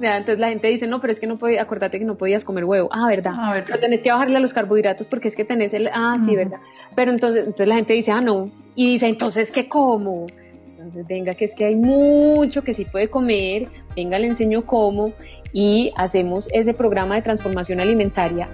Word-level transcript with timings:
Entonces 0.00 0.38
la 0.38 0.48
gente 0.48 0.68
dice, 0.68 0.86
no, 0.86 1.00
pero 1.00 1.12
es 1.12 1.20
que 1.20 1.26
no 1.26 1.38
podía, 1.38 1.62
acuérdate 1.62 1.98
que 1.98 2.04
no 2.04 2.16
podías 2.16 2.44
comer 2.44 2.64
huevo. 2.64 2.88
Ah, 2.92 3.06
verdad. 3.08 3.32
Ah, 3.34 3.52
verdad. 3.52 3.66
Pero 3.68 3.80
tenés 3.80 4.02
que 4.02 4.10
bajarle 4.10 4.36
a 4.36 4.40
los 4.40 4.52
carbohidratos 4.52 5.06
porque 5.06 5.28
es 5.28 5.36
que 5.36 5.44
tenés 5.44 5.74
el, 5.74 5.88
ah, 5.92 6.16
sí, 6.24 6.36
verdad. 6.36 6.58
Pero 6.94 7.10
entonces, 7.10 7.40
entonces 7.40 7.68
la 7.68 7.76
gente 7.76 7.94
dice, 7.94 8.12
ah, 8.12 8.20
no. 8.20 8.50
Y 8.74 8.92
dice, 8.92 9.06
entonces, 9.06 9.50
¿qué 9.50 9.68
como? 9.68 10.26
Entonces, 10.70 11.06
venga, 11.06 11.32
que 11.32 11.46
es 11.46 11.54
que 11.54 11.64
hay 11.64 11.76
mucho 11.76 12.62
que 12.62 12.74
sí 12.74 12.84
puede 12.84 13.08
comer, 13.08 13.68
venga, 13.94 14.18
le 14.18 14.26
enseño 14.26 14.64
cómo 14.66 15.12
y 15.52 15.92
hacemos 15.96 16.48
ese 16.52 16.74
programa 16.74 17.14
de 17.16 17.22
transformación 17.22 17.80
alimentaria. 17.80 18.48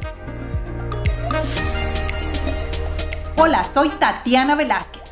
Hola, 3.36 3.64
soy 3.64 3.88
Tatiana 3.98 4.54
Velázquez 4.54 5.11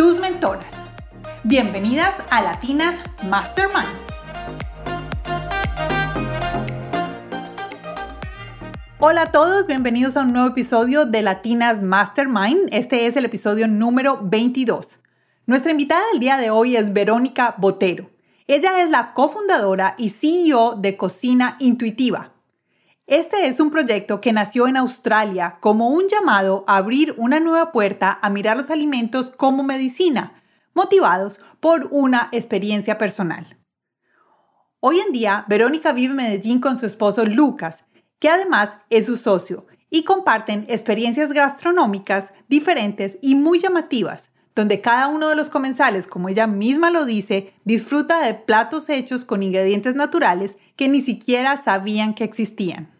tus 0.00 0.18
mentoras. 0.18 0.72
Bienvenidas 1.44 2.14
a 2.30 2.40
Latinas 2.40 2.94
Mastermind. 3.28 3.84
Hola 8.98 9.24
a 9.24 9.30
todos, 9.30 9.66
bienvenidos 9.66 10.16
a 10.16 10.22
un 10.22 10.32
nuevo 10.32 10.48
episodio 10.48 11.04
de 11.04 11.20
Latinas 11.20 11.82
Mastermind. 11.82 12.70
Este 12.72 13.08
es 13.08 13.16
el 13.16 13.26
episodio 13.26 13.68
número 13.68 14.20
22. 14.22 14.98
Nuestra 15.44 15.72
invitada 15.72 16.02
del 16.12 16.20
día 16.20 16.38
de 16.38 16.48
hoy 16.48 16.76
es 16.76 16.94
Verónica 16.94 17.54
Botero. 17.58 18.08
Ella 18.46 18.82
es 18.82 18.88
la 18.88 19.12
cofundadora 19.12 19.96
y 19.98 20.08
CEO 20.08 20.76
de 20.76 20.96
Cocina 20.96 21.56
Intuitiva, 21.58 22.32
este 23.10 23.48
es 23.48 23.58
un 23.58 23.72
proyecto 23.72 24.20
que 24.20 24.32
nació 24.32 24.68
en 24.68 24.76
Australia 24.76 25.58
como 25.58 25.88
un 25.88 26.04
llamado 26.08 26.62
a 26.68 26.76
abrir 26.76 27.12
una 27.16 27.40
nueva 27.40 27.72
puerta 27.72 28.20
a 28.22 28.30
mirar 28.30 28.56
los 28.56 28.70
alimentos 28.70 29.30
como 29.30 29.64
medicina, 29.64 30.40
motivados 30.74 31.40
por 31.58 31.88
una 31.90 32.28
experiencia 32.30 32.98
personal. 32.98 33.58
Hoy 34.78 35.00
en 35.00 35.12
día, 35.12 35.44
Verónica 35.48 35.92
vive 35.92 36.12
en 36.12 36.16
Medellín 36.18 36.60
con 36.60 36.78
su 36.78 36.86
esposo 36.86 37.26
Lucas, 37.26 37.82
que 38.20 38.28
además 38.28 38.70
es 38.90 39.06
su 39.06 39.16
socio, 39.16 39.66
y 39.90 40.04
comparten 40.04 40.64
experiencias 40.68 41.32
gastronómicas 41.32 42.26
diferentes 42.46 43.18
y 43.20 43.34
muy 43.34 43.58
llamativas, 43.58 44.30
donde 44.54 44.80
cada 44.80 45.08
uno 45.08 45.28
de 45.28 45.34
los 45.34 45.50
comensales, 45.50 46.06
como 46.06 46.28
ella 46.28 46.46
misma 46.46 46.90
lo 46.90 47.04
dice, 47.04 47.54
disfruta 47.64 48.20
de 48.20 48.34
platos 48.34 48.88
hechos 48.88 49.24
con 49.24 49.42
ingredientes 49.42 49.96
naturales 49.96 50.58
que 50.76 50.86
ni 50.86 51.00
siquiera 51.00 51.56
sabían 51.56 52.14
que 52.14 52.22
existían. 52.22 52.99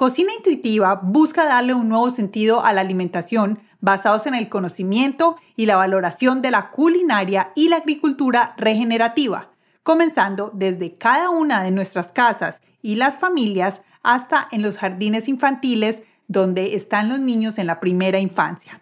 Cocina 0.00 0.32
Intuitiva 0.34 0.94
busca 0.94 1.44
darle 1.44 1.74
un 1.74 1.90
nuevo 1.90 2.08
sentido 2.08 2.64
a 2.64 2.72
la 2.72 2.80
alimentación 2.80 3.60
basados 3.82 4.26
en 4.26 4.34
el 4.34 4.48
conocimiento 4.48 5.36
y 5.56 5.66
la 5.66 5.76
valoración 5.76 6.40
de 6.40 6.50
la 6.50 6.70
culinaria 6.70 7.52
y 7.54 7.68
la 7.68 7.76
agricultura 7.76 8.54
regenerativa, 8.56 9.50
comenzando 9.82 10.52
desde 10.54 10.96
cada 10.96 11.28
una 11.28 11.62
de 11.62 11.70
nuestras 11.70 12.12
casas 12.12 12.62
y 12.80 12.96
las 12.96 13.18
familias 13.18 13.82
hasta 14.02 14.48
en 14.52 14.62
los 14.62 14.78
jardines 14.78 15.28
infantiles 15.28 16.02
donde 16.28 16.76
están 16.76 17.10
los 17.10 17.20
niños 17.20 17.58
en 17.58 17.66
la 17.66 17.78
primera 17.78 18.20
infancia. 18.20 18.80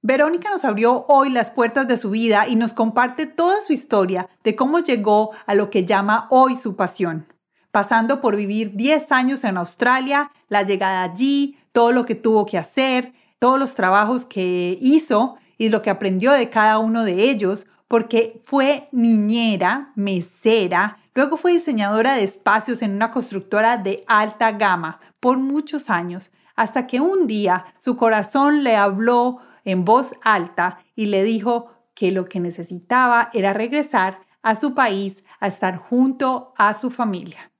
Verónica 0.00 0.48
nos 0.48 0.64
abrió 0.64 1.04
hoy 1.08 1.28
las 1.28 1.50
puertas 1.50 1.86
de 1.88 1.98
su 1.98 2.08
vida 2.08 2.48
y 2.48 2.56
nos 2.56 2.72
comparte 2.72 3.26
toda 3.26 3.60
su 3.60 3.74
historia 3.74 4.30
de 4.44 4.56
cómo 4.56 4.78
llegó 4.78 5.32
a 5.44 5.54
lo 5.54 5.68
que 5.68 5.84
llama 5.84 6.26
hoy 6.30 6.56
su 6.56 6.74
pasión 6.74 7.26
pasando 7.72 8.20
por 8.20 8.36
vivir 8.36 8.76
10 8.76 9.10
años 9.10 9.42
en 9.44 9.56
Australia, 9.56 10.30
la 10.48 10.62
llegada 10.62 11.02
allí, 11.02 11.58
todo 11.72 11.90
lo 11.90 12.04
que 12.04 12.14
tuvo 12.14 12.46
que 12.46 12.58
hacer, 12.58 13.14
todos 13.38 13.58
los 13.58 13.74
trabajos 13.74 14.24
que 14.26 14.78
hizo 14.80 15.36
y 15.58 15.70
lo 15.70 15.82
que 15.82 15.90
aprendió 15.90 16.32
de 16.32 16.50
cada 16.50 16.78
uno 16.78 17.04
de 17.04 17.30
ellos, 17.30 17.66
porque 17.88 18.40
fue 18.44 18.88
niñera, 18.92 19.92
mesera, 19.96 20.98
luego 21.14 21.36
fue 21.36 21.52
diseñadora 21.52 22.14
de 22.14 22.24
espacios 22.24 22.82
en 22.82 22.92
una 22.92 23.10
constructora 23.10 23.78
de 23.78 24.04
alta 24.06 24.52
gama 24.52 25.00
por 25.18 25.38
muchos 25.38 25.90
años, 25.90 26.30
hasta 26.56 26.86
que 26.86 27.00
un 27.00 27.26
día 27.26 27.64
su 27.78 27.96
corazón 27.96 28.64
le 28.64 28.76
habló 28.76 29.38
en 29.64 29.84
voz 29.84 30.14
alta 30.22 30.78
y 30.94 31.06
le 31.06 31.22
dijo 31.22 31.72
que 31.94 32.10
lo 32.10 32.26
que 32.26 32.40
necesitaba 32.40 33.30
era 33.32 33.52
regresar 33.54 34.20
a 34.42 34.56
su 34.56 34.74
país 34.74 35.22
a 35.40 35.46
estar 35.46 35.76
junto 35.76 36.52
a 36.56 36.74
su 36.74 36.90
familia. 36.90 37.51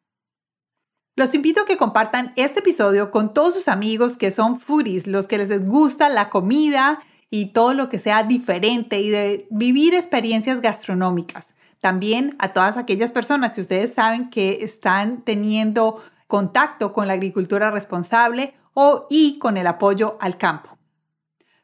Los 1.14 1.34
invito 1.34 1.60
a 1.60 1.64
que 1.66 1.76
compartan 1.76 2.32
este 2.36 2.60
episodio 2.60 3.10
con 3.10 3.34
todos 3.34 3.52
sus 3.52 3.68
amigos 3.68 4.16
que 4.16 4.30
son 4.30 4.58
foodies, 4.58 5.06
los 5.06 5.26
que 5.26 5.36
les 5.36 5.66
gusta 5.66 6.08
la 6.08 6.30
comida 6.30 7.00
y 7.28 7.52
todo 7.52 7.74
lo 7.74 7.90
que 7.90 7.98
sea 7.98 8.22
diferente 8.22 8.98
y 8.98 9.10
de 9.10 9.46
vivir 9.50 9.92
experiencias 9.92 10.62
gastronómicas. 10.62 11.52
También 11.80 12.34
a 12.38 12.54
todas 12.54 12.78
aquellas 12.78 13.12
personas 13.12 13.52
que 13.52 13.60
ustedes 13.60 13.92
saben 13.92 14.30
que 14.30 14.64
están 14.64 15.20
teniendo 15.20 16.02
contacto 16.28 16.94
con 16.94 17.08
la 17.08 17.12
agricultura 17.12 17.70
responsable 17.70 18.54
o 18.72 19.06
y 19.10 19.38
con 19.38 19.58
el 19.58 19.66
apoyo 19.66 20.16
al 20.18 20.38
campo. 20.38 20.78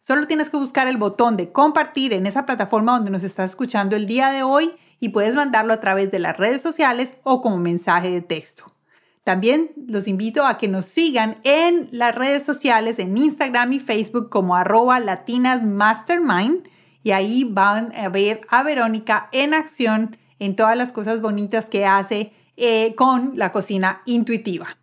Solo 0.00 0.26
tienes 0.26 0.50
que 0.50 0.58
buscar 0.58 0.88
el 0.88 0.98
botón 0.98 1.38
de 1.38 1.52
compartir 1.52 2.12
en 2.12 2.26
esa 2.26 2.44
plataforma 2.44 2.92
donde 2.92 3.10
nos 3.10 3.24
estás 3.24 3.52
escuchando 3.52 3.96
el 3.96 4.04
día 4.04 4.28
de 4.28 4.42
hoy 4.42 4.72
y 5.00 5.08
puedes 5.08 5.34
mandarlo 5.34 5.72
a 5.72 5.80
través 5.80 6.10
de 6.10 6.18
las 6.18 6.36
redes 6.36 6.60
sociales 6.60 7.14
o 7.22 7.40
como 7.40 7.56
mensaje 7.56 8.10
de 8.10 8.20
texto. 8.20 8.77
También 9.28 9.70
los 9.86 10.08
invito 10.08 10.46
a 10.46 10.56
que 10.56 10.68
nos 10.68 10.86
sigan 10.86 11.36
en 11.44 11.90
las 11.92 12.14
redes 12.14 12.44
sociales, 12.44 12.98
en 12.98 13.18
Instagram 13.18 13.74
y 13.74 13.78
Facebook 13.78 14.30
como 14.30 14.56
arroba 14.56 15.00
latinasmastermind 15.00 16.66
y 17.02 17.10
ahí 17.10 17.44
van 17.44 17.92
a 17.94 18.08
ver 18.08 18.40
a 18.48 18.62
Verónica 18.62 19.28
en 19.32 19.52
acción 19.52 20.16
en 20.38 20.56
todas 20.56 20.78
las 20.78 20.92
cosas 20.92 21.20
bonitas 21.20 21.68
que 21.68 21.84
hace 21.84 22.32
eh, 22.56 22.94
con 22.94 23.32
la 23.34 23.52
cocina 23.52 24.00
intuitiva. 24.06 24.78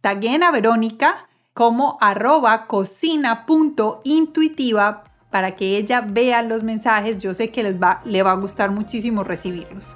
Taguen 0.00 0.42
a 0.42 0.50
Verónica 0.50 1.28
como 1.52 1.96
arroba 2.00 2.66
cocina.intuitiva 2.66 5.04
para 5.30 5.54
que 5.54 5.76
ella 5.76 6.00
vea 6.00 6.42
los 6.42 6.64
mensajes. 6.64 7.20
Yo 7.20 7.34
sé 7.34 7.52
que 7.52 7.62
les 7.62 7.80
va, 7.80 8.02
le 8.04 8.24
va 8.24 8.32
a 8.32 8.34
gustar 8.34 8.72
muchísimo 8.72 9.22
recibirlos. 9.22 9.94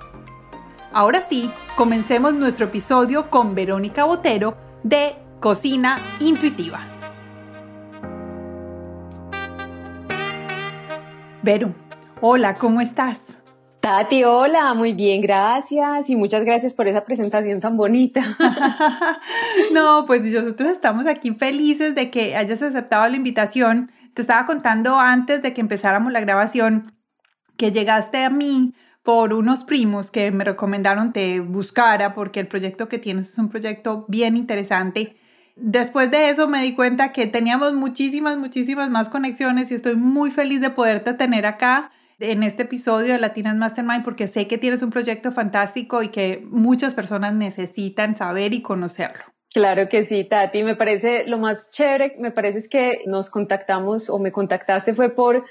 Ahora 0.91 1.21
sí, 1.21 1.51
comencemos 1.77 2.33
nuestro 2.33 2.65
episodio 2.65 3.29
con 3.29 3.55
Verónica 3.55 4.05
Botero 4.05 4.57
de 4.83 5.17
Cocina 5.39 5.99
Intuitiva. 6.19 6.81
Vero, 11.43 11.75
hola, 12.23 12.57
¿cómo 12.57 12.81
estás? 12.81 13.39
Tati, 13.81 14.25
hola, 14.25 14.73
muy 14.73 14.95
bien, 14.95 15.21
gracias 15.21 16.09
y 16.09 16.17
muchas 16.17 16.43
gracias 16.45 16.73
por 16.73 16.89
esa 16.89 17.05
presentación 17.05 17.61
tan 17.61 17.77
bonita. 17.77 18.23
no, 19.73 20.05
pues 20.07 20.23
nosotros 20.23 20.71
estamos 20.71 21.07
aquí 21.07 21.33
felices 21.33 21.95
de 21.95 22.11
que 22.11 22.35
hayas 22.35 22.63
aceptado 22.63 23.07
la 23.09 23.17
invitación. 23.17 23.93
Te 24.15 24.23
estaba 24.23 24.47
contando 24.47 24.99
antes 24.99 25.43
de 25.43 25.53
que 25.53 25.61
empezáramos 25.61 26.13
la 26.13 26.21
grabación 26.21 26.93
que 27.59 27.73
llegaste 27.73 28.25
a 28.25 28.31
mí 28.31 28.73
por 29.09 29.33
unos 29.33 29.65
primos 29.65 30.11
que 30.11 30.31
me 30.33 30.45
recomendaron 30.45 31.15
te 31.15 31.41
buscara 31.41 32.13
porque 32.13 32.41
el 32.41 32.47
proyecto 32.47 32.91
que 32.91 32.99
tienes 32.99 33.31
es 33.31 33.39
un 33.39 33.49
proyecto 33.49 34.05
bien 34.07 34.37
interesante. 34.37 35.17
Después 35.57 36.11
de 36.11 36.29
eso 36.29 36.47
me 36.47 36.61
di 36.61 36.75
cuenta 36.75 37.11
que 37.11 37.27
teníamos 37.27 37.73
muchísimas, 37.73 38.37
muchísimas 38.37 38.91
más 38.91 39.09
conexiones 39.09 39.71
y 39.71 39.77
estoy 39.77 39.97
muy 39.97 40.31
feliz 40.31 40.61
de 40.61 40.69
poderte 40.69 41.15
tener 41.15 41.47
acá 41.47 41.91
en 42.21 42.43
este 42.43 42.65
episodio 42.65 43.15
de 43.15 43.19
Latinas 43.19 43.57
Mastermind 43.57 44.05
porque 44.05 44.29
sé 44.29 44.47
que 44.47 44.59
tienes 44.59 44.83
un 44.83 44.91
proyecto 44.91 45.33
fantástico 45.33 46.03
y 46.03 46.09
que 46.09 46.47
muchas 46.51 46.93
personas 46.93 47.33
necesitan 47.33 48.15
saber 48.15 48.53
y 48.53 48.61
conocerlo. 48.61 49.25
Claro 49.55 49.89
que 49.89 50.03
sí, 50.03 50.25
Tati, 50.25 50.63
me 50.63 50.77
parece 50.77 51.25
lo 51.27 51.39
más 51.39 51.71
chévere, 51.71 52.17
me 52.19 52.31
parece 52.31 52.59
es 52.59 52.69
que 52.69 53.05
nos 53.07 53.31
contactamos 53.31 54.11
o 54.11 54.19
me 54.19 54.33
contactaste 54.33 54.93
fue 54.93 55.09
por 55.09 55.47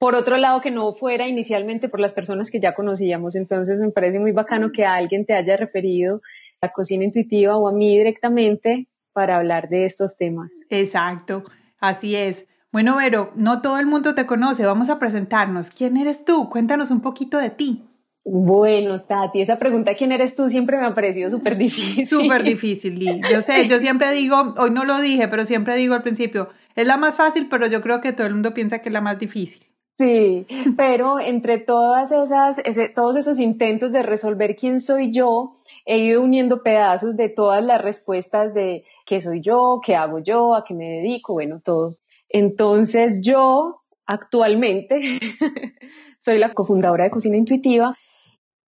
por 0.00 0.14
otro 0.14 0.38
lado, 0.38 0.62
que 0.62 0.70
no 0.70 0.94
fuera 0.94 1.28
inicialmente 1.28 1.90
por 1.90 2.00
las 2.00 2.14
personas 2.14 2.50
que 2.50 2.58
ya 2.58 2.74
conocíamos. 2.74 3.36
Entonces, 3.36 3.78
me 3.78 3.90
parece 3.90 4.18
muy 4.18 4.32
bacano 4.32 4.72
que 4.72 4.86
alguien 4.86 5.26
te 5.26 5.34
haya 5.34 5.58
referido 5.58 6.22
a 6.62 6.72
cocina 6.72 7.04
intuitiva 7.04 7.58
o 7.58 7.68
a 7.68 7.72
mí 7.72 7.98
directamente 7.98 8.88
para 9.12 9.36
hablar 9.36 9.68
de 9.68 9.84
estos 9.84 10.16
temas. 10.16 10.50
Exacto, 10.70 11.44
así 11.80 12.16
es. 12.16 12.46
Bueno, 12.72 12.96
Vero, 12.96 13.30
no 13.36 13.60
todo 13.60 13.78
el 13.78 13.84
mundo 13.84 14.14
te 14.14 14.24
conoce, 14.24 14.64
vamos 14.64 14.88
a 14.88 14.98
presentarnos. 14.98 15.68
¿Quién 15.68 15.98
eres 15.98 16.24
tú? 16.24 16.48
Cuéntanos 16.48 16.90
un 16.90 17.02
poquito 17.02 17.36
de 17.36 17.50
ti. 17.50 17.84
Bueno, 18.24 19.02
Tati, 19.02 19.42
esa 19.42 19.58
pregunta, 19.58 19.94
¿quién 19.96 20.12
eres 20.12 20.34
tú? 20.34 20.48
Siempre 20.48 20.78
me 20.78 20.86
ha 20.86 20.94
parecido 20.94 21.28
súper 21.28 21.58
difícil. 21.58 22.06
Súper 22.06 22.42
difícil, 22.42 22.98
Lee. 22.98 23.20
Yo 23.30 23.42
sé, 23.42 23.68
yo 23.68 23.78
siempre 23.80 24.12
digo, 24.12 24.54
hoy 24.56 24.70
no 24.70 24.86
lo 24.86 24.98
dije, 24.98 25.28
pero 25.28 25.44
siempre 25.44 25.76
digo 25.76 25.92
al 25.92 26.02
principio, 26.02 26.48
es 26.74 26.86
la 26.86 26.96
más 26.96 27.18
fácil, 27.18 27.48
pero 27.50 27.66
yo 27.66 27.82
creo 27.82 28.00
que 28.00 28.14
todo 28.14 28.26
el 28.26 28.32
mundo 28.32 28.54
piensa 28.54 28.78
que 28.78 28.88
es 28.88 28.92
la 28.94 29.02
más 29.02 29.18
difícil. 29.18 29.69
Sí, 30.00 30.46
pero 30.78 31.20
entre 31.20 31.58
todas 31.58 32.10
esas, 32.10 32.56
todos 32.94 33.16
esos 33.16 33.38
intentos 33.38 33.92
de 33.92 34.02
resolver 34.02 34.56
quién 34.56 34.80
soy 34.80 35.12
yo, 35.12 35.52
he 35.84 35.98
ido 35.98 36.22
uniendo 36.22 36.62
pedazos 36.62 37.18
de 37.18 37.28
todas 37.28 37.62
las 37.62 37.82
respuestas 37.82 38.54
de 38.54 38.84
qué 39.04 39.20
soy 39.20 39.42
yo, 39.42 39.80
qué 39.84 39.96
hago 39.96 40.20
yo, 40.20 40.54
a 40.54 40.64
qué 40.64 40.72
me 40.72 40.86
dedico, 40.86 41.34
bueno, 41.34 41.60
todo. 41.62 41.90
Entonces 42.30 43.20
yo 43.22 43.82
actualmente 44.06 44.98
soy 46.18 46.38
la 46.38 46.54
cofundadora 46.54 47.04
de 47.04 47.10
Cocina 47.10 47.36
Intuitiva 47.36 47.94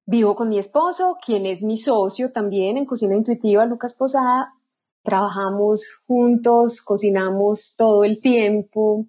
Vivo 0.04 0.34
con 0.34 0.50
mi 0.50 0.58
esposo, 0.58 1.16
quien 1.24 1.46
es 1.46 1.62
mi 1.62 1.78
socio 1.78 2.32
también 2.32 2.76
en 2.76 2.84
Cocina 2.84 3.14
Intuitiva, 3.14 3.64
Lucas 3.64 3.94
Posada. 3.94 4.52
Trabajamos 5.02 5.86
juntos, 6.06 6.82
cocinamos 6.82 7.74
todo 7.78 8.04
el 8.04 8.20
tiempo, 8.20 9.06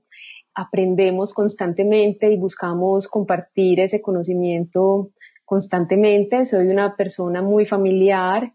aprendemos 0.56 1.34
constantemente 1.34 2.32
y 2.32 2.38
buscamos 2.38 3.08
compartir 3.08 3.80
ese 3.80 4.02
conocimiento 4.02 5.12
constantemente. 5.46 6.46
Soy 6.46 6.68
una 6.68 6.96
persona 6.96 7.42
muy 7.42 7.66
familiar, 7.66 8.54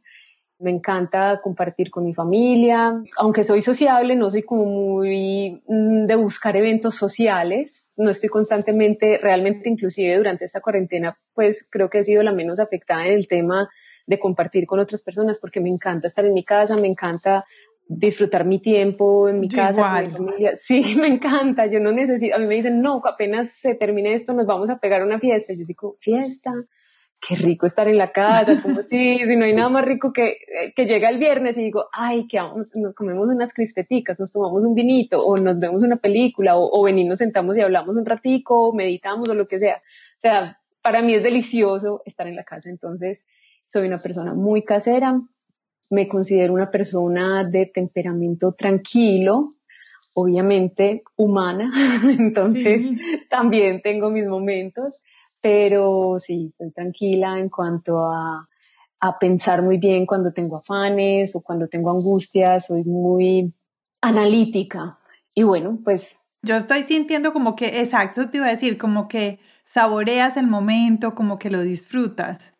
me 0.60 0.70
encanta 0.70 1.40
compartir 1.42 1.90
con 1.90 2.04
mi 2.04 2.14
familia. 2.14 2.92
Aunque 3.18 3.44
soy 3.44 3.62
sociable, 3.62 4.16
no 4.16 4.28
soy 4.28 4.42
como 4.42 4.64
muy 4.64 5.62
mm, 5.66 6.06
de 6.06 6.16
buscar 6.16 6.56
eventos 6.56 6.96
sociales. 6.96 7.92
No 7.96 8.10
estoy 8.10 8.28
constantemente, 8.28 9.18
realmente 9.18 9.68
inclusive 9.68 10.16
durante 10.16 10.44
esta 10.44 10.60
cuarentena, 10.60 11.16
pues 11.34 11.66
creo 11.70 11.88
que 11.88 11.98
he 11.98 12.04
sido 12.04 12.22
la 12.22 12.32
menos 12.32 12.58
afectada 12.58 13.06
en 13.06 13.12
el 13.12 13.28
tema 13.28 13.68
de 14.06 14.18
compartir 14.18 14.66
con 14.66 14.80
otras 14.80 15.02
personas 15.02 15.38
porque 15.38 15.60
me 15.60 15.68
encanta 15.68 16.08
estar 16.08 16.24
en 16.24 16.32
mi 16.32 16.44
casa, 16.44 16.76
me 16.76 16.88
encanta 16.88 17.44
disfrutar 17.88 18.44
mi 18.44 18.60
tiempo 18.60 19.28
en 19.28 19.40
mi 19.40 19.48
casa, 19.48 19.94
con 19.94 20.04
mi 20.04 20.10
familia. 20.10 20.52
Sí, 20.56 20.94
me 21.00 21.08
encanta. 21.08 21.66
Yo 21.66 21.80
no 21.80 21.90
necesito, 21.90 22.36
a 22.36 22.38
mí 22.38 22.46
me 22.46 22.54
dicen, 22.54 22.80
no, 22.80 23.00
apenas 23.04 23.50
se 23.52 23.74
termine 23.74 24.14
esto, 24.14 24.34
nos 24.34 24.46
vamos 24.46 24.70
a 24.70 24.78
pegar 24.78 25.02
una 25.02 25.18
fiesta. 25.18 25.52
Yo 25.54 25.64
digo, 25.66 25.96
fiesta 25.98 26.52
qué 27.20 27.36
rico 27.36 27.66
estar 27.66 27.88
en 27.88 27.98
la 27.98 28.12
casa, 28.12 28.62
como 28.62 28.82
si, 28.82 29.18
si 29.18 29.36
no 29.36 29.44
hay 29.44 29.52
nada 29.52 29.68
más 29.68 29.84
rico 29.84 30.12
que, 30.12 30.36
que 30.76 30.84
llega 30.84 31.08
el 31.08 31.18
viernes 31.18 31.58
y 31.58 31.64
digo, 31.64 31.86
ay, 31.92 32.28
que 32.28 32.38
vamos, 32.38 32.70
nos 32.74 32.94
comemos 32.94 33.28
unas 33.28 33.52
crispeticas, 33.52 34.18
nos 34.20 34.30
tomamos 34.30 34.64
un 34.64 34.74
vinito, 34.74 35.18
o 35.18 35.36
nos 35.36 35.58
vemos 35.58 35.82
una 35.82 35.96
película, 35.96 36.56
o, 36.56 36.68
o 36.70 36.84
venimos, 36.84 37.10
nos 37.10 37.18
sentamos 37.18 37.56
y 37.56 37.60
hablamos 37.60 37.96
un 37.96 38.06
ratico, 38.06 38.68
o 38.68 38.74
meditamos, 38.74 39.28
o 39.28 39.34
lo 39.34 39.48
que 39.48 39.58
sea. 39.58 39.74
O 39.74 40.20
sea, 40.20 40.60
para 40.80 41.02
mí 41.02 41.14
es 41.14 41.22
delicioso 41.22 42.02
estar 42.04 42.28
en 42.28 42.36
la 42.36 42.44
casa, 42.44 42.70
entonces 42.70 43.24
soy 43.66 43.86
una 43.86 43.98
persona 43.98 44.34
muy 44.34 44.64
casera, 44.64 45.20
me 45.90 46.08
considero 46.08 46.52
una 46.52 46.70
persona 46.70 47.44
de 47.44 47.66
temperamento 47.66 48.52
tranquilo, 48.52 49.48
obviamente 50.14 51.02
humana, 51.16 51.72
entonces 52.18 52.82
también 53.30 53.80
tengo 53.82 54.10
mis 54.10 54.26
momentos 54.26 55.04
pero 55.40 56.16
sí, 56.18 56.48
estoy 56.50 56.72
tranquila 56.72 57.38
en 57.38 57.48
cuanto 57.48 58.10
a, 58.10 58.48
a 59.00 59.18
pensar 59.18 59.62
muy 59.62 59.78
bien 59.78 60.06
cuando 60.06 60.32
tengo 60.32 60.56
afanes 60.58 61.34
o 61.34 61.42
cuando 61.42 61.68
tengo 61.68 61.90
angustias, 61.90 62.66
soy 62.66 62.84
muy 62.84 63.54
analítica. 64.00 64.98
Y 65.34 65.44
bueno, 65.44 65.78
pues... 65.84 66.16
Yo 66.42 66.56
estoy 66.56 66.82
sintiendo 66.84 67.32
como 67.32 67.56
que, 67.56 67.80
exacto, 67.80 68.28
te 68.30 68.38
iba 68.38 68.46
a 68.46 68.50
decir, 68.50 68.78
como 68.78 69.08
que 69.08 69.40
saboreas 69.64 70.36
el 70.36 70.46
momento, 70.46 71.14
como 71.14 71.38
que 71.38 71.50
lo 71.50 71.62
disfrutas. 71.62 72.52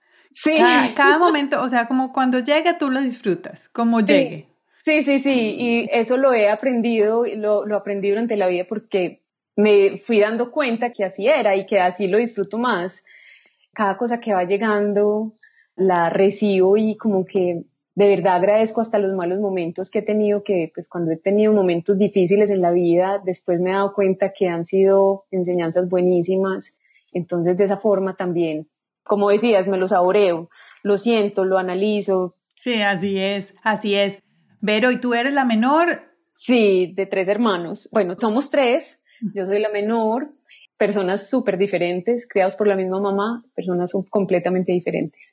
Sí. 0.43 0.52
Cada, 0.94 1.19
momento, 1.19 1.61
o 1.62 1.69
sea, 1.69 1.87
como 1.88 2.12
cuando 2.12 2.38
llegue 2.38 2.75
tú 2.79 2.90
lo 2.90 3.00
disfrutas, 3.00 3.69
como 3.70 4.00
llegue. 4.00 4.46
Sí, 4.85 5.02
sí, 5.02 5.19
sí, 5.19 5.56
y 5.58 5.88
eso 5.93 6.17
lo 6.17 6.32
he 6.32 6.49
aprendido, 6.49 7.25
lo, 7.37 7.67
lo 7.67 7.76
aprendí 7.76 8.08
durante 8.08 8.37
la 8.37 8.46
vida 8.46 8.64
porque 8.67 9.23
me 9.56 9.99
fui 9.99 10.20
dando 10.20 10.50
cuenta 10.50 10.93
que 10.93 11.05
así 11.05 11.26
era 11.26 11.56
y 11.56 11.67
que 11.67 11.81
así 11.81 12.06
lo 12.06 12.19
disfruto 12.19 12.56
más. 12.56 13.02
Cada 13.75 13.96
cosa 13.96 14.20
que 14.20 14.32
va 14.32 14.44
llegando 14.44 15.25
la 15.76 16.08
recibo 16.08 16.76
y 16.76 16.96
como 16.96 17.25
que 17.26 17.64
de 17.94 18.08
verdad 18.08 18.37
agradezco 18.37 18.81
hasta 18.81 18.99
los 19.00 19.14
malos 19.14 19.41
momentos 19.41 19.91
que 19.91 19.99
he 19.99 20.02
tenido, 20.02 20.44
que 20.44 20.70
pues 20.73 20.88
cuando 20.88 21.11
he 21.11 21.17
tenido 21.17 21.52
momentos 21.52 21.99
difíciles 21.99 22.49
en 22.50 22.62
la 22.62 22.70
vida, 22.70 23.20
después 23.25 23.61
me 23.61 23.70
he 23.70 23.73
dado 23.75 23.93
cuenta 23.93 24.32
que 24.32 24.46
han 24.46 24.64
sido 24.64 25.25
enseñanzas 25.32 25.88
buenísimas. 25.88 26.76
Entonces 27.12 27.56
de 27.56 27.64
esa 27.64 27.76
forma 27.76 28.14
también, 28.17 28.69
como 29.08 29.31
decías, 29.31 29.66
me 29.66 29.78
lo 29.78 29.88
saboreo, 29.88 30.49
lo 30.84 30.99
siento, 30.99 31.44
lo 31.44 31.58
analizo. 31.58 32.32
Sí, 32.55 32.81
así 32.82 33.19
es, 33.19 33.55
así 33.64 33.96
es. 33.96 34.19
Vero, 34.60 34.93
¿y 34.93 34.99
tú 35.00 35.14
eres 35.14 35.32
la 35.32 35.44
menor? 35.44 36.02
Sí, 36.37 36.93
de 36.94 37.06
tres 37.06 37.28
hermanos. 37.28 37.88
Bueno, 37.90 38.14
somos 38.16 38.50
tres, 38.50 39.02
yo 39.34 39.44
soy 39.46 39.60
la 39.60 39.70
menor, 39.70 40.32
personas 40.76 41.28
súper 41.28 41.58
diferentes, 41.58 42.28
criados 42.28 42.55
por 42.55 42.69
la 42.69 42.76
misma 42.76 43.00
mamá, 43.00 43.44
personas 43.56 43.93
completamente 44.10 44.70
diferentes. 44.70 45.32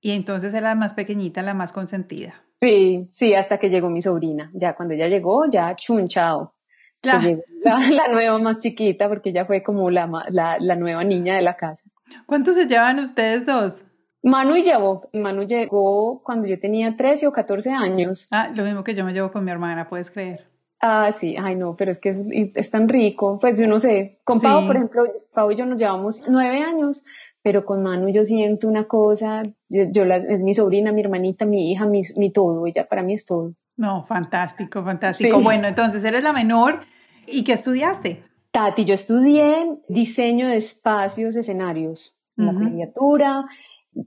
Y 0.00 0.12
entonces 0.12 0.54
era 0.54 0.68
la 0.68 0.74
más 0.76 0.94
pequeñita, 0.94 1.42
la 1.42 1.54
más 1.54 1.72
consentida. 1.72 2.44
Sí, 2.60 3.08
sí, 3.10 3.34
hasta 3.34 3.58
que 3.58 3.68
llegó 3.68 3.90
mi 3.90 4.00
sobrina. 4.00 4.50
Ya 4.54 4.74
cuando 4.74 4.94
ella 4.94 5.08
llegó, 5.08 5.48
ya 5.50 5.74
chunchao. 5.74 6.54
La, 7.02 7.20
la, 7.62 8.08
nueva 8.12 8.38
más 8.38 8.58
chiquita, 8.58 9.08
porque 9.08 9.30
ella 9.30 9.44
fue 9.44 9.62
como 9.62 9.88
la, 9.88 10.10
la, 10.30 10.58
la 10.58 10.74
nueva 10.74 11.04
niña 11.04 11.36
de 11.36 11.42
la 11.42 11.54
casa. 11.54 11.84
¿Cuántos 12.26 12.56
se 12.56 12.66
llevan 12.66 12.98
ustedes 12.98 13.46
dos? 13.46 13.84
Manu 14.22 14.56
llevó, 14.56 15.08
Manu 15.12 15.44
llegó 15.44 16.22
cuando 16.24 16.48
yo 16.48 16.58
tenía 16.58 16.96
13 16.96 17.28
o 17.28 17.32
14 17.32 17.70
años. 17.70 18.28
Ah, 18.30 18.50
lo 18.54 18.64
mismo 18.64 18.82
que 18.82 18.94
yo 18.94 19.04
me 19.04 19.12
llevo 19.12 19.30
con 19.30 19.44
mi 19.44 19.50
hermana, 19.50 19.88
puedes 19.88 20.10
creer. 20.10 20.46
Ah, 20.80 21.12
sí, 21.12 21.34
ay 21.36 21.56
no, 21.56 21.74
pero 21.76 21.90
es 21.90 21.98
que 21.98 22.10
es, 22.54 22.70
tan 22.70 22.88
rico. 22.88 23.38
Pues 23.40 23.58
yo 23.60 23.66
no 23.66 23.78
sé, 23.78 24.20
con 24.24 24.40
Pau, 24.40 24.66
por 24.66 24.76
ejemplo, 24.76 25.04
Pau 25.32 25.50
y 25.50 25.56
yo 25.56 25.66
nos 25.66 25.78
llevamos 25.78 26.24
nueve 26.28 26.62
años, 26.62 27.04
pero 27.42 27.64
con 27.64 27.82
Manu 27.82 28.08
yo 28.10 28.24
siento 28.24 28.68
una 28.68 28.84
cosa, 28.84 29.42
yo, 29.68 30.04
la, 30.04 30.16
es 30.16 30.40
mi 30.40 30.54
sobrina, 30.54 30.92
mi 30.92 31.00
hermanita, 31.00 31.44
mi 31.46 31.72
hija, 31.72 31.86
mi, 31.86 32.02
mi, 32.16 32.30
todo, 32.30 32.66
ella 32.66 32.88
para 32.88 33.02
mí 33.02 33.14
es 33.14 33.24
todo. 33.24 33.54
No, 33.76 34.04
fantástico, 34.04 34.84
fantástico. 34.84 35.40
Bueno, 35.40 35.66
entonces 35.66 36.04
eres 36.04 36.22
la 36.22 36.32
menor 36.32 36.80
y 37.26 37.42
¿qué 37.44 37.54
estudiaste? 37.54 38.22
Tati, 38.58 38.84
yo 38.84 38.94
estudié 38.94 39.78
diseño 39.86 40.48
de 40.48 40.56
espacios, 40.56 41.36
escenarios, 41.36 42.18
la 42.34 42.52
criatura 42.52 43.44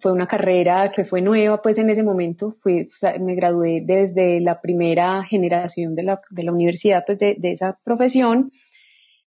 fue 0.02 0.12
una 0.12 0.28
carrera 0.28 0.92
que 0.92 1.06
fue 1.06 1.22
nueva 1.22 1.62
pues 1.62 1.78
en 1.78 1.90
ese 1.90 2.04
momento, 2.04 2.52
fui, 2.60 2.90
me 3.22 3.34
gradué 3.36 3.82
desde 3.82 4.42
la 4.42 4.60
primera 4.60 5.24
generación 5.24 5.96
de 5.96 6.04
la, 6.04 6.22
de 6.32 6.44
la 6.44 6.52
universidad 6.52 7.04
pues 7.06 7.18
de, 7.20 7.36
de, 7.38 7.54
esa 7.54 7.80
profesión. 7.86 8.52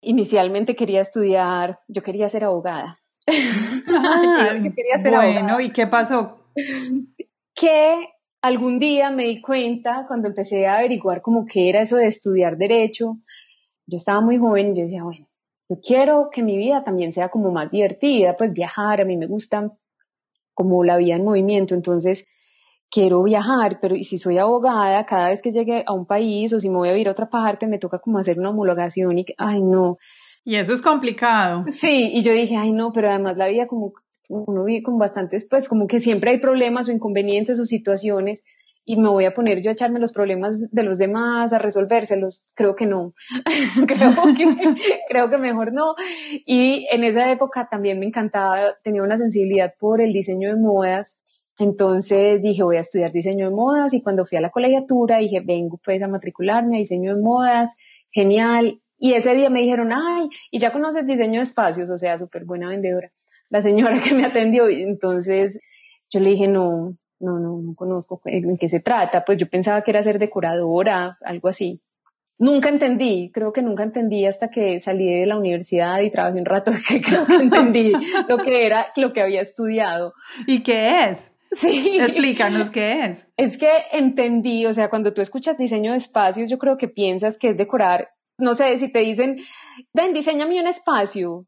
Inicialmente 0.03 0.77
quería 0.77 1.01
estudiar, 1.01 1.79
yo 1.89 2.03
quería 2.03 2.29
ser 2.29 2.45
abogada. 2.45 2.99
quería 3.27 4.99
ser 5.01 5.11
bueno, 5.11 5.59
¿y 5.59 5.71
qué 5.71 5.87
pasó? 5.87 6.51
Que 7.55 8.09
algún 8.43 8.79
día 8.79 9.09
me 9.11 9.25
di 9.25 9.41
cuenta 9.41 10.05
cuando 10.07 10.29
empecé 10.29 10.67
a 10.67 10.77
averiguar 10.77 11.23
como 11.23 11.47
qué 11.47 11.71
era 11.71 11.81
eso 11.81 11.97
de 11.97 12.09
estudiar 12.09 12.59
derecho. 12.59 13.17
Yo 13.87 13.97
estaba 13.99 14.21
muy 14.21 14.39
joven 14.39 14.73
y 14.73 14.77
yo 14.77 14.83
decía, 14.83 15.05
bueno, 15.05 15.27
yo 15.69 15.77
quiero 15.81 16.29
que 16.33 16.43
mi 16.43 16.57
vida 16.57 16.85
también 16.85 17.13
sea 17.13 17.29
como 17.29 17.51
más 17.51 17.71
divertida, 17.71 18.37
pues 18.37 18.53
viajar, 18.53 19.01
a 19.01 19.05
mí 19.05 19.17
me 19.17 19.27
gusta 19.27 19.73
como 20.55 20.85
la 20.85 20.97
vida 20.97 21.17
en 21.17 21.25
movimiento, 21.25 21.75
entonces 21.75 22.27
quiero 22.91 23.23
viajar, 23.23 23.79
pero 23.81 23.97
si 23.97 24.19
soy 24.19 24.39
abogada, 24.39 25.05
cada 25.05 25.29
vez 25.29 25.43
que 25.43 25.51
llegue 25.51 25.85
a 25.87 25.93
un 25.93 26.07
país 26.07 26.53
o 26.53 26.61
si 26.61 26.69
me 26.69 26.77
voy 26.77 26.89
a 26.91 26.97
ir 26.97 27.09
a 27.09 27.13
otra 27.13 27.29
parte, 27.29 27.67
me 27.67 27.79
toca 27.79 27.99
como 27.99 28.19
hacer 28.19 28.39
una 28.39 28.51
homologación 28.51 29.19
y, 29.19 29.25
ay, 29.37 29.63
no. 29.63 29.99
Y 30.45 30.57
eso 30.57 30.73
es 30.73 30.83
complicado. 30.83 31.65
Sí, 31.73 32.11
y 32.13 32.23
yo 32.23 32.33
dije, 32.33 32.57
ay, 32.57 32.73
no, 32.73 32.93
pero 32.93 33.11
además 33.11 33.37
la 33.37 33.49
vida 33.49 33.67
como 33.67 33.93
uno 34.29 34.65
vive 34.65 34.83
con 34.83 34.99
bastantes, 34.99 35.47
pues 35.49 35.69
como 35.69 35.87
que 35.87 36.01
siempre 36.01 36.31
hay 36.31 36.39
problemas 36.39 36.89
o 36.89 36.93
inconvenientes 36.93 37.59
o 37.59 37.65
situaciones 37.65 38.43
y 38.85 38.97
me 38.97 39.09
voy 39.09 39.25
a 39.25 39.33
poner 39.33 39.63
yo 39.63 39.71
a 39.71 39.73
echarme 39.73 39.99
los 39.99 40.13
problemas 40.13 40.71
de 40.71 40.83
los 40.83 40.99
demás, 40.99 41.53
a 41.53 41.59
resolvérselos. 41.59 42.45
Creo 42.55 42.77
que 42.77 42.87
no. 42.87 43.15
creo, 43.89 44.13
que, 44.37 44.47
creo 45.09 45.31
que 45.31 45.39
mejor 45.39 45.73
no. 45.73 45.95
Y 46.45 46.87
en 46.91 47.05
esa 47.05 47.31
época 47.31 47.69
también 47.71 47.99
me 47.99 48.07
encantaba, 48.07 48.75
tenía 48.83 49.03
una 49.03 49.17
sensibilidad 49.17 49.75
por 49.79 50.03
el 50.03 50.13
diseño 50.13 50.51
de 50.51 50.61
modas. 50.61 51.17
Entonces 51.59 52.43
dije, 52.43 52.63
voy 52.63 52.77
a 52.77 52.81
estudiar 52.81 53.13
diseño 53.13 53.49
de 53.49 53.55
modas 53.55 53.95
y 53.95 54.03
cuando 54.03 54.27
fui 54.27 54.37
a 54.37 54.41
la 54.41 54.51
colegiatura 54.51 55.19
dije, 55.19 55.41
vengo 55.41 55.81
pues 55.83 56.03
a 56.03 56.09
matricularme 56.09 56.77
a 56.77 56.79
diseño 56.81 57.15
de 57.15 57.23
modas, 57.23 57.75
genial. 58.11 58.81
Y 58.99 59.15
ese 59.15 59.35
día 59.35 59.51
me 59.51 59.61
dijeron, 59.61 59.93
ay, 59.93 60.29
y 60.51 60.59
ya 60.59 60.73
conoces 60.73 61.07
diseño 61.07 61.39
de 61.39 61.45
espacios, 61.45 61.91
o 61.91 61.97
sea, 61.97 62.19
súper 62.19 62.45
buena 62.45 62.69
vendedora, 62.69 63.11
la 63.51 63.63
señora 63.63 63.99
que 64.03 64.15
me 64.15 64.27
atendió. 64.27 64.69
Entonces 64.69 65.59
yo 66.11 66.21
le 66.21 66.31
dije, 66.31 66.49
no, 66.49 66.97
no, 67.21 67.39
no, 67.39 67.61
no 67.61 67.75
conozco 67.75 68.21
en 68.25 68.57
qué 68.57 68.69
se 68.69 68.81
trata, 68.81 69.25
pues 69.25 69.39
yo 69.39 69.49
pensaba 69.49 69.83
que 69.83 69.91
era 69.91 70.03
ser 70.03 70.19
decoradora, 70.19 71.19
algo 71.23 71.49
así. 71.49 71.81
Nunca 72.39 72.69
entendí, 72.69 73.31
creo 73.33 73.53
que 73.53 73.63
nunca 73.63 73.85
entendí 73.85 74.27
hasta 74.27 74.51
que 74.51 74.81
salí 74.81 75.21
de 75.21 75.27
la 75.27 75.37
universidad 75.37 76.01
y 76.01 76.11
trabajé 76.11 76.39
un 76.39 76.45
rato 76.45 76.73
que 76.89 77.01
creo 77.01 77.27
que 77.27 77.37
entendí 77.37 77.93
lo 78.29 78.39
que 78.39 78.67
era, 78.67 78.87
lo 78.97 79.13
que 79.13 79.23
había 79.23 79.41
estudiado. 79.41 80.15
¿Y 80.47 80.63
qué 80.63 81.11
es? 81.11 81.31
Sí. 81.53 81.99
Explícanos 82.01 82.71
qué 82.71 83.05
es. 83.05 83.27
Es 83.37 83.57
que 83.57 83.71
entendí, 83.93 84.67
o 84.67 84.73
sea, 84.73 84.91
cuando 84.91 85.15
tú 85.15 85.23
escuchas 85.23 85.57
diseño 85.57 85.93
de 85.93 85.99
espacios, 85.99 86.51
yo 86.51 86.59
creo 86.59 86.77
que 86.77 86.89
piensas 86.89 87.39
que 87.39 87.51
es 87.51 87.57
decorar, 87.57 88.09
no 88.39 88.57
sé, 88.57 88.77
si 88.79 88.89
te 88.91 88.99
dicen, 88.99 89.37
ven, 89.95 90.13
diseñame 90.13 90.61
un 90.61 90.67
espacio, 90.67 91.47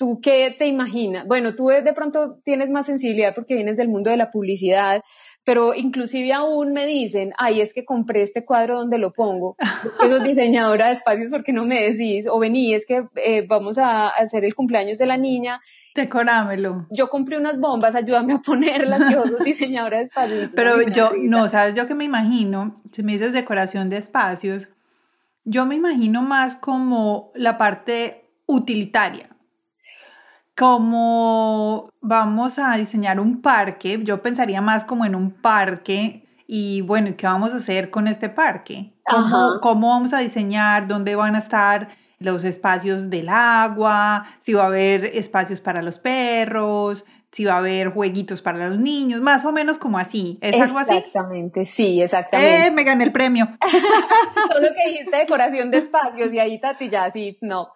¿tú 0.00 0.18
qué 0.22 0.56
te 0.58 0.66
imaginas? 0.66 1.26
Bueno, 1.26 1.54
tú 1.54 1.66
de 1.66 1.92
pronto 1.92 2.38
tienes 2.42 2.70
más 2.70 2.86
sensibilidad 2.86 3.34
porque 3.34 3.54
vienes 3.54 3.76
del 3.76 3.90
mundo 3.90 4.08
de 4.08 4.16
la 4.16 4.30
publicidad, 4.30 5.02
pero 5.44 5.74
inclusive 5.74 6.32
aún 6.32 6.72
me 6.72 6.86
dicen, 6.86 7.34
ay, 7.36 7.60
es 7.60 7.74
que 7.74 7.84
compré 7.84 8.22
este 8.22 8.46
cuadro 8.46 8.78
donde 8.78 8.96
lo 8.96 9.12
pongo, 9.12 9.56
es 9.60 9.98
que 9.98 10.08
sos 10.08 10.22
diseñadora 10.22 10.86
de 10.86 10.94
espacios, 10.94 11.28
porque 11.28 11.52
no 11.52 11.66
me 11.66 11.82
decís? 11.82 12.26
O 12.30 12.38
vení, 12.38 12.72
es 12.72 12.86
que 12.86 13.04
eh, 13.16 13.44
vamos 13.46 13.76
a 13.76 14.08
hacer 14.08 14.42
el 14.46 14.54
cumpleaños 14.54 14.96
de 14.96 15.04
la 15.04 15.18
niña. 15.18 15.60
Decorámelo. 15.94 16.86
Yo 16.90 17.10
compré 17.10 17.36
unas 17.36 17.60
bombas, 17.60 17.94
ayúdame 17.94 18.32
a 18.32 18.38
ponerlas, 18.38 19.04
que 19.06 19.16
vos 19.16 19.28
sos 19.28 19.44
diseñadora 19.44 19.98
de 19.98 20.04
espacios. 20.04 20.50
Pero 20.56 20.80
yo, 20.80 21.10
no, 21.18 21.46
¿sabes? 21.50 21.74
Yo 21.74 21.86
que 21.86 21.94
me 21.94 22.04
imagino, 22.04 22.80
si 22.90 23.02
me 23.02 23.12
dices 23.12 23.34
decoración 23.34 23.90
de 23.90 23.98
espacios, 23.98 24.70
yo 25.44 25.66
me 25.66 25.74
imagino 25.74 26.22
más 26.22 26.56
como 26.56 27.32
la 27.34 27.58
parte 27.58 28.30
utilitaria 28.46 29.29
como 30.60 31.88
vamos 32.02 32.58
a 32.58 32.76
diseñar 32.76 33.18
un 33.18 33.40
parque, 33.40 33.98
yo 34.04 34.20
pensaría 34.20 34.60
más 34.60 34.84
como 34.84 35.06
en 35.06 35.14
un 35.14 35.30
parque 35.30 36.28
y 36.46 36.82
bueno, 36.82 37.12
¿qué 37.16 37.26
vamos 37.26 37.54
a 37.54 37.56
hacer 37.56 37.88
con 37.88 38.06
este 38.06 38.28
parque? 38.28 38.92
¿Cómo, 39.06 39.58
¿Cómo, 39.62 39.88
vamos 39.88 40.12
a 40.12 40.18
diseñar? 40.18 40.86
¿Dónde 40.86 41.16
van 41.16 41.34
a 41.34 41.38
estar 41.38 41.88
los 42.18 42.44
espacios 42.44 43.08
del 43.08 43.30
agua? 43.30 44.26
Si 44.42 44.52
va 44.52 44.64
a 44.64 44.66
haber 44.66 45.06
espacios 45.06 45.62
para 45.62 45.80
los 45.80 45.96
perros, 45.96 47.06
si 47.32 47.44
va 47.44 47.54
a 47.54 47.58
haber 47.58 47.90
jueguitos 47.90 48.42
para 48.42 48.68
los 48.68 48.78
niños, 48.78 49.20
más 49.20 49.44
o 49.44 49.52
menos 49.52 49.78
como 49.78 49.98
así. 49.98 50.38
¿Es 50.40 50.60
algo 50.60 50.78
así? 50.78 50.96
Exactamente, 50.96 51.64
sí, 51.64 52.02
exactamente. 52.02 52.66
¡Eh! 52.66 52.70
Me 52.72 52.82
gané 52.82 53.04
el 53.04 53.12
premio. 53.12 53.46
Solo 54.52 54.68
que 54.74 54.90
dijiste 54.90 55.16
decoración 55.16 55.70
de 55.70 55.78
espacios 55.78 56.34
y 56.34 56.40
ahí 56.40 56.60
Tati 56.60 56.90
ya 56.90 57.10
sí, 57.12 57.38
no. 57.40 57.68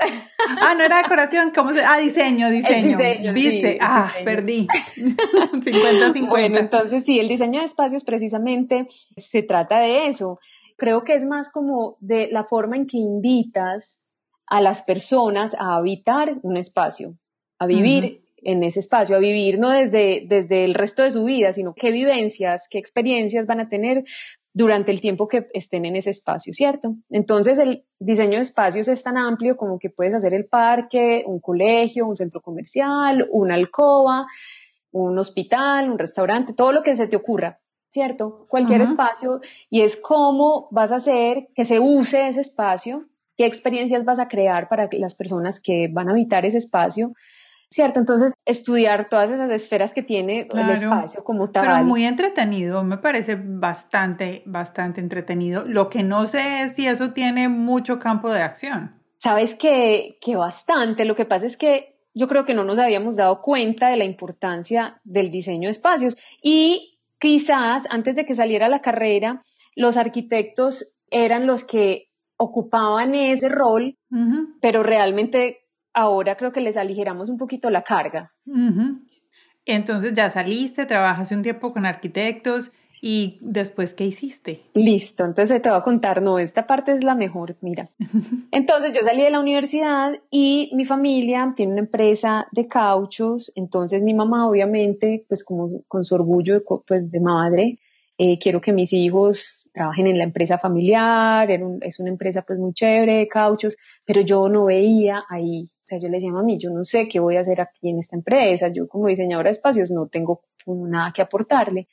ah, 0.60 0.74
no 0.74 0.82
era 0.82 1.02
decoración, 1.02 1.52
¿cómo 1.54 1.72
se 1.72 1.84
Ah, 1.84 1.98
diseño, 1.98 2.50
diseño. 2.50 2.98
¿Viste? 3.32 3.78
ah, 3.80 4.12
perdí. 4.24 4.66
50-50. 4.96 6.28
Bueno, 6.28 6.58
entonces 6.58 7.04
sí, 7.04 7.20
el 7.20 7.28
diseño 7.28 7.60
de 7.60 7.66
espacios 7.66 8.02
precisamente 8.02 8.86
se 8.88 9.42
trata 9.42 9.78
de 9.78 10.08
eso. 10.08 10.38
Creo 10.76 11.04
que 11.04 11.14
es 11.14 11.24
más 11.24 11.50
como 11.50 11.96
de 12.00 12.28
la 12.32 12.42
forma 12.42 12.76
en 12.76 12.86
que 12.86 12.98
invitas 12.98 14.00
a 14.46 14.60
las 14.60 14.82
personas 14.82 15.54
a 15.54 15.76
habitar 15.76 16.34
un 16.42 16.56
espacio, 16.56 17.14
a 17.60 17.66
vivir 17.66 18.23
en 18.44 18.62
ese 18.62 18.80
espacio, 18.80 19.16
a 19.16 19.18
vivir 19.18 19.58
no 19.58 19.70
desde, 19.70 20.24
desde 20.26 20.64
el 20.64 20.74
resto 20.74 21.02
de 21.02 21.10
su 21.10 21.24
vida, 21.24 21.52
sino 21.52 21.74
qué 21.74 21.90
vivencias, 21.90 22.68
qué 22.68 22.78
experiencias 22.78 23.46
van 23.46 23.60
a 23.60 23.68
tener 23.68 24.04
durante 24.52 24.92
el 24.92 25.00
tiempo 25.00 25.26
que 25.26 25.48
estén 25.52 25.84
en 25.84 25.96
ese 25.96 26.10
espacio, 26.10 26.52
¿cierto? 26.52 26.94
Entonces 27.10 27.58
el 27.58 27.84
diseño 27.98 28.36
de 28.36 28.42
espacios 28.42 28.86
es 28.86 29.02
tan 29.02 29.18
amplio 29.18 29.56
como 29.56 29.80
que 29.80 29.90
puedes 29.90 30.14
hacer 30.14 30.32
el 30.32 30.46
parque, 30.46 31.24
un 31.26 31.40
colegio, 31.40 32.06
un 32.06 32.14
centro 32.14 32.40
comercial, 32.40 33.26
una 33.32 33.54
alcoba, 33.54 34.26
un 34.92 35.18
hospital, 35.18 35.90
un 35.90 35.98
restaurante, 35.98 36.52
todo 36.52 36.70
lo 36.70 36.84
que 36.84 36.94
se 36.94 37.08
te 37.08 37.16
ocurra, 37.16 37.58
¿cierto? 37.90 38.46
Cualquier 38.48 38.82
espacio 38.82 39.40
y 39.68 39.80
es 39.80 39.96
cómo 39.96 40.68
vas 40.70 40.92
a 40.92 40.96
hacer 40.96 41.48
que 41.56 41.64
se 41.64 41.80
use 41.80 42.28
ese 42.28 42.40
espacio, 42.40 43.06
qué 43.36 43.46
experiencias 43.46 44.04
vas 44.04 44.20
a 44.20 44.28
crear 44.28 44.68
para 44.68 44.88
las 44.92 45.16
personas 45.16 45.58
que 45.58 45.88
van 45.92 46.08
a 46.08 46.12
habitar 46.12 46.46
ese 46.46 46.58
espacio 46.58 47.12
¿cierto? 47.70 48.00
Entonces, 48.00 48.32
estudiar 48.44 49.08
todas 49.08 49.30
esas 49.30 49.50
esferas 49.50 49.94
que 49.94 50.02
tiene 50.02 50.48
el 50.52 50.70
espacio 50.70 51.24
como 51.24 51.50
tal. 51.50 51.66
Pero 51.66 51.84
muy 51.84 52.04
entretenido, 52.04 52.84
me 52.84 52.98
parece 52.98 53.36
bastante, 53.36 54.42
bastante 54.46 55.00
entretenido. 55.00 55.64
Lo 55.66 55.88
que 55.88 56.02
no 56.02 56.26
sé 56.26 56.62
es 56.62 56.74
si 56.74 56.86
eso 56.86 57.12
tiene 57.12 57.48
mucho 57.48 57.98
campo 57.98 58.32
de 58.32 58.42
acción. 58.42 59.00
Sabes 59.18 59.54
que, 59.54 60.18
que 60.20 60.36
bastante, 60.36 61.04
lo 61.04 61.14
que 61.14 61.24
pasa 61.24 61.46
es 61.46 61.56
que 61.56 61.94
yo 62.14 62.28
creo 62.28 62.44
que 62.44 62.54
no 62.54 62.64
nos 62.64 62.78
habíamos 62.78 63.16
dado 63.16 63.42
cuenta 63.42 63.88
de 63.88 63.96
la 63.96 64.04
importancia 64.04 65.00
del 65.04 65.30
diseño 65.30 65.68
de 65.68 65.72
espacios 65.72 66.16
y 66.42 66.98
quizás 67.18 67.86
antes 67.90 68.14
de 68.14 68.24
que 68.24 68.34
saliera 68.34 68.68
la 68.68 68.82
carrera, 68.82 69.40
los 69.74 69.96
arquitectos 69.96 70.96
eran 71.10 71.46
los 71.46 71.64
que 71.64 72.08
ocupaban 72.36 73.14
ese 73.14 73.48
rol, 73.48 73.96
pero 74.60 74.82
realmente 74.82 75.63
ahora 75.94 76.36
creo 76.36 76.52
que 76.52 76.60
les 76.60 76.76
aligeramos 76.76 77.28
un 77.28 77.38
poquito 77.38 77.70
la 77.70 77.82
carga. 77.82 78.32
Entonces 79.64 80.12
ya 80.12 80.28
saliste, 80.28 80.84
trabajaste 80.84 81.34
un 81.34 81.42
tiempo 81.42 81.72
con 81.72 81.86
arquitectos 81.86 82.72
y 83.06 83.38
después, 83.42 83.92
¿qué 83.92 84.06
hiciste? 84.06 84.62
Listo, 84.74 85.26
entonces 85.26 85.60
te 85.60 85.68
voy 85.68 85.78
a 85.78 85.82
contar, 85.82 86.22
no, 86.22 86.38
esta 86.38 86.66
parte 86.66 86.92
es 86.92 87.04
la 87.04 87.14
mejor, 87.14 87.54
mira. 87.60 87.90
Entonces 88.50 88.92
yo 88.94 89.02
salí 89.02 89.22
de 89.22 89.30
la 89.30 89.40
universidad 89.40 90.12
y 90.30 90.70
mi 90.74 90.86
familia 90.86 91.52
tiene 91.54 91.72
una 91.72 91.82
empresa 91.82 92.46
de 92.52 92.66
cauchos, 92.66 93.52
entonces 93.56 94.02
mi 94.02 94.14
mamá 94.14 94.48
obviamente, 94.48 95.26
pues 95.28 95.44
como 95.44 95.82
con 95.86 96.02
su 96.02 96.14
orgullo 96.14 96.62
pues, 96.86 97.10
de 97.10 97.20
madre, 97.20 97.78
eh, 98.16 98.38
quiero 98.38 98.62
que 98.62 98.72
mis 98.72 98.94
hijos 98.94 99.63
trabajen 99.74 100.06
en 100.06 100.16
la 100.16 100.24
empresa 100.24 100.56
familiar, 100.56 101.50
es 101.50 101.98
una 101.98 102.08
empresa 102.08 102.42
pues 102.42 102.60
muy 102.60 102.72
chévere 102.72 103.18
de 103.18 103.28
cauchos, 103.28 103.76
pero 104.04 104.20
yo 104.20 104.48
no 104.48 104.66
veía 104.66 105.24
ahí, 105.28 105.64
o 105.64 105.84
sea, 105.84 105.98
yo 105.98 106.08
le 106.08 106.18
decía 106.18 106.30
a 106.30 106.42
mí, 106.44 106.58
yo 106.58 106.70
no 106.70 106.84
sé 106.84 107.08
qué 107.08 107.18
voy 107.18 107.36
a 107.36 107.40
hacer 107.40 107.60
aquí 107.60 107.90
en 107.90 107.98
esta 107.98 108.14
empresa, 108.14 108.68
yo 108.68 108.86
como 108.86 109.08
diseñadora 109.08 109.48
de 109.48 109.52
espacios 109.52 109.90
no 109.90 110.06
tengo 110.06 110.42
nada 110.66 111.12
que 111.12 111.22
aportarle. 111.22 111.88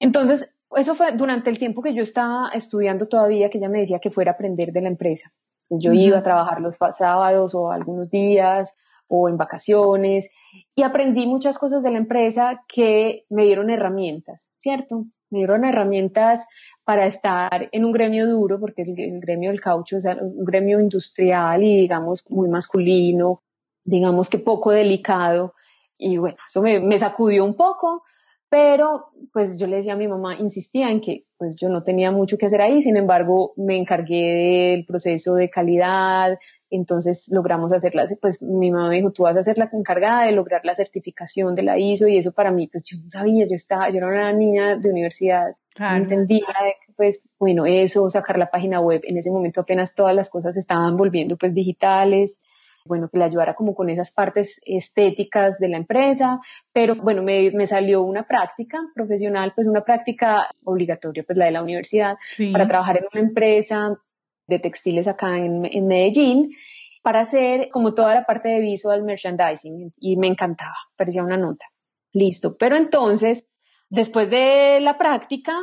Entonces, 0.00 0.52
eso 0.76 0.96
fue 0.96 1.12
durante 1.12 1.50
el 1.50 1.58
tiempo 1.58 1.82
que 1.82 1.94
yo 1.94 2.02
estaba 2.02 2.48
estudiando 2.52 3.06
todavía, 3.06 3.48
que 3.48 3.58
ella 3.58 3.68
me 3.68 3.78
decía 3.78 4.00
que 4.00 4.10
fuera 4.10 4.32
a 4.32 4.34
aprender 4.34 4.72
de 4.72 4.80
la 4.80 4.88
empresa. 4.88 5.30
Yo 5.70 5.92
iba 5.92 6.18
a 6.18 6.22
trabajar 6.22 6.60
los 6.60 6.76
sábados 6.98 7.54
o 7.54 7.70
algunos 7.70 8.10
días 8.10 8.74
o 9.06 9.28
en 9.28 9.36
vacaciones 9.36 10.30
y 10.74 10.82
aprendí 10.82 11.26
muchas 11.26 11.58
cosas 11.58 11.82
de 11.84 11.92
la 11.92 11.98
empresa 11.98 12.64
que 12.66 13.24
me 13.30 13.44
dieron 13.44 13.70
herramientas, 13.70 14.50
¿cierto? 14.58 15.04
Me 15.34 15.40
dieron 15.40 15.64
herramientas 15.64 16.46
para 16.84 17.06
estar 17.06 17.68
en 17.72 17.84
un 17.84 17.92
gremio 17.92 18.26
duro, 18.26 18.60
porque 18.60 18.82
el, 18.82 19.20
gremio 19.20 19.50
del 19.50 19.60
caucho 19.60 19.98
es 19.98 20.04
un 20.04 20.44
gremio 20.44 20.78
industrial 20.80 21.62
y 21.62 21.80
digamos 21.80 22.24
muy 22.30 22.48
masculino, 22.48 23.42
digamos 23.84 24.30
que 24.30 24.38
poco 24.38 24.70
delicado. 24.70 25.54
Y 25.98 26.18
bueno, 26.18 26.36
eso 26.46 26.62
me 26.62 26.98
sacudió 26.98 27.44
un 27.44 27.54
poco, 27.54 28.04
pero 28.48 29.06
pues 29.32 29.58
yo 29.58 29.66
le 29.66 29.76
decía 29.76 29.94
a 29.94 29.96
mi 29.96 30.06
mamá, 30.06 30.36
insistía 30.38 30.90
en 30.90 31.00
que 31.00 31.24
pues 31.36 31.56
yo 31.56 31.68
no 31.68 31.82
tenía 31.82 32.10
mucho 32.10 32.38
que 32.38 32.46
hacer 32.46 32.62
ahí, 32.62 32.82
sin 32.82 32.96
embargo 32.96 33.52
me 33.56 33.76
encargué 33.76 34.70
del 34.72 34.86
proceso 34.86 35.34
de 35.34 35.50
calidad, 35.50 36.38
entonces 36.70 37.28
logramos 37.30 37.72
hacerla, 37.72 38.06
pues 38.20 38.42
mi 38.42 38.70
mamá 38.70 38.88
me 38.90 38.96
dijo, 38.96 39.12
tú 39.12 39.24
vas 39.24 39.36
a 39.36 39.42
ser 39.42 39.58
la 39.58 39.68
encargada 39.72 40.26
de 40.26 40.32
lograr 40.32 40.64
la 40.64 40.74
certificación 40.74 41.54
de 41.54 41.62
la 41.62 41.78
ISO 41.78 42.08
y 42.08 42.16
eso 42.16 42.32
para 42.32 42.50
mí, 42.50 42.68
pues 42.68 42.84
yo 42.84 42.98
no 42.98 43.10
sabía, 43.10 43.44
yo 43.44 43.54
estaba, 43.54 43.90
yo 43.90 43.98
era 43.98 44.08
una 44.08 44.32
niña 44.32 44.76
de 44.76 44.90
universidad, 44.90 45.56
no 45.78 45.96
entendía, 45.96 46.46
pues 46.96 47.22
bueno, 47.38 47.66
eso, 47.66 48.08
sacar 48.10 48.38
la 48.38 48.50
página 48.50 48.80
web, 48.80 49.02
en 49.04 49.18
ese 49.18 49.30
momento 49.30 49.60
apenas 49.60 49.94
todas 49.94 50.14
las 50.14 50.30
cosas 50.30 50.56
estaban 50.56 50.96
volviendo 50.96 51.36
pues 51.36 51.52
digitales, 51.54 52.38
bueno, 52.86 53.08
que 53.08 53.18
le 53.18 53.24
ayudara 53.24 53.54
como 53.54 53.74
con 53.74 53.88
esas 53.88 54.10
partes 54.10 54.60
estéticas 54.64 55.58
de 55.58 55.68
la 55.68 55.78
empresa, 55.78 56.40
pero 56.72 56.96
bueno, 56.96 57.22
me, 57.22 57.50
me 57.52 57.66
salió 57.66 58.02
una 58.02 58.24
práctica 58.24 58.78
profesional, 58.94 59.52
pues 59.54 59.66
una 59.66 59.82
práctica 59.82 60.50
obligatoria, 60.64 61.24
pues 61.24 61.38
la 61.38 61.46
de 61.46 61.52
la 61.52 61.62
universidad, 61.62 62.16
para 62.52 62.66
trabajar 62.66 62.98
en 62.98 63.06
una 63.12 63.20
empresa 63.22 63.98
de 64.46 64.58
textiles 64.58 65.08
acá 65.08 65.36
en, 65.38 65.64
en 65.64 65.86
Medellín 65.86 66.54
para 67.02 67.20
hacer 67.20 67.68
como 67.70 67.94
toda 67.94 68.14
la 68.14 68.24
parte 68.24 68.48
de 68.48 68.60
visual 68.60 69.02
merchandising 69.02 69.92
y 69.98 70.16
me 70.16 70.26
encantaba, 70.26 70.76
parecía 70.96 71.22
una 71.22 71.36
nota. 71.36 71.66
Listo, 72.12 72.56
pero 72.56 72.76
entonces, 72.76 73.46
después 73.90 74.30
de 74.30 74.80
la 74.80 74.96
práctica, 74.96 75.54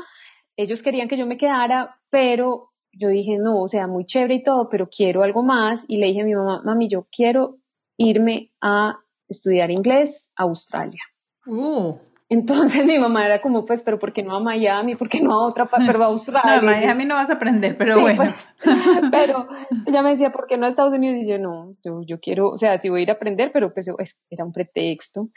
ellos 0.58 0.84
querían 0.84 1.08
que 1.08 1.18
yo 1.18 1.26
me 1.26 1.38
quedara, 1.38 2.00
pero 2.10 2.71
yo 2.94 3.10
dije, 3.10 3.38
no, 3.38 3.62
o 3.62 3.68
sea, 3.68 3.88
muy 3.88 4.06
chévere 4.06 4.36
y 4.36 4.44
todo, 4.44 4.70
pero 4.70 4.90
quiero 4.90 5.24
algo 5.24 5.44
más 5.44 5.86
y 5.88 5.98
le 5.98 6.08
dije 6.08 6.22
a 6.22 6.26
mi 6.26 6.36
mamá, 6.36 6.62
mami, 6.64 6.88
yo 6.88 7.08
quiero 7.12 7.58
irme 7.98 8.52
a 8.62 9.00
estudiar 9.28 9.72
inglés 9.72 10.30
a 10.36 10.44
Australia. 10.44 11.02
Uh. 11.46 11.98
Entonces 12.32 12.86
mi 12.86 12.98
mamá 12.98 13.26
era 13.26 13.42
como, 13.42 13.66
pues, 13.66 13.84
pero 13.84 14.00
¿por 14.00 14.14
qué 14.14 14.24
no 14.24 14.36
a 14.36 14.40
Miami? 14.40 14.96
¿Por 14.96 15.10
qué 15.10 15.20
no 15.20 15.34
a 15.34 15.46
otra 15.46 15.66
parte? 15.66 15.88
Pero 15.88 16.04
a 16.04 16.08
Australia. 16.08 16.42
No, 16.62 16.70
a 16.70 16.72
Miami 16.72 17.06
no 17.06 17.16
vas 17.16 17.30
a 17.30 17.34
aprender, 17.34 17.78
pero 17.78 18.00
bueno. 18.00 18.24
Pues, 18.24 18.50
pero 19.12 19.48
ella 19.86 20.02
me 20.02 20.12
decía, 20.12 20.32
¿por 20.32 20.48
qué 20.48 20.58
no 20.58 20.66
a 20.66 20.70
Estados 20.70 20.94
Unidos? 20.94 21.24
Y 21.24 21.30
yo, 21.30 21.38
no, 21.38 21.76
yo, 21.84 22.02
yo 22.06 22.20
quiero, 22.20 22.50
o 22.50 22.58
sea, 22.58 22.80
sí 22.80 22.90
voy 22.90 23.02
a 23.02 23.04
ir 23.04 23.10
a 23.12 23.16
aprender, 23.16 23.52
pero 23.52 23.74
pues 23.74 23.90
era 24.30 24.46
un 24.46 24.54
pretexto. 24.54 25.30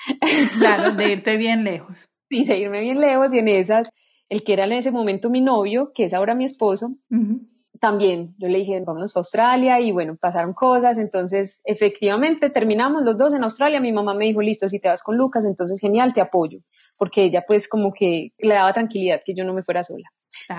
Claro, 0.58 0.92
de 0.92 1.12
irte 1.12 1.36
bien 1.36 1.64
lejos. 1.64 2.08
Sí, 2.28 2.44
de 2.44 2.58
irme 2.58 2.80
bien 2.80 3.00
lejos 3.00 3.34
y 3.34 3.38
en 3.38 3.48
esas, 3.48 3.90
el 4.34 4.42
que 4.42 4.52
era 4.52 4.64
en 4.64 4.72
ese 4.72 4.90
momento 4.90 5.30
mi 5.30 5.40
novio, 5.40 5.92
que 5.94 6.04
es 6.04 6.12
ahora 6.12 6.34
mi 6.34 6.44
esposo, 6.44 6.96
también 7.80 8.34
yo 8.38 8.48
le 8.48 8.58
dije, 8.58 8.82
vámonos 8.84 9.16
a 9.16 9.20
Australia 9.20 9.80
y 9.80 9.92
bueno, 9.92 10.16
pasaron 10.20 10.54
cosas, 10.54 10.98
entonces 10.98 11.60
efectivamente 11.64 12.50
terminamos 12.50 13.02
los 13.04 13.16
dos 13.16 13.32
en 13.32 13.44
Australia, 13.44 13.80
mi 13.80 13.92
mamá 13.92 14.14
me 14.14 14.24
dijo, 14.24 14.40
listo, 14.42 14.68
si 14.68 14.80
te 14.80 14.88
vas 14.88 15.04
con 15.04 15.16
Lucas, 15.16 15.44
entonces 15.44 15.80
genial, 15.80 16.12
te 16.12 16.20
apoyo, 16.20 16.58
porque 16.98 17.24
ella 17.24 17.44
pues 17.46 17.68
como 17.68 17.92
que 17.92 18.30
le 18.38 18.54
daba 18.54 18.72
tranquilidad 18.72 19.20
que 19.24 19.34
yo 19.34 19.44
no 19.44 19.54
me 19.54 19.62
fuera 19.62 19.84
sola. 19.84 20.08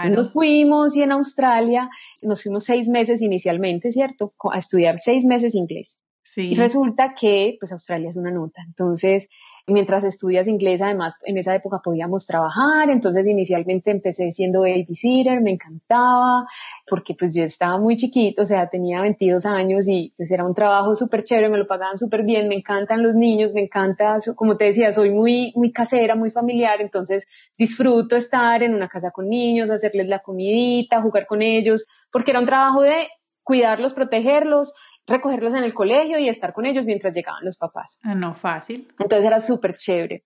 Nos 0.09 0.31
fuimos 0.31 0.95
y 0.95 1.01
en 1.01 1.11
Australia 1.11 1.89
nos 2.21 2.43
fuimos 2.43 2.63
seis 2.63 2.87
meses 2.87 3.21
inicialmente, 3.21 3.91
¿cierto? 3.91 4.33
A 4.53 4.57
estudiar 4.57 4.99
seis 4.99 5.25
meses 5.25 5.53
inglés. 5.53 5.99
Y 6.37 6.55
resulta 6.55 7.13
que 7.19 7.55
pues 7.59 7.71
Australia 7.71 8.09
es 8.09 8.17
una 8.17 8.31
nota, 8.31 8.61
entonces 8.67 9.27
Mientras 9.67 10.03
estudias 10.03 10.47
inglés, 10.47 10.83
además, 10.83 11.15
en 11.23 11.39
esa 11.39 11.55
época 11.55 11.81
podíamos 11.83 12.27
trabajar, 12.27 12.91
entonces 12.91 13.25
inicialmente 13.25 13.89
empecé 13.89 14.31
siendo 14.31 14.61
babysitter, 14.61 15.41
me 15.41 15.49
encantaba, 15.49 16.47
porque 16.87 17.15
pues 17.15 17.33
yo 17.33 17.43
estaba 17.43 17.79
muy 17.79 17.97
chiquito, 17.97 18.43
o 18.43 18.45
sea, 18.45 18.69
tenía 18.69 19.01
22 19.01 19.43
años 19.47 19.87
y 19.87 20.13
pues 20.17 20.29
era 20.29 20.45
un 20.45 20.53
trabajo 20.53 20.95
súper 20.95 21.23
chévere, 21.23 21.49
me 21.49 21.57
lo 21.57 21.65
pagaban 21.65 21.97
súper 21.97 22.21
bien, 22.21 22.47
me 22.47 22.53
encantan 22.53 23.01
los 23.01 23.15
niños, 23.15 23.55
me 23.55 23.61
encanta, 23.61 24.19
como 24.35 24.55
te 24.55 24.65
decía, 24.65 24.91
soy 24.91 25.09
muy, 25.09 25.51
muy 25.55 25.71
casera, 25.71 26.13
muy 26.15 26.29
familiar, 26.29 26.79
entonces 26.79 27.25
disfruto 27.57 28.15
estar 28.15 28.61
en 28.61 28.75
una 28.75 28.87
casa 28.87 29.09
con 29.09 29.27
niños, 29.29 29.71
hacerles 29.71 30.07
la 30.07 30.19
comidita, 30.19 31.01
jugar 31.01 31.25
con 31.25 31.41
ellos, 31.41 31.87
porque 32.11 32.29
era 32.29 32.39
un 32.39 32.45
trabajo 32.45 32.83
de 32.83 33.07
cuidarlos, 33.41 33.93
protegerlos 33.93 34.75
recogerlos 35.07 35.53
en 35.53 35.63
el 35.63 35.73
colegio 35.73 36.19
y 36.19 36.29
estar 36.29 36.53
con 36.53 36.65
ellos 36.65 36.85
mientras 36.85 37.15
llegaban 37.15 37.43
los 37.43 37.57
papás. 37.57 37.99
Ah, 38.03 38.15
no, 38.15 38.33
fácil. 38.33 38.87
Entonces 38.99 39.25
era 39.25 39.39
súper 39.39 39.75
chévere. 39.75 40.23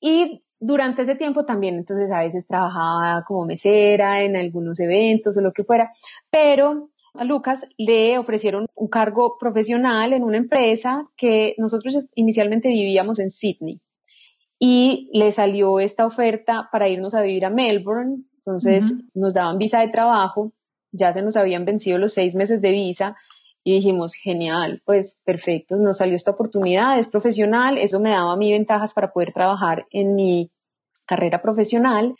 Y 0.00 0.44
durante 0.60 1.02
ese 1.02 1.14
tiempo 1.14 1.44
también, 1.44 1.76
entonces 1.76 2.10
a 2.10 2.20
veces 2.20 2.46
trabajaba 2.46 3.24
como 3.26 3.46
mesera 3.46 4.22
en 4.22 4.36
algunos 4.36 4.80
eventos 4.80 5.36
o 5.36 5.40
lo 5.40 5.52
que 5.52 5.64
fuera, 5.64 5.90
pero 6.30 6.90
a 7.14 7.24
Lucas 7.24 7.66
le 7.78 8.18
ofrecieron 8.18 8.66
un 8.74 8.88
cargo 8.88 9.36
profesional 9.38 10.12
en 10.12 10.24
una 10.24 10.38
empresa 10.38 11.08
que 11.16 11.54
nosotros 11.58 12.06
inicialmente 12.14 12.68
vivíamos 12.68 13.18
en 13.18 13.30
Sydney 13.30 13.80
y 14.58 15.10
le 15.12 15.30
salió 15.30 15.80
esta 15.80 16.06
oferta 16.06 16.68
para 16.72 16.88
irnos 16.88 17.14
a 17.14 17.22
vivir 17.22 17.44
a 17.44 17.50
Melbourne, 17.50 18.24
entonces 18.36 18.94
nos 19.14 19.34
daban 19.34 19.58
visa 19.58 19.80
de 19.80 19.88
trabajo, 19.88 20.52
ya 20.92 21.12
se 21.12 21.22
nos 21.22 21.36
habían 21.36 21.64
vencido 21.64 21.98
los 21.98 22.12
seis 22.12 22.34
meses 22.34 22.60
de 22.60 22.70
visa, 22.70 23.16
y 23.64 23.72
dijimos, 23.76 24.14
genial, 24.14 24.82
pues 24.84 25.18
perfecto, 25.24 25.76
nos 25.76 25.96
salió 25.96 26.14
esta 26.14 26.32
oportunidad, 26.32 26.98
es 26.98 27.08
profesional, 27.08 27.78
eso 27.78 27.98
me 27.98 28.10
daba 28.10 28.34
a 28.34 28.36
mí 28.36 28.52
ventajas 28.52 28.92
para 28.92 29.10
poder 29.10 29.32
trabajar 29.32 29.86
en 29.90 30.14
mi 30.14 30.52
carrera 31.06 31.40
profesional. 31.40 32.14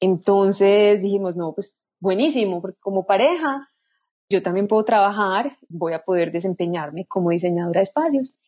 Entonces 0.00 1.02
dijimos, 1.02 1.36
no, 1.36 1.52
pues 1.52 1.78
buenísimo, 2.00 2.62
porque 2.62 2.78
como 2.80 3.04
pareja 3.04 3.68
yo 4.30 4.42
también 4.42 4.66
puedo 4.66 4.84
trabajar, 4.84 5.58
voy 5.68 5.92
a 5.92 6.02
poder 6.02 6.32
desempeñarme 6.32 7.06
como 7.06 7.30
diseñadora 7.30 7.80
de 7.80 7.84
espacios 7.84 8.38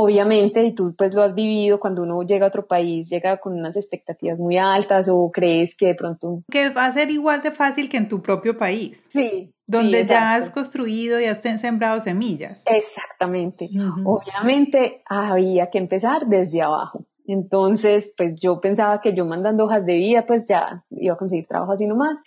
obviamente, 0.00 0.62
y 0.62 0.74
tú 0.74 0.94
pues 0.96 1.12
lo 1.12 1.22
has 1.22 1.34
vivido, 1.34 1.80
cuando 1.80 2.04
uno 2.04 2.22
llega 2.22 2.46
a 2.46 2.48
otro 2.48 2.66
país, 2.66 3.10
llega 3.10 3.38
con 3.38 3.58
unas 3.58 3.76
expectativas 3.76 4.38
muy 4.38 4.56
altas 4.56 5.08
o 5.10 5.30
crees 5.32 5.76
que 5.76 5.86
de 5.86 5.94
pronto... 5.96 6.44
Que 6.48 6.70
va 6.70 6.84
a 6.84 6.92
ser 6.92 7.10
igual 7.10 7.42
de 7.42 7.50
fácil 7.50 7.88
que 7.88 7.96
en 7.96 8.08
tu 8.08 8.22
propio 8.22 8.56
país. 8.56 9.04
Sí. 9.10 9.52
Donde 9.66 10.04
ya 10.06 10.34
has 10.34 10.50
construido 10.50 11.20
y 11.20 11.24
has 11.24 11.40
sembrado 11.60 11.98
semillas. 11.98 12.62
Exactamente. 12.64 13.68
Obviamente 14.04 15.02
había 15.06 15.68
que 15.68 15.78
empezar 15.78 16.26
desde 16.26 16.62
abajo. 16.62 17.04
Entonces, 17.26 18.14
pues 18.16 18.40
yo 18.40 18.60
pensaba 18.60 19.00
que 19.00 19.14
yo 19.14 19.26
mandando 19.26 19.64
hojas 19.64 19.84
de 19.84 19.94
vida, 19.94 20.24
pues 20.26 20.46
ya 20.48 20.84
iba 20.90 21.14
a 21.14 21.18
conseguir 21.18 21.46
trabajo 21.48 21.72
así 21.72 21.86
nomás. 21.86 22.20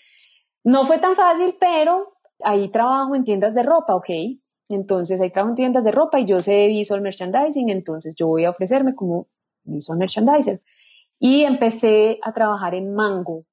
No 0.64 0.86
fue 0.86 1.00
tan 1.00 1.16
fácil, 1.16 1.56
pero 1.60 2.18
ahí 2.44 2.70
trabajo 2.70 3.16
en 3.16 3.24
tiendas 3.24 3.56
de 3.56 3.64
ropa, 3.64 3.96
ok, 3.96 4.10
entonces 4.76 5.22
ahí 5.22 5.32
trabajo 5.32 5.52
en 5.52 5.56
tiendas 5.56 5.84
de 5.84 5.92
ropa 5.92 6.20
y 6.20 6.26
yo 6.26 6.42
sé 6.42 6.68
visual 6.68 7.02
merchandising, 7.02 7.70
entonces 7.70 8.16
yo 8.16 8.28
voy 8.28 8.46
a 8.46 8.50
ofrecerme 8.50 8.96
como 8.96 9.28
visual 9.64 9.98
merchandiser. 9.98 10.62
Y 11.20 11.44
empecé 11.44 12.20
a 12.24 12.34
trabajar 12.34 12.74
en 12.74 12.94
Mango, 12.94 13.46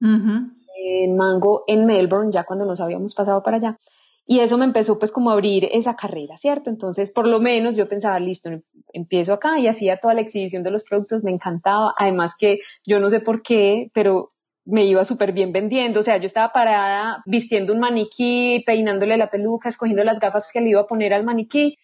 en 0.00 1.16
Mango 1.16 1.64
en 1.66 1.86
Melbourne, 1.86 2.30
ya 2.30 2.44
cuando 2.44 2.66
nos 2.66 2.80
habíamos 2.80 3.14
pasado 3.14 3.42
para 3.42 3.56
allá. 3.56 3.78
Y 4.26 4.40
eso 4.40 4.56
me 4.56 4.64
empezó 4.64 4.98
pues 4.98 5.12
como 5.12 5.30
a 5.30 5.34
abrir 5.34 5.68
esa 5.72 5.96
carrera, 5.96 6.36
¿cierto? 6.36 6.70
Entonces, 6.70 7.10
por 7.10 7.26
lo 7.26 7.40
menos 7.40 7.76
yo 7.76 7.88
pensaba, 7.88 8.18
listo, 8.18 8.50
empiezo 8.92 9.34
acá 9.34 9.58
y 9.58 9.68
hacía 9.68 9.98
toda 9.98 10.14
la 10.14 10.22
exhibición 10.22 10.62
de 10.62 10.70
los 10.70 10.84
productos, 10.84 11.22
me 11.22 11.32
encantaba. 11.32 11.94
Además 11.98 12.34
que 12.38 12.60
yo 12.86 13.00
no 13.00 13.10
sé 13.10 13.20
por 13.20 13.42
qué, 13.42 13.90
pero 13.92 14.30
me 14.64 14.84
iba 14.84 15.04
súper 15.04 15.32
bien 15.32 15.52
vendiendo, 15.52 16.00
o 16.00 16.02
sea, 16.02 16.16
yo 16.16 16.26
estaba 16.26 16.52
parada 16.52 17.22
vistiendo 17.26 17.72
un 17.72 17.80
maniquí, 17.80 18.62
peinándole 18.66 19.16
la 19.16 19.30
peluca, 19.30 19.68
escogiendo 19.68 20.04
las 20.04 20.20
gafas 20.20 20.50
que 20.52 20.60
le 20.60 20.70
iba 20.70 20.80
a 20.80 20.86
poner 20.86 21.12
al 21.12 21.24
maniquí 21.24 21.76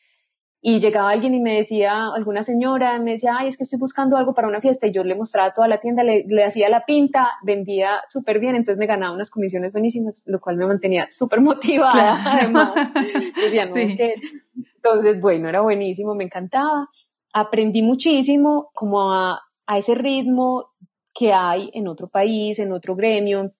y 0.63 0.79
llegaba 0.79 1.11
alguien 1.11 1.35
y 1.35 1.41
me 1.41 1.57
decía, 1.57 2.09
alguna 2.15 2.43
señora, 2.43 2.99
me 2.99 3.13
decía, 3.13 3.35
ay, 3.39 3.49
es 3.49 3.57
que 3.57 3.65
estoy 3.65 3.79
buscando 3.79 4.19
algo 4.19 4.35
para 4.35 4.47
una 4.47 4.61
fiesta 4.61 4.87
y 4.87 4.93
yo 4.93 5.03
le 5.05 5.15
mostraba 5.15 5.55
toda 5.55 5.69
la 5.69 5.81
tienda, 5.81 6.05
le, 6.05 6.45
hacía 6.45 6.69
la 6.69 6.85
pinta, 6.85 7.31
vendía 7.43 8.03
súper 8.09 8.41
bien, 8.41 8.57
entonces 8.57 8.79
me 8.79 8.87
ganaba 8.87 9.15
unas 9.15 9.31
comisiones 9.31 9.73
buenísimas, 9.73 10.23
lo 10.27 10.39
cual 10.39 10.57
me 10.57 10.67
mantenía 10.67 11.07
súper 11.11 11.41
motivada, 11.41 12.21
además. 12.27 12.73
Decía, 13.37 13.65
no, 13.67 13.75
Entonces, 13.77 15.21
bueno, 15.23 15.49
era 15.49 15.63
buenísimo, 15.63 16.15
me 16.15 16.25
encantaba. 16.25 16.89
Aprendí 17.33 17.81
muchísimo 17.81 18.71
como 18.75 19.13
a, 19.13 19.41
a 19.67 19.79
ese 19.79 19.95
ritmo 19.95 20.67
que 21.21 21.35
hay 21.35 21.71
en 21.75 21.87
otro 21.87 22.09
país, 22.09 22.59
en 22.59 22.73
otro 22.73 22.97
gremio. 22.97 23.53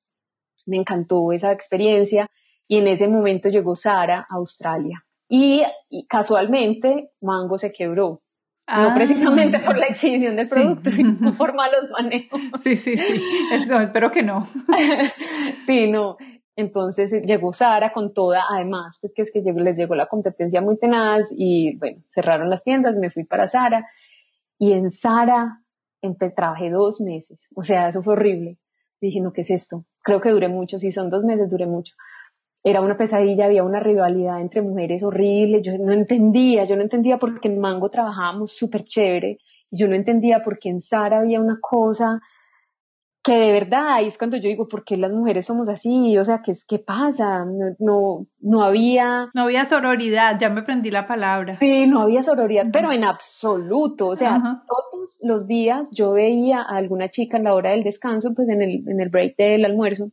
Me 0.65 0.79
encantó 0.79 1.31
esa 1.31 1.53
experiencia 1.53 2.31
y 2.67 2.79
en 2.79 2.89
ese 2.89 3.07
momento 3.07 3.51
llegó 3.51 3.75
Sara 3.75 4.27
a 4.31 4.37
Australia. 4.37 5.05
Y, 5.29 5.63
casualmente 6.09 7.11
Mango 7.21 7.59
se 7.59 7.71
quebró. 7.71 8.23
No 8.67 8.91
ah. 8.91 8.93
precisamente 8.95 9.59
por 9.59 9.77
la 9.77 9.87
exhibición 9.87 10.37
del 10.37 10.49
producto, 10.49 10.91
sino 10.91 11.35
por 11.35 11.55
malos 11.55 11.91
manejos. 11.91 12.41
Sí, 12.63 12.77
sí, 12.77 12.97
sí. 12.97 13.23
no, 13.69 13.79
espero 13.79 14.11
que 14.11 14.23
no. 14.23 14.47
sí, 15.67 15.91
no. 15.91 16.17
Entonces 16.57 17.13
llegó 17.27 17.53
Sara 17.53 17.93
con 17.93 18.15
toda, 18.15 18.45
además, 18.49 18.97
pues 19.03 19.13
que 19.15 19.23
es 19.23 19.31
que 19.33 19.41
les 19.41 19.77
llegó 19.77 19.95
la 19.95 20.07
competencia 20.07 20.63
muy 20.63 20.79
tenaz 20.79 21.29
y 21.37 21.77
bueno, 21.77 22.03
cerraron 22.09 22.49
las 22.49 22.65
tiendas, 22.65 22.97
me 22.97 23.11
fui 23.11 23.25
para 23.25 23.49
Sara 23.49 23.87
y 24.59 24.73
en 24.73 24.91
Sara 24.91 25.60
trabajé 26.35 26.71
dos 26.71 27.01
meses, 27.01 27.49
o 27.55 27.63
sea, 27.63 27.89
eso 27.89 28.03
fue 28.03 28.15
horrible. 28.15 28.59
Dije, 29.01 29.21
no, 29.21 29.33
¿qué 29.33 29.43
es 29.43 29.51
esto? 29.51 29.85
Creo 30.03 30.21
que 30.21 30.31
duré 30.31 30.49
mucho, 30.49 30.79
si 30.79 30.93
son 30.93 31.09
dos 31.09 31.25
meses, 31.25 31.49
duré 31.49 31.67
mucho. 31.67 31.95
Era 32.63 32.83
una 32.83 32.97
pesadilla, 32.97 33.47
había 33.47 33.65
una 33.65 33.81
rivalidad 33.81 34.41
entre 34.41 34.61
mujeres 34.61 35.03
horrible, 35.03 35.63
yo 35.63 35.79
no 35.79 35.93
entendía, 35.93 36.65
yo 36.65 36.77
no 36.77 36.83
entendía 36.83 37.19
por 37.19 37.41
qué 37.41 37.49
en 37.49 37.59
Mango 37.59 37.89
trabajábamos 37.89 38.53
súper 38.53 38.85
chévere, 38.85 39.39
yo 39.71 39.89
no 39.89 39.95
entendía 39.95 40.43
por 40.43 40.59
qué 40.59 40.69
en 40.69 40.83
Sara 40.83 41.21
había 41.21 41.41
una 41.41 41.59
cosa 41.61 42.21
que 43.31 43.39
de 43.39 43.53
verdad 43.53 43.95
ahí 43.95 44.07
es 44.07 44.19
cuando 44.19 44.37
yo 44.39 44.49
digo, 44.49 44.67
¿por 44.67 44.85
qué 44.85 44.97
las 44.97 45.13
mujeres 45.13 45.47
somos 45.47 45.69
así? 45.69 46.19
O 46.19 46.25
sea, 46.25 46.43
¿qué, 46.43 46.53
qué 46.67 46.81
pasa? 46.81 47.45
No, 47.79 48.27
no, 48.41 48.63
había... 48.63 49.29
No 49.35 49.43
había 49.43 49.65
sororidad, 49.65 50.37
ya 50.41 50.51
me 50.51 50.63
aprendí 50.63 50.91
la 50.91 51.07
palabra. 51.07 51.55
Sí, 51.55 51.87
no 51.87 52.01
había 52.03 52.25
sororidad, 52.25 52.67
pero 52.73 52.91
en 52.91 53.05
absoluto. 53.05 54.09
O 54.09 54.17
sea, 54.17 54.43
todos 54.67 55.21
los 55.23 55.47
días 55.47 55.91
yo 55.93 56.11
veía 56.13 56.61
a 56.61 56.77
alguna 56.77 57.09
chica 57.09 57.37
en 57.37 57.45
la 57.45 57.55
hora 57.55 57.71
del 57.71 57.85
descanso, 57.85 58.35
pues 58.35 58.49
en 58.49 58.63
el, 58.63 58.83
en 58.89 59.01
el 59.01 59.11
break 59.11 59.37
del 59.37 59.65
almuerzo, 59.65 60.11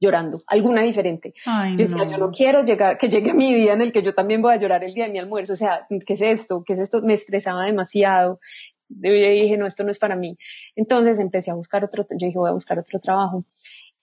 llorando, 0.00 0.38
alguna 0.46 0.82
diferente. 0.82 1.34
yo 1.44 1.76
decía, 1.76 2.06
yo 2.06 2.18
no 2.18 2.30
quiero 2.30 2.62
llegar, 2.62 2.98
que 2.98 3.08
llegue 3.08 3.34
mi 3.34 3.52
día 3.52 3.72
en 3.72 3.80
el 3.80 3.90
que 3.90 4.02
yo 4.02 4.14
también 4.14 4.42
voy 4.42 4.54
a 4.54 4.58
llorar 4.58 4.84
el 4.84 4.94
día 4.94 5.06
de 5.06 5.10
mi 5.10 5.18
almuerzo. 5.18 5.54
O 5.54 5.56
sea, 5.56 5.88
¿qué 5.88 6.12
es 6.12 6.22
esto? 6.22 6.62
¿Qué 6.64 6.74
es 6.74 6.78
esto? 6.78 7.02
Me 7.02 7.14
estresaba 7.14 7.64
demasiado 7.64 8.38
yo 8.88 9.10
dije, 9.10 9.56
no, 9.56 9.66
esto 9.66 9.84
no 9.84 9.90
es 9.90 9.98
para 9.98 10.16
mí. 10.16 10.36
Entonces 10.76 11.18
empecé 11.18 11.50
a 11.50 11.54
buscar 11.54 11.84
otro, 11.84 12.06
yo 12.10 12.26
dije, 12.26 12.38
voy 12.38 12.50
a 12.50 12.54
buscar 12.54 12.78
otro 12.78 12.98
trabajo. 13.00 13.44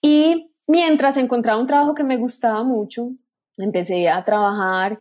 Y 0.00 0.50
mientras 0.66 1.16
encontraba 1.16 1.60
un 1.60 1.66
trabajo 1.66 1.94
que 1.94 2.04
me 2.04 2.16
gustaba 2.16 2.62
mucho, 2.64 3.10
empecé 3.56 4.08
a 4.08 4.24
trabajar 4.24 5.00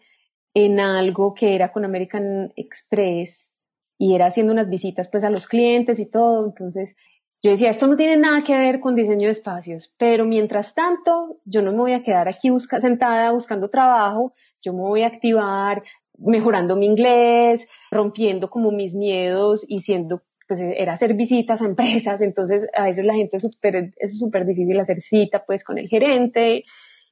en 0.54 0.80
algo 0.80 1.34
que 1.34 1.56
era 1.56 1.72
con 1.72 1.86
American 1.86 2.52
Express 2.56 3.52
y 3.98 4.16
era 4.16 4.28
haciendo 4.28 4.54
unas 4.54 4.70
visitas 4.70 5.10
pues 5.10 5.24
a 5.24 5.30
los 5.30 5.48
clientes 5.48 6.00
y 6.00 6.10
todo. 6.10 6.46
Entonces 6.46 6.96
yo 7.44 7.52
decía, 7.52 7.70
esto 7.72 7.88
no 7.88 7.96
tiene 7.96 8.18
nada 8.18 8.44
que 8.44 8.56
ver 8.56 8.80
con 8.80 8.96
diseño 8.96 9.26
de 9.26 9.32
espacios, 9.32 9.94
pero 9.98 10.26
mientras 10.26 10.76
tanto, 10.76 11.40
yo 11.46 11.64
no 11.64 11.72
me 11.72 11.80
voy 11.80 11.94
a 11.94 12.04
quedar 12.04 12.28
aquí 12.28 12.50
sentada 12.60 13.32
buscando 13.32 13.70
trabajo, 13.70 14.34
yo 14.62 14.74
me 14.74 14.82
voy 14.82 15.02
a 15.02 15.08
activar, 15.08 15.82
mejorando 16.24 16.76
mi 16.76 16.86
inglés, 16.86 17.68
rompiendo 17.90 18.50
como 18.50 18.72
mis 18.72 18.96
miedos 18.96 19.66
y 19.68 19.80
siendo, 19.80 20.22
pues 20.48 20.60
era 20.62 20.94
hacer 20.94 21.14
visitas 21.14 21.62
a 21.62 21.66
empresas, 21.66 22.22
entonces 22.22 22.68
a 22.76 22.86
veces 22.86 23.06
la 23.06 23.14
gente 23.14 23.38
es 23.38 23.44
súper, 23.44 23.94
es 23.98 24.20
súper 24.20 24.46
difícil 24.46 24.80
hacer 24.80 25.02
cita 25.02 25.44
pues 25.46 25.64
con 25.64 25.78
el 25.78 25.88
gerente, 25.88 26.64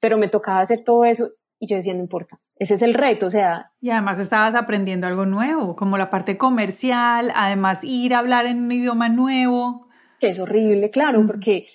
pero 0.01 0.17
me 0.17 0.29
tocaba 0.29 0.61
hacer 0.61 0.83
todo 0.83 1.05
eso 1.05 1.31
y 1.59 1.67
yo 1.67 1.75
decía, 1.75 1.93
no 1.93 1.99
importa, 1.99 2.39
ese 2.55 2.75
es 2.75 2.81
el 2.81 2.93
reto, 2.93 3.25
o 3.25 3.29
sea. 3.29 3.71
Y 3.81 3.89
además 3.89 4.17
estabas 4.19 4.55
aprendiendo 4.55 5.07
algo 5.07 5.25
nuevo, 5.25 5.75
como 5.75 5.97
la 5.97 6.09
parte 6.09 6.37
comercial, 6.37 7.31
además 7.35 7.79
ir 7.83 8.13
a 8.13 8.19
hablar 8.19 8.45
en 8.45 8.59
un 8.59 8.71
idioma 8.71 9.09
nuevo. 9.09 9.89
Que 10.21 10.29
es 10.29 10.39
horrible, 10.39 10.89
claro, 10.89 11.25
porque 11.27 11.67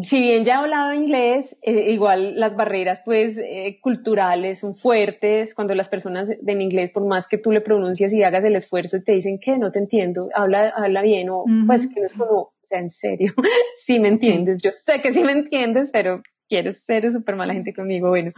si 0.00 0.22
bien 0.22 0.44
ya 0.44 0.54
he 0.54 0.56
hablado 0.56 0.94
inglés, 0.94 1.58
eh, 1.60 1.92
igual 1.92 2.40
las 2.40 2.56
barreras 2.56 3.02
pues 3.04 3.36
eh, 3.36 3.78
culturales 3.82 4.60
son 4.60 4.74
fuertes. 4.74 5.54
Cuando 5.54 5.74
las 5.74 5.90
personas 5.90 6.30
en 6.30 6.60
inglés, 6.62 6.90
por 6.90 7.04
más 7.06 7.28
que 7.28 7.36
tú 7.36 7.52
le 7.52 7.60
pronuncies 7.60 8.12
y 8.14 8.22
hagas 8.22 8.42
el 8.44 8.56
esfuerzo 8.56 8.96
y 8.96 9.04
te 9.04 9.12
dicen 9.12 9.38
que 9.38 9.58
no 9.58 9.70
te 9.70 9.80
entiendo, 9.80 10.28
habla, 10.34 10.70
habla 10.70 11.02
bien 11.02 11.28
o 11.28 11.44
pues 11.66 11.92
que 11.92 12.00
no 12.00 12.06
es 12.06 12.14
como, 12.14 12.40
o 12.40 12.54
sea, 12.62 12.78
en 12.78 12.90
serio, 12.90 13.34
sí 13.74 13.98
me 13.98 14.08
entiendes, 14.08 14.62
yo 14.62 14.70
sé 14.70 15.00
que 15.02 15.12
sí 15.12 15.22
me 15.24 15.32
entiendes, 15.32 15.90
pero 15.92 16.22
quieres 16.48 16.84
ser 16.84 17.10
súper 17.12 17.36
mala 17.36 17.52
gente 17.52 17.74
conmigo, 17.74 18.08
bueno, 18.08 18.30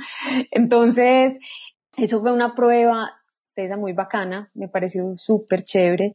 entonces 0.51 1.39
eso 1.97 2.21
fue 2.21 2.33
una 2.33 2.55
prueba 2.55 3.13
esa 3.55 3.77
muy 3.77 3.93
bacana, 3.93 4.51
me 4.55 4.69
pareció 4.69 5.17
súper 5.17 5.63
chévere 5.63 6.15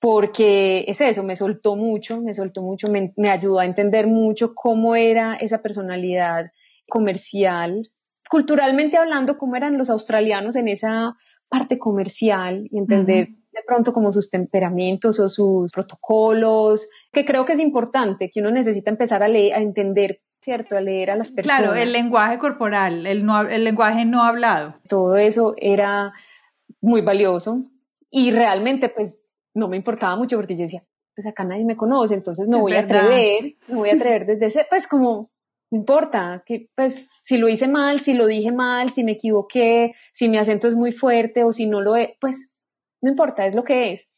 porque 0.00 0.84
es 0.88 1.00
eso, 1.00 1.22
me 1.22 1.36
soltó 1.36 1.76
mucho, 1.76 2.22
me 2.22 2.32
soltó 2.32 2.62
mucho, 2.62 2.88
me, 2.90 3.30
ayudó 3.30 3.60
a 3.60 3.66
entender 3.66 4.06
mucho 4.06 4.54
cómo 4.54 4.96
era 4.96 5.34
esa 5.34 5.60
personalidad 5.60 6.50
comercial, 6.88 7.90
culturalmente 8.28 8.96
hablando, 8.96 9.36
cómo 9.36 9.56
eran 9.56 9.76
los 9.76 9.90
australianos 9.90 10.56
en 10.56 10.68
esa 10.68 11.14
parte 11.48 11.78
comercial 11.78 12.66
y 12.70 12.78
entender 12.78 13.28
de 13.52 13.62
pronto 13.66 13.92
como 13.92 14.12
sus 14.12 14.30
temperamentos 14.30 15.20
o 15.20 15.28
sus 15.28 15.70
protocolos, 15.72 16.88
que 17.12 17.24
creo 17.24 17.44
que 17.44 17.52
es 17.52 17.60
importante, 17.60 18.30
que 18.32 18.40
uno 18.40 18.50
necesita 18.50 18.90
empezar 18.90 19.22
a 19.22 19.28
leer, 19.28 19.54
a 19.54 19.58
entender 19.60 20.22
¿cierto? 20.40 20.76
A 20.76 20.80
leer 20.80 21.10
a 21.10 21.16
las 21.16 21.32
personas. 21.32 21.60
Claro, 21.60 21.74
el 21.74 21.92
lenguaje 21.92 22.38
corporal, 22.38 23.06
el, 23.06 23.28
el 23.50 23.64
lenguaje 23.64 24.06
no 24.06 24.24
hablado. 24.24 24.76
Todo 24.88 25.16
eso 25.16 25.54
era 25.58 26.12
muy 26.80 27.02
valioso 27.02 27.66
y 28.10 28.30
realmente 28.30 28.88
pues 28.88 29.19
no 29.54 29.68
me 29.68 29.76
importaba 29.76 30.16
mucho 30.16 30.36
porque 30.36 30.56
yo 30.56 30.62
decía, 30.62 30.82
pues 31.14 31.26
acá 31.26 31.44
nadie 31.44 31.64
me 31.64 31.76
conoce, 31.76 32.14
entonces 32.14 32.48
no 32.48 32.60
voy 32.60 32.74
a 32.74 32.80
atrever, 32.80 33.54
no 33.68 33.78
voy 33.78 33.90
a 33.90 33.94
atrever 33.96 34.26
desde 34.26 34.46
ese, 34.46 34.66
pues 34.68 34.86
como, 34.86 35.30
no 35.70 35.78
importa, 35.78 36.42
que 36.46 36.68
pues 36.74 37.08
si 37.22 37.38
lo 37.38 37.48
hice 37.48 37.68
mal, 37.68 38.00
si 38.00 38.14
lo 38.14 38.26
dije 38.26 38.52
mal, 38.52 38.90
si 38.90 39.04
me 39.04 39.12
equivoqué, 39.12 39.94
si 40.14 40.28
mi 40.28 40.38
acento 40.38 40.68
es 40.68 40.76
muy 40.76 40.92
fuerte 40.92 41.44
o 41.44 41.52
si 41.52 41.66
no 41.66 41.80
lo 41.80 41.96
es, 41.96 42.10
pues 42.20 42.50
no 43.02 43.10
importa, 43.10 43.46
es 43.46 43.54
lo 43.54 43.64
que 43.64 43.92
es. 43.92 44.08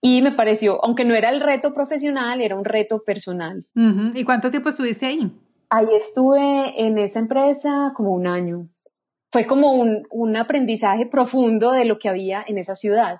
Y 0.00 0.22
me 0.22 0.32
pareció, 0.32 0.84
aunque 0.84 1.04
no 1.04 1.14
era 1.14 1.30
el 1.30 1.40
reto 1.40 1.72
profesional, 1.72 2.40
era 2.40 2.56
un 2.56 2.64
reto 2.64 3.02
personal. 3.04 3.66
¿Y 3.74 4.24
cuánto 4.24 4.50
tiempo 4.50 4.68
estuviste 4.68 5.06
ahí? 5.06 5.32
Ahí 5.70 5.88
estuve 5.92 6.80
en 6.80 6.98
esa 6.98 7.18
empresa 7.18 7.92
como 7.94 8.12
un 8.12 8.28
año. 8.28 8.68
Fue 9.32 9.46
como 9.46 9.72
un, 9.72 10.06
un 10.10 10.36
aprendizaje 10.36 11.04
profundo 11.04 11.72
de 11.72 11.84
lo 11.84 11.98
que 11.98 12.08
había 12.08 12.44
en 12.46 12.58
esa 12.58 12.74
ciudad. 12.74 13.18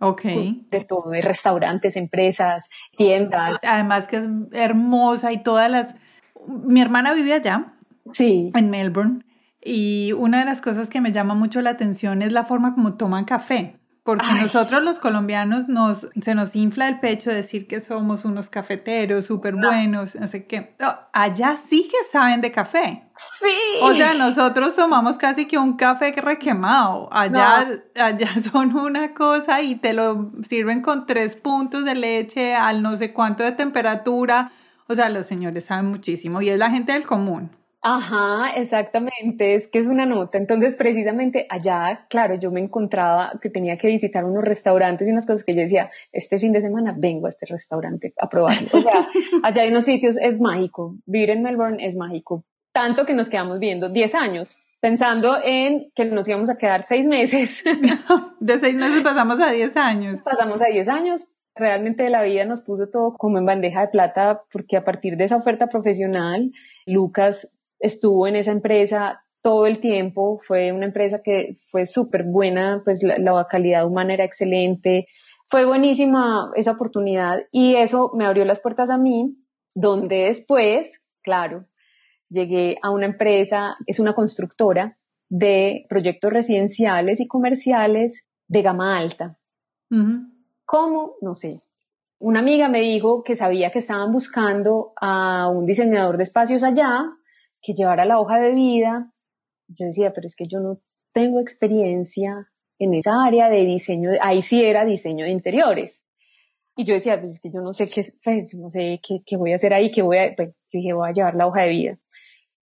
Ok. 0.00 0.22
De 0.22 0.84
todo, 0.88 1.10
de 1.10 1.20
restaurantes, 1.22 1.96
empresas, 1.96 2.68
tiendas. 2.96 3.58
Además 3.62 4.06
que 4.08 4.16
es 4.16 4.28
hermosa 4.52 5.32
y 5.32 5.42
todas 5.42 5.70
las... 5.70 5.94
Mi 6.46 6.80
hermana 6.80 7.12
vive 7.12 7.32
allá. 7.32 7.74
Sí. 8.12 8.50
En 8.54 8.70
Melbourne. 8.70 9.24
Y 9.62 10.12
una 10.12 10.38
de 10.38 10.44
las 10.44 10.60
cosas 10.60 10.88
que 10.88 11.00
me 11.00 11.12
llama 11.12 11.34
mucho 11.34 11.60
la 11.60 11.70
atención 11.70 12.22
es 12.22 12.32
la 12.32 12.44
forma 12.44 12.74
como 12.74 12.94
toman 12.94 13.24
café. 13.24 13.78
Porque 14.06 14.32
nosotros 14.40 14.84
los 14.84 15.00
colombianos 15.00 15.66
nos, 15.66 16.08
se 16.20 16.36
nos 16.36 16.54
infla 16.54 16.86
el 16.86 17.00
pecho 17.00 17.30
decir 17.30 17.66
que 17.66 17.80
somos 17.80 18.24
unos 18.24 18.48
cafeteros 18.48 19.26
súper 19.26 19.56
buenos, 19.56 20.14
no 20.14 20.28
sé 20.28 20.46
qué. 20.46 20.76
allá 21.12 21.56
sí 21.56 21.88
que 21.90 21.96
saben 22.10 22.40
de 22.40 22.52
café. 22.52 23.02
Sí. 23.40 23.48
O 23.82 23.92
sea, 23.94 24.14
nosotros 24.14 24.76
tomamos 24.76 25.18
casi 25.18 25.46
que 25.46 25.58
un 25.58 25.76
café 25.76 26.12
requemado. 26.12 27.08
Allá, 27.10 27.66
allá 27.96 28.28
son 28.52 28.76
una 28.76 29.12
cosa 29.12 29.60
y 29.60 29.74
te 29.74 29.92
lo 29.92 30.30
sirven 30.48 30.82
con 30.82 31.06
tres 31.06 31.34
puntos 31.34 31.84
de 31.84 31.96
leche 31.96 32.54
al 32.54 32.82
no 32.82 32.96
sé 32.96 33.12
cuánto 33.12 33.42
de 33.42 33.52
temperatura. 33.52 34.52
O 34.86 34.94
sea, 34.94 35.08
los 35.08 35.26
señores 35.26 35.64
saben 35.64 35.86
muchísimo 35.86 36.40
y 36.42 36.50
es 36.50 36.58
la 36.58 36.70
gente 36.70 36.92
del 36.92 37.04
común. 37.04 37.50
Ajá, 37.88 38.50
exactamente, 38.56 39.54
es 39.54 39.68
que 39.68 39.78
es 39.78 39.86
una 39.86 40.06
nota. 40.06 40.38
Entonces, 40.38 40.74
precisamente 40.74 41.46
allá, 41.48 42.06
claro, 42.10 42.34
yo 42.34 42.50
me 42.50 42.58
encontraba 42.58 43.38
que 43.40 43.48
tenía 43.48 43.78
que 43.78 43.86
visitar 43.86 44.24
unos 44.24 44.42
restaurantes 44.42 45.06
y 45.06 45.12
unas 45.12 45.24
cosas 45.24 45.44
que 45.44 45.54
yo 45.54 45.60
decía, 45.60 45.92
este 46.10 46.40
fin 46.40 46.50
de 46.50 46.62
semana 46.62 46.96
vengo 46.98 47.26
a 47.26 47.28
este 47.28 47.46
restaurante 47.46 48.12
a 48.20 48.28
probarlo. 48.28 48.66
O 48.72 48.80
sea, 48.80 49.06
allá 49.44 49.62
hay 49.62 49.68
unos 49.68 49.84
sitios, 49.84 50.16
es 50.20 50.40
mágico. 50.40 50.96
Vivir 51.06 51.30
en 51.30 51.44
Melbourne 51.44 51.86
es 51.86 51.96
mágico. 51.96 52.42
Tanto 52.72 53.06
que 53.06 53.14
nos 53.14 53.28
quedamos 53.28 53.60
viendo 53.60 53.88
10 53.88 54.16
años, 54.16 54.58
pensando 54.80 55.36
en 55.44 55.92
que 55.94 56.06
nos 56.06 56.26
íbamos 56.26 56.50
a 56.50 56.56
quedar 56.56 56.82
6 56.82 57.06
meses. 57.06 57.62
de 58.40 58.58
6 58.58 58.74
meses 58.74 59.00
pasamos 59.02 59.40
a 59.40 59.52
10 59.52 59.76
años. 59.76 60.22
Pasamos 60.22 60.60
a 60.60 60.72
10 60.72 60.88
años. 60.88 61.30
Realmente 61.54 62.10
la 62.10 62.22
vida 62.22 62.44
nos 62.46 62.62
puso 62.62 62.88
todo 62.90 63.14
como 63.14 63.38
en 63.38 63.46
bandeja 63.46 63.82
de 63.82 63.88
plata 63.88 64.42
porque 64.52 64.76
a 64.76 64.84
partir 64.84 65.16
de 65.16 65.22
esa 65.22 65.36
oferta 65.36 65.68
profesional, 65.68 66.50
Lucas 66.84 67.55
estuvo 67.78 68.26
en 68.26 68.36
esa 68.36 68.52
empresa 68.52 69.22
todo 69.42 69.66
el 69.66 69.78
tiempo, 69.78 70.40
fue 70.42 70.72
una 70.72 70.86
empresa 70.86 71.20
que 71.22 71.56
fue 71.68 71.86
súper 71.86 72.24
buena, 72.24 72.82
pues 72.84 73.02
la, 73.02 73.46
calidad 73.48 73.86
humana 73.86 74.14
era 74.14 74.24
excelente, 74.24 75.06
fue 75.46 75.64
buenísima 75.64 76.50
esa 76.56 76.72
oportunidad 76.72 77.42
y 77.52 77.76
eso 77.76 78.10
me 78.14 78.26
abrió 78.26 78.44
las 78.44 78.58
puertas 78.58 78.90
a 78.90 78.98
mí, 78.98 79.36
donde 79.72 80.24
después, 80.24 81.00
claro, 81.22 81.66
llegué 82.28 82.76
a 82.82 82.90
una 82.90 83.06
empresa, 83.06 83.76
es 83.86 84.00
una 84.00 84.14
constructora 84.14 84.98
de 85.28 85.86
proyectos 85.88 86.32
residenciales 86.32 87.20
y 87.20 87.28
comerciales 87.28 88.26
de 88.48 88.62
gama 88.62 88.98
alta. 88.98 89.38
¿Cómo? 90.64 91.14
No 91.20 91.34
sé. 91.34 91.60
Una 92.18 92.40
amiga 92.40 92.68
me 92.68 92.80
dijo 92.80 93.22
que 93.22 93.36
sabía 93.36 93.70
que 93.70 93.78
estaban 93.78 94.10
buscando 94.10 94.92
a 95.00 95.48
un 95.48 95.66
diseñador 95.66 96.16
de 96.16 96.24
espacios 96.24 96.64
allá 96.64 97.12
que 97.62 97.74
llevara 97.74 98.04
la 98.04 98.20
hoja 98.20 98.38
de 98.38 98.52
vida. 98.52 99.12
Yo 99.68 99.86
decía, 99.86 100.12
pero 100.14 100.26
es 100.26 100.36
que 100.36 100.46
yo 100.46 100.60
no 100.60 100.80
tengo 101.12 101.40
experiencia 101.40 102.50
en 102.78 102.94
esa 102.94 103.12
área 103.24 103.48
de 103.48 103.64
diseño, 103.64 104.10
ahí 104.20 104.42
sí 104.42 104.62
era 104.62 104.84
diseño 104.84 105.24
de 105.24 105.30
interiores. 105.30 106.04
Y 106.76 106.84
yo 106.84 106.94
decía, 106.94 107.18
pues 107.18 107.32
es 107.32 107.40
que 107.40 107.50
yo 107.50 107.60
no 107.60 107.72
sé 107.72 107.88
qué, 107.88 108.06
pues, 108.22 108.54
no 108.54 108.68
sé 108.68 109.00
qué, 109.02 109.22
qué, 109.24 109.36
voy 109.38 109.52
a 109.52 109.56
hacer 109.56 109.72
ahí, 109.72 109.90
qué 109.90 110.02
voy 110.02 110.18
a, 110.18 110.34
pues, 110.36 110.50
yo 110.50 110.78
dije, 110.78 110.92
voy 110.92 111.08
a 111.08 111.12
llevar 111.12 111.34
la 111.34 111.46
hoja 111.46 111.62
de 111.62 111.70
vida. 111.70 111.98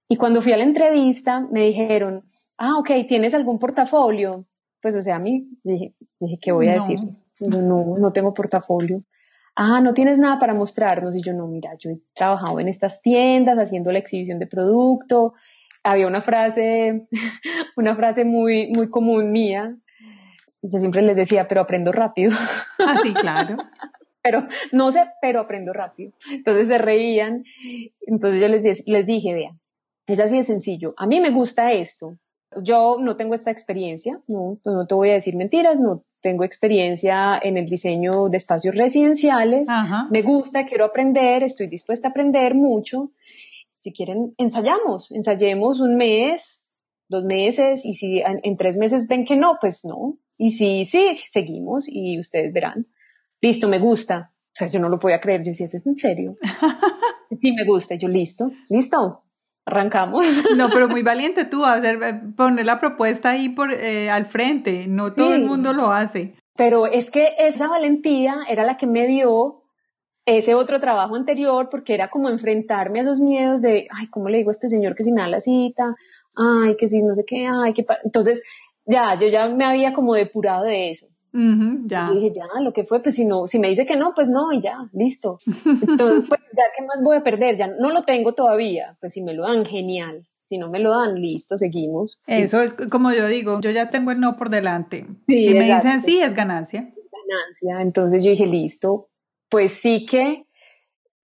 Y 0.09 0.17
cuando 0.17 0.41
fui 0.41 0.53
a 0.53 0.57
la 0.57 0.63
entrevista, 0.63 1.41
me 1.41 1.65
dijeron, 1.65 2.25
ah, 2.57 2.79
ok, 2.79 2.91
¿tienes 3.09 3.35
algún 3.35 3.59
portafolio? 3.59 4.47
Pues, 4.81 4.95
o 4.95 5.01
sea, 5.01 5.17
a 5.17 5.19
mí, 5.19 5.49
dije, 5.65 5.95
dije 6.21 6.39
¿qué 6.41 6.53
voy 6.53 6.69
a 6.69 6.75
decir? 6.75 7.01
no, 7.41 7.99
no 7.99 8.13
tengo 8.13 8.35
portafolio 8.35 9.03
ah, 9.57 9.81
no 9.81 9.95
tienes 9.95 10.19
nada 10.19 10.39
para 10.39 10.55
mostrarnos. 10.55 11.17
Y 11.17 11.23
yo, 11.23 11.33
no, 11.33 11.47
mira, 11.47 11.75
yo 11.79 11.91
he 11.91 11.99
trabajado 12.15 12.61
en 12.61 12.69
estas 12.69 13.01
tiendas 13.03 13.59
haciendo 13.59 13.93
la 13.93 13.99
exhibición 13.99 14.39
de 14.39 14.47
producto. 14.47 15.35
Había 15.83 16.07
una 16.07 16.23
frase, 16.23 17.07
una 17.77 17.95
frase 17.97 18.25
muy, 18.25 18.69
muy 18.73 18.89
común 18.91 19.33
mía. 19.33 19.77
Yo 20.63 20.81
siempre 20.81 21.03
les 21.03 21.17
decía, 21.17 21.47
pero 21.49 21.61
aprendo 21.61 21.93
rápido. 21.93 22.33
Ah, 22.79 22.97
sí, 23.03 23.13
claro. 23.15 23.57
pero 24.23 24.47
no 24.73 24.91
sé, 24.91 25.11
pero 25.21 25.41
aprendo 25.41 25.73
rápido. 25.73 26.13
Entonces 26.31 26.69
se 26.69 26.79
reían. 26.79 27.45
Entonces 28.07 28.41
yo 28.41 28.49
les, 28.49 28.87
les 28.87 29.07
dije, 29.07 29.35
vean, 29.35 29.61
es 30.07 30.21
así 30.21 30.39
de 30.39 30.45
sencillo. 30.45 30.95
A 30.97 31.07
mí 31.07 31.21
me 31.21 31.31
gusta 31.31 31.73
esto. 31.73 32.17
Yo 32.63 32.99
no 33.01 33.17
tengo 33.17 33.35
esta 33.35 33.51
experiencia, 33.51 34.21
no, 34.29 34.59
pues 34.63 34.77
no 34.77 34.87
te 34.87 34.95
voy 34.95 35.11
a 35.11 35.15
decir 35.15 35.35
mentiras, 35.35 35.79
no 35.79 36.05
tengo 36.25 36.43
experiencia 36.43 37.39
en 37.39 37.59
el 37.59 37.67
diseño 37.67 38.31
de 38.31 38.39
espacios 38.39 38.75
residenciales, 38.75 39.69
me 40.11 40.23
gusta, 40.23 40.65
quiero 40.65 40.87
aprender, 40.87 41.43
estoy 41.43 41.67
dispuesta 41.67 42.09
a 42.09 42.13
aprender 42.13 42.55
mucho. 42.55 43.13
Si 43.79 43.93
quieren, 43.93 44.35
ensayamos, 44.39 45.11
ensayemos 45.11 45.81
un 45.81 45.97
mes, 45.97 46.67
dos 47.11 47.25
meses, 47.25 47.85
y 47.85 47.93
si 47.93 48.23
en, 48.23 48.57
tres 48.57 48.79
meses 48.79 49.07
ven 49.07 49.27
que 49.27 49.37
no, 49.37 49.59
pues 49.61 49.85
no. 49.85 50.17
Y 50.39 50.53
si 50.53 50.87
sí, 50.87 51.19
seguimos 51.31 51.85
y 51.87 52.19
ustedes 52.19 52.55
verán. 52.55 52.87
Listo, 53.43 53.69
me 53.69 53.79
gusta. 53.79 54.33
O 54.47 54.55
sea, 54.55 54.69
yo 54.69 54.81
no 54.81 54.89
lo 54.89 54.99
podía 54.99 55.21
creer, 55.21 55.43
yo 55.43 55.51
decía, 55.51 55.67
¿es 55.67 55.87
en 55.87 55.95
serio? 55.95 56.37
sí, 57.39 57.53
me 57.53 57.67
gusta, 57.67 57.97
yo 57.97 58.09
listo, 58.09 58.51
listo, 58.71 59.24
arrancamos. 59.67 60.25
No, 60.57 60.69
pero 60.71 60.89
muy 60.89 61.03
valiente 61.03 61.45
tú, 61.45 61.65
hacer, 61.65 62.03
eh, 62.03 62.21
poner 62.37 62.67
la 62.67 62.81
propuesta 62.81 63.31
ahí 63.31 63.49
por, 63.49 63.73
eh, 63.73 64.11
al 64.11 64.27
frente, 64.27 64.87
no 64.89 65.13
todo 65.13 65.35
el 65.35 65.45
mundo 65.45 65.73
lo 65.73 65.91
hace. 65.91 66.35
Pero 66.57 66.87
es 66.87 67.11
que 67.11 67.35
esa 67.39 67.69
valentía 67.69 68.37
era 68.49 68.65
la 68.65 68.77
que 68.77 68.87
me 68.87 69.07
dio 69.07 69.63
ese 70.27 70.55
otro 70.55 70.81
trabajo 70.81 71.17
anterior, 71.17 71.69
porque 71.71 71.95
era 71.95 72.09
como 72.09 72.29
enfrentarme 72.29 72.99
a 72.99 73.03
esos 73.03 73.21
miedos 73.21 73.61
de, 73.61 73.89
ay, 73.91 74.07
¿cómo 74.09 74.29
le 74.29 74.39
digo 74.39 74.51
a 74.51 74.53
este 74.53 74.69
señor 74.69 74.95
que 74.95 75.05
si 75.05 75.13
me 75.13 75.21
da 75.21 75.29
la 75.29 75.41
cita? 75.41 75.95
Ay, 76.35 76.77
que 76.77 76.89
si 76.89 77.03
no 77.03 77.15
sé 77.15 77.25
qué, 77.27 77.47
ay, 77.47 77.75
que... 77.75 77.85
Entonces, 78.05 78.43
ya, 78.87 79.19
yo 79.19 79.29
ya 79.29 79.49
me 79.49 79.65
había 79.65 79.93
como 79.93 80.15
depurado 80.15 80.65
de 80.65 80.91
eso 80.91 81.14
ya. 81.87 82.11
dije, 82.11 82.33
ya, 82.33 82.47
lo 82.61 82.73
que 82.73 82.85
fue, 82.85 83.03
pues 83.03 83.17
si 83.17 83.25
no, 83.25 83.47
si 83.47 83.59
me 83.59 83.69
dice 83.69 83.87
que 83.87 83.97
no, 83.97 84.15
pues 84.15 84.29
no, 84.29 84.53
y 84.53 84.61
ya, 84.61 84.89
listo. 84.93 85.41
Entonces, 85.47 86.25
pues 86.29 86.41
ya, 86.57 86.63
¿qué 86.77 86.85
más 86.85 87.03
voy 87.03 87.17
a 87.17 87.23
perder? 87.23 87.57
Ya 87.57 87.67
no 87.67 87.91
lo 87.91 88.05
tengo 88.05 88.35
todavía, 88.35 88.97
pues 89.01 89.13
si 89.13 89.23
me 89.23 89.35
lo 89.35 89.43
dan, 89.43 89.67
genial. 89.67 90.27
Si 90.47 90.59
no 90.59 90.69
me 90.69 90.79
lo 90.79 90.91
dan, 90.91 91.21
listo, 91.21 91.57
seguimos. 91.57 92.21
Eso 92.27 92.61
es 92.61 92.75
como 92.75 93.13
yo 93.13 93.27
digo, 93.27 93.61
yo 93.63 93.71
ya 93.71 93.89
tengo 93.89 94.11
el 94.11 94.21
no 94.21 94.37
por 94.37 94.51
delante. 94.51 95.07
si 95.27 95.55
me 95.55 95.65
dicen 95.65 96.03
sí, 96.03 96.21
es 96.21 96.35
ganancia. 96.35 96.81
Ganancia. 96.83 97.81
Entonces 97.81 98.23
yo 98.23 98.31
dije, 98.31 98.47
listo, 98.47 99.09
pues 99.49 99.73
sí 99.73 100.05
que 100.05 100.47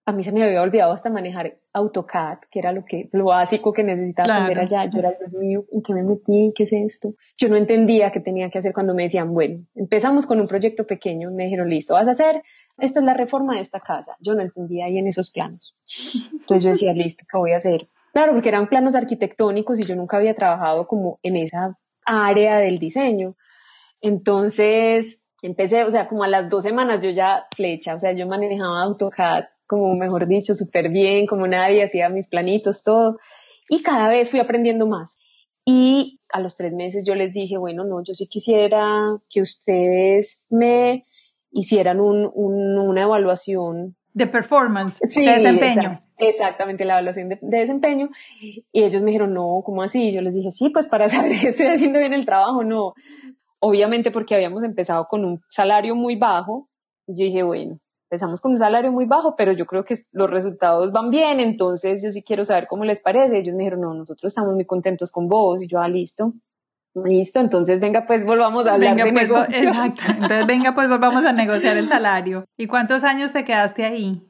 a 0.05 0.11
mí 0.11 0.23
se 0.23 0.31
me 0.31 0.43
había 0.43 0.61
olvidado 0.61 0.91
hasta 0.91 1.09
manejar 1.09 1.60
AutoCAD, 1.73 2.39
que 2.49 2.59
era 2.59 2.71
lo 2.71 2.83
que 2.83 3.09
lo 3.11 3.25
básico 3.25 3.71
que 3.71 3.83
necesitaba 3.83 4.35
aprender 4.35 4.59
allá. 4.59 4.85
Yo 4.89 4.99
era, 4.99 5.11
Dios 5.11 5.33
mío, 5.35 5.65
¿en 5.71 5.81
qué 5.81 5.93
me 5.93 6.03
metí? 6.03 6.53
¿Qué 6.55 6.63
es 6.63 6.73
esto? 6.73 7.13
Yo 7.37 7.49
no 7.49 7.55
entendía 7.55 8.11
qué 8.11 8.19
tenía 8.19 8.49
que 8.49 8.59
hacer 8.59 8.73
cuando 8.73 8.93
me 8.93 9.03
decían, 9.03 9.33
bueno, 9.33 9.59
empezamos 9.75 10.25
con 10.25 10.41
un 10.41 10.47
proyecto 10.47 10.85
pequeño. 10.85 11.31
Me 11.31 11.45
dijeron, 11.45 11.69
listo, 11.69 11.93
vas 11.93 12.07
a 12.07 12.11
hacer, 12.11 12.41
esta 12.77 12.99
es 12.99 13.05
la 13.05 13.13
reforma 13.13 13.55
de 13.55 13.61
esta 13.61 13.79
casa. 13.79 14.17
Yo 14.19 14.35
no 14.35 14.41
entendía 14.41 14.85
ahí 14.85 14.97
en 14.97 15.07
esos 15.07 15.31
planos. 15.31 15.75
Entonces 16.31 16.63
yo 16.63 16.71
decía, 16.71 16.93
listo, 16.93 17.25
¿qué 17.29 17.37
voy 17.37 17.53
a 17.53 17.57
hacer? 17.57 17.87
Claro, 18.13 18.33
porque 18.33 18.49
eran 18.49 18.67
planos 18.67 18.95
arquitectónicos 18.95 19.79
y 19.79 19.83
yo 19.85 19.95
nunca 19.95 20.17
había 20.17 20.35
trabajado 20.35 20.87
como 20.87 21.19
en 21.23 21.37
esa 21.37 21.77
área 22.05 22.57
del 22.57 22.79
diseño. 22.79 23.35
Entonces 24.01 25.21
empecé, 25.41 25.83
o 25.83 25.91
sea, 25.91 26.07
como 26.07 26.23
a 26.23 26.27
las 26.27 26.49
dos 26.49 26.63
semanas 26.63 27.01
yo 27.01 27.09
ya 27.09 27.45
flecha, 27.55 27.95
o 27.95 27.99
sea, 27.99 28.11
yo 28.11 28.27
manejaba 28.27 28.83
AutoCAD 28.83 29.45
como 29.71 29.95
mejor 29.95 30.27
dicho, 30.27 30.53
súper 30.53 30.89
bien, 30.89 31.25
como 31.25 31.47
nadie, 31.47 31.85
hacía 31.85 32.09
mis 32.09 32.27
planitos, 32.27 32.83
todo. 32.83 33.19
Y 33.69 33.81
cada 33.83 34.09
vez 34.09 34.29
fui 34.29 34.41
aprendiendo 34.41 34.85
más. 34.85 35.17
Y 35.63 36.19
a 36.33 36.41
los 36.41 36.57
tres 36.57 36.73
meses 36.73 37.05
yo 37.07 37.15
les 37.15 37.31
dije, 37.31 37.57
bueno, 37.57 37.85
no, 37.85 38.03
yo 38.03 38.13
sí 38.13 38.27
quisiera 38.27 39.17
que 39.29 39.41
ustedes 39.41 40.43
me 40.49 41.05
hicieran 41.51 42.01
un, 42.01 42.29
una 42.35 43.03
evaluación. 43.03 43.95
De 44.13 44.27
performance, 44.27 44.99
de 44.99 45.21
desempeño. 45.21 46.01
exactamente, 46.17 46.83
la 46.83 46.95
evaluación 46.95 47.29
de, 47.29 47.39
de, 47.41 47.59
desempeño. 47.59 48.09
Y 48.41 48.83
ellos 48.83 49.01
me 49.01 49.11
dijeron, 49.11 49.33
no, 49.33 49.61
¿cómo 49.63 49.83
así? 49.83 50.11
Yo 50.11 50.19
les 50.19 50.33
dije, 50.33 50.51
sí, 50.51 50.69
pues 50.69 50.89
para 50.89 51.07
saber 51.07 51.33
si 51.33 51.47
estoy 51.47 51.67
haciendo 51.67 51.99
bien 51.99 52.11
el 52.11 52.25
trabajo, 52.25 52.65
no. 52.65 52.93
Obviamente 53.59 54.11
porque 54.11 54.35
habíamos 54.35 54.65
empezado 54.65 55.05
con 55.05 55.23
un 55.23 55.39
salario 55.47 55.95
muy 55.95 56.17
bajo. 56.17 56.67
Y 57.07 57.17
yo 57.17 57.25
dije, 57.25 57.43
bueno, 57.43 57.79
empezamos 58.11 58.41
con 58.41 58.51
un 58.51 58.57
salario 58.57 58.91
muy 58.91 59.05
bajo, 59.05 59.37
pero 59.37 59.53
yo 59.53 59.65
creo 59.65 59.85
que 59.85 59.95
los 60.11 60.29
resultados 60.29 60.91
van 60.91 61.09
bien, 61.11 61.39
entonces 61.39 62.03
yo 62.03 62.11
sí 62.11 62.21
quiero 62.21 62.43
saber 62.43 62.67
cómo 62.67 62.83
les 62.83 62.99
parece. 62.99 63.37
Ellos 63.37 63.55
me 63.55 63.63
dijeron, 63.63 63.79
no, 63.79 63.93
nosotros 63.93 64.31
estamos 64.31 64.53
muy 64.53 64.65
contentos 64.65 65.13
con 65.13 65.29
vos, 65.29 65.63
y 65.63 65.67
yo, 65.69 65.79
ah, 65.79 65.87
listo. 65.87 66.33
Listo, 66.93 67.39
entonces 67.39 67.79
venga, 67.79 68.05
pues 68.05 68.25
volvamos 68.25 68.67
a 68.67 68.73
hablar 68.73 68.97
de 68.97 69.13
pues, 69.13 69.53
Exacto, 69.53 70.01
entonces 70.09 70.45
venga, 70.45 70.75
pues 70.75 70.89
volvamos 70.89 71.23
a 71.23 71.31
negociar 71.31 71.77
el 71.77 71.87
salario. 71.87 72.43
¿Y 72.57 72.67
cuántos 72.67 73.05
años 73.05 73.31
te 73.31 73.45
quedaste 73.45 73.85
ahí? 73.85 74.21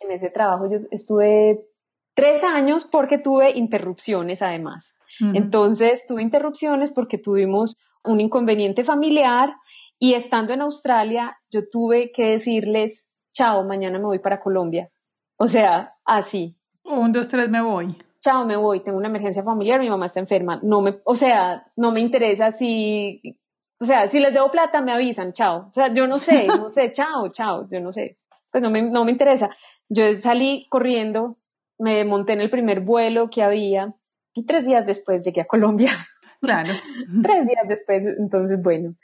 En 0.00 0.10
ese 0.10 0.28
trabajo 0.28 0.68
yo 0.68 0.78
estuve 0.90 1.68
tres 2.16 2.42
años 2.42 2.84
porque 2.84 3.18
tuve 3.18 3.52
interrupciones 3.52 4.42
además. 4.42 4.96
Entonces 5.34 6.04
tuve 6.04 6.22
interrupciones 6.22 6.90
porque 6.90 7.16
tuvimos 7.16 7.76
un 8.02 8.20
inconveniente 8.20 8.82
familiar 8.82 9.54
y 10.00 10.14
estando 10.14 10.52
en 10.52 10.62
Australia 10.62 11.38
yo 11.48 11.68
tuve 11.70 12.10
que 12.10 12.24
decirles 12.24 13.06
chao, 13.32 13.64
mañana 13.64 13.98
me 13.98 14.04
voy 14.04 14.18
para 14.18 14.40
Colombia. 14.40 14.90
O 15.36 15.46
sea, 15.46 15.94
así. 16.04 16.56
Un, 16.84 17.12
dos, 17.12 17.28
tres, 17.28 17.48
me 17.48 17.62
voy. 17.62 17.96
Chao, 18.20 18.44
me 18.44 18.56
voy, 18.56 18.80
tengo 18.80 18.98
una 18.98 19.08
emergencia 19.08 19.42
familiar, 19.42 19.80
mi 19.80 19.88
mamá 19.88 20.06
está 20.06 20.20
enferma. 20.20 20.60
No 20.62 20.82
me, 20.82 21.00
o 21.04 21.14
sea, 21.14 21.66
no 21.76 21.92
me 21.92 22.00
interesa 22.00 22.52
si, 22.52 23.22
o 23.80 23.86
sea, 23.86 24.08
si 24.08 24.20
les 24.20 24.34
debo 24.34 24.50
plata, 24.50 24.82
me 24.82 24.92
avisan, 24.92 25.32
chao. 25.32 25.68
O 25.68 25.72
sea, 25.72 25.92
yo 25.92 26.06
no 26.06 26.18
sé, 26.18 26.46
no 26.46 26.70
sé, 26.70 26.92
chao, 26.92 27.30
chao, 27.30 27.66
yo 27.70 27.80
no 27.80 27.92
sé. 27.92 28.16
Pues 28.52 28.62
no 28.62 28.70
me, 28.70 28.82
no 28.82 29.04
me 29.04 29.12
interesa. 29.12 29.50
Yo 29.88 30.12
salí 30.14 30.66
corriendo, 30.68 31.38
me 31.78 32.04
monté 32.04 32.34
en 32.34 32.42
el 32.42 32.50
primer 32.50 32.80
vuelo 32.80 33.30
que 33.30 33.42
había 33.42 33.94
y 34.34 34.44
tres 34.44 34.66
días 34.66 34.86
después 34.86 35.24
llegué 35.24 35.42
a 35.42 35.46
Colombia. 35.46 35.92
Claro. 36.42 36.72
tres 37.22 37.46
días 37.46 37.68
después, 37.68 38.02
entonces, 38.18 38.62
bueno. 38.62 38.94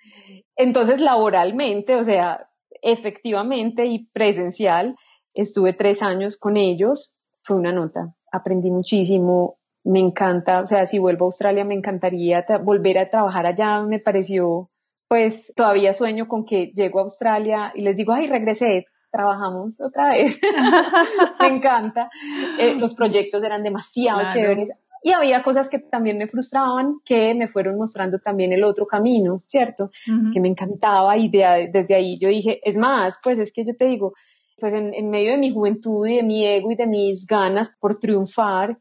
Entonces, 0.57 1.03
laboralmente, 1.03 1.95
o 1.95 2.03
sea, 2.03 2.49
efectivamente 2.83 3.87
y 3.87 4.07
presencial. 4.07 4.97
Estuve 5.35 5.73
tres 5.73 6.03
años 6.03 6.37
con 6.37 6.57
ellos, 6.57 7.21
fue 7.43 7.57
una 7.57 7.73
nota, 7.73 8.15
aprendí 8.33 8.71
muchísimo, 8.71 9.59
me 9.85 10.01
encanta, 10.01 10.61
o 10.61 10.67
sea, 10.67 10.85
si 10.85 10.99
vuelvo 10.99 11.27
a 11.27 11.29
Australia 11.29 11.65
me 11.65 11.75
encantaría 11.75 12.45
volver 12.63 12.99
a 12.99 13.09
trabajar 13.09 13.47
allá, 13.47 13.83
me 13.83 14.01
pareció, 14.01 14.71
pues 15.09 15.53
todavía 15.55 15.93
sueño 15.93 16.27
con 16.27 16.45
que 16.45 16.73
llego 16.75 16.99
a 16.99 17.03
Australia 17.03 17.73
y 17.75 17.83
les 17.83 17.97
digo, 17.97 18.13
ay, 18.13 18.27
regresé, 18.27 18.87
trabajamos 19.13 19.81
otra 19.81 20.11
vez, 20.11 20.41
me 21.41 21.47
encanta, 21.47 22.11
eh, 22.59 22.75
los 22.77 22.95
proyectos 22.95 23.45
eran 23.45 23.63
demasiado 23.63 24.23
chéveres, 24.33 24.73
y 25.03 25.13
había 25.13 25.43
cosas 25.43 25.69
que 25.69 25.79
también 25.79 26.19
me 26.19 26.27
frustraban, 26.27 27.01
que 27.05 27.35
me 27.35 27.49
fueron 27.49 27.77
mostrando 27.77 28.19
también 28.19 28.53
el 28.53 28.65
otro 28.65 28.87
camino, 28.87 29.39
¿cierto? 29.39 29.91
Que 30.33 30.41
me 30.41 30.49
encantaba 30.49 31.17
y 31.17 31.29
desde 31.29 31.95
ahí 31.95 32.19
yo 32.19 32.29
dije, 32.29 32.61
es 32.69 32.77
más, 32.77 33.19
pues 33.23 33.39
es 33.39 33.53
que 33.53 33.65
yo 33.65 33.77
te 33.77 33.87
digo, 33.87 34.15
pues 34.59 34.75
en, 34.75 34.95
en 34.95 35.11
medio 35.11 35.33
de 35.33 35.39
mi 35.39 35.53
juventud 35.53 36.07
y 36.07 36.17
de 36.17 36.23
mi 36.23 36.47
ego 36.47 36.73
y 36.73 36.77
de 36.77 36.87
mis 36.87 37.27
ganas 37.27 37.77
por 37.79 37.99
triunfar, 37.99 38.79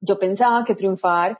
yo 0.00 0.18
pensaba 0.18 0.64
que 0.64 0.74
triunfar 0.74 1.38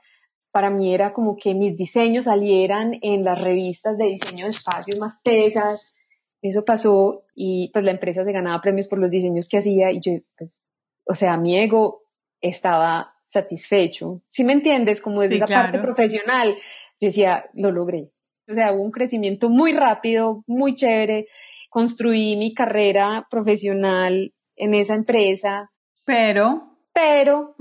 para 0.53 0.69
mí 0.69 0.93
era 0.93 1.13
como 1.13 1.35
que 1.35 1.55
mis 1.55 1.75
diseños 1.75 2.25
salieran 2.25 2.99
en 3.01 3.23
las 3.23 3.41
revistas 3.41 3.97
de 3.97 4.05
diseño 4.05 4.45
de 4.45 4.51
espacios 4.51 4.99
más 4.99 5.19
tesas. 5.23 5.95
Eso 6.43 6.63
pasó 6.63 7.23
y 7.33 7.71
pues 7.73 7.83
la 7.83 7.89
empresa 7.89 8.23
se 8.23 8.31
ganaba 8.31 8.61
premios 8.61 8.87
por 8.87 8.99
los 8.99 9.09
diseños 9.09 9.49
que 9.49 9.57
hacía 9.57 9.91
y 9.91 9.99
yo, 9.99 10.11
pues, 10.37 10.61
o 11.05 11.15
sea, 11.15 11.37
mi 11.37 11.57
ego 11.57 12.03
estaba 12.39 13.12
satisfecho. 13.33 14.21
Si 14.27 14.43
me 14.43 14.53
entiendes? 14.53 15.01
Como 15.01 15.21
desde 15.21 15.35
esa 15.37 15.47
parte 15.47 15.79
profesional, 15.79 16.55
yo 16.99 17.07
decía, 17.07 17.45
lo 17.53 17.71
logré. 17.71 18.11
O 18.47 18.53
sea, 18.53 18.73
hubo 18.73 18.83
un 18.83 18.91
crecimiento 18.91 19.49
muy 19.49 19.73
rápido, 19.73 20.43
muy 20.47 20.75
chévere. 20.75 21.25
Construí 21.69 22.37
mi 22.37 22.53
carrera 22.53 23.27
profesional 23.29 24.33
en 24.55 24.73
esa 24.73 24.93
empresa. 24.95 25.71
Pero. 26.05 26.77
Pero. 26.93 27.55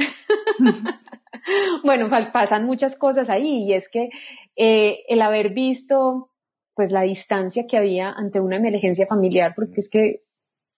bueno, 1.84 2.08
pasan 2.32 2.66
muchas 2.66 2.96
cosas 2.96 3.30
ahí 3.30 3.64
y 3.64 3.72
es 3.72 3.88
que 3.88 4.10
eh, 4.56 5.04
el 5.08 5.22
haber 5.22 5.50
visto 5.54 6.28
pues 6.74 6.90
la 6.90 7.02
distancia 7.02 7.66
que 7.68 7.76
había 7.76 8.10
ante 8.10 8.40
una 8.40 8.56
emergencia 8.56 9.06
familiar, 9.06 9.54
porque 9.54 9.80
es 9.80 9.88
que 9.88 10.22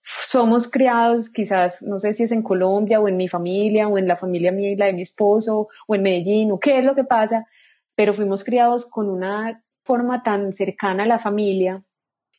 somos 0.04 0.70
criados, 0.70 1.30
quizás, 1.30 1.82
no 1.82 1.98
sé 1.98 2.12
si 2.12 2.24
es 2.24 2.32
en 2.32 2.42
Colombia 2.42 3.00
o 3.00 3.08
en 3.08 3.16
mi 3.16 3.28
familia 3.28 3.88
o 3.88 3.96
en 3.96 4.06
la 4.06 4.16
familia 4.16 4.52
mía 4.52 4.70
y 4.70 4.76
la 4.76 4.86
de 4.86 4.92
mi 4.92 5.02
esposo 5.02 5.68
o 5.86 5.94
en 5.94 6.02
Medellín 6.02 6.52
o 6.52 6.60
qué 6.60 6.78
es 6.78 6.84
lo 6.84 6.94
que 6.94 7.04
pasa, 7.04 7.46
pero 7.94 8.12
fuimos 8.12 8.44
criados 8.44 8.84
con 8.84 9.08
una 9.08 9.62
forma 9.82 10.22
tan 10.22 10.52
cercana 10.52 11.04
a 11.04 11.06
la 11.06 11.18
familia 11.18 11.82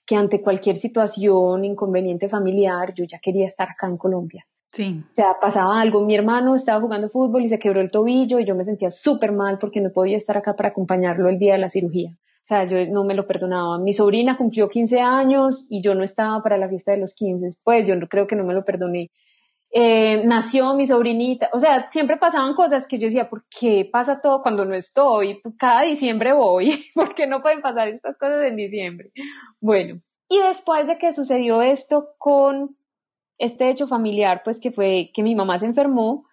que 0.06 0.16
ante 0.16 0.42
cualquier 0.42 0.76
situación, 0.76 1.66
inconveniente 1.66 2.30
familiar, 2.30 2.94
yo 2.94 3.06
ya 3.06 3.18
quería 3.18 3.48
estar 3.48 3.70
acá 3.70 3.88
en 3.88 3.98
Colombia. 3.98 4.46
Sí. 4.72 5.04
O 5.04 5.16
sea, 5.16 5.38
pasaba 5.42 5.82
algo, 5.82 6.02
mi 6.02 6.16
hermano 6.16 6.54
estaba 6.54 6.82
jugando 6.82 7.10
fútbol 7.10 7.46
y 7.46 7.50
se 7.50 7.58
quebró 7.58 7.82
el 7.82 7.90
tobillo 7.90 8.40
y 8.40 8.46
yo 8.46 8.56
me 8.56 8.66
sentía 8.66 8.92
súper 8.92 9.32
mal 9.32 9.58
porque 9.58 9.82
no 9.82 9.92
podía 9.92 10.18
estar 10.18 10.38
acá 10.38 10.56
para 10.56 10.70
acompañarlo 10.70 11.30
el 11.30 11.40
día 11.40 11.54
de 11.54 11.60
la 11.60 11.70
cirugía. 11.70 12.16
O 12.46 12.48
sea, 12.48 12.66
yo 12.66 12.78
no 12.92 13.04
me 13.04 13.16
lo 13.16 13.26
perdonaba. 13.26 13.80
Mi 13.80 13.92
sobrina 13.92 14.38
cumplió 14.38 14.70
15 14.70 15.00
años 15.00 15.66
y 15.68 15.82
yo 15.82 15.96
no 15.96 16.04
estaba 16.04 16.44
para 16.44 16.60
la 16.60 16.70
fiesta 16.70 16.92
de 16.92 17.00
los 17.00 17.16
15. 17.16 17.60
Pues 17.64 17.88
yo 17.88 18.00
creo 18.08 18.28
que 18.28 18.36
no 18.36 18.44
me 18.44 18.54
lo 18.54 18.64
perdoné. 18.64 19.10
Eh, 19.72 20.24
nació 20.26 20.76
mi 20.76 20.86
sobrinita. 20.86 21.50
O 21.54 21.60
sea, 21.60 21.90
siempre 21.90 22.18
pasaban 22.18 22.54
cosas 22.54 22.86
que 22.86 23.00
yo 23.00 23.08
decía, 23.08 23.32
¿por 23.32 23.46
qué 23.50 23.90
pasa 23.92 24.22
todo 24.22 24.44
cuando 24.44 24.64
no 24.64 24.76
estoy? 24.76 25.42
Cada 25.58 25.82
diciembre 25.82 26.34
voy. 26.34 26.86
¿Por 26.94 27.16
qué 27.16 27.26
no 27.26 27.42
pueden 27.42 27.64
pasar 27.64 27.88
estas 27.88 28.16
cosas 28.16 28.44
en 28.46 28.58
diciembre? 28.58 29.12
Bueno, 29.60 30.00
y 30.30 30.38
después 30.38 30.86
de 30.86 31.00
que 31.00 31.14
sucedió 31.14 31.64
esto 31.64 32.10
con 32.20 32.78
este 33.40 33.70
hecho 33.70 33.88
familiar, 33.88 34.42
pues 34.44 34.60
que 34.60 34.70
fue 34.70 35.10
que 35.16 35.24
mi 35.24 35.34
mamá 35.34 35.58
se 35.58 35.66
enfermó, 35.66 36.26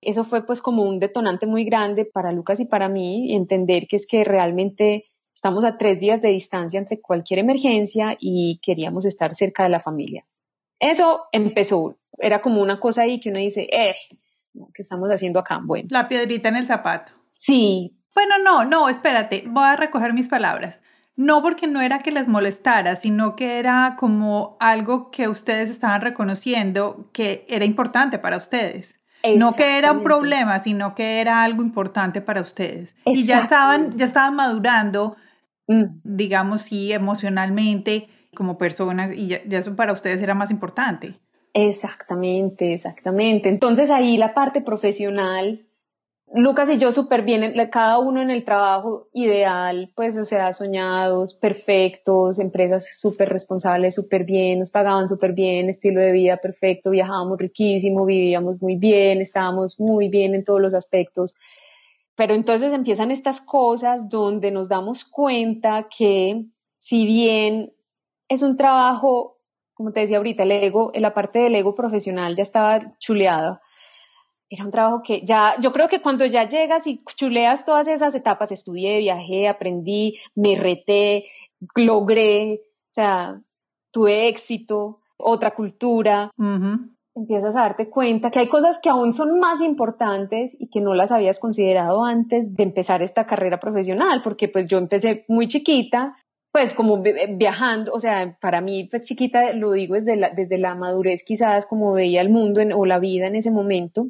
eso 0.00 0.24
fue 0.24 0.44
pues 0.44 0.60
como 0.60 0.82
un 0.82 0.98
detonante 0.98 1.46
muy 1.46 1.64
grande 1.64 2.06
para 2.06 2.32
Lucas 2.32 2.58
y 2.58 2.64
para 2.64 2.88
mí, 2.88 3.36
entender 3.36 3.86
que 3.88 3.96
es 3.96 4.06
que 4.06 4.24
realmente 4.24 5.09
Estamos 5.40 5.64
a 5.64 5.78
tres 5.78 5.98
días 5.98 6.20
de 6.20 6.28
distancia 6.28 6.76
entre 6.76 7.00
cualquier 7.00 7.38
emergencia 7.40 8.14
y 8.20 8.60
queríamos 8.62 9.06
estar 9.06 9.34
cerca 9.34 9.62
de 9.62 9.70
la 9.70 9.80
familia. 9.80 10.26
Eso 10.78 11.28
empezó, 11.32 11.96
era 12.18 12.42
como 12.42 12.60
una 12.60 12.78
cosa 12.78 13.02
ahí 13.04 13.18
que 13.18 13.30
uno 13.30 13.38
dice, 13.38 13.66
eh, 13.72 13.94
¿qué 14.74 14.82
estamos 14.82 15.08
haciendo 15.08 15.38
acá? 15.38 15.58
Bueno. 15.64 15.88
La 15.92 16.08
piedrita 16.08 16.50
en 16.50 16.56
el 16.56 16.66
zapato. 16.66 17.12
Sí. 17.32 17.96
Bueno, 18.14 18.34
no, 18.44 18.66
no, 18.66 18.90
espérate, 18.90 19.44
voy 19.46 19.64
a 19.64 19.76
recoger 19.76 20.12
mis 20.12 20.28
palabras. 20.28 20.82
No 21.16 21.40
porque 21.40 21.66
no 21.66 21.80
era 21.80 22.00
que 22.00 22.10
les 22.10 22.28
molestara, 22.28 22.96
sino 22.96 23.34
que 23.34 23.58
era 23.58 23.96
como 23.98 24.58
algo 24.60 25.10
que 25.10 25.26
ustedes 25.28 25.70
estaban 25.70 26.02
reconociendo 26.02 27.08
que 27.14 27.46
era 27.48 27.64
importante 27.64 28.18
para 28.18 28.36
ustedes. 28.36 29.00
No 29.38 29.54
que 29.54 29.78
era 29.78 29.92
un 29.92 30.02
problema, 30.02 30.58
sino 30.58 30.94
que 30.94 31.22
era 31.22 31.42
algo 31.42 31.62
importante 31.62 32.20
para 32.20 32.42
ustedes. 32.42 32.94
Y 33.06 33.24
ya 33.24 33.40
estaban, 33.40 33.96
ya 33.96 34.04
estaban 34.04 34.34
madurando 34.34 35.16
Mm. 35.70 36.00
digamos, 36.02 36.62
sí, 36.62 36.92
emocionalmente 36.92 38.08
como 38.34 38.58
personas 38.58 39.12
y 39.12 39.28
ya, 39.28 39.36
eso 39.50 39.76
para 39.76 39.92
ustedes 39.92 40.20
era 40.20 40.34
más 40.34 40.50
importante. 40.50 41.14
Exactamente, 41.54 42.74
exactamente. 42.74 43.48
Entonces 43.48 43.88
ahí 43.90 44.16
la 44.16 44.34
parte 44.34 44.62
profesional 44.62 45.64
Lucas 46.32 46.70
y 46.70 46.78
yo 46.78 46.92
súper 46.92 47.22
bien, 47.22 47.52
cada 47.70 47.98
uno 47.98 48.22
en 48.22 48.30
el 48.30 48.44
trabajo 48.44 49.08
ideal, 49.12 49.90
pues, 49.96 50.16
o 50.16 50.24
sea, 50.24 50.52
soñados, 50.52 51.34
perfectos, 51.34 52.38
empresas 52.38 52.88
súper 53.00 53.28
responsables, 53.28 53.96
súper 53.96 54.24
bien, 54.24 54.60
nos 54.60 54.70
pagaban 54.70 55.08
súper 55.08 55.32
bien, 55.32 55.68
estilo 55.68 56.00
de 56.00 56.12
vida 56.12 56.36
perfecto, 56.36 56.90
viajábamos 56.90 57.36
riquísimo, 57.36 58.06
vivíamos 58.06 58.62
muy 58.62 58.76
bien, 58.76 59.20
estábamos 59.20 59.80
muy 59.80 60.08
bien 60.08 60.36
en 60.36 60.44
todos 60.44 60.60
los 60.60 60.72
aspectos. 60.72 61.34
Pero 62.20 62.34
entonces 62.34 62.74
empiezan 62.74 63.10
estas 63.10 63.40
cosas 63.40 64.10
donde 64.10 64.50
nos 64.50 64.68
damos 64.68 65.06
cuenta 65.06 65.88
que 65.88 66.44
si 66.76 67.06
bien 67.06 67.72
es 68.28 68.42
un 68.42 68.58
trabajo, 68.58 69.38
como 69.72 69.90
te 69.92 70.00
decía 70.00 70.18
ahorita, 70.18 70.42
el 70.42 70.52
ego, 70.52 70.92
la 70.94 71.14
parte 71.14 71.38
del 71.38 71.54
ego 71.54 71.74
profesional 71.74 72.36
ya 72.36 72.42
estaba 72.42 72.94
chuleada, 72.98 73.62
era 74.50 74.66
un 74.66 74.70
trabajo 74.70 75.00
que 75.02 75.24
ya, 75.24 75.54
yo 75.62 75.72
creo 75.72 75.88
que 75.88 76.02
cuando 76.02 76.26
ya 76.26 76.46
llegas 76.46 76.86
y 76.86 77.02
chuleas 77.16 77.64
todas 77.64 77.88
esas 77.88 78.14
etapas, 78.14 78.52
estudié, 78.52 78.98
viajé, 78.98 79.48
aprendí, 79.48 80.18
me 80.34 80.56
reté, 80.56 81.24
logré, 81.74 82.60
o 82.60 82.92
sea, 82.92 83.40
tuve 83.92 84.28
éxito, 84.28 85.00
otra 85.16 85.54
cultura, 85.54 86.30
empiezas 87.14 87.56
a 87.56 87.60
darte 87.62 87.88
cuenta 87.88 88.30
que 88.30 88.40
hay 88.40 88.48
cosas 88.48 88.78
que 88.78 88.88
aún 88.88 89.12
son 89.12 89.38
más 89.38 89.60
importantes 89.60 90.56
y 90.58 90.68
que 90.68 90.80
no 90.80 90.94
las 90.94 91.12
habías 91.12 91.40
considerado 91.40 92.04
antes 92.04 92.54
de 92.54 92.62
empezar 92.62 93.02
esta 93.02 93.26
carrera 93.26 93.58
profesional, 93.58 94.20
porque 94.22 94.48
pues 94.48 94.66
yo 94.66 94.78
empecé 94.78 95.24
muy 95.28 95.46
chiquita, 95.46 96.16
pues 96.52 96.74
como 96.74 97.02
viajando, 97.36 97.92
o 97.92 98.00
sea, 98.00 98.36
para 98.40 98.60
mí, 98.60 98.88
pues 98.90 99.06
chiquita, 99.06 99.52
lo 99.52 99.72
digo 99.72 99.94
desde 99.94 100.16
la, 100.16 100.30
desde 100.30 100.58
la 100.58 100.74
madurez 100.74 101.22
quizás, 101.24 101.66
como 101.66 101.92
veía 101.92 102.20
el 102.20 102.30
mundo 102.30 102.60
o 102.76 102.86
la 102.86 102.98
vida 102.98 103.26
en 103.26 103.36
ese 103.36 103.50
momento. 103.50 104.08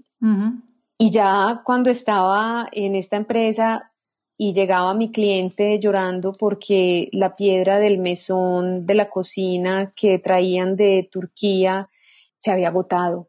Y 0.99 1.11
ya 1.11 1.63
cuando 1.65 1.91
estaba 1.91 2.69
en 2.73 2.95
esta 2.95 3.17
empresa 3.17 3.93
y 4.39 4.55
llegaba 4.55 4.95
mi 4.95 5.13
cliente 5.13 5.79
llorando 5.79 6.33
porque 6.33 7.11
la 7.13 7.37
piedra 7.37 7.79
del 7.79 7.99
mesón 7.99 8.87
de 8.87 8.95
la 8.95 9.11
cocina 9.11 9.93
que 9.95 10.19
traían 10.19 10.77
de 10.77 11.07
Turquía 11.13 11.90
se 12.41 12.51
había 12.51 12.69
agotado. 12.69 13.29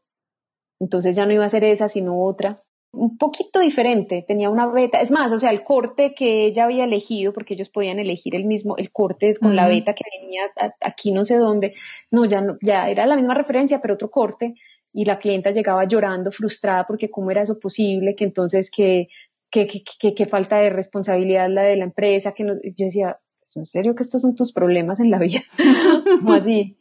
Entonces 0.80 1.15
ya 1.15 1.26
no 1.26 1.34
iba 1.34 1.45
a 1.45 1.50
ser 1.50 1.63
esa, 1.63 1.89
sino 1.89 2.24
otra. 2.24 2.63
Un 2.93 3.17
poquito 3.17 3.60
diferente, 3.60 4.26
tenía 4.28 4.50
una 4.50 4.67
beta, 4.67 5.00
es 5.00 5.12
más, 5.12 5.32
o 5.32 5.39
sea, 5.39 5.52
el 5.52 5.63
corte 5.63 6.13
que 6.13 6.45
ella 6.45 6.65
había 6.65 6.84
elegido, 6.84 7.32
porque 7.32 7.54
ellos 7.54 7.69
podían 7.69 8.00
elegir 8.00 8.36
el 8.36 8.43
mismo, 8.43 8.76
el 8.76 8.91
corte 8.91 9.34
con 9.36 9.56
la 9.56 9.69
beta 9.69 9.93
que 9.93 10.04
venía 10.19 10.52
aquí 10.82 11.13
no 11.13 11.24
sé 11.24 11.38
dónde, 11.38 11.74
no, 12.10 12.26
ya 12.26 12.41
no, 12.41 12.58
ya 12.62 12.89
era 12.89 13.06
la 13.06 13.15
misma 13.15 13.34
referencia, 13.34 13.80
pero 13.80 13.93
otro 13.93 14.12
corte, 14.12 14.56
y 14.91 15.06
la 15.06 15.19
clienta 15.19 15.52
llegaba 15.52 15.86
llorando, 15.86 16.32
frustrada, 16.32 16.86
porque 16.86 17.10
cómo 17.10 17.32
era 17.32 17.43
eso 17.43 17.60
posible, 17.60 18.13
que 18.13 18.26
entonces 18.26 18.69
que, 18.69 19.08
que, 19.50 19.67
que, 19.67 20.13
que 20.13 20.26
falta 20.26 20.58
de 20.58 20.69
responsabilidad 20.69 21.47
la 21.50 21.63
de 21.63 21.78
la 21.78 21.86
empresa, 21.86 22.34
que 22.34 22.43
no, 22.43 22.56
yo 22.56 22.86
decía, 22.86 23.17
en 23.58 23.66
serio 23.66 23.96
que 23.96 24.04
estos 24.04 24.22
son 24.22 24.36
tus 24.36 24.54
problemas 24.54 25.00
en 25.00 25.12
la 25.12 25.20
vida? 25.20 25.42
¿Cómo 26.20 26.34
así? 26.34 26.78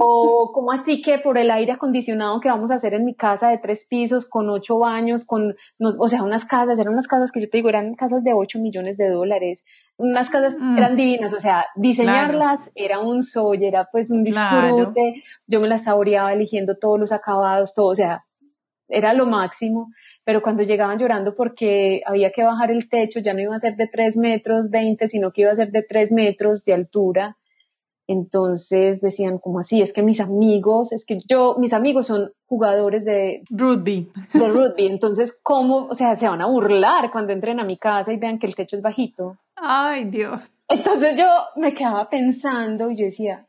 O 0.00 0.50
como 0.52 0.72
así 0.72 1.02
que 1.02 1.18
por 1.18 1.38
el 1.38 1.50
aire 1.50 1.72
acondicionado 1.72 2.40
que 2.40 2.48
vamos 2.48 2.70
a 2.70 2.76
hacer 2.76 2.94
en 2.94 3.04
mi 3.04 3.14
casa 3.14 3.48
de 3.48 3.58
tres 3.58 3.86
pisos, 3.88 4.26
con 4.26 4.48
ocho 4.50 4.78
baños, 4.78 5.24
con, 5.24 5.54
o 5.78 6.08
sea, 6.08 6.22
unas 6.22 6.44
casas, 6.44 6.78
eran 6.78 6.92
unas 6.92 7.08
casas 7.08 7.30
que 7.32 7.40
yo 7.40 7.48
te 7.48 7.58
digo, 7.58 7.68
eran 7.68 7.94
casas 7.94 8.22
de 8.24 8.32
ocho 8.32 8.58
millones 8.58 8.96
de 8.96 9.08
dólares, 9.08 9.64
unas 9.96 10.30
casas 10.30 10.56
mm. 10.58 10.78
eran 10.78 10.96
divinas, 10.96 11.32
o 11.32 11.40
sea, 11.40 11.66
diseñarlas 11.76 12.60
era 12.74 13.00
un 13.00 13.22
soy, 13.22 13.64
era 13.64 13.88
pues 13.90 14.10
un 14.10 14.24
disfrute, 14.24 15.22
yo 15.46 15.60
me 15.60 15.68
las 15.68 15.84
saboreaba 15.84 16.32
eligiendo 16.32 16.76
todos 16.76 16.98
los 16.98 17.12
acabados, 17.12 17.74
todo, 17.74 17.86
o 17.86 17.94
sea, 17.94 18.20
era 18.88 19.14
lo 19.14 19.26
máximo 19.26 19.90
pero 20.24 20.42
cuando 20.42 20.62
llegaban 20.62 20.98
llorando 20.98 21.34
porque 21.34 22.02
había 22.06 22.30
que 22.30 22.42
bajar 22.42 22.70
el 22.70 22.88
techo, 22.88 23.20
ya 23.20 23.34
no 23.34 23.40
iba 23.40 23.54
a 23.54 23.60
ser 23.60 23.76
de 23.76 23.86
3 23.86 24.16
metros 24.16 24.70
20, 24.70 25.08
sino 25.08 25.32
que 25.32 25.42
iba 25.42 25.52
a 25.52 25.56
ser 25.56 25.70
de 25.70 25.82
3 25.82 26.12
metros 26.12 26.64
de 26.64 26.74
altura. 26.74 27.36
Entonces 28.06 29.00
decían, 29.00 29.38
como 29.38 29.60
así? 29.60 29.80
Es 29.80 29.92
que 29.92 30.02
mis 30.02 30.20
amigos, 30.20 30.92
es 30.92 31.06
que 31.06 31.20
yo, 31.28 31.56
mis 31.58 31.72
amigos 31.72 32.06
son 32.06 32.32
jugadores 32.46 33.04
de 33.04 33.42
rugby. 33.50 34.10
De 34.32 34.48
rugby. 34.48 34.86
Entonces, 34.86 35.38
¿cómo? 35.42 35.86
O 35.86 35.94
sea, 35.94 36.16
se 36.16 36.28
van 36.28 36.42
a 36.42 36.46
burlar 36.46 37.10
cuando 37.10 37.32
entren 37.32 37.60
a 37.60 37.64
mi 37.64 37.78
casa 37.78 38.12
y 38.12 38.18
vean 38.18 38.38
que 38.38 38.46
el 38.46 38.54
techo 38.54 38.76
es 38.76 38.82
bajito. 38.82 39.38
Ay, 39.56 40.04
Dios. 40.04 40.42
Entonces 40.68 41.16
yo 41.18 41.26
me 41.56 41.72
quedaba 41.72 42.08
pensando 42.10 42.90
y 42.90 42.96
yo 42.96 43.04
decía, 43.06 43.46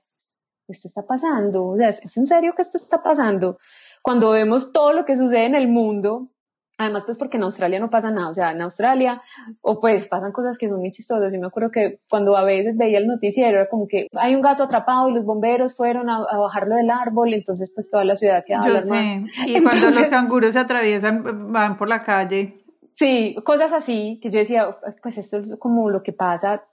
esto 0.67 0.87
está 0.87 1.05
pasando. 1.05 1.65
O 1.65 1.77
sea, 1.77 1.89
¿es 1.89 2.17
en 2.17 2.25
serio 2.25 2.53
que 2.55 2.61
esto 2.61 2.77
está 2.77 3.03
pasando? 3.03 3.57
Cuando 4.01 4.31
vemos 4.31 4.71
todo 4.71 4.93
lo 4.93 5.05
que 5.05 5.17
sucede 5.17 5.45
en 5.45 5.55
el 5.55 5.67
mundo, 5.67 6.29
Además, 6.77 7.05
pues 7.05 7.17
porque 7.17 7.37
en 7.37 7.43
Australia 7.43 7.79
no 7.79 7.89
pasa 7.89 8.11
nada, 8.11 8.29
o 8.29 8.33
sea, 8.33 8.51
en 8.51 8.61
Australia, 8.61 9.21
o 9.61 9.79
pues 9.79 10.07
pasan 10.07 10.33
cosas 10.33 10.57
que 10.57 10.67
son 10.67 10.79
muy 10.79 10.91
chistosas. 10.91 11.33
Yo 11.33 11.39
me 11.39 11.47
acuerdo 11.47 11.71
que 11.71 11.99
cuando 12.09 12.35
a 12.35 12.43
veces 12.43 12.75
veía 12.77 12.97
el 12.97 13.07
noticiero 13.07 13.59
era 13.59 13.69
como 13.69 13.87
que 13.87 14.07
hay 14.13 14.35
un 14.35 14.41
gato 14.41 14.63
atrapado 14.63 15.09
y 15.09 15.13
los 15.13 15.23
bomberos 15.23 15.75
fueron 15.75 16.09
a, 16.09 16.19
bajarlo 16.37 16.75
del 16.75 16.89
árbol, 16.89 17.33
entonces 17.33 17.71
pues 17.73 17.89
toda 17.89 18.03
la 18.03 18.15
ciudad 18.15 18.43
quedaba 18.45 18.67
Yo 18.67 18.81
sé, 18.81 19.23
y 19.47 19.61
cuando 19.63 19.89
los 19.89 20.09
canguros 20.09 20.51
se 20.53 20.59
atraviesan, 20.59 21.53
van 21.53 21.77
por 21.77 21.87
la 21.87 22.03
calle. 22.03 22.53
Sí, 22.91 23.35
cosas 23.43 23.73
así, 23.73 24.19
que 24.21 24.29
yo 24.29 24.39
decía, 24.39 24.77
pues 25.01 25.17
esto 25.17 25.39
es 25.39 25.55
como 25.59 25.89
lo 25.89 26.03
que 26.03 26.13
pasa 26.13 26.63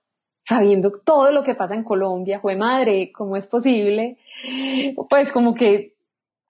sabiendo 0.42 0.90
todo 1.04 1.30
lo 1.30 1.42
que 1.44 1.54
pasa 1.54 1.74
en 1.74 1.84
Colombia, 1.84 2.40
fue 2.40 2.56
madre, 2.56 3.12
¿cómo 3.12 3.36
es 3.36 3.46
posible? 3.46 4.18
Pues 5.08 5.32
como 5.32 5.54
que 5.54 5.94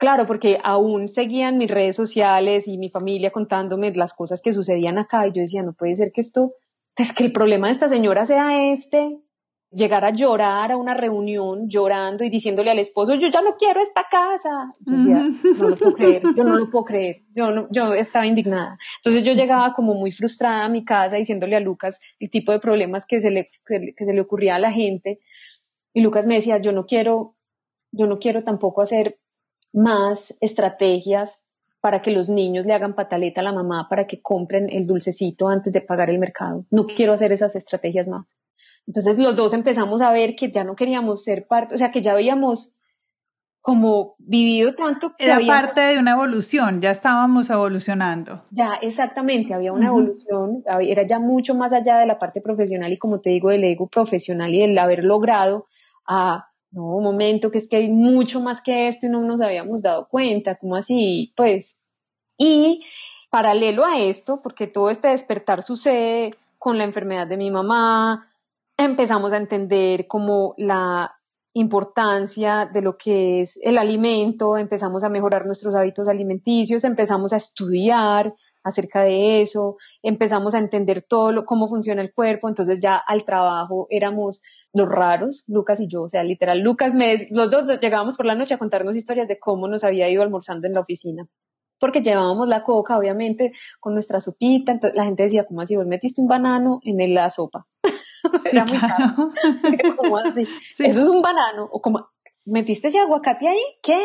Claro, 0.02 0.26
porque 0.26 0.58
aún 0.64 1.06
seguían 1.06 1.58
mis 1.58 1.70
redes 1.70 1.94
sociales 1.94 2.66
y 2.66 2.76
mi 2.76 2.90
familia 2.90 3.30
contándome 3.30 3.92
las 3.94 4.14
cosas 4.14 4.42
que 4.42 4.52
sucedían 4.52 4.98
acá 4.98 5.28
y 5.28 5.30
yo 5.30 5.42
decía, 5.42 5.62
no 5.62 5.74
puede 5.74 5.94
ser 5.94 6.10
que 6.10 6.20
esto, 6.20 6.54
es 6.96 7.12
que 7.12 7.22
el 7.22 7.30
problema 7.30 7.68
de 7.68 7.74
esta 7.74 7.86
señora 7.86 8.24
sea 8.24 8.72
este, 8.72 9.20
llegar 9.70 10.04
a 10.04 10.10
llorar 10.10 10.72
a 10.72 10.76
una 10.76 10.94
reunión 10.94 11.68
llorando 11.68 12.24
y 12.24 12.30
diciéndole 12.30 12.72
al 12.72 12.80
esposo, 12.80 13.14
yo 13.14 13.28
ya 13.28 13.42
no 13.42 13.54
quiero 13.56 13.80
esta 13.80 14.04
casa. 14.10 14.72
Yo 14.80 14.96
decía, 14.96 15.22
no 15.56 15.68
lo 15.68 15.76
puedo 15.76 15.94
creer, 15.94 16.22
yo 16.34 16.42
no 16.42 16.56
lo 16.56 16.68
puedo 16.68 16.84
creer, 16.84 17.22
yo, 17.32 17.68
yo 17.70 17.94
estaba 17.94 18.26
indignada. 18.26 18.78
Entonces 18.96 19.22
yo 19.22 19.34
llegaba 19.34 19.72
como 19.72 19.94
muy 19.94 20.10
frustrada 20.10 20.64
a 20.64 20.68
mi 20.68 20.84
casa 20.84 21.14
diciéndole 21.14 21.54
a 21.54 21.60
Lucas 21.60 22.00
el 22.18 22.28
tipo 22.28 22.50
de 22.50 22.58
problemas 22.58 23.06
que 23.06 23.20
se 23.20 23.30
le, 23.30 23.50
que 23.64 24.04
se 24.04 24.12
le 24.12 24.20
ocurría 24.20 24.56
a 24.56 24.58
la 24.58 24.72
gente. 24.72 25.20
Y 25.94 26.00
Lucas 26.00 26.26
me 26.26 26.34
decía, 26.34 26.60
yo 26.60 26.72
no 26.72 26.86
quiero, 26.86 27.36
yo 27.92 28.08
no 28.08 28.18
quiero 28.18 28.42
tampoco 28.42 28.82
hacer 28.82 29.21
más 29.72 30.36
estrategias 30.40 31.44
para 31.80 32.00
que 32.00 32.12
los 32.12 32.28
niños 32.28 32.64
le 32.64 32.74
hagan 32.74 32.94
pataleta 32.94 33.40
a 33.40 33.44
la 33.44 33.52
mamá 33.52 33.88
para 33.90 34.06
que 34.06 34.22
compren 34.22 34.68
el 34.70 34.86
dulcecito 34.86 35.48
antes 35.48 35.72
de 35.72 35.80
pagar 35.80 36.10
el 36.10 36.18
mercado. 36.18 36.64
No 36.70 36.86
quiero 36.86 37.12
hacer 37.12 37.32
esas 37.32 37.56
estrategias 37.56 38.06
más. 38.06 38.36
Entonces 38.86 39.18
los 39.18 39.34
dos 39.34 39.52
empezamos 39.54 40.00
a 40.00 40.12
ver 40.12 40.34
que 40.36 40.50
ya 40.50 40.64
no 40.64 40.76
queríamos 40.76 41.24
ser 41.24 41.46
parte, 41.46 41.74
o 41.74 41.78
sea, 41.78 41.90
que 41.90 42.02
ya 42.02 42.12
habíamos 42.12 42.74
como 43.60 44.16
vivido 44.18 44.74
tanto 44.74 45.14
que 45.16 45.24
era 45.24 45.38
parte 45.46 45.80
de 45.80 45.98
una 45.98 46.12
evolución, 46.12 46.80
ya 46.80 46.90
estábamos 46.90 47.48
evolucionando. 47.48 48.44
Ya, 48.50 48.74
exactamente, 48.74 49.54
había 49.54 49.72
una 49.72 49.86
evolución, 49.86 50.64
era 50.80 51.06
ya 51.06 51.20
mucho 51.20 51.54
más 51.54 51.72
allá 51.72 51.98
de 51.98 52.06
la 52.06 52.18
parte 52.18 52.40
profesional 52.40 52.92
y 52.92 52.98
como 52.98 53.20
te 53.20 53.30
digo, 53.30 53.50
del 53.50 53.62
ego 53.62 53.88
profesional 53.88 54.52
y 54.52 54.60
del 54.60 54.76
haber 54.76 55.04
logrado 55.04 55.66
a 56.08 56.51
no, 56.72 56.96
un 56.96 57.04
momento, 57.04 57.50
que 57.50 57.58
es 57.58 57.68
que 57.68 57.76
hay 57.76 57.90
mucho 57.90 58.40
más 58.40 58.60
que 58.62 58.88
esto 58.88 59.06
y 59.06 59.10
no 59.10 59.20
nos 59.20 59.40
habíamos 59.42 59.82
dado 59.82 60.08
cuenta, 60.08 60.56
¿cómo 60.56 60.74
así? 60.74 61.32
Pues, 61.36 61.78
y 62.38 62.82
paralelo 63.30 63.84
a 63.84 64.00
esto, 64.00 64.40
porque 64.42 64.66
todo 64.66 64.90
este 64.90 65.08
despertar 65.08 65.62
sucede 65.62 66.34
con 66.58 66.78
la 66.78 66.84
enfermedad 66.84 67.26
de 67.26 67.36
mi 67.36 67.50
mamá, 67.50 68.26
empezamos 68.76 69.32
a 69.32 69.36
entender 69.36 70.06
como 70.06 70.54
la 70.56 71.14
importancia 71.54 72.68
de 72.72 72.80
lo 72.80 72.96
que 72.96 73.42
es 73.42 73.58
el 73.62 73.76
alimento, 73.76 74.56
empezamos 74.56 75.04
a 75.04 75.10
mejorar 75.10 75.44
nuestros 75.44 75.74
hábitos 75.74 76.08
alimenticios, 76.08 76.84
empezamos 76.84 77.32
a 77.34 77.36
estudiar 77.36 78.34
acerca 78.64 79.02
de 79.02 79.42
eso, 79.42 79.76
empezamos 80.02 80.54
a 80.54 80.58
entender 80.58 81.04
todo 81.06 81.44
cómo 81.44 81.68
funciona 81.68 82.00
el 82.00 82.14
cuerpo, 82.14 82.48
entonces 82.48 82.80
ya 82.80 82.96
al 82.96 83.24
trabajo 83.24 83.86
éramos 83.90 84.40
los 84.72 84.88
raros, 84.88 85.44
Lucas 85.48 85.80
y 85.80 85.88
yo, 85.88 86.02
o 86.02 86.08
sea, 86.08 86.24
literal, 86.24 86.60
Lucas, 86.60 86.94
me, 86.94 87.28
los 87.30 87.50
dos 87.50 87.68
llegábamos 87.80 88.16
por 88.16 88.26
la 88.26 88.34
noche 88.34 88.54
a 88.54 88.58
contarnos 88.58 88.96
historias 88.96 89.28
de 89.28 89.38
cómo 89.38 89.68
nos 89.68 89.84
había 89.84 90.08
ido 90.08 90.22
almorzando 90.22 90.66
en 90.66 90.74
la 90.74 90.80
oficina, 90.80 91.26
porque 91.78 92.00
llevábamos 92.00 92.48
la 92.48 92.62
coca, 92.62 92.96
obviamente, 92.96 93.52
con 93.80 93.92
nuestra 93.92 94.20
sopita, 94.20 94.72
entonces 94.72 94.96
la 94.96 95.04
gente 95.04 95.24
decía, 95.24 95.44
¿cómo 95.44 95.60
así? 95.60 95.76
¿Vos 95.76 95.86
metiste 95.86 96.20
un 96.20 96.28
banano 96.28 96.80
en 96.84 97.14
la 97.14 97.28
sopa? 97.28 97.66
Era 98.52 98.64
muy 98.64 98.78
caro. 98.78 99.32
¿Cómo 99.96 100.16
así? 100.16 100.42
Eso 100.78 101.00
es 101.00 101.08
un 101.08 101.20
banano, 101.20 101.68
o 101.70 101.82
como, 101.82 102.08
¿metiste 102.44 102.88
ese 102.88 102.98
aguacate 102.98 103.48
ahí? 103.48 103.62
¿Qué? 103.82 104.00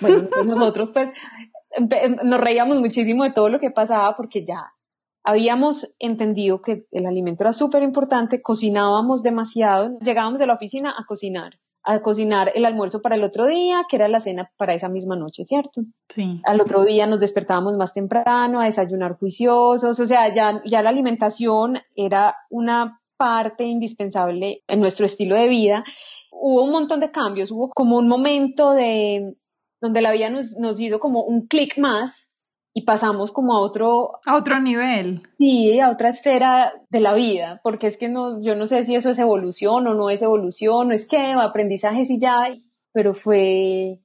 Bueno, 0.00 0.28
nosotros 0.44 0.90
pues 0.90 1.10
nos 2.22 2.40
reíamos 2.40 2.78
muchísimo 2.78 3.24
de 3.24 3.32
todo 3.32 3.48
lo 3.48 3.58
que 3.58 3.70
pasaba 3.70 4.14
porque 4.14 4.44
ya 4.44 4.72
habíamos 5.24 5.94
entendido 5.98 6.60
que 6.62 6.86
el 6.90 7.06
alimento 7.06 7.44
era 7.44 7.52
súper 7.52 7.82
importante, 7.82 8.42
cocinábamos 8.42 9.22
demasiado, 9.22 9.98
llegábamos 10.00 10.40
de 10.40 10.46
la 10.46 10.54
oficina 10.54 10.94
a 10.96 11.04
cocinar, 11.04 11.58
a 11.84 12.00
cocinar 12.00 12.52
el 12.54 12.64
almuerzo 12.64 13.02
para 13.02 13.16
el 13.16 13.24
otro 13.24 13.46
día, 13.46 13.84
que 13.88 13.96
era 13.96 14.08
la 14.08 14.20
cena 14.20 14.50
para 14.56 14.74
esa 14.74 14.88
misma 14.88 15.16
noche, 15.16 15.44
¿cierto? 15.44 15.82
Sí. 16.08 16.40
Al 16.44 16.60
otro 16.60 16.84
día 16.84 17.06
nos 17.06 17.20
despertábamos 17.20 17.76
más 17.76 17.92
temprano 17.92 18.60
a 18.60 18.64
desayunar 18.64 19.16
juiciosos, 19.18 19.98
o 19.98 20.06
sea, 20.06 20.32
ya, 20.34 20.60
ya 20.64 20.82
la 20.82 20.90
alimentación 20.90 21.78
era 21.94 22.36
una 22.50 23.00
parte 23.16 23.64
indispensable 23.64 24.62
en 24.66 24.80
nuestro 24.80 25.06
estilo 25.06 25.36
de 25.36 25.48
vida. 25.48 25.84
Hubo 26.32 26.64
un 26.64 26.70
montón 26.70 26.98
de 26.98 27.12
cambios, 27.12 27.52
hubo 27.52 27.70
como 27.70 27.98
un 27.98 28.08
momento 28.08 28.72
de 28.72 29.36
donde 29.80 30.02
la 30.02 30.12
vida 30.12 30.30
nos, 30.30 30.56
nos 30.58 30.80
hizo 30.80 30.98
como 30.98 31.22
un 31.22 31.46
clic 31.46 31.78
más 31.78 32.31
y 32.74 32.84
pasamos 32.84 33.32
como 33.32 33.54
a 33.54 33.60
otro... 33.60 34.20
A 34.24 34.36
otro 34.36 34.60
nivel. 34.60 35.22
Sí, 35.38 35.78
a 35.78 35.90
otra 35.90 36.08
esfera 36.08 36.72
de 36.88 37.00
la 37.00 37.12
vida, 37.14 37.60
porque 37.62 37.86
es 37.86 37.96
que 37.96 38.08
no, 38.08 38.42
yo 38.42 38.54
no 38.54 38.66
sé 38.66 38.84
si 38.84 38.94
eso 38.94 39.10
es 39.10 39.18
evolución 39.18 39.86
o 39.86 39.94
no 39.94 40.10
es 40.10 40.22
evolución, 40.22 40.88
no 40.88 40.94
es 40.94 41.06
que 41.06 41.18
aprendizaje 41.18 42.04
sí 42.04 42.18
ya, 42.18 42.48
pero 42.92 43.12
fue, 43.12 44.00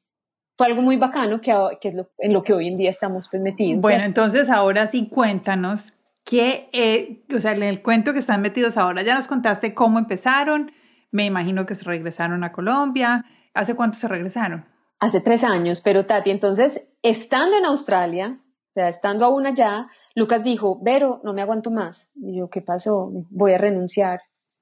fue 0.57 0.67
algo 0.67 0.81
muy 0.81 0.97
bacano 0.97 1.39
que, 1.39 1.53
que 1.79 1.89
es 1.89 1.95
lo, 1.95 2.09
en 2.17 2.33
lo 2.33 2.43
que 2.43 2.53
hoy 2.53 2.67
en 2.67 2.75
día 2.75 2.89
estamos 2.89 3.29
pues, 3.29 3.41
metidos. 3.41 3.81
Bueno, 3.81 4.03
entonces 4.03 4.49
ahora 4.49 4.87
sí 4.87 5.07
cuéntanos 5.07 5.93
qué, 6.25 6.69
eh, 6.73 7.23
o 7.33 7.39
sea, 7.39 7.53
en 7.53 7.63
el 7.63 7.81
cuento 7.81 8.11
que 8.11 8.19
están 8.19 8.41
metidos 8.41 8.75
ahora, 8.75 9.01
ya 9.01 9.15
nos 9.15 9.27
contaste 9.27 9.73
cómo 9.73 9.97
empezaron, 9.97 10.73
me 11.09 11.25
imagino 11.25 11.65
que 11.65 11.75
se 11.75 11.85
regresaron 11.85 12.43
a 12.43 12.51
Colombia, 12.51 13.23
¿hace 13.53 13.75
cuánto 13.75 13.97
se 13.97 14.09
regresaron? 14.09 14.65
Hace 14.99 15.21
tres 15.21 15.45
años, 15.45 15.79
pero 15.79 16.05
Tati, 16.05 16.31
entonces, 16.31 16.89
estando 17.01 17.55
en 17.55 17.65
Australia, 17.65 18.41
sea, 18.77 18.89
estando 18.89 19.25
aún 19.25 19.47
allá, 19.47 19.87
Lucas 20.13 20.43
dijo, 20.43 20.79
Vero, 20.81 21.19
no 21.23 21.33
me 21.33 21.41
aguanto 21.41 21.71
más. 21.71 22.11
Y 22.15 22.37
yo, 22.37 22.49
¿qué 22.49 22.61
pasó? 22.61 23.09
Voy 23.29 23.53
a 23.53 23.57
renunciar 23.57 24.21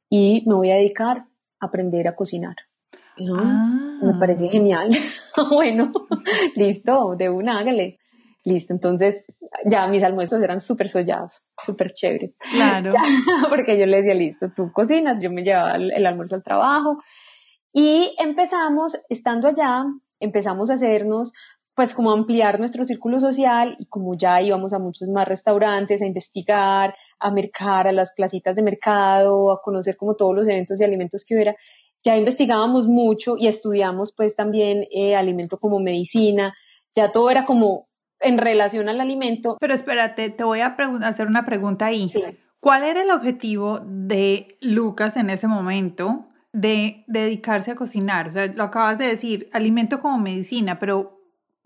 y 0.10 0.44
me 0.48 0.56
voy 0.56 0.72
a 0.72 0.76
dedicar 0.76 1.26
a 1.60 1.66
aprender 1.66 2.08
a 2.08 2.16
cocinar. 2.16 2.56
Ah. 3.20 4.00
Me 4.02 4.14
parece 4.20 4.48
genial. 4.48 4.90
bueno, 5.52 5.92
listo, 6.56 7.16
de 7.18 7.30
una, 7.30 7.60
hágale. 7.60 8.00
Listo, 8.46 8.74
entonces 8.74 9.26
ya 9.66 9.88
mis 9.88 10.04
almuerzos 10.04 10.42
eran 10.42 10.62
súper 10.62 10.88
sollados, 10.88 11.44
súper 11.66 11.92
chéveres. 11.92 12.36
Claro. 12.52 12.94
porque 13.50 13.78
yo 13.78 13.86
le 13.86 13.98
decía, 13.98 14.14
listo, 14.14 14.52
tú 14.56 14.72
cocinas, 14.72 15.22
yo 15.22 15.32
me 15.32 15.44
llevaba 15.44 15.76
el 15.76 16.06
almuerzo 16.06 16.36
al 16.36 16.44
trabajo. 16.44 17.02
Y 17.74 18.16
empezamos, 18.20 18.98
estando 19.10 19.50
allá, 19.50 19.84
empezamos 20.20 20.70
a 20.70 20.76
hacernos 20.76 21.34
pues 21.76 21.94
como 21.94 22.12
ampliar 22.12 22.58
nuestro 22.58 22.86
círculo 22.86 23.20
social 23.20 23.76
y 23.78 23.86
como 23.88 24.16
ya 24.18 24.42
íbamos 24.42 24.72
a 24.74 24.80
muchos 24.80 25.10
más 25.10 25.28
restaurantes 25.28 26.02
a 26.02 26.06
investigar, 26.06 26.96
a 27.20 27.32
mercar, 27.32 27.88
a 27.88 27.92
las 27.92 28.14
placitas 28.14 28.56
de 28.56 28.64
mercado, 28.64 29.52
a 29.52 29.62
conocer 29.62 29.98
como 29.98 30.16
todos 30.16 30.34
los 30.34 30.48
eventos 30.48 30.80
de 30.80 30.86
alimentos 30.86 31.26
que 31.26 31.36
hubiera, 31.36 31.56
ya 32.02 32.16
investigábamos 32.16 32.88
mucho 32.88 33.36
y 33.38 33.48
estudiamos 33.48 34.14
pues 34.16 34.36
también 34.36 34.86
eh, 34.92 35.16
alimento 35.16 35.60
como 35.60 35.80
medicina, 35.80 36.54
ya 36.96 37.12
todo 37.12 37.30
era 37.30 37.46
como 37.46 37.90
en 38.22 38.38
relación 38.38 38.88
al 38.88 39.02
alimento. 39.02 39.58
Pero 39.60 39.74
espérate, 39.74 40.30
te 40.30 40.44
voy 40.46 40.62
a 40.62 40.78
hacer 41.04 41.28
una 41.28 41.46
pregunta 41.46 41.88
ahí. 41.88 42.10
¿Cuál 42.62 42.84
era 42.84 43.02
el 43.02 43.12
objetivo 43.12 43.82
de 43.84 44.58
Lucas 44.62 45.18
en 45.18 45.30
ese 45.30 45.48
momento 45.48 46.30
de 46.54 47.04
dedicarse 47.08 47.72
a 47.72 47.76
cocinar? 47.76 48.28
O 48.28 48.32
sea, 48.32 48.48
lo 48.48 48.64
acabas 48.64 48.98
de 48.98 49.08
decir, 49.08 49.50
alimento 49.52 50.00
como 50.00 50.18
medicina, 50.18 50.80
pero 50.80 51.25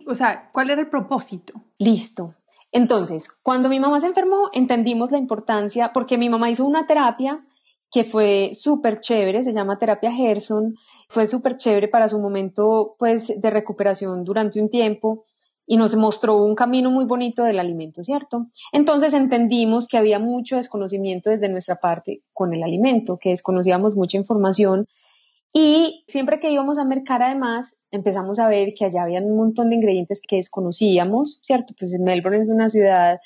o 0.10 0.16
sea, 0.16 0.50
¿cuál 0.52 0.70
era 0.70 0.82
el 0.82 0.90
propósito? 0.90 1.54
Listo. 1.78 2.36
Entonces, 2.72 3.30
cuando 3.44 3.70
mi 3.70 3.80
mamá 3.80 4.02
se 4.02 4.08
enfermó, 4.08 4.50
entendimos 4.54 5.12
la 5.12 5.18
importancia, 5.18 5.92
porque 5.94 6.18
mi 6.18 6.30
mamá 6.30 6.50
hizo 6.50 6.66
una 6.66 6.86
terapia 6.86 7.46
que 7.92 8.04
fue 8.04 8.52
súper 8.54 9.00
chévere, 9.00 9.44
se 9.44 9.54
llama 9.54 9.80
terapia 9.80 10.12
Gerson, 10.12 10.76
fue 11.08 11.26
súper 11.26 11.56
chévere 11.56 11.88
para 11.88 12.08
su 12.08 12.20
momento 12.20 12.96
pues 13.00 13.34
de 13.36 13.50
recuperación 13.50 14.24
durante 14.24 14.62
un 14.62 14.70
tiempo 14.70 15.24
y 15.66 15.78
nos 15.78 15.96
mostró 15.96 16.38
un 16.38 16.56
camino 16.56 16.92
muy 16.92 17.06
bonito 17.06 17.44
del 17.44 17.60
alimento, 17.60 18.04
¿cierto? 18.04 18.48
Entonces 18.72 19.14
entendimos 19.14 19.88
que 19.88 19.98
había 19.98 20.20
mucho 20.20 20.56
desconocimiento 20.58 21.30
desde 21.30 21.50
nuestra 21.50 21.80
parte 21.80 22.24
con 22.34 22.54
el 22.54 22.64
alimento, 22.64 23.18
que 23.18 23.30
desconocíamos 23.30 23.96
mucha 23.96 24.18
información 24.18 24.88
y 25.54 26.04
siempre 26.08 26.40
que 26.40 26.52
íbamos 26.52 26.78
a 26.78 26.86
mercar, 26.86 27.24
además, 27.24 27.76
empezamos 27.92 28.40
a 28.40 28.50
ver 28.50 28.74
que 28.74 28.86
allá 28.86 29.04
había 29.04 29.22
un 29.22 29.36
montón 29.36 29.70
de 29.70 29.76
ingredientes 29.76 30.22
que 30.22 30.36
desconocíamos, 30.36 31.40
¿cierto? 31.42 31.74
Pues 31.78 31.98
Melbourne 32.00 32.44
es 32.44 32.50
una 32.50 32.70
ciudad 32.70 33.20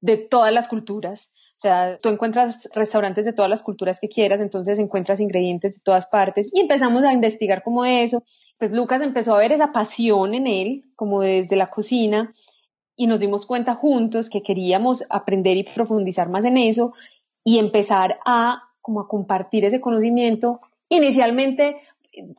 de 0.00 0.18
todas 0.18 0.52
las 0.52 0.68
culturas. 0.68 1.32
O 1.56 1.60
sea, 1.64 1.98
tú 1.98 2.10
encuentras 2.10 2.68
restaurantes 2.74 3.24
de 3.24 3.32
todas 3.32 3.48
las 3.48 3.62
culturas 3.62 3.98
que 3.98 4.08
quieras, 4.08 4.42
entonces 4.42 4.78
encuentras 4.78 5.20
ingredientes 5.20 5.76
de 5.76 5.80
todas 5.82 6.08
partes 6.08 6.50
y 6.52 6.60
empezamos 6.60 7.04
a 7.04 7.12
investigar 7.14 7.62
como 7.62 7.86
eso. 7.86 8.22
Pues 8.58 8.70
Lucas 8.70 9.00
empezó 9.00 9.34
a 9.34 9.38
ver 9.38 9.52
esa 9.52 9.72
pasión 9.72 10.34
en 10.34 10.46
él, 10.46 10.84
como 10.96 11.22
desde 11.22 11.56
la 11.56 11.70
cocina, 11.70 12.32
y 12.96 13.06
nos 13.06 13.20
dimos 13.20 13.46
cuenta 13.46 13.74
juntos 13.74 14.28
que 14.28 14.42
queríamos 14.42 15.04
aprender 15.08 15.56
y 15.56 15.62
profundizar 15.62 16.28
más 16.28 16.44
en 16.44 16.58
eso 16.58 16.92
y 17.42 17.58
empezar 17.58 18.18
a 18.26 18.64
como 18.82 19.00
a 19.00 19.08
compartir 19.08 19.64
ese 19.64 19.80
conocimiento 19.80 20.60
Inicialmente 20.94 21.76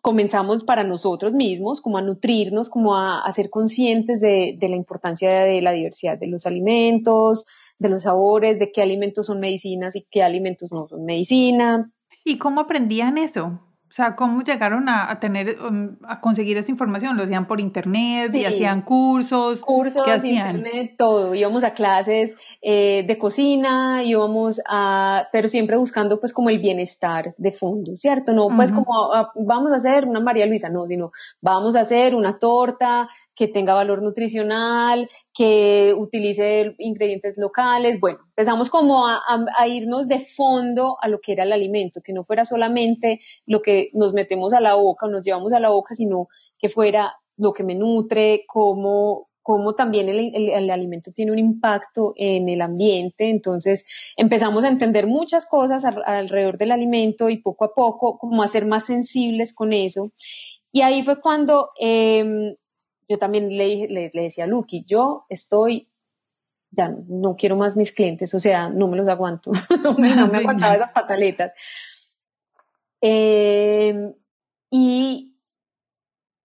comenzamos 0.02 0.64
para 0.64 0.84
nosotros 0.84 1.34
mismos, 1.34 1.82
como 1.82 1.98
a 1.98 2.02
nutrirnos, 2.02 2.70
como 2.70 2.96
a, 2.96 3.30
ser 3.34 3.50
conscientes 3.50 4.22
de, 4.22 4.56
de, 4.58 4.70
la 4.70 4.78
importancia 4.78 5.44
de 5.44 5.62
la 5.62 5.74
diversidad 5.74 6.18
de 6.18 6.28
los 6.28 6.46
alimentos, 6.46 7.46
de 7.78 7.90
los 7.90 8.04
sabores, 8.04 8.58
de 8.58 8.72
qué 8.72 8.82
alimentos 8.82 9.26
son 9.26 9.42
medicinas 9.42 9.96
y 9.96 10.06
qué 10.10 10.24
alimentos 10.24 10.72
no 10.72 10.88
son 10.88 11.04
medicina. 11.04 11.92
¿Y 12.24 12.38
cómo 12.38 12.62
aprendían 12.62 13.18
eso? 13.18 13.60
O 13.88 13.94
sea, 13.96 14.16
¿cómo 14.16 14.42
llegaron 14.42 14.90
a, 14.90 15.20
tener, 15.20 15.58
um, 15.62 15.96
a 16.04 16.20
conseguir 16.20 16.58
esa 16.58 16.72
información? 16.72 17.16
¿Lo 17.16 17.24
hacían 17.24 17.46
por 17.48 17.62
internet? 17.62 18.34
¿Y 18.34 18.44
hacían 18.44 18.82
cursos? 18.82 19.62
Cursos, 19.62 20.04
¿Qué 20.04 20.12
hacían? 20.12 20.58
internet, 20.58 20.96
todo. 20.98 21.34
Íbamos 21.34 21.64
a 21.64 21.74
clases 21.74 22.36
eh, 22.62 23.06
de 23.08 23.18
cocina, 23.18 24.04
íbamos 24.04 24.60
a, 24.68 25.28
pero 25.32 25.48
siempre 25.48 25.78
buscando 25.78 26.20
pues 26.20 26.34
como 26.34 26.50
el 26.50 26.60
bienestar 26.60 27.36
de 27.38 27.52
fondo, 27.52 27.96
¿cierto? 27.96 28.34
No 28.34 28.48
pues 28.56 28.72
como 28.72 29.14
ah, 29.14 29.32
vamos 29.36 29.72
a 29.72 29.76
hacer 29.76 30.06
una 30.06 30.20
María 30.20 30.46
Luisa, 30.46 30.70
no, 30.70 30.88
sino 30.88 31.12
vamos 31.40 31.76
a 31.76 31.82
hacer 31.82 32.16
una 32.16 32.40
torta 32.40 33.08
que 33.36 33.48
tenga 33.48 33.74
valor 33.74 34.02
nutricional, 34.02 35.10
que 35.34 35.94
utilice 35.98 36.74
ingredientes 36.78 37.38
locales. 37.38 38.00
Bueno, 38.00 38.20
empezamos 38.30 38.70
como 38.70 39.08
a, 39.08 39.20
irnos 39.68 40.08
de 40.08 40.20
fondo 40.20 40.98
a 41.02 41.08
lo 41.08 41.20
que 41.20 41.34
era 41.34 41.44
el 41.44 41.52
alimento, 41.52 42.02
que 42.02 42.14
no 42.14 42.24
fuera 42.24 42.46
solamente 42.46 43.20
lo 43.46 43.62
que 43.62 43.90
nos 43.94 44.14
metemos 44.14 44.54
a 44.54 44.62
la 44.62 44.76
boca 44.76 45.06
o 45.06 45.10
nos 45.10 45.24
llevamos 45.24 45.54
a 45.54 45.60
la 45.60 45.70
boca, 45.70 45.96
sino 45.96 46.30
que 46.58 46.70
fuera 46.70 47.14
lo 47.38 47.54
que 47.54 47.64
me 47.64 47.76
nutre, 47.76 48.46
cómo, 48.48 49.28
cómo 49.42 49.76
también 49.76 50.08
el, 50.08 50.70
alimento 50.72 51.12
tiene 51.12 51.34
un 51.34 51.40
impacto 51.40 52.14
en 52.16 52.48
el 52.48 52.62
ambiente. 52.62 53.30
Entonces 53.30 53.86
empezamos 54.16 54.64
a 54.64 54.70
entender 54.70 55.08
muchas 55.08 55.46
cosas 55.46 55.84
alrededor 55.84 56.58
del 56.58 56.72
alimento 56.72 57.30
y 57.30 57.42
poco 57.42 57.66
a 57.66 57.74
poco 57.74 58.18
como 58.18 58.44
a 58.44 58.48
ser 58.48 58.66
más 58.66 58.86
sensibles 58.86 59.54
con 59.54 59.74
eso. 59.74 60.12
Y 60.72 60.82
ahí 60.82 61.04
fue 61.04 61.22
cuando 61.22 61.70
em, 61.80 62.56
yo 63.08 63.18
también 63.18 63.50
le, 63.56 63.88
le, 63.88 64.10
decía 64.14 64.46
a 64.46 64.48
Lucky, 64.48 64.84
yo 64.86 65.26
estoy, 65.30 65.90
ya 66.72 66.90
no, 66.90 67.36
quiero 67.36 67.56
más 67.56 67.76
mis 67.76 67.92
clientes, 67.92 68.34
o 68.34 68.40
sea, 68.40 68.70
no 68.70 68.88
me 68.88 68.98
los 68.98 69.08
aguanto, 69.08 69.52
no 69.84 69.94
me, 69.94 70.12
aguantaba 70.38 70.76
esas 70.76 70.92
pataletas. 70.92 71.54
Em, 73.02 74.14
y, 74.72 75.38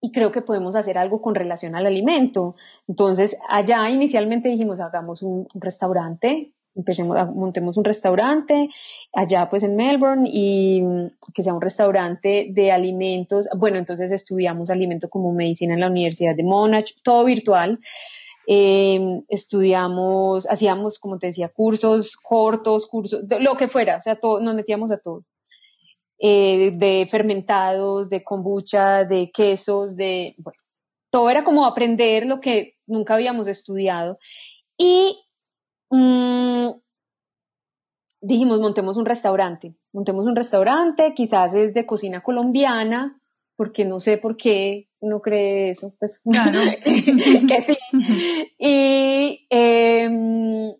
y 0.00 0.12
creo 0.12 0.30
que 0.32 0.42
podemos 0.42 0.76
hacer 0.76 0.98
algo 0.98 1.22
con 1.22 1.34
relación 1.34 1.74
al 1.74 1.86
alimento. 1.86 2.56
Entonces, 2.86 3.36
allá 3.48 3.88
inicialmente 3.90 4.48
dijimos, 4.48 4.80
hagamos 4.80 5.22
un 5.22 5.46
restaurante 5.54 6.54
empecemos, 6.74 7.16
montemos 7.34 7.76
un 7.76 7.84
restaurante 7.84 8.68
allá 9.12 9.48
pues 9.50 9.62
en 9.62 9.76
Melbourne 9.76 10.28
y 10.30 10.82
mm, 10.82 11.10
que 11.34 11.42
sea 11.42 11.54
un 11.54 11.60
restaurante 11.60 12.48
de 12.50 12.72
alimentos. 12.72 13.48
Bueno, 13.56 13.78
entonces 13.78 14.12
estudiamos 14.12 14.70
alimento 14.70 15.08
como 15.08 15.32
medicina 15.32 15.74
en 15.74 15.80
la 15.80 15.88
Universidad 15.88 16.34
de 16.36 16.44
Monash, 16.44 16.92
todo 17.02 17.24
virtual. 17.24 17.80
Em, 18.46 19.22
estudiamos, 19.28 20.48
hacíamos, 20.50 20.98
como 20.98 21.18
te 21.18 21.28
decía, 21.28 21.48
cursos 21.48 22.16
cortos, 22.16 22.86
cursos, 22.86 23.22
lo 23.40 23.56
que 23.56 23.68
fuera, 23.68 23.96
o 23.96 24.00
sea, 24.00 24.16
todo, 24.16 24.40
nos 24.40 24.54
metíamos 24.54 24.90
a 24.90 24.98
todo. 24.98 25.24
Eh, 26.18 26.72
de 26.74 27.06
fermentados, 27.10 28.10
de 28.10 28.22
kombucha, 28.22 29.04
de 29.04 29.30
quesos, 29.30 29.96
de, 29.96 30.34
bueno, 30.38 30.58
todo 31.10 31.30
era 31.30 31.44
como 31.44 31.66
aprender 31.66 32.26
lo 32.26 32.40
que 32.40 32.76
nunca 32.86 33.14
habíamos 33.14 33.48
estudiado. 33.48 34.18
Y 34.76 35.16
Mm, 35.90 36.70
dijimos, 38.20 38.60
montemos 38.60 38.96
un 38.96 39.06
restaurante, 39.06 39.74
montemos 39.92 40.26
un 40.26 40.36
restaurante, 40.36 41.14
quizás 41.14 41.54
es 41.54 41.74
de 41.74 41.86
cocina 41.86 42.22
colombiana, 42.22 43.20
porque 43.56 43.84
no 43.84 44.00
sé 44.00 44.18
por 44.18 44.36
qué 44.36 44.88
uno 45.00 45.20
cree 45.20 45.70
eso, 45.70 45.94
pues 45.98 46.20
claro. 46.20 46.60
que 46.84 47.62
sí. 47.62 47.78
Y, 48.58 49.46
em, 49.50 50.70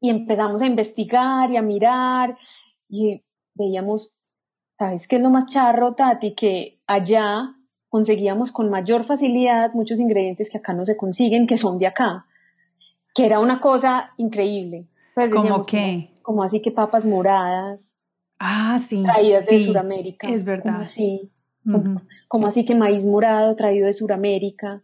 y 0.00 0.10
empezamos 0.10 0.62
a 0.62 0.66
investigar 0.66 1.50
y 1.50 1.56
a 1.56 1.62
mirar 1.62 2.36
y 2.88 3.22
veíamos 3.54 4.20
¿sabes 4.80 5.06
qué 5.06 5.16
es 5.16 5.22
lo 5.22 5.28
más 5.28 5.44
charro, 5.44 5.94
Tati? 5.94 6.34
Que 6.34 6.80
allá 6.86 7.54
conseguíamos 7.90 8.50
con 8.50 8.70
mayor 8.70 9.04
facilidad 9.04 9.74
muchos 9.74 10.00
ingredientes 10.00 10.48
que 10.48 10.56
acá 10.56 10.72
no 10.72 10.86
se 10.86 10.96
consiguen, 10.96 11.46
que 11.46 11.58
son 11.58 11.78
de 11.78 11.86
acá, 11.86 12.24
que 13.14 13.26
era 13.26 13.40
una 13.40 13.60
cosa 13.60 14.12
increíble. 14.16 14.86
Pues 15.14 15.30
¿Cómo 15.32 15.62
qué? 15.62 16.10
Como, 16.22 16.42
así 16.42 16.62
que 16.62 16.70
papas 16.70 17.04
moradas. 17.04 17.96
Ah, 18.38 18.78
sí. 18.78 19.02
Traídas 19.02 19.46
de 19.46 19.64
Sudamérica. 19.64 20.28
Es 20.28 20.44
verdad. 20.44 20.72
Como 20.72 20.78
así, 20.78 21.30
como, 22.28 22.46
así 22.46 22.64
que 22.64 22.74
maíz 22.74 23.06
morado 23.06 23.54
traído 23.56 23.86
de 23.86 23.92
Sudamérica. 23.92 24.82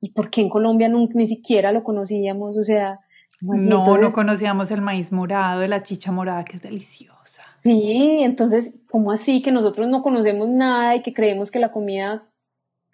¿Y 0.00 0.10
por 0.10 0.30
qué 0.30 0.40
en 0.42 0.48
Colombia 0.48 0.88
ni 0.88 1.26
siquiera 1.26 1.72
lo 1.72 1.84
conocíamos? 1.84 2.56
O 2.56 2.62
sea, 2.62 3.00
no, 3.40 3.98
no 3.98 4.12
conocíamos 4.12 4.70
el 4.70 4.80
maíz 4.80 5.12
morado, 5.12 5.60
de 5.60 5.68
la 5.68 5.82
chicha 5.82 6.10
morada, 6.12 6.44
que 6.44 6.56
es 6.56 6.62
deliciosa. 6.62 7.42
Sí, 7.58 8.20
entonces, 8.22 8.78
¿cómo 8.88 9.12
así 9.12 9.42
que 9.42 9.52
nosotros 9.52 9.88
no 9.88 10.02
conocemos 10.02 10.48
nada 10.48 10.96
y 10.96 11.02
que 11.02 11.12
creemos 11.12 11.50
que 11.50 11.58
la 11.58 11.72
comida 11.72 12.27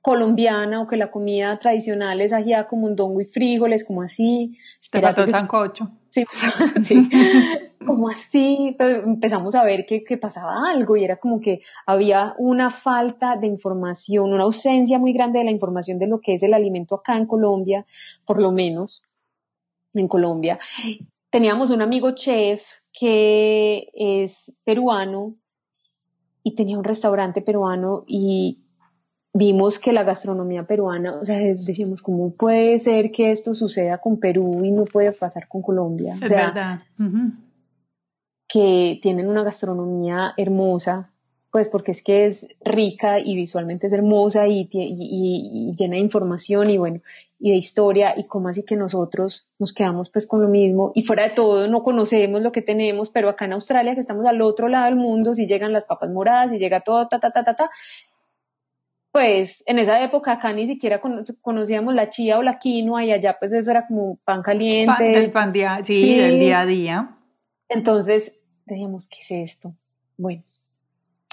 colombiana 0.04 0.82
o 0.82 0.86
que 0.86 0.98
la 0.98 1.10
comida 1.10 1.58
tradicional 1.58 2.20
es 2.20 2.34
allá 2.34 2.66
como 2.66 2.86
un 2.86 2.94
dongo 2.94 3.22
y 3.22 3.24
frijoles, 3.24 3.86
como 3.86 4.02
así? 4.02 4.54
Te 4.90 5.00
faltó 5.00 5.26
sancocho. 5.26 5.92
Sí, 6.10 6.26
sí. 6.82 7.08
como 7.86 8.10
así, 8.10 8.74
pero 8.76 9.02
empezamos 9.02 9.54
a 9.54 9.64
ver 9.64 9.86
que, 9.86 10.04
que, 10.04 10.18
pasaba 10.18 10.68
algo 10.68 10.98
y 10.98 11.04
era 11.04 11.16
como 11.16 11.40
que 11.40 11.62
había 11.86 12.34
una 12.36 12.68
falta 12.68 13.36
de 13.36 13.46
información, 13.46 14.30
una 14.30 14.42
ausencia 14.42 14.98
muy 14.98 15.14
grande 15.14 15.38
de 15.38 15.46
la 15.46 15.50
información 15.50 15.98
de 15.98 16.06
lo 16.06 16.20
que 16.20 16.34
es 16.34 16.42
el 16.42 16.52
alimento 16.52 16.96
acá 16.96 17.16
en 17.16 17.24
Colombia, 17.24 17.86
por 18.26 18.42
lo 18.42 18.52
menos 18.52 19.02
en 19.94 20.06
Colombia. 20.06 20.58
Teníamos 21.30 21.70
un 21.70 21.80
amigo 21.80 22.10
chef 22.10 22.62
que 22.92 23.88
es 23.94 24.52
peruano 24.64 25.34
y 26.42 26.54
tenía 26.54 26.76
un 26.76 26.84
restaurante 26.84 27.40
peruano 27.40 28.04
y 28.06 28.63
vimos 29.34 29.80
que 29.80 29.92
la 29.92 30.04
gastronomía 30.04 30.64
peruana, 30.64 31.18
o 31.20 31.24
sea, 31.24 31.38
decimos, 31.40 32.00
¿cómo 32.00 32.32
puede 32.32 32.78
ser 32.78 33.10
que 33.10 33.32
esto 33.32 33.52
suceda 33.52 33.98
con 33.98 34.18
Perú 34.18 34.64
y 34.64 34.70
no 34.70 34.84
puede 34.84 35.10
pasar 35.10 35.48
con 35.48 35.60
Colombia? 35.60 36.16
Es 36.22 36.30
verdad. 36.30 36.82
Que 38.46 39.00
tienen 39.02 39.28
una 39.28 39.42
gastronomía 39.42 40.34
hermosa, 40.36 41.10
pues 41.50 41.68
porque 41.68 41.90
es 41.90 42.02
que 42.02 42.26
es 42.26 42.46
rica 42.64 43.18
y 43.18 43.34
visualmente 43.34 43.88
es 43.88 43.92
hermosa 43.92 44.46
y, 44.46 44.68
llena 44.68 45.96
de 45.96 46.00
información 46.00 46.70
y 46.70 46.78
bueno, 46.78 47.00
y 47.40 47.50
de 47.50 47.56
historia 47.56 48.14
y 48.16 48.24
como 48.24 48.48
así 48.48 48.62
que 48.64 48.76
nosotros 48.76 49.48
nos 49.58 49.72
quedamos 49.72 50.10
pues 50.10 50.28
con 50.28 50.42
lo 50.42 50.48
mismo 50.48 50.92
y 50.94 51.02
fuera 51.02 51.24
de 51.24 51.30
todo 51.30 51.66
no 51.68 51.82
conocemos 51.82 52.40
lo 52.42 52.52
que 52.52 52.62
tenemos, 52.62 53.10
pero 53.10 53.28
acá 53.28 53.46
en 53.46 53.54
Australia 53.54 53.96
que 53.96 54.00
estamos 54.00 54.26
al 54.26 54.40
otro 54.42 54.68
lado 54.68 54.84
del 54.84 54.96
mundo, 54.96 55.34
si 55.34 55.46
llegan 55.46 55.72
las 55.72 55.84
papas 55.84 56.10
moradas, 56.10 56.52
y 56.52 56.58
llega 56.58 56.82
todo, 56.82 57.08
ta, 57.08 57.18
ta, 57.18 57.32
ta, 57.32 57.42
ta, 57.42 57.56
ta, 57.56 57.70
pues 59.14 59.62
en 59.66 59.78
esa 59.78 60.02
época 60.02 60.32
acá 60.32 60.52
ni 60.52 60.66
siquiera 60.66 61.00
conocíamos 61.40 61.94
la 61.94 62.08
chía 62.08 62.36
o 62.36 62.42
la 62.42 62.58
quinoa 62.58 63.04
y 63.04 63.12
allá 63.12 63.36
pues 63.38 63.52
eso 63.52 63.70
era 63.70 63.86
como 63.86 64.16
pan 64.24 64.42
caliente. 64.42 64.92
Pan, 64.92 65.14
el 65.14 65.30
pan 65.30 65.52
día, 65.52 65.78
sí, 65.84 66.02
sí, 66.02 66.18
del 66.18 66.40
día 66.40 66.58
a 66.62 66.66
día. 66.66 67.16
Entonces 67.68 68.40
decíamos, 68.66 69.06
¿qué 69.06 69.18
es 69.20 69.30
esto? 69.52 69.72
Bueno, 70.16 70.42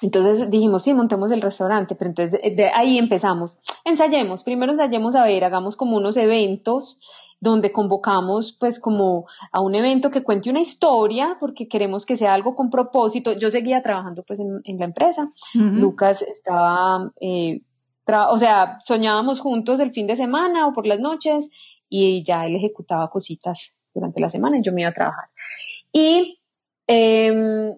entonces 0.04 0.52
dijimos, 0.52 0.84
sí, 0.84 0.94
montemos 0.94 1.32
el 1.32 1.42
restaurante, 1.42 1.96
pero 1.96 2.10
entonces 2.10 2.56
de, 2.56 2.68
ahí 2.68 3.00
empezamos. 3.00 3.58
Ensayemos, 3.84 4.44
primero 4.44 4.74
ensayemos 4.74 5.16
a 5.16 5.24
ver, 5.24 5.44
hagamos 5.44 5.76
como 5.76 5.98
unos 5.98 6.18
eventos 6.18 7.02
donde 7.40 7.72
convocamos 7.72 8.56
pues 8.60 8.80
como 8.80 9.26
a 9.52 9.60
un 9.60 9.74
evento 9.74 10.12
que 10.12 10.22
cuente 10.22 10.52
una 10.52 10.62
historia, 10.62 11.38
porque 11.40 11.68
queremos 11.68 12.06
que 12.06 12.16
sea 12.16 12.36
algo 12.36 12.56
con 12.56 12.70
propósito. 12.70 13.34
Yo 13.34 13.50
seguía 13.50 13.82
trabajando 13.82 14.22
pues 14.22 14.40
en, 14.40 14.78
la 14.78 14.86
empresa, 14.86 15.32
Lucas 15.56 16.22
estaba, 16.22 17.12
eh, 17.20 17.62
o 18.14 18.38
sea, 18.38 18.78
soñábamos 18.82 19.40
juntos 19.40 19.80
el 19.80 19.92
fin 19.92 20.08
de 20.08 20.16
semana 20.16 20.68
o 20.68 20.74
por 20.74 20.86
las 20.86 21.00
noches 21.00 21.50
y 21.90 22.24
ya 22.24 22.46
él 22.46 22.56
ejecutaba 22.56 23.10
cositas 23.10 23.78
durante 23.94 24.22
la 24.22 24.30
semana 24.30 24.58
y 24.58 24.64
yo 24.64 24.74
me 24.74 24.82
iba 24.82 24.90
a 24.90 24.94
trabajar. 24.94 25.30
Y 25.92 26.40
em, 26.88 27.76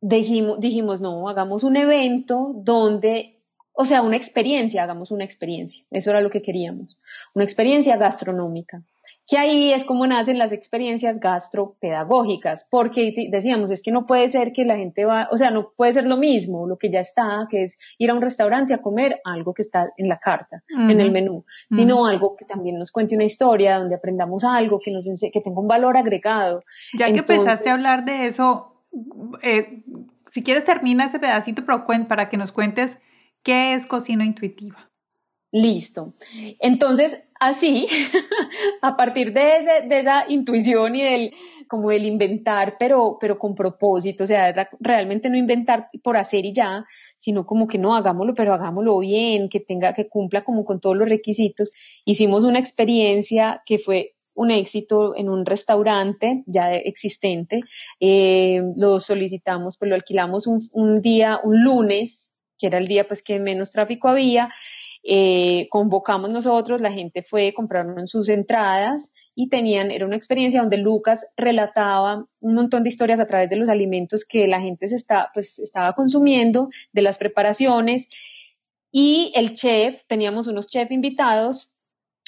dijimos, 0.00 0.60
dijimos, 0.60 1.00
no, 1.00 1.28
hagamos 1.28 1.64
un 1.64 1.76
evento 1.76 2.52
donde, 2.54 3.42
o 3.72 3.84
sea, 3.84 4.02
una 4.02 4.16
experiencia, 4.16 4.82
hagamos 4.82 5.10
una 5.10 5.24
experiencia. 5.24 5.84
Eso 5.90 6.10
era 6.10 6.20
lo 6.20 6.30
que 6.30 6.42
queríamos, 6.42 7.00
una 7.34 7.44
experiencia 7.44 7.96
gastronómica. 7.96 8.82
Que 9.28 9.36
ahí 9.36 9.72
es 9.72 9.84
como 9.84 10.06
nacen 10.06 10.38
las 10.38 10.52
experiencias 10.52 11.20
gastropedagógicas, 11.20 12.66
porque 12.70 13.12
decíamos, 13.30 13.70
es 13.70 13.82
que 13.82 13.92
no 13.92 14.06
puede 14.06 14.28
ser 14.30 14.52
que 14.52 14.64
la 14.64 14.76
gente 14.76 15.04
va, 15.04 15.28
o 15.30 15.36
sea, 15.36 15.50
no 15.50 15.72
puede 15.76 15.92
ser 15.92 16.04
lo 16.04 16.16
mismo, 16.16 16.66
lo 16.66 16.78
que 16.78 16.90
ya 16.90 17.00
está, 17.00 17.46
que 17.50 17.64
es 17.64 17.78
ir 17.98 18.10
a 18.10 18.14
un 18.14 18.22
restaurante 18.22 18.72
a 18.72 18.78
comer 18.78 19.20
algo 19.24 19.52
que 19.52 19.62
está 19.62 19.92
en 19.98 20.08
la 20.08 20.18
carta, 20.18 20.62
en 20.70 21.00
el 21.00 21.10
menú, 21.10 21.44
sino 21.70 22.06
algo 22.06 22.36
que 22.36 22.46
también 22.46 22.78
nos 22.78 22.90
cuente 22.90 23.14
una 23.14 23.24
historia, 23.24 23.78
donde 23.78 23.96
aprendamos 23.96 24.44
algo, 24.44 24.80
que, 24.82 24.90
nos 24.90 25.04
que 25.04 25.40
tenga 25.40 25.60
un 25.60 25.68
valor 25.68 25.96
agregado. 25.98 26.64
Ya 26.94 27.12
que 27.12 27.18
empezaste 27.18 27.68
a 27.68 27.74
hablar 27.74 28.06
de 28.06 28.26
eso, 28.26 28.82
eh, 29.42 29.82
si 30.30 30.42
quieres 30.42 30.64
termina 30.64 31.04
ese 31.04 31.18
pedacito 31.18 31.64
pero 31.66 31.84
para 32.08 32.28
que 32.28 32.36
nos 32.36 32.52
cuentes 32.52 32.98
qué 33.42 33.74
es 33.74 33.86
cocina 33.86 34.24
intuitiva. 34.24 34.87
Listo. 35.50 36.14
Entonces, 36.60 37.22
así, 37.40 37.86
a 38.82 38.96
partir 38.96 39.32
de, 39.32 39.58
esa 39.90 40.28
intuición 40.28 40.94
y 40.96 41.02
del 41.02 41.34
como 41.68 41.90
del 41.90 42.06
inventar, 42.06 42.76
pero, 42.78 43.18
pero 43.20 43.38
con 43.38 43.54
propósito, 43.54 44.24
o 44.24 44.26
sea, 44.26 44.70
realmente 44.80 45.28
no 45.28 45.36
inventar 45.36 45.90
por 46.02 46.16
hacer 46.16 46.46
y 46.46 46.54
ya, 46.54 46.86
sino 47.18 47.44
como 47.44 47.66
que 47.66 47.76
no 47.76 47.94
hagámoslo, 47.94 48.34
pero 48.34 48.54
hagámoslo 48.54 48.98
bien, 48.98 49.50
que 49.50 49.60
tenga, 49.60 49.92
que 49.92 50.08
cumpla 50.08 50.44
como 50.44 50.64
con 50.64 50.80
todos 50.80 50.96
los 50.96 51.08
requisitos. 51.08 51.70
Hicimos 52.06 52.44
una 52.44 52.58
experiencia 52.58 53.62
que 53.66 53.78
fue 53.78 54.14
un 54.38 54.52
éxito 54.52 55.16
en 55.16 55.28
un 55.28 55.44
restaurante 55.44 56.44
ya 56.46 56.72
existente. 56.72 57.62
Eh, 57.98 58.62
lo 58.76 59.00
solicitamos, 59.00 59.76
pues 59.76 59.88
lo 59.88 59.96
alquilamos 59.96 60.46
un, 60.46 61.02
día, 61.02 61.40
un 61.42 61.64
lunes, 61.64 62.30
que 62.56 62.68
era 62.68 62.78
el 62.78 62.86
día 62.86 63.06
pues 63.06 63.22
que 63.22 63.40
menos 63.40 63.72
tráfico 63.72 64.08
había. 64.08 64.48
Eh, 65.02 65.68
convocamos 65.70 66.30
nosotros, 66.30 66.80
la 66.80 66.92
gente 66.92 67.22
fue, 67.22 67.54
compraron 67.54 68.06
sus 68.08 68.28
entradas 68.28 69.12
y 69.34 69.48
tenían, 69.48 69.90
era 69.90 70.06
una 70.06 70.16
experiencia 70.16 70.60
donde 70.60 70.76
Lucas 70.78 71.26
relataba 71.36 72.26
un 72.40 72.54
montón 72.54 72.82
de 72.82 72.88
historias 72.88 73.20
a 73.20 73.26
través 73.26 73.48
de 73.48 73.56
los 73.56 73.68
alimentos 73.68 74.24
que 74.24 74.46
la 74.46 74.60
gente 74.60 74.88
se 74.88 74.96
está, 74.96 75.30
pues, 75.32 75.58
estaba 75.58 75.92
consumiendo, 75.94 76.68
de 76.92 77.02
las 77.02 77.18
preparaciones. 77.18 78.08
Y 78.90 79.32
el 79.34 79.54
chef, 79.54 80.04
teníamos 80.06 80.46
unos 80.46 80.66
chefs 80.66 80.90
invitados 80.90 81.72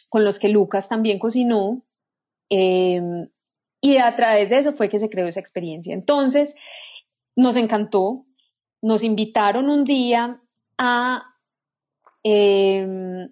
con 0.09 0.25
los 0.25 0.39
que 0.39 0.49
Lucas 0.49 0.89
también 0.89 1.19
cocinó 1.19 1.85
Em, 2.51 3.29
y 3.81 3.97
a 3.97 4.15
través 4.17 4.51
de 4.51 4.59
eso 4.59 4.73
fue 4.73 4.89
que 4.89 4.99
se 4.99 5.09
creó 5.09 5.27
esa 5.27 5.41
experiencia. 5.41 5.95
Entonces, 5.95 6.55
nos 7.37 7.57
encantó, 7.57 8.27
nos 8.83 9.03
invitaron 9.03 9.71
un 9.71 9.85
día 9.85 10.43
a... 10.77 11.27
Em, 12.23 13.29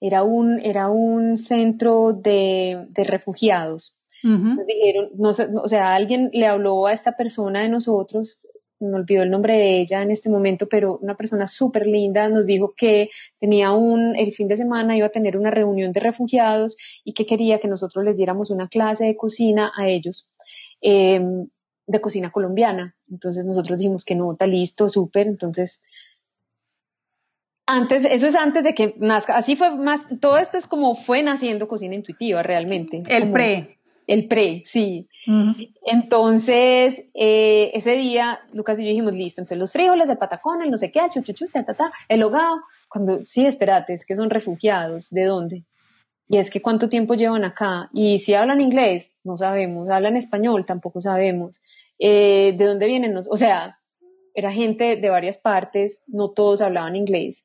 era, 0.00 0.22
un, 0.22 0.58
era 0.60 0.88
un 0.88 1.36
centro 1.36 2.12
de, 2.12 2.86
refugiados. 2.94 3.96
Nos 4.22 4.66
dijeron, 4.66 5.10
o 5.18 5.68
sea, 5.68 5.94
alguien 5.94 6.30
le 6.32 6.46
habló 6.46 6.86
a 6.86 6.94
esta 6.94 7.14
persona 7.14 7.60
de 7.60 7.68
nosotros, 7.68 8.40
me 8.80 8.96
olvidó 8.96 9.22
el 9.22 9.30
nombre 9.30 9.56
de 9.56 9.80
ella 9.80 10.02
en 10.02 10.10
este 10.10 10.30
momento, 10.30 10.68
pero 10.68 10.98
una 10.98 11.16
persona 11.16 11.46
súper 11.46 11.86
linda 11.86 12.28
nos 12.28 12.46
dijo 12.46 12.74
que 12.76 13.10
tenía 13.38 13.72
un, 13.72 14.16
el 14.16 14.32
fin 14.32 14.48
de 14.48 14.56
semana 14.56 14.96
iba 14.96 15.06
a 15.06 15.10
tener 15.10 15.36
una 15.36 15.50
reunión 15.50 15.92
de 15.92 16.00
refugiados 16.00 16.76
y 17.04 17.12
que 17.12 17.26
quería 17.26 17.58
que 17.60 17.68
nosotros 17.68 18.04
les 18.04 18.16
diéramos 18.16 18.50
una 18.50 18.68
clase 18.68 19.04
de 19.04 19.16
cocina 19.16 19.72
a 19.76 19.88
ellos, 19.88 20.28
em, 20.80 21.48
de 21.86 22.00
cocina 22.00 22.30
colombiana. 22.30 22.96
Entonces 23.10 23.44
nosotros 23.44 23.78
dijimos 23.78 24.04
que 24.04 24.14
no, 24.14 24.32
está 24.32 24.46
listo, 24.46 24.88
súper, 24.88 25.26
entonces... 25.26 25.80
Antes, 27.66 28.04
eso 28.04 28.26
es 28.26 28.34
antes 28.34 28.62
de 28.62 28.74
que 28.74 28.94
nazca, 28.98 29.36
así 29.36 29.56
fue 29.56 29.74
más, 29.74 30.06
todo 30.20 30.36
esto 30.36 30.58
es 30.58 30.66
como 30.66 30.94
fue 30.94 31.22
naciendo 31.22 31.66
cocina 31.66 31.94
intuitiva 31.94 32.42
realmente. 32.42 33.02
el 33.08 33.32
pre. 33.32 33.78
El 34.06 34.28
pre, 34.28 34.62
sí. 34.66 35.08
Entonces, 35.86 37.04
eh, 37.14 37.70
ese 37.72 37.92
día, 37.92 38.38
Lucas 38.52 38.78
y 38.78 38.82
yo 38.82 38.88
dijimos, 38.90 39.14
listo, 39.14 39.40
entonces 39.40 39.56
los 39.56 39.72
frijoles, 39.72 40.10
el 40.10 40.18
patacón, 40.18 40.60
el 40.60 40.70
no 40.70 40.76
sé 40.76 40.92
qué, 40.92 41.00
el 41.00 41.08
chuchuchu, 41.10 41.46
ta, 41.48 41.64
ta, 41.64 41.72
ta, 41.72 41.92
el 42.08 42.22
hogado. 42.22 42.60
Cuando, 42.88 43.24
sí, 43.24 43.46
espérate, 43.46 43.94
es 43.94 44.04
que 44.04 44.14
son 44.14 44.28
refugiados, 44.28 45.08
¿de 45.10 45.24
dónde? 45.24 45.64
Y 46.28 46.38
es 46.38 46.50
que 46.50 46.62
cuánto 46.62 46.88
tiempo 46.88 47.14
llevan 47.14 47.44
acá. 47.44 47.90
Y 47.92 48.18
si 48.18 48.34
hablan 48.34 48.60
inglés, 48.60 49.10
no 49.24 49.36
sabemos. 49.36 49.88
Hablan 49.88 50.16
español, 50.16 50.64
tampoco 50.66 51.00
sabemos. 51.00 51.62
Eh, 51.98 52.54
¿De 52.56 52.64
dónde 52.64 52.86
vienen? 52.86 53.16
O 53.16 53.36
sea, 53.36 53.78
era 54.34 54.52
gente 54.52 54.96
de 54.96 55.10
varias 55.10 55.38
partes, 55.38 56.02
no 56.06 56.30
todos 56.30 56.60
hablaban 56.60 56.96
inglés. 56.96 57.44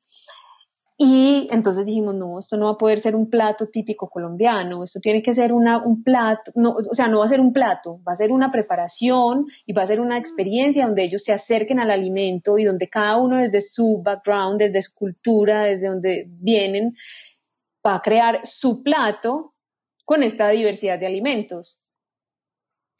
Y 1.02 1.48
entonces 1.50 1.86
dijimos, 1.86 2.14
no, 2.14 2.38
esto 2.38 2.58
no 2.58 2.66
va 2.66 2.72
a 2.72 2.76
poder 2.76 3.00
ser 3.00 3.16
un 3.16 3.30
plato 3.30 3.68
típico 3.68 4.10
colombiano, 4.10 4.84
esto 4.84 5.00
tiene 5.00 5.22
que 5.22 5.32
ser 5.32 5.54
una, 5.54 5.82
un 5.82 6.02
plato, 6.02 6.52
no, 6.54 6.72
o 6.72 6.94
sea, 6.94 7.08
no 7.08 7.20
va 7.20 7.24
a 7.24 7.28
ser 7.28 7.40
un 7.40 7.54
plato, 7.54 8.02
va 8.06 8.12
a 8.12 8.16
ser 8.16 8.30
una 8.30 8.52
preparación 8.52 9.46
y 9.64 9.72
va 9.72 9.80
a 9.80 9.86
ser 9.86 9.98
una 9.98 10.18
experiencia 10.18 10.84
donde 10.84 11.04
ellos 11.04 11.24
se 11.24 11.32
acerquen 11.32 11.80
al 11.80 11.90
alimento 11.90 12.58
y 12.58 12.64
donde 12.64 12.90
cada 12.90 13.16
uno 13.16 13.38
desde 13.38 13.62
su 13.62 14.02
background, 14.04 14.58
desde 14.58 14.82
su 14.82 14.94
cultura, 14.94 15.62
desde 15.62 15.86
donde 15.86 16.26
vienen, 16.28 16.94
va 17.86 17.94
a 17.94 18.02
crear 18.02 18.40
su 18.44 18.82
plato 18.82 19.54
con 20.04 20.22
esta 20.22 20.50
diversidad 20.50 20.98
de 20.98 21.06
alimentos. 21.06 21.80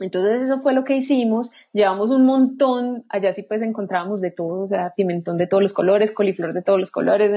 Entonces 0.05 0.43
eso 0.43 0.59
fue 0.59 0.73
lo 0.73 0.85
que 0.85 0.97
hicimos, 0.97 1.51
llevamos 1.73 2.11
un 2.11 2.27
montón, 2.27 3.05
allá 3.09 3.33
sí 3.33 3.43
pues 3.43 3.63
encontrábamos 3.63 4.21
de 4.21 4.31
todo, 4.31 4.65
o 4.65 4.69
sea, 4.69 4.93
pimentón 4.97 5.37
de 5.37 5.47
todos 5.47 5.63
los 5.63 5.73
colores, 5.73 6.13
coliflor 6.13 6.53
de 6.53 6.63
todos 6.63 6.79
los 6.79 6.91
colores, 6.91 7.33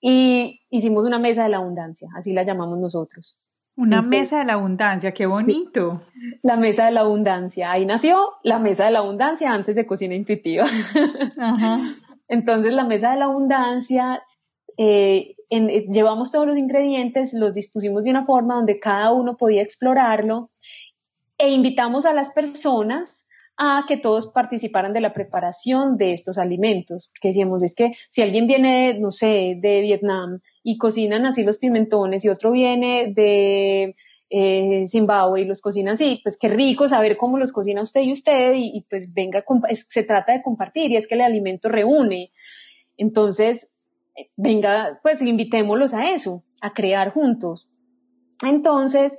y 0.00 0.60
hicimos 0.70 1.06
una 1.06 1.18
mesa 1.18 1.42
de 1.42 1.50
la 1.50 1.58
abundancia, 1.58 2.08
así 2.16 2.32
la 2.32 2.42
llamamos 2.42 2.78
nosotros. 2.78 3.38
Una 3.76 4.02
mesa 4.02 4.38
de 4.38 4.44
la 4.44 4.54
abundancia, 4.54 5.12
qué 5.12 5.26
bonito. 5.26 6.02
La 6.42 6.56
mesa 6.56 6.86
de 6.86 6.90
la 6.90 7.00
abundancia, 7.00 7.70
ahí 7.70 7.86
nació 7.86 8.34
la 8.42 8.58
mesa 8.58 8.84
de 8.84 8.90
la 8.90 8.98
abundancia 8.98 9.52
antes 9.52 9.74
de 9.76 9.86
cocina 9.86 10.14
intuitiva. 10.14 10.66
Entonces 12.28 12.74
la 12.74 12.84
mesa 12.84 13.12
de 13.12 13.18
la 13.18 13.24
abundancia, 13.26 14.22
eh, 14.76 15.34
llevamos 15.50 16.30
todos 16.30 16.46
los 16.46 16.56
ingredientes, 16.56 17.32
los 17.32 17.54
dispusimos 17.54 18.04
de 18.04 18.10
una 18.10 18.26
forma 18.26 18.54
donde 18.54 18.78
cada 18.78 19.12
uno 19.12 19.36
podía 19.36 19.62
explorarlo 19.62 20.50
e 21.40 21.50
invitamos 21.50 22.04
a 22.04 22.12
las 22.12 22.30
personas 22.30 23.26
a 23.56 23.84
que 23.86 23.96
todos 23.96 24.28
participaran 24.28 24.92
de 24.92 25.00
la 25.00 25.12
preparación 25.12 25.96
de 25.96 26.12
estos 26.12 26.38
alimentos, 26.38 27.10
porque 27.12 27.28
decíamos, 27.28 27.62
es 27.62 27.74
que 27.74 27.92
si 28.10 28.22
alguien 28.22 28.46
viene, 28.46 28.98
no 28.98 29.10
sé, 29.10 29.58
de 29.60 29.82
Vietnam 29.82 30.40
y 30.62 30.78
cocinan 30.78 31.26
así 31.26 31.42
los 31.42 31.58
pimentones 31.58 32.24
y 32.24 32.28
otro 32.28 32.52
viene 32.52 33.12
de 33.14 33.96
eh, 34.30 34.86
Zimbabue 34.88 35.42
y 35.42 35.44
los 35.44 35.60
cocinan 35.60 35.94
así, 35.94 36.20
pues 36.22 36.38
qué 36.38 36.48
rico 36.48 36.88
saber 36.88 37.16
cómo 37.16 37.36
los 37.36 37.52
cocina 37.52 37.82
usted 37.82 38.02
y 38.02 38.12
usted 38.12 38.54
y, 38.56 38.86
pues 38.88 39.12
venga, 39.12 39.44
se 39.88 40.04
trata 40.04 40.32
de 40.32 40.42
compartir 40.42 40.90
y 40.90 40.96
es 40.96 41.06
que 41.06 41.16
el 41.16 41.22
alimento 41.22 41.68
reúne. 41.68 42.30
Entonces, 42.96 43.70
eh, 44.16 44.30
venga, 44.36 45.00
pues 45.02 45.20
invitémoslos 45.20 45.94
a 45.94 46.10
eso, 46.10 46.44
a 46.60 46.72
crear 46.72 47.12
juntos. 47.12 47.68
Entonces, 48.42 49.16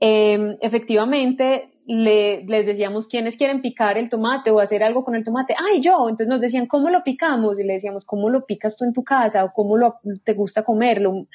em, 0.00 0.56
efectivamente, 0.60 1.72
les 1.84 2.46
decíamos 2.46 3.08
quiénes 3.08 3.36
quieren 3.36 3.60
picar 3.60 3.98
el 3.98 4.08
tomate 4.08 4.50
o 4.50 4.60
hacer 4.60 4.82
algo 4.82 5.04
con 5.04 5.14
el 5.14 5.24
tomate. 5.24 5.54
¡Ay, 5.58 5.80
yo! 5.80 6.08
Entonces 6.08 6.28
nos 6.28 6.40
decían, 6.40 6.66
¿cómo 6.66 6.90
lo 6.90 7.02
picamos? 7.02 7.58
Y 7.58 7.64
le 7.64 7.74
decíamos, 7.74 8.04
¿cómo 8.04 8.30
lo 8.30 8.46
picas 8.46 8.76
tú 8.76 8.84
en 8.84 8.92
tu 8.92 9.02
casa? 9.02 9.44
¿O 9.44 9.52
cómo 9.52 9.76
lo, 9.76 9.96
te 10.24 10.34
gusta 10.34 10.62
comerlo? 10.62 11.26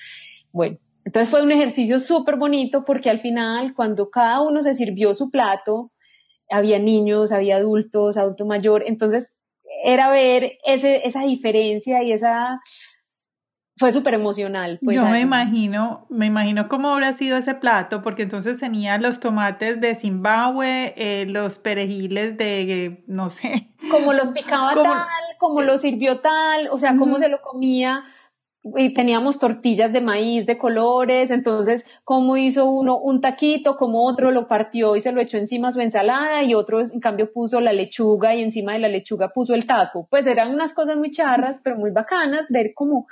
Bueno, 0.52 0.78
entonces 1.04 1.30
fue 1.30 1.42
un 1.42 1.52
ejercicio 1.52 2.00
súper 2.00 2.38
bonito 2.38 2.86
porque 2.86 3.10
al 3.10 3.20
final, 3.20 3.74
cuando 3.76 4.10
cada 4.10 4.42
uno 4.42 4.62
se 4.62 4.74
sirvió 4.74 5.14
su 5.14 5.30
plato, 5.30 5.92
había 6.50 6.80
niños, 6.80 7.32
había 7.32 7.58
adultos, 7.58 8.18
adulto 8.18 8.46
mayor, 8.46 8.84
entonces 8.86 9.34
era 9.84 10.10
ver 10.10 10.58
esa 10.66 11.24
diferencia 11.24 12.04
y 12.04 12.14
esa 12.14 12.62
fue 13.78 13.94
súper 13.94 14.16
emocional. 14.16 14.80
Pues, 14.84 14.96
Yo 14.96 15.06
me 15.06 15.22
imagino, 15.22 16.06
me 16.10 16.26
imagino 16.26 16.68
cómo 16.68 16.90
habrá 16.90 17.14
sido 17.14 17.38
ese 17.38 17.54
plato, 17.54 18.02
porque 18.02 18.24
entonces 18.24 18.58
tenía 18.58 18.98
los 18.98 19.20
tomates 19.20 19.80
de 19.80 19.96
Zimbabue, 19.96 20.94
eh, 20.98 21.26
los 21.28 21.60
perejiles 21.60 22.38
de, 22.38 23.04
no 23.08 23.30
sé. 23.30 23.70
Como 23.92 24.14
los 24.14 24.32
picaba 24.32 24.74
tal, 24.74 25.06
como 25.38 25.62
lo 25.62 25.78
sirvió 25.78 26.20
tal, 26.20 26.68
o 26.72 26.78
sea, 26.78 26.98
cómo 26.98 27.20
se 27.20 27.30
lo 27.30 27.42
comía. 27.42 28.04
Y 28.76 28.94
teníamos 28.94 29.40
tortillas 29.40 29.94
de 29.94 30.02
maíz 30.02 30.46
de 30.46 30.58
colores, 30.58 31.32
entonces, 31.32 31.86
cómo 32.04 32.36
hizo 32.36 32.66
uno 32.66 32.98
un 32.98 33.22
taquito, 33.22 33.78
como 33.78 34.04
otro 34.04 34.32
lo 34.32 34.48
partió 34.48 34.98
y 34.98 35.02
se 35.02 35.14
lo 35.14 35.22
echó 35.22 35.38
encima 35.38 35.72
su 35.72 35.80
ensalada, 35.80 36.44
y 36.44 36.54
otro, 36.54 36.82
en 36.82 37.00
cambio, 37.00 37.32
puso 37.32 37.62
la 37.62 37.72
lechuga 37.72 38.36
y 38.36 38.44
encima 38.44 38.74
de 38.74 38.80
la 38.80 38.90
lechuga 38.90 39.30
puso 39.30 39.54
el 39.54 39.66
taco. 39.66 40.08
Pues 40.10 40.28
eran 40.28 40.54
unas 40.54 40.74
cosas 40.74 40.98
muy 40.98 41.12
charras, 41.12 41.62
pero 41.64 41.78
muy 41.78 41.92
bacanas, 41.92 42.48
ver 42.50 42.74
cómo 42.76 43.08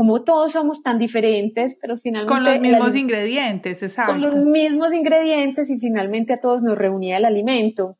como 0.00 0.24
todos 0.24 0.52
somos 0.52 0.82
tan 0.82 0.98
diferentes, 0.98 1.76
pero 1.78 1.98
finalmente... 1.98 2.32
Con 2.32 2.42
los 2.42 2.58
mismos 2.58 2.96
ingredientes, 2.96 3.82
exacto. 3.82 4.12
Con 4.12 4.22
los 4.22 4.34
mismos 4.34 4.94
ingredientes 4.94 5.68
y 5.68 5.78
finalmente 5.78 6.32
a 6.32 6.40
todos 6.40 6.62
nos 6.62 6.78
reunía 6.78 7.18
el 7.18 7.26
alimento. 7.26 7.98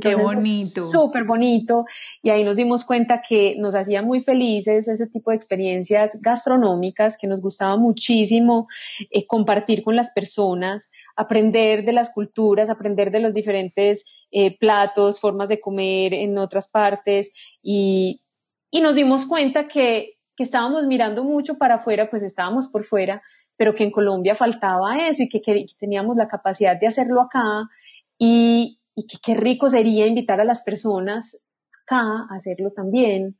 Qué 0.00 0.14
bonito. 0.14 0.86
Súper 0.86 1.24
bonito. 1.24 1.84
Y 2.22 2.30
ahí 2.30 2.44
nos 2.44 2.54
dimos 2.54 2.84
cuenta 2.84 3.22
que 3.28 3.56
nos 3.58 3.74
hacía 3.74 4.02
muy 4.02 4.20
felices 4.20 4.86
ese 4.86 5.08
tipo 5.08 5.32
de 5.32 5.36
experiencias 5.36 6.16
gastronómicas, 6.20 7.16
que 7.18 7.26
nos 7.26 7.42
gustaba 7.42 7.76
muchísimo 7.76 8.68
eh, 9.10 9.26
compartir 9.26 9.82
con 9.82 9.96
las 9.96 10.10
personas, 10.10 10.90
aprender 11.16 11.84
de 11.84 11.92
las 11.92 12.10
culturas, 12.10 12.70
aprender 12.70 13.10
de 13.10 13.18
los 13.18 13.34
diferentes 13.34 14.04
eh, 14.30 14.56
platos, 14.56 15.18
formas 15.18 15.48
de 15.48 15.58
comer 15.58 16.14
en 16.14 16.38
otras 16.38 16.68
partes. 16.68 17.32
Y, 17.60 18.22
y 18.70 18.80
nos 18.80 18.94
dimos 18.94 19.26
cuenta 19.26 19.66
que 19.66 20.21
que 20.42 20.46
estábamos 20.46 20.88
mirando 20.88 21.22
mucho 21.22 21.56
para 21.56 21.76
afuera, 21.76 22.10
pues 22.10 22.24
estábamos 22.24 22.66
por 22.66 22.82
fuera, 22.82 23.22
pero 23.56 23.76
que 23.76 23.84
en 23.84 23.92
Colombia 23.92 24.34
faltaba 24.34 25.06
eso 25.06 25.22
y 25.22 25.28
que, 25.28 25.40
teníamos 25.78 26.16
la 26.16 26.26
capacidad 26.26 26.76
de 26.76 26.88
hacerlo 26.88 27.20
acá 27.20 27.68
y, 28.18 28.80
que 28.96 29.18
qué 29.22 29.34
rico 29.34 29.68
sería 29.68 30.04
invitar 30.04 30.40
a 30.40 30.44
las 30.44 30.64
personas 30.64 31.38
acá 31.84 32.26
a 32.28 32.34
hacerlo 32.34 32.72
también. 32.72 33.38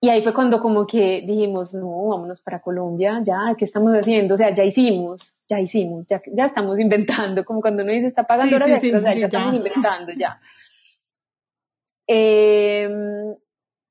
Y 0.00 0.10
ahí 0.10 0.22
fue 0.22 0.32
cuando 0.32 0.60
como 0.60 0.86
que 0.86 1.24
dijimos, 1.26 1.74
no, 1.74 2.06
vámonos 2.06 2.40
para 2.40 2.60
Colombia, 2.60 3.20
ya, 3.24 3.56
¿qué 3.58 3.64
estamos 3.64 3.92
haciendo? 3.92 4.34
O 4.34 4.36
sea, 4.36 4.54
ya 4.54 4.62
hicimos, 4.62 5.36
ya 5.48 5.58
hicimos, 5.58 6.06
ya, 6.06 6.22
ya 6.32 6.44
estamos 6.44 6.78
inventando, 6.78 7.44
como 7.44 7.60
cuando 7.60 7.82
uno 7.82 7.90
dice, 7.90 8.06
está 8.06 8.22
pagando 8.22 8.54
horas 8.54 8.70
o 8.70 9.00
sea, 9.00 9.12
ya, 9.12 9.26
estamos 9.26 9.54
inventando, 9.54 10.12
ya. 10.12 10.40
Eh, 12.08 12.88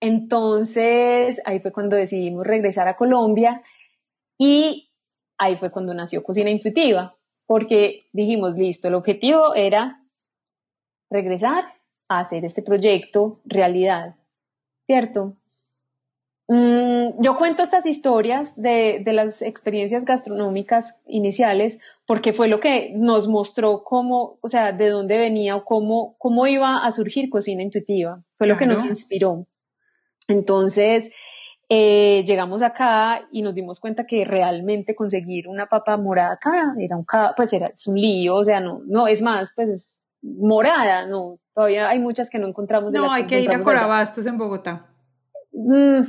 entonces, 0.05 1.41
ahí 1.45 1.59
fue 1.59 1.71
cuando 1.71 1.95
decidimos 1.95 2.45
regresar 2.45 2.87
a 2.87 2.95
Colombia 2.95 3.63
y 4.37 4.91
ahí 5.39 5.55
fue 5.57 5.71
cuando 5.71 5.95
nació 5.95 6.21
Cocina 6.21 6.51
Intuitiva, 6.51 7.17
porque 7.47 8.05
dijimos, 8.13 8.55
listo, 8.55 8.87
el 8.87 8.93
objetivo 8.93 9.55
era 9.55 10.03
regresar 11.09 11.65
a 12.07 12.19
hacer 12.19 12.45
este 12.45 12.61
proyecto 12.61 13.41
realidad, 13.45 14.15
¿cierto? 14.85 15.37
Mm, 16.47 17.23
yo 17.23 17.35
cuento 17.37 17.63
estas 17.63 17.87
historias 17.87 18.55
de, 18.55 19.01
las 19.07 19.41
experiencias 19.41 20.05
gastronómicas 20.05 21.01
iniciales 21.07 21.79
porque 22.05 22.31
fue 22.33 22.47
lo 22.47 22.59
que 22.59 22.91
nos 22.95 23.27
mostró 23.27 23.83
cómo, 23.83 24.37
o 24.41 24.49
sea, 24.49 24.71
de 24.71 24.89
dónde 24.89 25.17
venía 25.17 25.55
o 25.55 25.65
cómo, 25.65 26.15
cómo 26.19 26.45
iba 26.45 26.85
a 26.85 26.91
surgir 26.91 27.31
cocina 27.31 27.63
intuitiva. 27.63 28.23
Fue 28.37 28.45
lo 28.45 28.57
que 28.57 28.67
nos 28.67 28.85
inspiró. 28.85 29.47
Entonces, 30.27 31.11
eh, 31.67 32.23
llegamos 32.27 32.61
acá 32.61 33.27
y 33.31 33.41
nos 33.41 33.55
dimos 33.55 33.79
cuenta 33.79 34.05
que 34.05 34.23
realmente 34.23 34.93
conseguir 34.93 35.47
una 35.47 35.65
papa 35.65 35.97
morada 35.97 36.33
acá 36.33 36.75
era 36.77 36.95
un, 36.95 37.05
pues 37.35 37.53
era, 37.53 37.67
es 37.67 37.87
un 37.87 37.95
lío, 37.95 38.35
o 38.35 38.43
sea, 38.43 38.59
no, 38.59 38.81
no, 38.85 39.07
es 39.07 39.21
más, 39.21 39.51
pues 39.55 39.69
es 39.69 40.01
morada, 40.21 41.07
no, 41.07 41.39
todavía 41.55 41.89
hay 41.89 41.99
muchas 41.99 42.29
que 42.29 42.37
no 42.37 42.47
encontramos. 42.47 42.93
no, 42.93 43.11
hay 43.11 43.25
que, 43.25 43.41
ir 43.41 43.51
a 43.51 43.61
Corabastos 43.61 44.25
en 44.27 44.37
Bogotá. 44.37 44.87
Mm. 45.53 46.01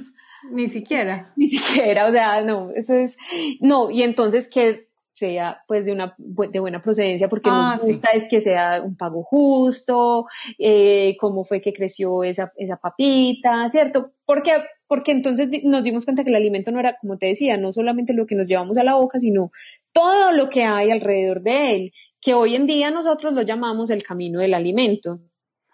ni 0.52 0.68
siquiera. 0.68 1.32
Ni 1.36 1.48
siquiera, 1.48 2.06
o 2.06 2.12
sea, 2.12 2.42
no, 2.42 2.70
eso 2.72 2.94
es, 2.94 3.16
no, 3.60 3.90
y 3.90 4.02
entonces 4.02 4.48
que 4.48 4.85
sea 5.16 5.62
pues 5.66 5.86
de 5.86 5.92
una 5.92 6.14
de 6.18 6.60
buena 6.60 6.82
procedencia 6.82 7.28
porque 7.30 7.48
nos 7.48 7.74
ah, 7.74 7.78
gusta 7.80 8.10
es 8.10 8.28
que 8.28 8.42
sea 8.42 8.82
un 8.82 8.96
pago 8.96 9.22
justo, 9.22 10.26
eh, 10.58 11.16
cómo 11.18 11.44
fue 11.44 11.62
que 11.62 11.72
creció 11.72 12.22
esa, 12.22 12.52
esa 12.56 12.76
papita, 12.76 13.70
¿cierto? 13.70 14.12
Porque, 14.26 14.52
porque 14.86 15.12
entonces 15.12 15.48
nos 15.64 15.82
dimos 15.82 16.04
cuenta 16.04 16.22
que 16.22 16.28
el 16.28 16.36
alimento 16.36 16.70
no 16.70 16.80
era, 16.80 16.98
como 17.00 17.16
te 17.16 17.26
decía, 17.26 17.56
no 17.56 17.72
solamente 17.72 18.12
lo 18.12 18.26
que 18.26 18.34
nos 18.34 18.46
llevamos 18.46 18.76
a 18.76 18.84
la 18.84 18.96
boca, 18.96 19.18
sino 19.18 19.52
todo 19.92 20.32
lo 20.32 20.50
que 20.50 20.64
hay 20.64 20.90
alrededor 20.90 21.40
de 21.40 21.74
él, 21.74 21.92
que 22.20 22.34
hoy 22.34 22.54
en 22.54 22.66
día 22.66 22.90
nosotros 22.90 23.32
lo 23.32 23.40
llamamos 23.40 23.88
el 23.88 24.02
camino 24.02 24.40
del 24.40 24.52
alimento. 24.52 25.20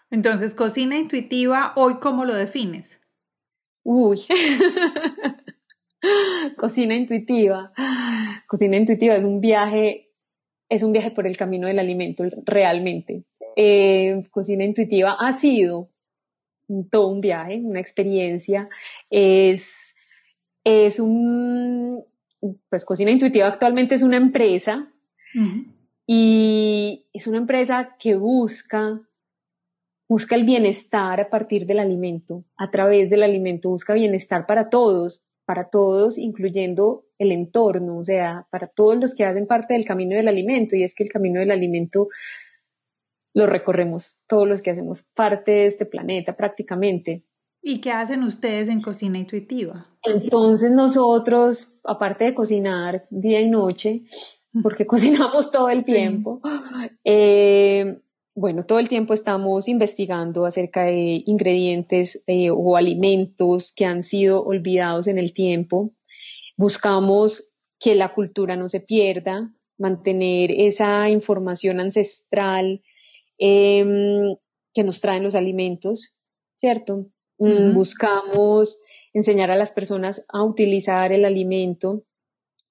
Entonces, 0.09 0.55
cocina 0.55 0.97
intuitiva, 0.97 1.73
¿hoy 1.75 1.95
cómo 1.95 2.23
lo 2.23 2.33
defines? 2.33 2.97
Uy. 3.83 4.21
Cocina 6.57 6.95
intuitiva. 6.95 7.71
Cocina 8.47 8.77
intuitiva 8.77 9.15
es 9.15 9.23
un 9.23 9.39
viaje, 9.41 10.09
es 10.69 10.83
un 10.83 10.91
viaje 10.91 11.11
por 11.11 11.27
el 11.27 11.37
camino 11.37 11.67
del 11.67 11.79
alimento 11.79 12.23
realmente. 12.45 13.23
Eh, 13.55 14.23
cocina 14.31 14.63
intuitiva 14.63 15.15
ha 15.19 15.31
sido 15.33 15.89
todo 16.89 17.07
un 17.07 17.21
viaje, 17.21 17.61
una 17.63 17.79
experiencia. 17.79 18.69
Es, 19.09 19.95
es 20.63 20.99
un, 20.99 22.03
pues 22.69 22.85
Cocina 22.85 23.11
Intuitiva 23.11 23.47
actualmente 23.47 23.95
es 23.95 24.01
una 24.01 24.17
empresa 24.17 24.89
y 26.05 27.05
es 27.13 27.27
una 27.27 27.37
empresa 27.37 27.95
que 27.99 28.15
busca 28.15 28.99
busca 30.07 30.35
el 30.35 30.43
bienestar 30.43 31.19
a 31.21 31.29
partir 31.29 31.65
del 31.65 31.79
alimento, 31.79 32.43
a 32.55 32.69
través 32.69 33.09
del 33.09 33.23
alimento, 33.23 33.69
busca 33.69 33.93
bienestar 33.95 34.45
para 34.45 34.69
todos, 34.69 35.23
para 35.45 35.69
todos, 35.69 36.17
incluyendo 36.17 37.05
el 37.17 37.31
entorno, 37.31 37.97
o 37.97 38.03
sea, 38.03 38.47
para 38.51 38.67
todos 38.67 38.97
los 38.97 39.15
que 39.15 39.25
hacen 39.25 39.47
parte 39.47 39.73
del 39.73 39.85
camino 39.85 40.15
del 40.15 40.27
alimento, 40.27 40.75
y 40.75 40.83
es 40.83 40.95
que 40.95 41.03
el 41.03 41.11
camino 41.11 41.39
del 41.39 41.51
alimento 41.51 42.07
lo 43.33 43.47
recorremos 43.47 44.19
todos 44.27 44.47
los 44.47 44.61
que 44.61 44.71
hacemos 44.71 45.03
parte 45.15 45.51
de 45.51 45.65
este 45.67 45.85
planeta 45.85 46.35
prácticamente. 46.35 47.25
¿Y 47.61 47.79
qué 47.79 47.91
hacen 47.91 48.23
ustedes 48.23 48.69
en 48.69 48.81
Cocina 48.81 49.17
Intuitiva? 49.17 49.87
Entonces 50.03 50.71
nosotros, 50.71 51.77
aparte 51.83 52.25
de 52.25 52.35
cocinar 52.35 53.07
día 53.09 53.41
y 53.41 53.49
noche, 53.49 54.03
porque 54.61 54.85
cocinamos 54.87 55.51
todo 55.51 55.69
el 55.69 55.83
tiempo, 55.83 56.41
eh, 57.03 58.02
bueno, 58.35 58.65
todo 58.65 58.79
el 58.79 58.89
tiempo 58.89 59.13
estamos 59.13 59.67
investigando 59.67 60.45
acerca 60.45 60.85
de 60.85 61.23
ingredientes 61.25 62.23
eh, 62.25 62.49
o 62.49 62.75
alimentos 62.75 63.71
que 63.75 63.85
han 63.85 64.01
sido 64.01 64.43
olvidados 64.43 65.07
en 65.07 65.19
el 65.19 65.33
tiempo. 65.33 65.91
Buscamos 66.57 67.53
que 67.79 67.95
la 67.95 68.13
cultura 68.13 68.55
no 68.55 68.69
se 68.69 68.79
pierda, 68.79 69.53
mantener 69.77 70.51
esa 70.51 71.09
información 71.09 71.79
ancestral 71.79 72.81
em, 73.37 74.35
que 74.73 74.83
nos 74.83 75.01
traen 75.01 75.23
los 75.23 75.35
alimentos, 75.35 76.17
¿cierto? 76.57 77.07
Mm, 77.37 77.73
buscamos 77.73 78.79
enseñar 79.13 79.51
a 79.51 79.55
las 79.55 79.71
personas 79.71 80.25
a 80.29 80.43
utilizar 80.43 81.11
el 81.11 81.25
alimento 81.25 82.03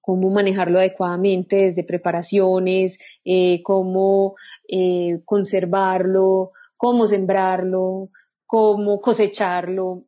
cómo 0.03 0.29
manejarlo 0.31 0.79
adecuadamente 0.79 1.55
desde 1.55 1.85
preparaciones, 1.85 2.99
eh, 3.23 3.63
cómo 3.63 4.35
eh, 4.67 5.21
conservarlo, 5.23 6.51
cómo 6.75 7.07
sembrarlo, 7.07 8.09
cómo 8.45 8.99
cosecharlo. 8.99 10.03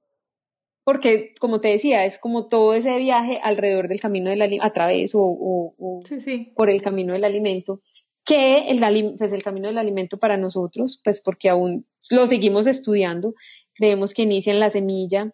Porque, 0.83 1.33
como 1.39 1.61
te 1.61 1.69
decía, 1.69 2.03
es 2.03 2.19
como 2.19 2.49
todo 2.49 2.73
ese 2.73 2.97
viaje 2.97 3.39
alrededor 3.41 3.87
del 3.87 4.01
camino 4.01 4.29
del 4.29 4.41
alimento, 4.41 4.67
a 4.67 4.73
través 4.73 5.13
o, 5.15 5.73
por 6.57 6.69
el 6.69 6.81
camino 6.81 7.13
del 7.13 7.23
alimento, 7.23 7.79
que 8.25 8.67
el, 8.67 9.15
pues 9.17 9.31
el 9.31 9.43
camino 9.43 9.69
del 9.69 9.77
alimento 9.77 10.17
para 10.17 10.35
nosotros, 10.35 10.99
pues 11.05 11.21
porque 11.21 11.47
aún 11.47 11.87
lo 12.11 12.27
seguimos 12.27 12.67
estudiando, 12.67 13.33
creemos 13.73 14.13
que 14.13 14.23
inicia 14.23 14.51
en 14.51 14.59
la 14.59 14.69
semilla 14.69 15.31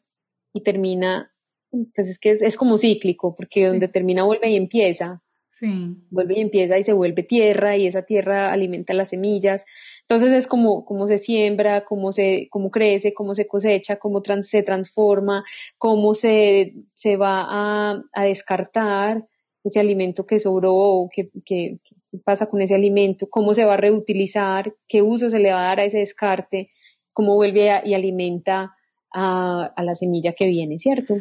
y 0.53 0.61
termina 0.61 1.30
pues 1.71 2.09
es 2.09 2.19
que 2.19 2.37
es, 2.39 2.57
como 2.57 2.77
cíclico, 2.77 3.35
porque 3.35 3.67
donde 3.67 3.87
termina 3.87 4.23
vuelve 4.23 4.49
y 4.51 4.55
empieza. 4.55 5.21
Sí. 5.49 5.95
Vuelve 6.09 6.35
y 6.37 6.41
empieza 6.41 6.77
y 6.79 6.83
se 6.83 6.93
vuelve 6.93 7.23
tierra 7.23 7.77
y 7.77 7.85
esa 7.85 8.01
tierra 8.01 8.51
alimenta 8.51 8.93
las 8.93 9.09
semillas. 9.09 9.63
Entonces 10.01 10.33
es 10.33 10.47
como 10.47 10.85
cómo 10.85 11.07
se 11.07 11.17
siembra, 11.17 11.85
cómo 11.85 12.11
se 12.11 12.47
cómo 12.49 12.71
crece, 12.71 13.13
cómo 13.13 13.35
se 13.35 13.47
cosecha, 13.47 13.97
cómo 13.97 14.21
se 14.41 14.63
transforma, 14.63 15.43
cómo 15.77 16.13
se, 16.13 16.73
se 16.93 17.15
va 17.15 17.45
a, 17.47 18.01
a, 18.11 18.23
descartar 18.23 19.27
ese 19.63 19.79
alimento 19.79 20.25
que 20.25 20.39
sobró, 20.39 21.07
qué, 21.13 21.29
qué, 21.45 21.77
pasa 22.23 22.47
con 22.47 22.61
ese 22.61 22.75
alimento, 22.75 23.29
cómo 23.29 23.53
se 23.53 23.65
va 23.65 23.75
a 23.75 23.77
reutilizar, 23.77 24.73
qué 24.87 25.01
uso 25.01 25.29
se 25.29 25.39
le 25.39 25.51
va 25.51 25.61
a 25.61 25.67
dar 25.67 25.79
a 25.79 25.85
ese 25.85 25.99
descarte, 25.99 26.69
cómo 27.13 27.35
vuelve 27.35 27.69
y 27.85 27.93
alimenta 27.93 28.75
a, 29.13 29.65
a 29.75 29.83
la 29.83 29.95
semilla 29.95 30.33
que 30.33 30.47
viene, 30.47 30.79
¿cierto? 30.79 31.17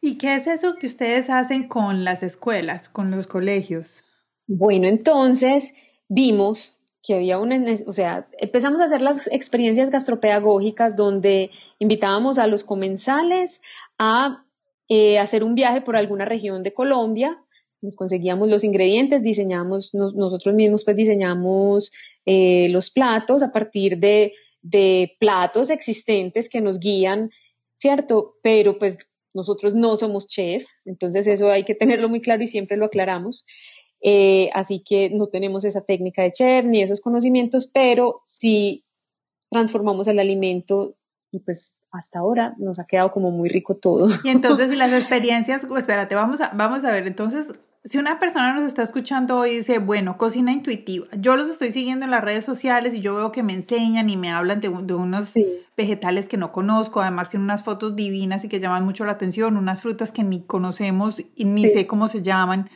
¿Y 0.00 0.16
qué 0.16 0.34
es 0.36 0.46
eso 0.46 0.76
que 0.76 0.86
ustedes 0.86 1.28
hacen 1.28 1.68
con 1.68 2.04
las 2.04 2.22
escuelas, 2.22 2.88
con 2.88 3.10
los 3.10 3.26
colegios? 3.26 4.02
Bueno, 4.46 4.88
entonces 4.88 5.74
vimos 6.08 6.78
que 7.02 7.14
había 7.14 7.38
una, 7.38 7.58
o 7.86 7.92
sea, 7.92 8.28
empezamos 8.38 8.80
a 8.80 8.84
hacer 8.84 9.02
las 9.02 9.26
experiencias 9.28 9.90
gastropedagógicas 9.90 10.96
donde 10.96 11.50
invitábamos 11.78 12.38
a 12.38 12.46
los 12.46 12.64
comensales 12.64 13.60
a 13.98 14.44
eh, 14.88 15.18
hacer 15.18 15.44
un 15.44 15.54
viaje 15.54 15.80
por 15.82 15.96
alguna 15.96 16.24
región 16.24 16.62
de 16.62 16.74
Colombia, 16.74 17.38
nos 17.82 17.96
conseguíamos 17.96 18.48
los 18.48 18.64
ingredientes, 18.64 19.22
diseñamos, 19.22 19.94
nosotros 19.94 20.54
mismos 20.54 20.84
pues 20.84 20.96
diseñamos 20.96 21.92
eh, 22.26 22.68
los 22.68 22.90
platos 22.90 23.42
a 23.42 23.52
partir 23.52 23.98
de, 23.98 24.32
de 24.60 25.16
platos 25.18 25.70
existentes 25.70 26.48
que 26.48 26.60
nos 26.60 26.78
guían, 26.78 27.30
¿cierto? 27.78 28.34
Pero 28.42 28.78
pues 28.78 29.10
nosotros 29.34 29.74
no 29.74 29.96
somos 29.96 30.26
chef, 30.26 30.64
entonces 30.84 31.26
eso 31.26 31.50
hay 31.50 31.64
que 31.64 31.74
tenerlo 31.74 32.08
muy 32.08 32.20
claro 32.20 32.42
y 32.42 32.46
siempre 32.46 32.76
lo 32.76 32.86
aclaramos. 32.86 33.44
Eh, 34.02 34.48
así 34.54 34.82
que 34.84 35.10
no 35.10 35.26
tenemos 35.26 35.64
esa 35.64 35.82
técnica 35.82 36.22
de 36.22 36.32
chef 36.32 36.64
ni 36.64 36.82
esos 36.82 37.00
conocimientos, 37.00 37.70
pero 37.72 38.22
sí 38.24 38.86
transformamos 39.50 40.08
el 40.08 40.18
alimento 40.18 40.96
y 41.30 41.40
pues 41.40 41.76
hasta 41.90 42.20
ahora 42.20 42.54
nos 42.58 42.78
ha 42.78 42.86
quedado 42.86 43.12
como 43.12 43.30
muy 43.30 43.48
rico 43.48 43.76
todo. 43.76 44.08
Y 44.24 44.28
entonces 44.30 44.74
las 44.76 44.92
experiencias, 44.92 45.66
pues, 45.66 45.82
espérate, 45.82 46.14
vamos 46.14 46.40
a, 46.40 46.50
vamos 46.54 46.84
a 46.84 46.92
ver, 46.92 47.06
entonces 47.06 47.52
si 47.84 47.98
una 47.98 48.18
persona 48.18 48.54
nos 48.54 48.64
está 48.64 48.82
escuchando 48.82 49.38
hoy 49.38 49.50
y 49.50 49.56
dice, 49.58 49.78
bueno, 49.78 50.18
cocina 50.18 50.52
intuitiva, 50.52 51.06
yo 51.16 51.36
los 51.36 51.48
estoy 51.48 51.72
siguiendo 51.72 52.04
en 52.04 52.10
las 52.10 52.22
redes 52.22 52.44
sociales 52.44 52.94
y 52.94 53.00
yo 53.00 53.14
veo 53.14 53.32
que 53.32 53.42
me 53.42 53.54
enseñan 53.54 54.10
y 54.10 54.16
me 54.16 54.30
hablan 54.30 54.60
de, 54.60 54.68
unos 54.68 55.32
vegetales 55.76 56.28
que 56.28 56.36
no 56.36 56.52
conozco, 56.52 57.00
además 57.00 57.30
tienen 57.30 57.44
unas 57.44 57.62
fotos 57.62 57.96
divinas 57.96 58.44
y 58.44 58.48
que 58.48 58.60
llaman 58.60 58.84
mucho 58.84 59.06
la 59.06 59.12
atención, 59.12 59.56
unas 59.56 59.80
frutas 59.80 60.12
que 60.12 60.22
ni 60.22 60.42
conocemos 60.42 61.22
y 61.34 61.44
ni 61.46 61.66
sé 61.68 61.86
cómo 61.86 62.08
se 62.08 62.22
llaman. 62.22 62.68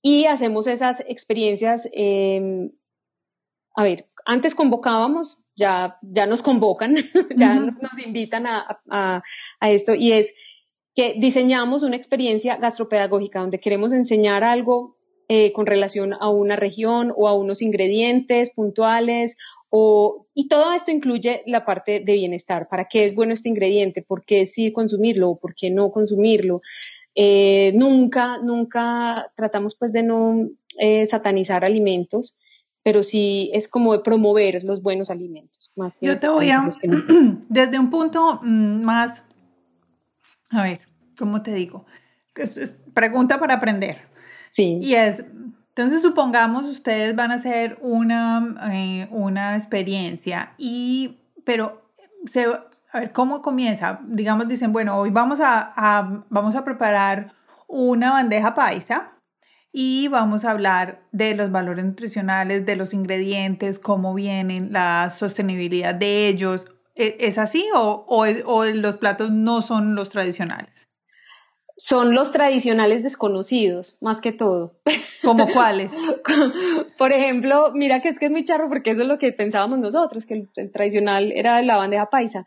y 0.02 0.24
hacemos 0.24 0.66
esas 0.66 1.04
experiencias 1.06 1.88
em, 1.92 2.72
a 3.76 3.84
ver, 3.84 4.08
antes 4.26 4.56
convocábamos, 4.56 5.40
ya, 5.54 5.98
ya 6.02 6.26
nos 6.26 6.42
convocan, 6.42 6.96
ya 7.36 7.54
nos 7.54 7.98
invitan 8.04 8.46
a, 8.46 8.80
a, 8.90 9.22
a 9.60 9.70
esto 9.70 9.94
y 9.94 10.10
es 10.12 10.34
que 10.96 11.14
diseñamos 11.18 11.84
una 11.84 11.94
experiencia 11.94 12.56
gastropedagógica 12.56 13.38
donde 13.38 13.60
queremos 13.60 13.92
enseñar 13.92 14.42
algo 14.42 14.96
eh, 15.28 15.52
con 15.52 15.66
relación 15.66 16.12
a 16.12 16.28
una 16.28 16.56
región 16.56 17.12
o 17.16 17.28
a 17.28 17.34
unos 17.34 17.62
ingredientes 17.62 18.50
puntuales 18.50 19.36
o, 19.70 20.28
y 20.34 20.48
todo 20.48 20.72
esto 20.72 20.90
incluye 20.90 21.42
la 21.46 21.64
parte 21.64 21.98
de 21.98 22.12
bienestar. 22.12 22.68
¿Para 22.68 22.84
qué 22.84 23.04
es 23.06 23.14
bueno 23.14 23.32
este 23.32 23.48
ingrediente? 23.48 24.02
¿Por 24.02 24.24
qué 24.24 24.46
sí 24.46 24.72
consumirlo 24.72 25.30
o 25.30 25.38
por 25.38 25.54
qué 25.54 25.70
no 25.70 25.90
consumirlo? 25.90 26.62
Eh, 27.16 27.72
nunca, 27.74 28.38
nunca 28.38 29.32
tratamos 29.34 29.74
pues 29.74 29.92
de 29.92 30.02
no 30.02 30.48
eh, 30.78 31.06
satanizar 31.06 31.64
alimentos, 31.64 32.36
pero 32.84 33.02
sí 33.02 33.50
es 33.52 33.66
como 33.66 33.94
de 33.94 34.00
promover 34.00 34.62
los 34.62 34.82
buenos 34.82 35.10
alimentos. 35.10 35.72
Más 35.74 35.98
Yo 36.00 36.18
te 36.18 36.28
voy 36.28 36.50
a, 36.50 36.68
desde 37.48 37.78
un 37.78 37.90
punto 37.90 38.40
mm, 38.42 38.82
más, 38.82 39.24
a 40.50 40.62
ver, 40.62 40.80
¿cómo 41.18 41.42
te 41.42 41.52
digo? 41.54 41.84
Pregunta 42.94 43.40
para 43.40 43.54
aprender. 43.54 44.13
Sí. 44.54 44.78
Y 44.80 44.94
es, 44.94 45.24
entonces 45.70 46.00
supongamos 46.00 46.62
ustedes 46.62 47.16
van 47.16 47.32
a 47.32 47.34
hacer 47.34 47.76
una, 47.80 48.54
eh, 48.72 49.08
una 49.10 49.56
experiencia 49.56 50.54
y, 50.56 51.18
pero 51.44 51.90
se, 52.26 52.44
a 52.44 53.00
ver, 53.00 53.10
¿cómo 53.10 53.42
comienza? 53.42 53.98
Digamos, 54.06 54.46
dicen, 54.46 54.72
bueno, 54.72 54.96
hoy 54.96 55.10
vamos 55.10 55.40
a, 55.40 55.72
a, 55.74 56.24
vamos 56.28 56.54
a 56.54 56.64
preparar 56.64 57.32
una 57.66 58.12
bandeja 58.12 58.54
paisa 58.54 59.14
y 59.72 60.06
vamos 60.06 60.44
a 60.44 60.52
hablar 60.52 61.02
de 61.10 61.34
los 61.34 61.50
valores 61.50 61.84
nutricionales, 61.84 62.64
de 62.64 62.76
los 62.76 62.94
ingredientes, 62.94 63.80
cómo 63.80 64.14
vienen, 64.14 64.72
la 64.72 65.12
sostenibilidad 65.18 65.96
de 65.96 66.28
ellos. 66.28 66.66
¿E, 66.94 67.16
¿Es 67.18 67.38
así 67.38 67.66
o, 67.74 68.06
o, 68.06 68.24
o 68.46 68.64
los 68.66 68.98
platos 68.98 69.32
no 69.32 69.62
son 69.62 69.96
los 69.96 70.10
tradicionales? 70.10 70.83
Son 71.76 72.14
los 72.14 72.30
tradicionales 72.30 73.02
desconocidos, 73.02 73.96
más 74.00 74.20
que 74.20 74.32
todo. 74.32 74.76
¿Como 75.22 75.48
cuáles? 75.52 75.92
Por 76.96 77.12
ejemplo, 77.12 77.72
mira 77.74 78.00
que 78.00 78.10
es 78.10 78.18
que 78.18 78.26
es 78.26 78.30
muy 78.30 78.44
charro 78.44 78.68
porque 78.68 78.90
eso 78.90 79.02
es 79.02 79.08
lo 79.08 79.18
que 79.18 79.32
pensábamos 79.32 79.78
nosotros, 79.78 80.24
que 80.24 80.46
el, 80.54 80.70
tradicional 80.72 81.32
era 81.32 81.60
la 81.62 81.76
bandeja 81.76 82.10
paisa, 82.10 82.46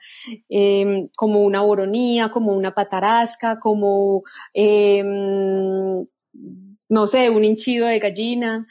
em, 0.50 1.10
como 1.16 1.42
una 1.42 1.62
boronía, 1.62 2.30
como 2.30 2.54
una 2.54 2.74
patarasca, 2.74 3.60
como, 3.60 4.24
em, 4.54 6.06
no 6.90 7.08
sé, 7.08 7.30
un 7.30 7.44
hinchido 7.44 7.88
de 7.88 8.00
gallina, 8.00 8.68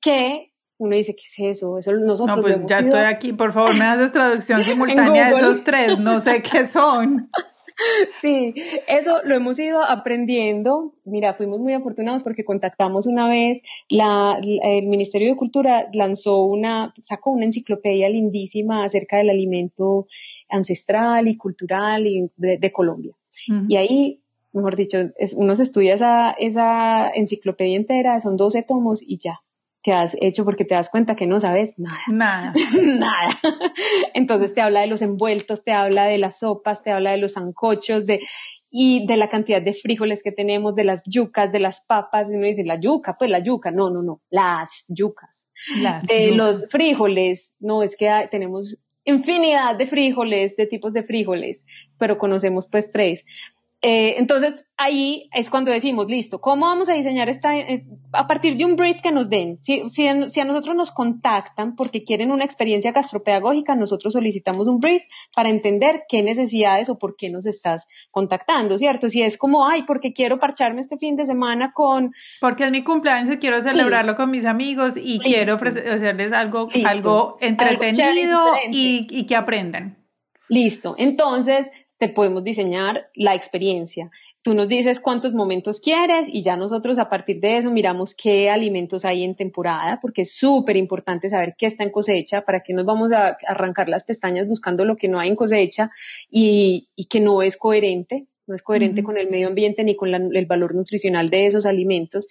que 0.00 0.52
uno 0.78 0.96
dice, 0.96 1.14
¿qué 1.14 1.24
es 1.26 1.58
eso? 1.58 1.78
Eso 1.78 1.92
nosotros 1.92 2.36
No, 2.36 2.42
pues 2.42 2.56
ya 2.66 2.80
estoy 2.80 3.00
aquí, 3.00 3.32
por 3.32 3.52
favor, 3.52 3.74
me 3.76 3.84
haces 3.84 4.10
traducción 4.12 4.64
simultánea 4.64 5.28
de 5.28 5.34
esos 5.36 5.62
tres, 5.62 5.98
no 5.98 6.18
sé 6.20 6.42
qué 6.42 6.66
son. 6.66 7.30
Sí, 8.20 8.54
eso 8.86 9.18
lo 9.24 9.34
hemos 9.34 9.58
ido 9.58 9.82
aprendiendo. 9.82 10.94
Mira, 11.04 11.34
fuimos 11.34 11.60
muy 11.60 11.72
afortunados 11.72 12.22
porque 12.22 12.44
contactamos 12.44 13.06
una 13.06 13.28
vez, 13.28 13.62
la, 13.88 14.40
el 14.42 14.86
Ministerio 14.86 15.30
de 15.30 15.36
Cultura 15.36 15.88
lanzó 15.92 16.44
una, 16.44 16.94
sacó 17.02 17.30
una 17.30 17.46
enciclopedia 17.46 18.08
lindísima 18.08 18.84
acerca 18.84 19.18
del 19.18 19.30
alimento 19.30 20.06
ancestral 20.48 21.28
y 21.28 21.36
cultural 21.36 22.04
de, 22.36 22.72
Colombia. 22.72 23.14
Y 23.68 23.76
ahí, 23.76 24.20
mejor 24.52 24.76
dicho, 24.76 25.10
es, 25.16 25.34
uno 25.34 25.56
se 25.56 25.62
estudia 25.62 25.94
esa, 25.94 26.30
esa 26.32 27.10
enciclopedia 27.10 27.76
entera, 27.76 28.20
son 28.20 28.36
12 28.36 28.62
tomos 28.62 29.02
y 29.02 29.18
ya, 29.18 29.40
que 29.82 29.92
has 29.92 30.16
hecho 30.20 30.44
porque 30.44 30.64
te 30.64 30.74
das 30.74 30.90
cuenta 30.90 31.16
que 31.16 31.26
no 31.26 31.40
sabes 31.40 31.78
nada. 31.78 32.00
Nada. 32.08 32.52
nada. 32.82 33.40
Entonces 34.14 34.54
te 34.54 34.60
habla 34.60 34.82
de 34.82 34.86
los 34.86 35.02
envueltos, 35.02 35.64
te 35.64 35.72
habla 35.72 36.04
de 36.04 36.18
las 36.18 36.40
sopas, 36.40 36.82
te 36.82 36.90
habla 36.90 37.12
de 37.12 37.18
los 37.18 37.34
zancochos, 37.34 38.06
de 38.06 38.20
y 38.70 39.06
de 39.06 39.16
la 39.16 39.28
cantidad 39.28 39.60
de 39.60 39.72
frijoles 39.72 40.22
que 40.22 40.32
tenemos, 40.32 40.74
de 40.74 40.84
las 40.84 41.02
yucas, 41.04 41.50
de 41.50 41.58
las 41.58 41.80
papas, 41.80 42.30
y 42.30 42.36
uno 42.36 42.46
dice, 42.46 42.64
la 42.64 42.78
yuca, 42.78 43.16
pues 43.18 43.30
la 43.30 43.40
yuca, 43.40 43.70
no, 43.70 43.90
no, 43.90 44.02
no, 44.02 44.20
las 44.30 44.84
yucas. 44.88 45.48
de 46.06 46.32
los 46.32 46.66
frijoles, 46.70 47.52
no, 47.58 47.82
es 47.82 47.96
que 47.96 48.08
tenemos 48.30 48.78
infinidad 49.04 49.76
de 49.76 49.86
frijoles, 49.86 50.56
de 50.56 50.66
tipos 50.66 50.92
de 50.92 51.02
frijoles, 51.02 51.64
pero 51.98 52.18
conocemos 52.18 52.68
pues 52.68 52.90
tres. 52.92 53.24
Eh, 53.82 54.16
entonces, 54.18 54.66
ahí 54.76 55.30
es 55.32 55.48
cuando 55.48 55.70
decimos, 55.70 56.10
listo, 56.10 56.38
¿cómo 56.38 56.66
vamos 56.66 56.90
a 56.90 56.92
diseñar 56.92 57.30
esta, 57.30 57.56
eh, 57.56 57.86
a 58.12 58.26
partir 58.26 58.58
de 58.58 58.66
un 58.66 58.76
brief 58.76 59.00
que 59.00 59.10
nos 59.10 59.30
den? 59.30 59.56
Si, 59.62 59.88
si, 59.88 60.06
a 60.06 60.44
nosotros 60.44 60.76
nos 60.76 60.90
contactan 60.90 61.74
porque 61.76 62.04
quieren 62.04 62.30
una 62.30 62.44
experiencia 62.44 62.92
gastropedagógica, 62.92 63.74
nosotros 63.74 64.12
solicitamos 64.12 64.68
un 64.68 64.80
brief 64.80 65.02
para 65.34 65.48
entender 65.48 66.02
qué 66.10 66.22
necesidades 66.22 66.90
o 66.90 66.98
por 66.98 67.16
qué 67.16 67.30
nos 67.30 67.46
estás 67.46 67.86
contactando, 68.10 68.76
¿cierto? 68.76 69.08
Si 69.08 69.22
es 69.22 69.38
como, 69.38 69.66
ay, 69.66 69.84
porque 69.84 70.12
quiero 70.12 70.38
parcharme 70.38 70.82
este 70.82 70.98
fin 70.98 71.16
de 71.16 71.24
semana 71.24 71.72
con... 71.72 72.12
Porque 72.38 72.64
es 72.64 72.70
mi 72.70 72.84
cumpleaños 72.84 73.34
y 73.34 73.38
quiero 73.38 73.62
celebrarlo 73.62 74.14
con 74.14 74.30
mis 74.30 74.44
amigos 74.44 74.98
y 75.02 75.20
quiero 75.20 75.54
ofrecerles 75.54 76.34
algo, 76.34 76.68
algo 76.84 77.38
entretenido 77.40 78.38
y, 78.70 79.06
y 79.10 79.24
que 79.24 79.36
aprendan. 79.36 79.96
Listo. 80.50 80.96
Entonces, 80.98 81.70
te 82.00 82.08
podemos 82.08 82.42
diseñar 82.42 83.10
la 83.14 83.34
experiencia. 83.34 84.10
Tú 84.42 84.54
nos 84.54 84.68
dices 84.68 85.00
cuántos 85.00 85.34
momentos 85.34 85.80
quieres 85.80 86.30
y 86.30 86.42
ya 86.42 86.56
nosotros 86.56 86.98
a 86.98 87.10
partir 87.10 87.40
de 87.40 87.58
eso 87.58 87.70
miramos 87.70 88.14
qué 88.14 88.48
alimentos 88.48 89.04
hay 89.04 89.22
en 89.22 89.36
temporada, 89.36 89.98
porque 90.00 90.22
es 90.22 90.32
súper 90.32 90.78
importante 90.78 91.28
saber 91.28 91.54
qué 91.58 91.66
está 91.66 91.84
en 91.84 91.90
cosecha, 91.90 92.40
para 92.40 92.60
que 92.60 92.72
nos 92.72 92.86
vamos 92.86 93.12
a 93.12 93.36
arrancar 93.46 93.90
las 93.90 94.04
pestañas 94.04 94.48
buscando 94.48 94.86
lo 94.86 94.96
que 94.96 95.08
no 95.08 95.20
hay 95.20 95.28
en 95.28 95.36
cosecha 95.36 95.90
y, 96.30 96.88
que 97.10 97.20
no 97.20 97.42
es 97.42 97.58
coherente, 97.58 98.28
no 98.46 98.54
es 98.54 98.62
coherente 98.62 99.02
con 99.02 99.18
el 99.18 99.28
medio 99.28 99.48
ambiente 99.48 99.84
ni 99.84 99.94
con 99.94 100.14
el 100.14 100.46
valor 100.46 100.74
nutricional 100.74 101.28
de 101.28 101.44
esos 101.44 101.66
alimentos. 101.66 102.28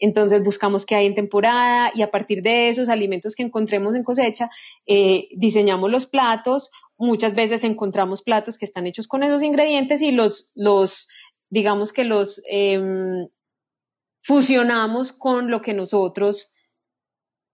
Entonces 0.00 0.42
buscamos 0.42 0.84
qué 0.84 0.96
hay 0.96 1.06
en 1.06 1.14
temporada 1.14 1.92
y 1.94 2.02
a 2.02 2.10
partir 2.10 2.42
de 2.42 2.70
esos 2.70 2.88
alimentos 2.88 3.36
que 3.36 3.44
encontremos 3.44 3.94
en 3.94 4.02
cosecha, 4.02 4.50
eh, 4.84 5.28
diseñamos 5.36 5.92
los 5.92 6.06
platos 6.06 6.72
muchas 7.02 7.34
veces 7.34 7.64
encontramos 7.64 8.22
platos 8.22 8.58
que 8.58 8.64
están 8.64 8.86
hechos 8.86 9.08
con 9.08 9.22
esos 9.22 9.42
ingredientes 9.42 10.00
y 10.02 10.12
los, 10.12 10.52
los 10.54 11.08
digamos 11.50 11.92
que 11.92 12.04
los 12.04 12.40
em, 12.46 13.28
fusionamos 14.20 15.12
con 15.12 15.50
lo 15.50 15.62
que 15.62 15.74
nosotros 15.74 16.48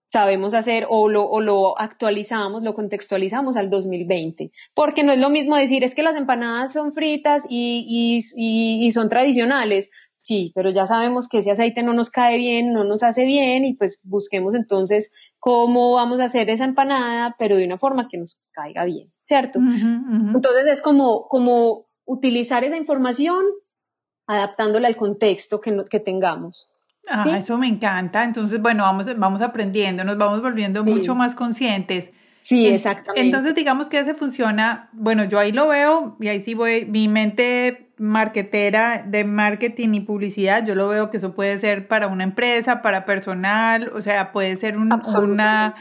sabemos 0.05 0.53
hacer 0.53 0.85
o 0.89 1.09
lo, 1.09 1.23
o 1.23 1.41
lo 1.41 1.79
actualizamos, 1.79 2.63
lo 2.63 2.75
contextualizamos 2.75 3.57
al 3.57 3.69
2020. 3.69 4.51
Porque 4.75 5.03
no 5.03 5.13
es 5.13 5.19
lo 5.19 5.29
mismo 5.29 5.55
decir 5.55 5.83
es 5.83 5.95
que 5.95 6.03
las 6.03 6.15
empanadas 6.15 6.73
son 6.73 6.91
fritas 6.91 7.43
y, 7.49 8.21
y, 8.35 8.85
y 8.85 8.91
son 8.91 9.09
tradicionales. 9.09 9.89
Sí, 10.17 10.51
pero 10.53 10.69
ya 10.69 10.85
sabemos 10.85 11.27
que 11.27 11.39
ese 11.39 11.51
aceite 11.51 11.81
no 11.81 11.93
nos 11.93 12.11
cae 12.11 12.37
bien, 12.37 12.71
no 12.71 12.83
nos 12.83 13.01
hace 13.01 13.25
bien 13.25 13.65
y 13.65 13.73
pues 13.73 13.99
busquemos 14.03 14.53
entonces 14.53 15.11
cómo 15.39 15.93
vamos 15.93 16.19
a 16.19 16.25
hacer 16.25 16.49
esa 16.51 16.65
empanada, 16.65 17.35
pero 17.39 17.57
de 17.57 17.65
una 17.65 17.79
forma 17.79 18.07
que 18.09 18.17
nos 18.17 18.39
caiga 18.51 18.85
bien. 18.85 19.11
¿Cierto? 19.29 19.59
Entonces 19.59 20.65
es 20.73 20.81
como, 20.81 21.27
como 21.27 21.85
utilizar 22.03 22.63
esa 22.63 22.77
información 22.77 23.45
adaptándola 24.25 24.87
al 24.87 24.95
contexto 24.95 25.61
que, 25.61 25.83
que 25.87 25.99
tengamos. 25.99 26.71
Ah, 27.07 27.37
eso 27.37 27.55
me 27.59 27.67
encanta. 27.67 28.23
Entonces, 28.23 28.59
bueno, 28.59 28.83
vamos, 28.83 29.07
vamos 29.19 29.43
aprendiendo, 29.43 30.03
nos 30.03 30.17
vamos 30.17 30.41
volviendo 30.41 30.83
mucho 30.83 31.13
más 31.13 31.35
conscientes. 31.35 32.11
Sí, 32.41 32.65
exactamente. 32.65 33.21
Entonces, 33.21 33.53
digamos 33.53 33.87
que 33.87 33.99
ese 33.99 34.15
funciona, 34.15 34.89
bueno, 34.93 35.23
yo 35.25 35.37
ahí 35.37 35.51
lo 35.51 35.67
veo 35.67 36.17
y 36.19 36.27
ahí 36.29 36.41
sí 36.41 36.55
voy, 36.55 36.85
mi 36.85 37.07
mente 37.07 37.91
marketera 37.97 39.03
de 39.05 39.25
marketing 39.25 39.89
y 39.93 39.99
publicidad, 39.99 40.65
yo 40.65 40.73
lo 40.73 40.87
veo 40.87 41.11
que 41.11 41.17
eso 41.17 41.35
puede 41.35 41.59
ser 41.59 41.87
para 41.87 42.07
una 42.07 42.23
empresa, 42.23 42.81
para 42.81 43.05
personal, 43.05 43.91
o 43.93 44.01
sea, 44.01 44.31
puede 44.31 44.55
ser 44.55 44.79
una 44.79 45.75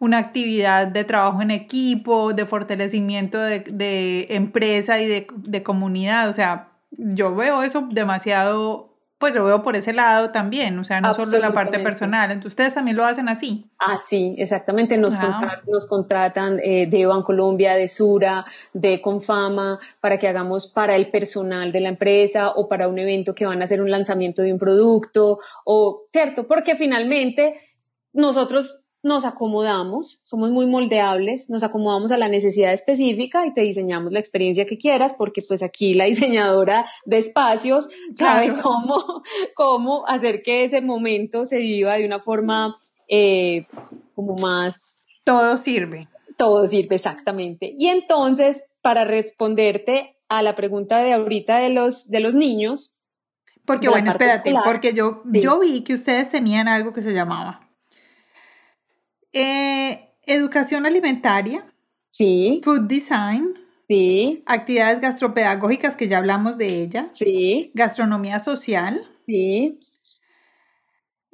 una 0.00 0.18
actividad 0.18 0.86
de 0.86 1.04
trabajo 1.04 1.42
en 1.42 1.50
equipo, 1.50 2.32
de 2.32 2.46
fortalecimiento 2.46 3.38
de, 3.40 4.26
empresa 4.30 5.00
y 5.00 5.08
de, 5.08 5.62
comunidad. 5.62 6.28
O 6.28 6.32
sea, 6.32 6.68
yo 6.90 7.34
veo 7.34 7.62
eso 7.64 7.88
demasiado, 7.90 8.96
pues 9.18 9.34
lo 9.34 9.44
veo 9.44 9.64
por 9.64 9.74
ese 9.74 9.92
lado 9.92 10.30
también, 10.30 10.78
o 10.78 10.84
sea, 10.84 11.00
no 11.00 11.12
solo 11.14 11.38
la 11.38 11.50
parte 11.50 11.80
personal. 11.80 12.30
Entonces, 12.30 12.52
ustedes 12.52 12.74
también 12.74 12.96
lo 12.96 13.04
hacen 13.04 13.28
así. 13.28 13.68
Ah, 13.80 13.98
sí, 14.06 14.36
exactamente. 14.38 14.96
Nos, 14.98 15.16
contratan, 15.16 15.60
nos 15.66 15.86
contratan 15.88 16.60
eh, 16.62 16.86
de 16.88 17.06
Bancolombia, 17.06 17.74
de 17.74 17.88
Sura, 17.88 18.44
de 18.72 19.02
Confama, 19.02 19.80
para 20.00 20.18
que 20.18 20.28
hagamos 20.28 20.68
para 20.68 20.94
el 20.94 21.10
personal 21.10 21.72
de 21.72 21.80
la 21.80 21.88
empresa 21.88 22.50
o 22.50 22.68
para 22.68 22.86
un 22.86 23.00
evento 23.00 23.34
que 23.34 23.46
van 23.46 23.62
a 23.62 23.64
hacer 23.64 23.82
un 23.82 23.90
lanzamiento 23.90 24.42
de 24.42 24.52
un 24.52 24.60
producto, 24.60 25.40
o, 25.64 26.04
¿cierto? 26.12 26.46
Porque 26.46 26.76
finalmente 26.76 27.54
nosotros 28.12 28.84
nos 29.08 29.24
acomodamos, 29.24 30.20
somos 30.24 30.50
muy 30.52 30.66
moldeables, 30.66 31.50
nos 31.50 31.64
acomodamos 31.64 32.12
a 32.12 32.18
la 32.18 32.28
necesidad 32.28 32.72
específica 32.72 33.44
y 33.46 33.52
te 33.52 33.62
diseñamos 33.62 34.12
la 34.12 34.20
experiencia 34.20 34.66
que 34.66 34.78
quieras, 34.78 35.14
porque 35.18 35.40
pues 35.46 35.62
aquí 35.62 35.94
la 35.94 36.04
diseñadora 36.04 36.86
de 37.04 37.18
espacios 37.18 37.88
sabe 38.14 38.54
cómo, 38.62 39.22
cómo 39.56 40.06
hacer 40.06 40.42
que 40.42 40.64
ese 40.64 40.80
momento 40.80 41.44
se 41.44 41.58
viva 41.58 41.94
de 41.96 42.06
una 42.06 42.20
forma 42.20 42.76
eh, 43.08 43.66
como 44.14 44.36
más... 44.36 44.96
Todo 45.24 45.56
sirve. 45.56 46.08
Todo 46.36 46.66
sirve, 46.66 46.94
exactamente. 46.94 47.74
Y 47.76 47.88
entonces, 47.88 48.62
para 48.80 49.04
responderte 49.04 50.16
a 50.28 50.42
la 50.42 50.54
pregunta 50.54 50.98
de 50.98 51.14
ahorita 51.14 51.58
de 51.58 51.70
los, 51.70 52.08
de 52.08 52.20
los 52.20 52.34
niños. 52.34 52.94
Porque 53.64 53.88
bueno, 53.88 54.10
espérate, 54.10 54.54
porque 54.64 54.94
yo, 54.94 55.22
yo 55.24 55.58
vi 55.58 55.82
que 55.82 55.94
ustedes 55.94 56.30
tenían 56.30 56.68
algo 56.68 56.92
que 56.92 57.02
se 57.02 57.12
llamaba 57.12 57.67
eh, 59.32 60.10
educación 60.26 60.86
alimentaria. 60.86 61.64
Sí. 62.10 62.60
Food 62.64 62.82
design. 62.82 63.54
Sí. 63.88 64.42
Actividades 64.46 65.00
gastropedagógicas, 65.00 65.96
que 65.96 66.08
ya 66.08 66.18
hablamos 66.18 66.58
de 66.58 66.82
ella. 66.82 67.08
Sí. 67.12 67.70
Gastronomía 67.74 68.38
social. 68.40 69.02
Sí. 69.26 69.78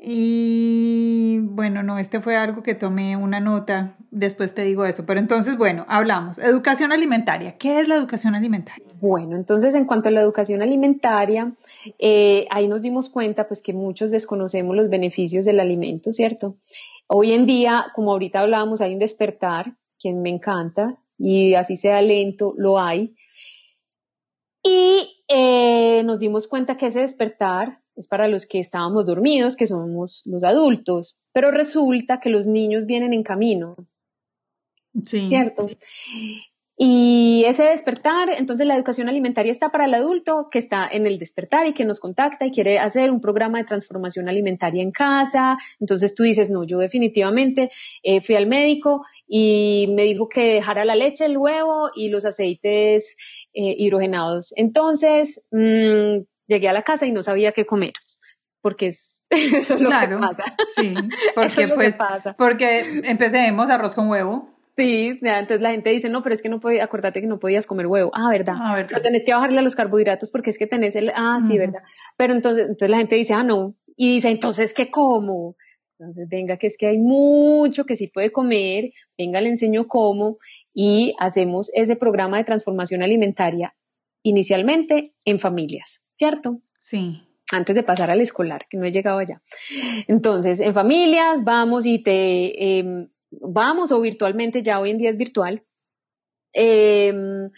Y 0.06 1.38
bueno, 1.40 1.82
no, 1.82 1.98
este 1.98 2.20
fue 2.20 2.36
algo 2.36 2.62
que 2.62 2.74
tomé 2.74 3.16
una 3.16 3.40
nota, 3.40 3.96
después 4.10 4.54
te 4.54 4.62
digo 4.62 4.84
eso, 4.84 5.06
pero 5.06 5.18
entonces, 5.18 5.56
bueno, 5.56 5.86
hablamos. 5.88 6.38
Educación 6.38 6.92
alimentaria. 6.92 7.56
¿Qué 7.56 7.80
es 7.80 7.88
la 7.88 7.94
educación 7.94 8.34
alimentaria? 8.34 8.84
Bueno, 9.00 9.34
entonces 9.36 9.74
en 9.74 9.86
cuanto 9.86 10.10
a 10.10 10.12
la 10.12 10.20
educación 10.20 10.60
alimentaria, 10.60 11.54
eh, 11.98 12.46
ahí 12.50 12.68
nos 12.68 12.82
dimos 12.82 13.08
cuenta 13.08 13.48
pues 13.48 13.62
que 13.62 13.72
muchos 13.72 14.10
desconocemos 14.10 14.76
los 14.76 14.90
beneficios 14.90 15.46
del 15.46 15.58
alimento, 15.58 16.12
¿cierto? 16.12 16.56
Hoy 17.06 17.32
en 17.32 17.46
día, 17.46 17.86
como 17.94 18.12
ahorita 18.12 18.40
hablábamos, 18.40 18.80
hay 18.80 18.94
un 18.94 18.98
despertar, 18.98 19.76
quien 19.98 20.22
me 20.22 20.30
encanta, 20.30 20.98
y 21.18 21.54
así 21.54 21.76
sea 21.76 22.00
lento, 22.02 22.54
lo 22.56 22.78
hay. 22.78 23.14
Y 24.62 25.22
eh, 25.28 26.02
nos 26.04 26.18
dimos 26.18 26.48
cuenta 26.48 26.76
que 26.76 26.86
ese 26.86 27.00
despertar 27.00 27.80
es 27.96 28.08
para 28.08 28.28
los 28.28 28.46
que 28.46 28.58
estábamos 28.58 29.06
dormidos, 29.06 29.56
que 29.56 29.66
somos 29.66 30.22
los 30.24 30.42
adultos, 30.44 31.18
pero 31.32 31.50
resulta 31.50 32.20
que 32.20 32.30
los 32.30 32.46
niños 32.46 32.86
vienen 32.86 33.12
en 33.12 33.22
camino. 33.22 33.76
Sí. 35.04 35.26
¿Cierto? 35.26 35.68
Y 36.76 37.44
ese 37.46 37.64
despertar, 37.64 38.30
entonces 38.36 38.66
la 38.66 38.74
educación 38.74 39.08
alimentaria 39.08 39.52
está 39.52 39.70
para 39.70 39.84
el 39.84 39.94
adulto 39.94 40.48
que 40.50 40.58
está 40.58 40.88
en 40.88 41.06
el 41.06 41.20
despertar 41.20 41.68
y 41.68 41.72
que 41.72 41.84
nos 41.84 42.00
contacta 42.00 42.46
y 42.46 42.50
quiere 42.50 42.80
hacer 42.80 43.12
un 43.12 43.20
programa 43.20 43.58
de 43.58 43.64
transformación 43.64 44.28
alimentaria 44.28 44.82
en 44.82 44.90
casa. 44.90 45.56
Entonces 45.78 46.16
tú 46.16 46.24
dices, 46.24 46.50
no, 46.50 46.64
yo 46.64 46.78
definitivamente 46.78 47.70
eh, 48.02 48.20
fui 48.20 48.34
al 48.34 48.48
médico 48.48 49.04
y 49.26 49.86
me 49.94 50.02
dijo 50.02 50.28
que 50.28 50.54
dejara 50.54 50.84
la 50.84 50.96
leche, 50.96 51.26
el 51.26 51.38
huevo 51.38 51.90
y 51.94 52.08
los 52.08 52.24
aceites 52.24 53.16
eh, 53.52 53.76
hidrogenados. 53.78 54.52
Entonces 54.56 55.44
mmm, 55.52 56.24
llegué 56.48 56.68
a 56.68 56.72
la 56.72 56.82
casa 56.82 57.06
y 57.06 57.12
no 57.12 57.22
sabía 57.22 57.52
qué 57.52 57.66
comer, 57.66 57.92
porque 58.60 58.88
es, 58.88 59.24
eso 59.30 59.74
es 59.74 59.80
lo 59.80 59.90
que 59.90 60.16
pasa. 60.18 60.44
Sí, 60.74 60.92
porque, 61.36 61.68
pues, 61.68 61.94
porque 62.36 63.02
empecemos 63.04 63.70
arroz 63.70 63.94
con 63.94 64.08
huevo. 64.08 64.53
Sí, 64.76 65.20
entonces 65.22 65.60
la 65.60 65.70
gente 65.70 65.90
dice, 65.90 66.08
no, 66.08 66.22
pero 66.22 66.34
es 66.34 66.42
que 66.42 66.48
no 66.48 66.58
podía, 66.58 66.82
acordate 66.82 67.20
que 67.20 67.28
no 67.28 67.38
podías 67.38 67.66
comer 67.66 67.86
huevo. 67.86 68.10
Ah, 68.12 68.28
verdad. 68.30 68.54
Ah, 68.58 68.74
verdad. 68.74 68.88
Pero 68.90 69.02
tenés 69.02 69.24
que 69.24 69.32
bajarle 69.32 69.58
a 69.58 69.62
los 69.62 69.76
carbohidratos 69.76 70.30
porque 70.30 70.50
es 70.50 70.58
que 70.58 70.66
tenés 70.66 70.96
el, 70.96 71.12
ah, 71.14 71.40
sí, 71.46 71.56
verdad. 71.56 71.82
Pero 72.16 72.34
entonces, 72.34 72.62
entonces 72.62 72.90
la 72.90 72.98
gente 72.98 73.14
dice, 73.14 73.34
ah, 73.34 73.44
no. 73.44 73.76
Y 73.96 74.14
dice, 74.14 74.30
entonces, 74.30 74.74
¿qué 74.74 74.90
como? 74.90 75.56
Entonces, 75.98 76.28
venga, 76.28 76.56
que 76.56 76.66
es 76.66 76.76
que 76.76 76.88
hay 76.88 76.98
mucho 76.98 77.84
que 77.84 77.94
sí 77.94 78.08
puede 78.08 78.32
comer, 78.32 78.90
venga, 79.16 79.40
le 79.40 79.50
enseño 79.50 79.86
cómo 79.86 80.38
y 80.72 81.14
hacemos 81.20 81.70
ese 81.72 81.94
programa 81.94 82.38
de 82.38 82.44
transformación 82.44 83.02
alimentaria 83.02 83.74
inicialmente 84.24 85.14
en 85.24 85.38
familias, 85.38 86.02
¿cierto? 86.14 86.60
Sí. 86.78 87.22
Antes 87.52 87.76
de 87.76 87.84
pasar 87.84 88.10
al 88.10 88.20
escolar, 88.20 88.66
que 88.68 88.76
no 88.76 88.86
he 88.86 88.90
llegado 88.90 89.18
allá. 89.18 89.40
Entonces, 90.08 90.58
en 90.60 90.74
familias 90.74 91.44
vamos 91.44 91.86
y 91.86 92.02
te... 92.02 92.78
Em, 92.78 93.08
vamos 93.40 93.92
o 93.92 94.00
virtualmente, 94.00 94.62
ya 94.62 94.80
hoy 94.80 94.90
en 94.90 94.98
día 94.98 95.10
es 95.10 95.16
virtual, 95.16 95.62
em, 96.52 97.50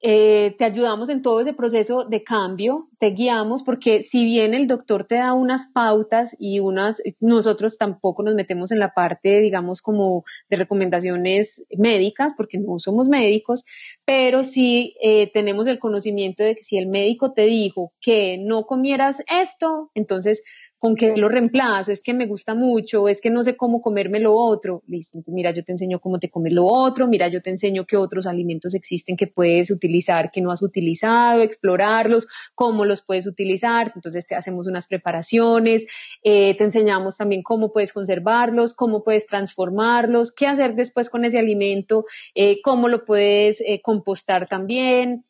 eh, 0.00 0.54
te 0.58 0.64
ayudamos 0.64 1.08
en 1.08 1.22
todo 1.22 1.40
ese 1.40 1.54
proceso 1.54 2.04
de 2.04 2.24
cambio, 2.24 2.88
te 3.02 3.10
guiamos, 3.10 3.64
porque 3.64 4.00
si 4.00 4.24
bien 4.24 4.54
el 4.54 4.68
doctor 4.68 5.02
te 5.02 5.16
da 5.16 5.32
unas 5.32 5.66
pautas 5.74 6.36
y 6.38 6.60
unas, 6.60 7.02
nosotros 7.18 7.76
tampoco 7.76 8.22
nos 8.22 8.36
metemos 8.36 8.70
en 8.70 8.78
la 8.78 8.94
parte, 8.94 9.40
digamos, 9.40 9.82
como 9.82 10.22
de 10.48 10.58
recomendaciones 10.58 11.64
médicas, 11.76 12.32
porque 12.36 12.58
no 12.58 12.78
somos 12.78 13.08
médicos, 13.08 13.64
pero 14.04 14.44
sí 14.44 14.94
eh, 15.02 15.28
tenemos 15.32 15.66
el 15.66 15.80
conocimiento 15.80 16.44
de 16.44 16.54
que 16.54 16.62
si 16.62 16.78
el 16.78 16.86
médico 16.86 17.32
te 17.32 17.42
dijo 17.46 17.92
que 18.00 18.38
no 18.38 18.66
comieras 18.66 19.24
esto, 19.26 19.90
entonces 19.96 20.44
con 20.82 20.96
qué 20.96 21.14
lo 21.16 21.28
reemplazo, 21.28 21.92
es 21.92 22.02
que 22.02 22.12
me 22.12 22.26
gusta 22.26 22.56
mucho, 22.56 23.06
es 23.06 23.20
que 23.20 23.30
no 23.30 23.44
sé 23.44 23.56
cómo 23.56 23.80
comerme 23.80 24.18
lo 24.18 24.34
otro, 24.34 24.82
listo, 24.88 25.20
mira, 25.28 25.52
yo 25.52 25.62
te 25.62 25.70
enseño 25.70 26.00
cómo 26.00 26.18
te 26.18 26.28
comes 26.28 26.52
lo 26.52 26.66
otro, 26.66 27.06
mira, 27.06 27.28
yo 27.28 27.40
te 27.40 27.50
enseño 27.50 27.86
qué 27.86 27.96
otros 27.96 28.26
alimentos 28.26 28.74
existen 28.74 29.16
que 29.16 29.28
puedes 29.28 29.70
utilizar, 29.70 30.32
que 30.32 30.40
no 30.40 30.50
has 30.50 30.60
utilizado, 30.60 31.40
explorarlos, 31.40 32.26
cómo 32.56 32.84
los 32.84 32.91
puedes 33.00 33.26
utilizar, 33.26 33.92
entonces 33.94 34.26
te 34.26 34.34
hacemos 34.34 34.66
unas 34.66 34.86
preparaciones, 34.88 35.86
eh, 36.22 36.54
te 36.58 36.64
enseñamos 36.64 37.16
también 37.16 37.42
cómo 37.42 37.72
puedes 37.72 37.94
conservarlos, 37.94 38.74
cómo 38.74 39.02
puedes 39.02 39.26
transformarlos, 39.26 40.32
qué 40.32 40.46
hacer 40.46 40.74
después 40.74 41.08
con 41.08 41.24
ese 41.24 41.38
alimento, 41.38 42.04
eh, 42.34 42.60
cómo 42.62 42.88
lo 42.88 43.06
puedes 43.06 43.62
eh, 43.62 43.80
compostar 43.82 44.48
también. 44.48 45.22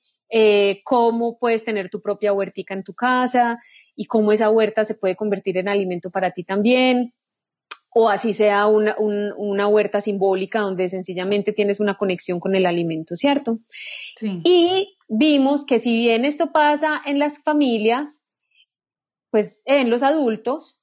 cómo 0.85 1.39
puedes 1.39 1.63
tener 1.63 1.91
tu 1.91 2.01
propia 2.01 2.33
huertica 2.33 2.73
en 2.73 2.85
tu 2.85 2.95
casa, 2.95 3.61
y 3.95 4.07
cómo 4.07 4.33
esa 4.33 4.51
huerta 4.51 4.85
se 4.85 4.95
puede 4.95 5.17
convertir 5.17 5.59
en 5.59 5.69
alimento 5.69 6.11
para 6.11 6.31
ti 6.31 6.45
también, 6.45 7.13
o 7.95 8.09
así 8.09 8.33
sea 8.33 8.67
una, 8.67 8.97
una, 8.99 9.69
huerta 9.69 10.01
simbólica 10.01 10.61
donde 10.61 10.89
sencillamente 10.89 11.53
tienes 11.53 11.81
una 11.81 11.97
conexión 11.97 12.41
con 12.41 12.55
el 12.55 12.67
alimento, 12.67 13.17
¿cierto? 13.17 13.59
Sí. 14.17 14.41
Y 14.45 14.97
vimos 15.09 15.65
que 15.67 15.79
si 15.79 15.95
bien 15.95 16.25
esto 16.25 16.53
pasa 16.53 17.01
en 17.05 17.19
las 17.19 17.43
familias, 17.43 18.23
pues 19.31 19.63
en 19.67 19.91
los 19.91 20.03
adultos, 20.03 20.81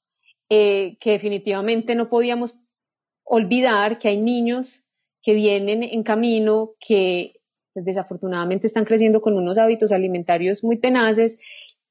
eh, 0.50 0.98
que 1.00 1.12
definitivamente 1.12 1.96
no 1.96 2.10
podíamos 2.10 2.60
olvidar 3.24 4.00
que 4.00 4.10
hay 4.10 4.18
niños 4.18 4.86
que 5.22 5.34
vienen 5.34 5.84
en 5.84 6.04
camino, 6.04 6.72
que 6.80 7.42
pues, 7.74 7.86
desafortunadamente 7.86 8.68
están 8.68 8.86
creciendo 8.86 9.22
con 9.22 9.36
unos 9.36 9.58
hábitos 9.58 9.92
alimentarios 9.92 10.64
muy 10.64 10.80
tenaces 10.80 11.38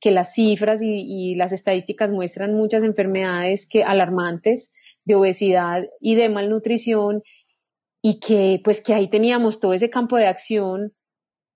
que 0.00 0.10
las 0.10 0.34
cifras 0.34 0.80
y, 0.82 1.34
las 1.34 1.52
estadísticas 1.52 2.10
muestran 2.10 2.54
muchas 2.54 2.84
enfermedades 2.84 3.66
que 3.66 3.84
alarmantes 3.84 4.72
de 5.04 5.14
obesidad 5.14 5.84
y 6.00 6.14
de 6.14 6.28
malnutrición 6.28 7.22
y 8.00 8.20
que 8.20 8.60
pues 8.62 8.80
que 8.80 8.94
ahí 8.94 9.08
teníamos 9.08 9.60
todo 9.60 9.72
ese 9.72 9.90
campo 9.90 10.16
de 10.16 10.26
acción 10.26 10.92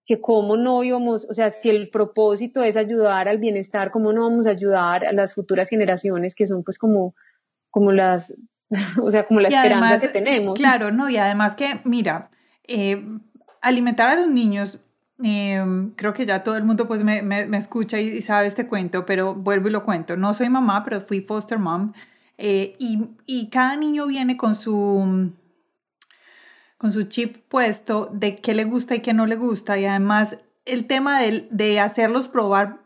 que 0.04 0.20
cómo 0.20 0.56
no 0.56 0.82
íbamos, 0.82 1.26
o 1.30 1.34
sea, 1.34 1.50
si 1.50 1.70
el 1.70 1.88
propósito 1.88 2.64
es 2.64 2.76
ayudar 2.76 3.28
al 3.28 3.38
bienestar, 3.38 3.92
cómo 3.92 4.12
no 4.12 4.22
vamos 4.22 4.48
a 4.48 4.50
ayudar 4.50 5.06
a 5.06 5.12
las 5.12 5.34
futuras 5.34 5.68
generaciones 5.68 6.34
que 6.34 6.46
son 6.46 6.64
pues 6.64 6.76
como, 6.76 7.14
como 7.70 7.92
las, 7.92 8.34
o 9.00 9.10
sea, 9.10 9.26
como 9.26 9.38
la 9.38 9.48
esperanza 9.48 10.00
que 10.00 10.08
tenemos. 10.08 10.58
Claro, 10.58 10.90
no, 10.90 11.08
y 11.08 11.18
además 11.18 11.54
que, 11.54 11.80
mira, 11.84 12.30
eh, 12.66 13.00
alimentar 13.60 14.08
a 14.08 14.20
los 14.20 14.28
niños 14.28 14.84
Em, 15.22 15.90
creo 15.92 16.12
que 16.12 16.26
ya 16.26 16.42
todo 16.42 16.56
el 16.56 16.64
mundo 16.64 16.88
pues 16.88 17.04
me, 17.04 17.22
me, 17.22 17.56
escucha 17.56 18.00
y, 18.00 18.22
sabe 18.22 18.48
este 18.48 18.66
cuento, 18.66 19.06
pero 19.06 19.34
vuelvo 19.34 19.68
y 19.68 19.70
lo 19.70 19.84
cuento. 19.84 20.16
No 20.16 20.34
soy 20.34 20.48
mamá, 20.48 20.82
pero 20.84 21.00
fui 21.00 21.20
foster 21.20 21.58
mom. 21.58 21.92
Eh, 22.38 22.74
y, 22.78 23.10
y, 23.26 23.48
cada 23.48 23.76
niño 23.76 24.06
viene 24.06 24.36
con 24.36 24.56
su, 24.56 25.32
con 26.76 26.92
su 26.92 27.04
chip 27.04 27.36
puesto 27.48 28.10
de 28.12 28.36
qué 28.36 28.54
le 28.54 28.64
gusta 28.64 28.96
y 28.96 29.00
qué 29.00 29.12
no 29.12 29.26
le 29.26 29.36
gusta. 29.36 29.78
Y 29.78 29.84
además 29.84 30.38
el 30.64 30.86
tema 30.86 31.20
de, 31.20 31.46
de 31.50 31.78
hacerlos 31.78 32.26
probar 32.26 32.80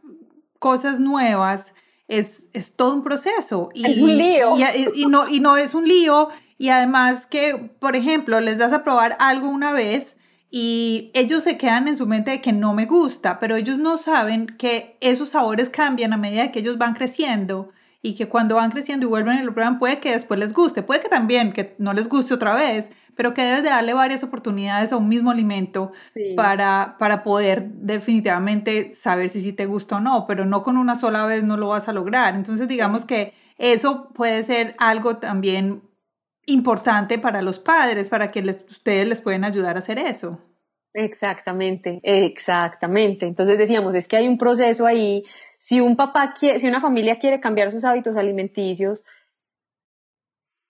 cosas 0.58 1.00
nuevas 1.00 1.64
es, 2.08 2.50
es 2.52 2.72
todo 2.72 2.94
un 2.94 3.02
proceso. 3.02 3.70
Y, 3.72 3.86
es 3.86 3.98
un 3.98 4.16
lío. 4.16 4.56
Y, 4.58 5.02
y, 5.02 5.06
no, 5.06 5.26
y 5.28 5.40
no 5.40 5.56
es 5.56 5.74
un 5.74 5.88
lío. 5.88 6.28
Y 6.58 6.68
además 6.68 7.26
que, 7.26 7.56
por 7.78 7.96
ejemplo, 7.96 8.40
les 8.40 8.58
das 8.58 8.72
a 8.72 8.84
probar 8.84 9.16
algo 9.20 9.48
una 9.48 9.72
vez 9.72 10.15
y 10.50 11.10
ellos 11.14 11.44
se 11.44 11.58
quedan 11.58 11.88
en 11.88 11.96
su 11.96 12.06
mente 12.06 12.30
de 12.30 12.40
que 12.40 12.52
no 12.52 12.72
me 12.74 12.86
gusta, 12.86 13.40
pero 13.40 13.56
ellos 13.56 13.78
no 13.78 13.96
saben 13.96 14.46
que 14.46 14.96
esos 15.00 15.30
sabores 15.30 15.70
cambian 15.70 16.12
a 16.12 16.16
medida 16.16 16.52
que 16.52 16.60
ellos 16.60 16.78
van 16.78 16.94
creciendo 16.94 17.70
y 18.00 18.14
que 18.14 18.28
cuando 18.28 18.56
van 18.56 18.70
creciendo 18.70 19.06
y 19.06 19.08
vuelven 19.08 19.38
y 19.38 19.42
lo 19.42 19.52
prueban 19.52 19.78
puede 19.78 19.98
que 19.98 20.12
después 20.12 20.38
les 20.38 20.52
guste, 20.52 20.82
puede 20.82 21.00
que 21.00 21.08
también 21.08 21.52
que 21.52 21.74
no 21.78 21.92
les 21.92 22.08
guste 22.08 22.34
otra 22.34 22.54
vez, 22.54 22.90
pero 23.16 23.34
que 23.34 23.42
debes 23.42 23.62
de 23.62 23.70
darle 23.70 23.94
varias 23.94 24.22
oportunidades 24.22 24.92
a 24.92 24.96
un 24.96 25.08
mismo 25.08 25.30
alimento 25.30 25.92
para, 26.36 26.96
para 26.98 27.24
poder 27.24 27.68
definitivamente 27.72 28.94
saber 28.94 29.28
si 29.30 29.40
sí 29.40 29.52
te 29.52 29.66
gusta 29.66 29.96
o 29.96 30.00
no, 30.00 30.26
pero 30.26 30.44
no 30.44 30.62
con 30.62 30.76
una 30.76 30.94
sola 30.96 31.26
vez 31.26 31.42
no 31.42 31.56
lo 31.56 31.68
vas 31.68 31.88
a 31.88 31.92
lograr. 31.92 32.36
Entonces 32.36 32.68
digamos 32.68 33.04
que 33.04 33.34
eso 33.58 34.10
puede 34.14 34.42
ser 34.42 34.76
algo 34.78 35.16
también 35.16 35.82
importante 36.46 37.18
para 37.18 37.42
los 37.42 37.58
padres, 37.58 38.08
para 38.08 38.30
que 38.30 38.42
les, 38.42 38.64
ustedes 38.70 39.06
les 39.06 39.20
pueden 39.20 39.44
ayudar 39.44 39.76
a 39.76 39.80
hacer 39.80 39.98
eso. 39.98 40.40
Exactamente, 40.94 42.00
exactamente. 42.02 43.26
Entonces 43.26 43.58
decíamos, 43.58 43.94
es 43.94 44.08
que 44.08 44.16
hay 44.16 44.28
un 44.28 44.38
proceso 44.38 44.86
ahí. 44.86 45.24
Si 45.58 45.80
un 45.80 45.94
papá 45.94 46.32
quiere, 46.32 46.58
si 46.58 46.68
una 46.68 46.80
familia 46.80 47.18
quiere 47.18 47.38
cambiar 47.38 47.70
sus 47.70 47.84
hábitos 47.84 48.16
alimenticios, 48.16 49.04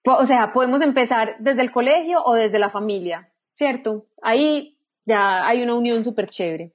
o 0.04 0.24
sea, 0.24 0.52
podemos 0.52 0.80
empezar 0.80 1.36
desde 1.38 1.62
el 1.62 1.70
colegio 1.70 2.22
o 2.24 2.34
desde 2.34 2.58
la 2.58 2.70
familia, 2.70 3.32
¿cierto? 3.52 4.06
Ahí 4.22 4.78
ya 5.04 5.46
hay 5.46 5.62
una 5.62 5.74
unión 5.74 6.02
súper 6.02 6.28
chévere. 6.28 6.72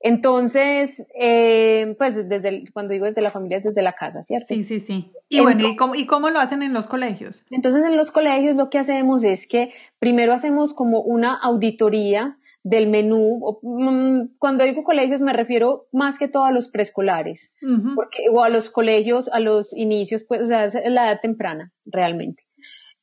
Entonces, 0.00 1.04
eh, 1.18 1.94
pues 1.98 2.28
desde 2.28 2.64
cuando 2.72 2.92
digo 2.92 3.06
desde 3.06 3.22
la 3.22 3.30
familia 3.30 3.58
es 3.58 3.64
desde 3.64 3.82
la 3.82 3.94
casa, 3.94 4.22
¿cierto? 4.22 4.46
Sí, 4.48 4.62
sí, 4.62 4.78
sí. 4.78 5.10
Y 5.28 5.40
bueno, 5.40 5.66
¿y 5.66 5.74
cómo, 5.74 5.94
¿y 5.94 6.06
cómo 6.06 6.28
lo 6.30 6.38
hacen 6.38 6.62
en 6.62 6.72
los 6.72 6.86
colegios? 6.86 7.44
Entonces, 7.50 7.82
en 7.82 7.96
los 7.96 8.10
colegios 8.10 8.56
lo 8.56 8.68
que 8.68 8.78
hacemos 8.78 9.24
es 9.24 9.46
que 9.46 9.70
primero 9.98 10.32
hacemos 10.32 10.74
como 10.74 11.00
una 11.00 11.34
auditoría 11.34 12.38
del 12.62 12.88
menú. 12.88 13.58
Mm, 13.62 14.36
cuando 14.38 14.64
digo 14.64 14.84
colegios 14.84 15.22
me 15.22 15.32
refiero 15.32 15.86
más 15.92 16.18
que 16.18 16.28
todo 16.28 16.44
a 16.44 16.52
los 16.52 16.68
preescolares, 16.68 17.54
porque, 17.94 18.28
o 18.30 18.44
a 18.44 18.50
los 18.50 18.70
colegios, 18.70 19.30
a 19.32 19.40
los 19.40 19.74
inicios, 19.74 20.24
pues, 20.24 20.42
o 20.42 20.46
sea, 20.46 20.66
es 20.66 20.74
la 20.74 21.10
edad 21.10 21.20
temprana, 21.20 21.72
realmente. 21.86 22.44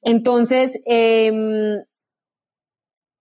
Entonces, 0.02 0.80
eh, 0.86 1.84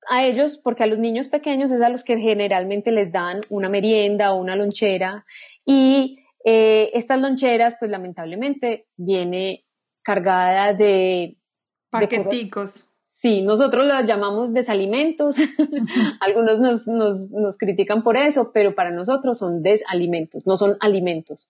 a 0.09 0.25
ellos, 0.25 0.59
porque 0.63 0.83
a 0.83 0.87
los 0.87 0.99
niños 0.99 1.29
pequeños 1.29 1.71
es 1.71 1.81
a 1.81 1.89
los 1.89 2.05
que 2.05 2.19
generalmente 2.19 2.91
les 2.91 3.13
dan 3.13 3.41
una 3.49 3.69
merienda 3.69 4.33
o 4.33 4.41
una 4.41 4.57
lonchera 4.57 5.25
y 5.65 6.19
eh, 6.45 6.91
estas 6.95 7.21
loncheras, 7.21 7.77
pues 7.79 7.91
lamentablemente, 7.91 8.87
viene 8.97 9.65
cargada 10.03 10.73
de... 10.73 11.37
Paqueticos. 11.91 12.85
Sí, 13.23 13.41
nosotros 13.41 13.87
las 13.87 14.05
llamamos 14.05 14.53
desalimentos, 14.53 15.37
algunos 16.21 16.59
nos, 16.59 16.89
nos, 16.89 17.31
nos, 17.31 17.57
critican 17.57 18.03
por 18.03 18.17
eso, 18.17 18.51
pero 18.53 18.75
para 18.75 18.91
nosotros 18.91 19.39
son 19.39 19.63
desalimentos, 19.63 20.45
no 20.45 20.57
son 20.57 20.77
alimentos, 20.81 21.49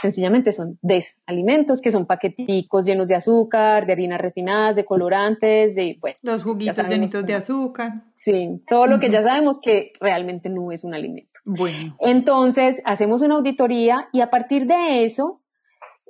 sencillamente 0.00 0.50
son 0.50 0.80
desalimentos, 0.82 1.80
que 1.80 1.92
son 1.92 2.06
paqueticos 2.06 2.84
llenos 2.84 3.06
de 3.06 3.14
azúcar, 3.14 3.86
de 3.86 3.92
harinas 3.92 4.20
refinadas, 4.20 4.74
de 4.74 4.84
colorantes, 4.84 5.76
de, 5.76 5.96
bueno. 6.00 6.16
Los 6.22 6.42
juguitos 6.42 6.88
llenitos 6.88 7.24
de 7.24 7.34
azúcar. 7.34 8.02
Sí, 8.16 8.60
todo 8.68 8.88
lo 8.88 8.98
que 8.98 9.08
ya 9.08 9.22
sabemos 9.22 9.60
que 9.60 9.92
realmente 10.00 10.48
no 10.48 10.72
es 10.72 10.82
un 10.82 10.92
alimento. 10.92 11.38
Bueno. 11.44 11.96
Entonces, 12.00 12.82
hacemos 12.84 13.22
una 13.22 13.36
auditoría 13.36 14.08
y 14.12 14.22
a 14.22 14.30
partir 14.30 14.66
de 14.66 15.04
eso, 15.04 15.40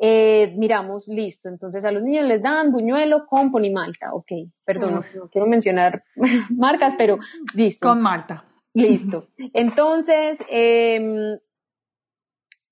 eh, 0.05 0.53
miramos, 0.57 1.07
listo, 1.07 1.49
entonces 1.49 1.85
a 1.85 1.93
los 1.93 2.03
niños 2.03 2.27
les 2.27 2.43
dan 2.43 2.73
buñuelo 2.73 3.25
con 3.25 3.53
ponimalta, 3.53 4.13
ok, 4.13 4.33
perdón, 4.65 5.05
no, 5.15 5.29
quiero 5.31 5.47
mencionar 5.47 6.03
marcas, 6.51 6.95
pero 6.99 7.21
listo. 7.55 7.87
Con 7.87 8.03
malta. 8.03 8.45
Listo. 8.75 9.29
Entonces, 9.53 10.41
em, 10.51 11.39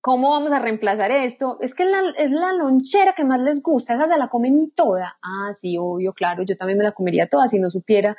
¿cómo 0.00 0.30
vamos 0.30 0.50
a 0.50 0.58
reemplazar 0.58 1.12
esto? 1.12 1.58
Es 1.60 1.76
que 1.76 1.84
es 1.84 2.32
la 2.32 2.52
lonchera 2.52 3.12
que 3.12 3.24
más 3.24 3.38
les 3.38 3.62
gusta, 3.62 3.94
esa 3.94 4.08
se 4.08 4.18
la 4.18 4.26
comen 4.26 4.72
toda. 4.74 5.16
Ah, 5.22 5.54
sí, 5.54 5.76
obvio, 5.78 6.12
claro, 6.12 6.42
yo 6.42 6.56
también 6.56 6.78
me 6.78 6.84
la 6.84 6.92
comería 6.92 7.28
toda 7.28 7.46
si 7.46 7.60
no 7.60 7.70
supiera 7.70 8.16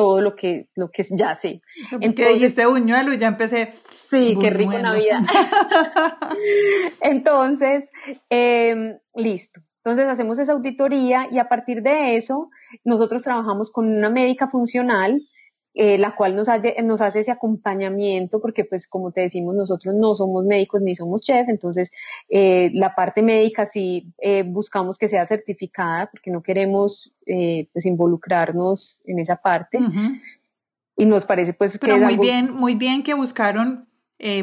todo 0.00 0.22
lo 0.22 0.34
que, 0.34 0.66
lo 0.74 0.88
que 0.90 1.04
ya 1.10 1.34
sé. 1.34 1.60
Entonces, 2.00 2.34
dijiste 2.34 2.64
buñuelo 2.64 3.12
y 3.12 3.18
ya 3.18 3.28
empecé. 3.28 3.74
Sí, 4.08 4.32
qué 4.40 4.48
rico 4.48 4.78
Navidad. 4.78 5.20
Entonces, 7.02 7.90
em, 8.30 8.98
listo. 9.14 9.60
Entonces 9.84 10.08
hacemos 10.08 10.38
esa 10.38 10.52
auditoría 10.52 11.26
y 11.30 11.38
a 11.38 11.48
partir 11.48 11.82
de 11.82 12.16
eso 12.16 12.48
nosotros 12.82 13.22
trabajamos 13.22 13.70
con 13.70 13.88
una 13.88 14.08
médica 14.08 14.48
funcional 14.48 15.20
eh, 15.72 15.98
la 15.98 16.16
cual 16.16 16.34
nos, 16.34 16.48
nos 16.82 17.00
hace 17.00 17.20
ese 17.20 17.30
acompañamiento, 17.30 18.40
porque 18.40 18.64
pues 18.64 18.88
como 18.88 19.12
te 19.12 19.20
decimos, 19.20 19.54
nosotros 19.54 19.94
no 19.94 20.14
somos 20.14 20.44
médicos 20.44 20.82
ni 20.82 20.96
somos 20.96 21.22
chef, 21.22 21.48
entonces 21.48 21.92
eh, 22.28 22.70
la 22.74 22.96
parte 22.96 23.22
médica 23.22 23.66
sí 23.66 24.12
eh, 24.18 24.42
buscamos 24.42 24.98
que 24.98 25.06
sea 25.06 25.26
certificada, 25.26 26.10
porque 26.10 26.30
no 26.30 26.42
queremos 26.42 27.12
pues 27.24 27.86
involucrarnos 27.86 29.02
en 29.04 29.20
esa 29.20 29.36
parte. 29.36 29.78
Y 30.96 31.06
nos 31.06 31.24
parece 31.24 31.52
pues 31.52 31.78
que... 31.78 31.94
muy 31.94 32.16
bien, 32.16 32.52
muy 32.52 32.74
bien 32.74 33.04
que 33.04 33.14
buscaron 33.14 33.88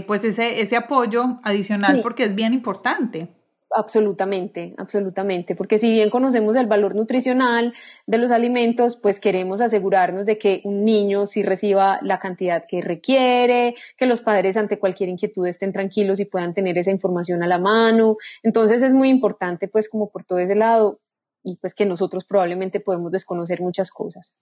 pues 0.07 0.23
ese, 0.23 0.61
ese 0.61 0.77
apoyo 0.77 1.41
adicional, 1.43 1.99
porque 2.01 2.23
es 2.23 2.33
bien 2.33 2.53
importante. 2.53 3.36
Absolutamente, 3.75 4.73
absolutamente, 4.77 5.53
porque 5.53 5.77
si 5.77 5.91
bien 5.91 6.09
conocemos 6.09 6.55
el 6.55 6.67
valor 6.67 6.95
nutricional 6.95 7.73
de 8.05 8.17
los 8.17 8.31
alimentos, 8.31 8.95
pues 8.95 9.19
queremos 9.19 9.59
asegurarnos 9.59 10.25
de 10.25 10.37
que 10.37 10.61
un 10.63 10.85
niño 10.85 11.25
sí 11.25 11.43
reciba 11.43 11.99
la 12.01 12.17
cantidad 12.19 12.63
que 12.65 12.79
requiere, 12.81 13.75
que 13.97 14.05
los 14.05 14.21
padres 14.21 14.55
ante 14.55 14.79
cualquier 14.79 15.09
inquietud 15.09 15.45
estén 15.47 15.73
tranquilos 15.73 16.21
y 16.21 16.25
puedan 16.25 16.53
tener 16.53 16.77
esa 16.77 16.91
información 16.91 17.43
a 17.43 17.47
la 17.47 17.59
mano. 17.59 18.15
Entonces 18.41 18.81
es 18.83 18.93
muy 18.93 19.09
importante, 19.09 19.67
pues 19.67 19.89
como 19.89 20.09
por 20.11 20.23
todo 20.23 20.39
ese 20.39 20.55
lado, 20.55 21.01
y 21.43 21.57
pues 21.57 21.73
que 21.73 21.85
nosotros 21.85 22.23
probablemente 22.25 22.79
podemos 22.79 23.11
desconocer 23.11 23.59
muchas 23.61 23.91
cosas. 23.91 24.33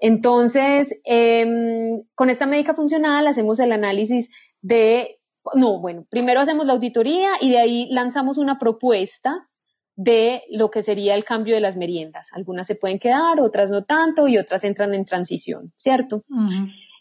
Entonces, 0.00 0.98
em, 1.04 2.02
con 2.16 2.30
esta 2.30 2.46
médica 2.46 2.74
funcional 2.74 3.26
hacemos 3.28 3.60
el 3.60 3.70
análisis 3.72 4.28
de 4.60 5.18
no, 5.54 5.80
bueno, 5.80 6.06
primero 6.08 6.40
hacemos 6.40 6.66
la 6.66 6.72
auditoría 6.72 7.32
y 7.40 7.50
de 7.50 7.58
ahí 7.58 7.88
lanzamos 7.90 8.38
una 8.38 8.58
propuesta 8.58 9.48
de 9.96 10.42
lo 10.50 10.70
que 10.70 10.82
sería 10.82 11.14
el 11.14 11.24
cambio 11.24 11.54
de 11.54 11.60
las 11.60 11.76
meriendas. 11.76 12.28
Algunas 12.32 12.66
se 12.66 12.74
pueden 12.74 12.98
quedar, 12.98 13.40
otras 13.40 13.70
no 13.70 13.84
tanto 13.84 14.28
y 14.28 14.38
otras 14.38 14.64
entran 14.64 14.94
en 14.94 15.04
transición, 15.04 15.72
¿cierto? 15.76 16.24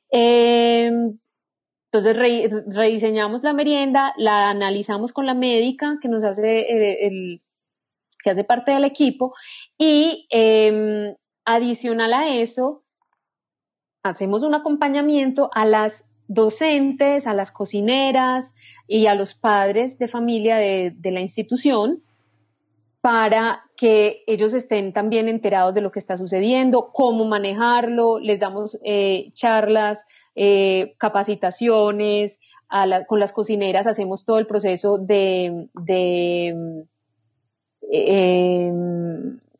Em, 0.10 1.18
entonces 1.92 2.64
rediseñamos 2.68 3.44
la 3.44 3.54
merienda, 3.54 4.14
la 4.18 4.50
analizamos 4.50 5.14
con 5.14 5.26
la 5.26 5.34
médica 5.34 5.98
que 6.02 6.10
nos 6.10 6.24
hace 6.24 6.62
eh, 6.62 7.08
el, 7.08 7.42
que 8.24 8.30
hace 8.30 8.44
parte 8.44 8.72
del 8.72 8.84
equipo 8.84 9.34
y 9.78 10.28
em, 10.30 11.16
adicional 11.46 12.14
a 12.14 12.36
eso 12.36 12.84
hacemos 14.04 14.44
un 14.44 14.56
acompañamiento 14.56 15.50
a 15.54 15.66
las 15.66 16.11
docentes, 16.34 17.28
a 17.28 17.34
las 17.34 17.52
cocineras 17.52 18.54
y 18.88 19.08
a 19.08 19.16
los 19.16 19.34
padres 19.34 20.00
de 20.00 20.08
familia 20.08 20.56
de, 20.56 21.12
la 21.12 21.20
institución 21.20 22.02
para 23.02 23.64
que 23.76 24.24
ellos 24.28 24.54
estén 24.54 24.94
también 24.94 25.28
enterados 25.28 25.74
de 25.74 25.82
lo 25.82 25.92
que 25.92 26.00
está 26.00 26.16
sucediendo, 26.18 26.92
cómo 26.94 27.26
manejarlo, 27.26 28.20
les 28.20 28.40
damos 28.40 28.80
eh, 28.84 29.32
charlas, 29.34 30.06
eh, 30.36 30.94
capacitaciones, 30.98 32.40
con 33.08 33.20
las 33.20 33.34
cocineras 33.34 33.86
hacemos 33.86 34.24
todo 34.24 34.40
el 34.40 34.48
proceso 34.48 34.98
de, 34.98 35.68
eh, 37.92 38.64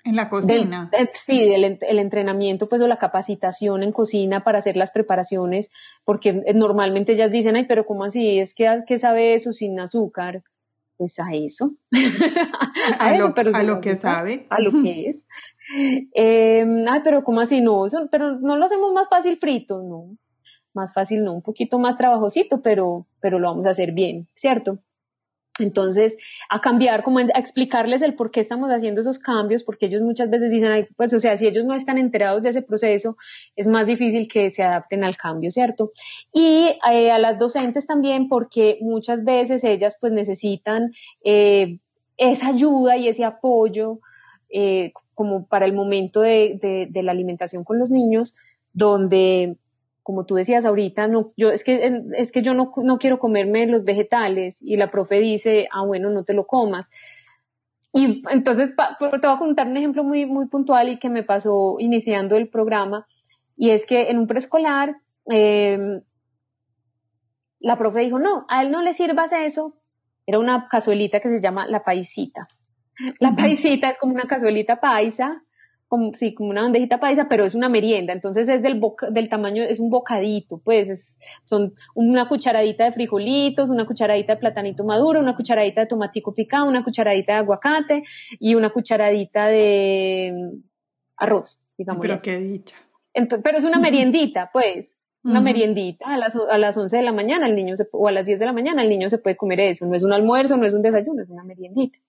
en 0.04 0.16
la 0.16 0.30
cocina. 0.30 0.90
sí, 1.16 1.40
el, 1.54 1.78
el, 1.80 2.00
entrenamiento, 2.00 2.68
pues, 2.68 2.82
o 2.82 2.88
la 2.88 2.98
capacitación 2.98 3.84
en 3.84 3.92
cocina 3.92 4.44
para 4.44 4.60
hacer 4.60 4.78
las 4.78 4.92
preparaciones, 4.92 5.72
porque 6.04 6.42
eh, 6.46 6.54
normalmente 6.54 7.14
ellas 7.14 7.32
dicen, 7.32 7.56
ay, 7.56 7.66
pero 7.66 7.86
¿cómo 7.86 8.04
así? 8.04 8.40
Es 8.40 8.54
que, 8.56 8.84
¿qué 8.88 8.98
sabe 8.98 9.34
eso 9.34 9.52
sin 9.52 9.80
azúcar? 9.80 10.44
Pues 10.98 11.20
a 11.20 11.34
eso. 11.34 11.74
a, 13.00 13.16
eso, 13.16 13.28
lo, 13.28 13.34
pero 13.34 13.56
a 13.56 13.64
lo 13.64 13.82
que 13.82 13.96
sabe. 13.96 14.46
A 14.50 14.62
lo 14.62 14.72
que 14.72 15.10
es. 15.10 15.26
Em, 16.14 16.86
ay, 16.88 17.02
pero 17.04 17.24
¿cómo 17.24 17.42
así? 17.42 17.62
No, 17.62 17.86
pero 18.12 18.40
no 18.40 18.58
lo 18.58 18.66
hacemos 18.66 18.92
más 18.94 19.08
fácil 19.10 19.38
frito, 19.38 19.82
no. 19.82 20.18
Más 20.74 20.94
fácil, 20.94 21.24
no, 21.24 21.34
un 21.34 21.42
poquito 21.42 21.80
más 21.80 21.98
trabajosito, 21.98 22.62
pero, 22.62 23.08
pero 23.20 23.40
lo 23.40 23.50
vamos 23.50 23.68
a 23.68 23.72
hacer 23.72 23.92
bien, 23.92 24.28
¿cierto? 24.36 24.80
Entonces, 25.60 26.18
a 26.50 26.62
cambiar, 26.62 27.04
como 27.04 27.20
a 27.20 27.24
explicarles 27.24 28.02
el 28.02 28.16
por 28.16 28.32
qué 28.32 28.40
estamos 28.40 28.70
haciendo 28.70 29.02
esos 29.02 29.20
cambios, 29.20 29.64
porque 29.64 29.88
ellos 29.88 30.02
muchas 30.02 30.30
veces 30.30 30.52
dicen, 30.52 30.88
pues, 30.96 31.14
o 31.14 31.20
sea, 31.20 31.36
si 31.38 31.48
ellos 31.48 31.66
no 31.66 31.74
están 31.74 31.98
enterados 31.98 32.42
de 32.42 32.50
ese 32.50 32.62
proceso, 32.62 33.18
es 33.56 33.68
más 33.68 33.86
difícil 33.86 34.28
que 34.28 34.50
se 34.50 34.64
adapten 34.64 35.04
al 35.04 35.18
cambio, 35.18 35.52
¿cierto? 35.52 35.92
Y 36.34 36.70
eh, 36.92 37.12
a 37.12 37.20
las 37.20 37.38
docentes 37.38 37.86
también, 37.86 38.30
porque 38.30 38.78
muchas 38.82 39.24
veces 39.24 39.64
ellas, 39.64 39.98
pues, 40.00 40.14
necesitan 40.14 40.92
eh, 41.24 41.80
esa 42.18 42.48
ayuda 42.48 42.98
y 42.98 43.10
ese 43.10 43.26
apoyo, 43.26 44.00
eh, 44.50 44.94
como 45.14 45.48
para 45.48 45.66
el 45.66 45.74
momento 45.74 46.22
de 46.22 46.90
la 46.94 47.12
alimentación 47.12 47.64
con 47.64 47.78
los 47.78 47.92
niños, 47.92 48.36
donde 48.74 49.58
como 50.04 50.26
tú 50.26 50.36
decías 50.36 50.66
ahorita, 50.66 51.08
no, 51.08 51.32
yo, 51.38 51.50
es 51.50 51.64
que, 51.64 52.02
es 52.18 52.32
que 52.32 52.42
yo 52.42 52.54
no, 52.54 52.74
no 52.78 52.98
quiero 52.98 53.20
comerme 53.20 53.68
los 53.68 53.84
vegetales 53.84 54.62
y 54.62 54.76
la 54.76 54.88
profe 54.88 55.20
dice, 55.20 55.68
ah, 55.72 55.86
bueno, 55.86 56.10
no 56.10 56.24
te 56.24 56.34
lo 56.34 56.48
comas. 56.48 56.90
Y 57.94 58.24
entonces 58.30 58.74
te 58.76 59.06
voy 59.08 59.36
a 59.36 59.38
contar 59.38 59.68
un 59.68 59.78
ejemplo 59.78 60.04
muy, 60.04 60.26
muy 60.26 60.48
puntual 60.48 60.90
y 60.90 60.98
que 60.98 61.10
me 61.10 61.24
pasó 61.24 61.76
iniciando 61.80 62.38
el 62.38 62.50
programa, 62.50 63.06
y 63.56 63.72
es 63.72 63.86
que 63.86 64.10
en 64.10 64.18
un 64.18 64.28
preescolar 64.28 64.98
em, 65.28 66.02
la 67.60 67.76
profe 67.76 68.00
dijo, 68.00 68.18
no, 68.18 68.46
a 68.50 68.64
él 68.64 68.72
no 68.72 68.82
le 68.82 68.94
sirvas 68.94 69.34
eso, 69.34 69.76
era 70.26 70.40
una 70.40 70.68
cazuelita 70.68 71.20
que 71.20 71.30
se 71.30 71.42
llama 71.42 71.68
la 71.68 71.84
paisita. 71.84 72.48
La 73.20 73.34
paisita 73.36 73.90
es 73.90 74.00
como 74.00 74.14
una 74.14 74.26
cazuelita 74.26 74.80
paisa 74.80 75.44
como, 75.92 76.14
sí, 76.14 76.34
como 76.34 76.52
una 76.52 76.62
bandejita 76.62 77.02
paisa, 77.02 77.28
pero 77.28 77.44
es 77.44 77.54
una 77.54 77.68
merienda, 77.68 78.14
entonces 78.14 78.48
es 78.48 78.62
del, 78.62 78.82
del 79.10 79.28
tamaño, 79.28 79.62
es 79.62 79.82
un 79.82 79.90
bocadito, 79.90 80.58
pues 80.64 80.90
es, 80.90 81.20
son 81.44 81.74
una 81.96 82.30
cucharadita 82.30 82.86
de 82.86 82.94
frijolitos, 82.94 83.70
una 83.70 83.86
cucharadita 83.86 84.36
de 84.36 84.40
platanito 84.40 84.86
maduro, 84.86 85.20
una 85.20 85.36
cucharadita 85.36 85.82
de 85.82 85.88
tomatico 85.88 86.34
picado, 86.34 86.66
una 86.66 86.86
cucharadita 86.86 87.34
de 87.34 87.40
aguacate 87.40 88.04
y 88.40 88.56
una 88.56 88.70
cucharadita 88.70 89.48
de 89.48 90.32
mm, 90.34 90.64
arroz, 91.18 91.62
digamos. 91.78 92.02
Pero 92.02 92.20
qué 92.20 92.40
dicha. 92.40 92.78
pero 93.44 93.58
es 93.58 93.66
una 93.66 93.80
meriendita, 93.82 94.50
pues, 94.54 94.98
una 95.26 95.42
meriendita 95.42 96.06
a 96.06 96.18
las, 96.18 96.38
a 96.38 96.58
las 96.58 96.78
11 96.78 96.96
de 96.96 97.04
la 97.04 97.12
mañana 97.12 97.48
el 97.48 97.56
niño 97.56 97.76
o 97.92 98.08
a 98.08 98.14
las 98.14 98.26
10 98.26 98.40
de 98.40 98.46
la 98.46 98.54
mañana 98.54 98.82
el 98.82 98.88
niño 98.88 99.10
se 99.10 99.18
puede 99.18 99.36
comer 99.36 99.60
eso, 99.60 99.86
no 99.86 99.94
es 99.94 100.04
un 100.04 100.14
almuerzo, 100.14 100.56
no 100.56 100.66
es 100.66 100.74
un 100.74 100.84
desayuno, 100.84 101.22
es 101.22 101.30
una 101.30 101.44
meriendita. 101.44 102.00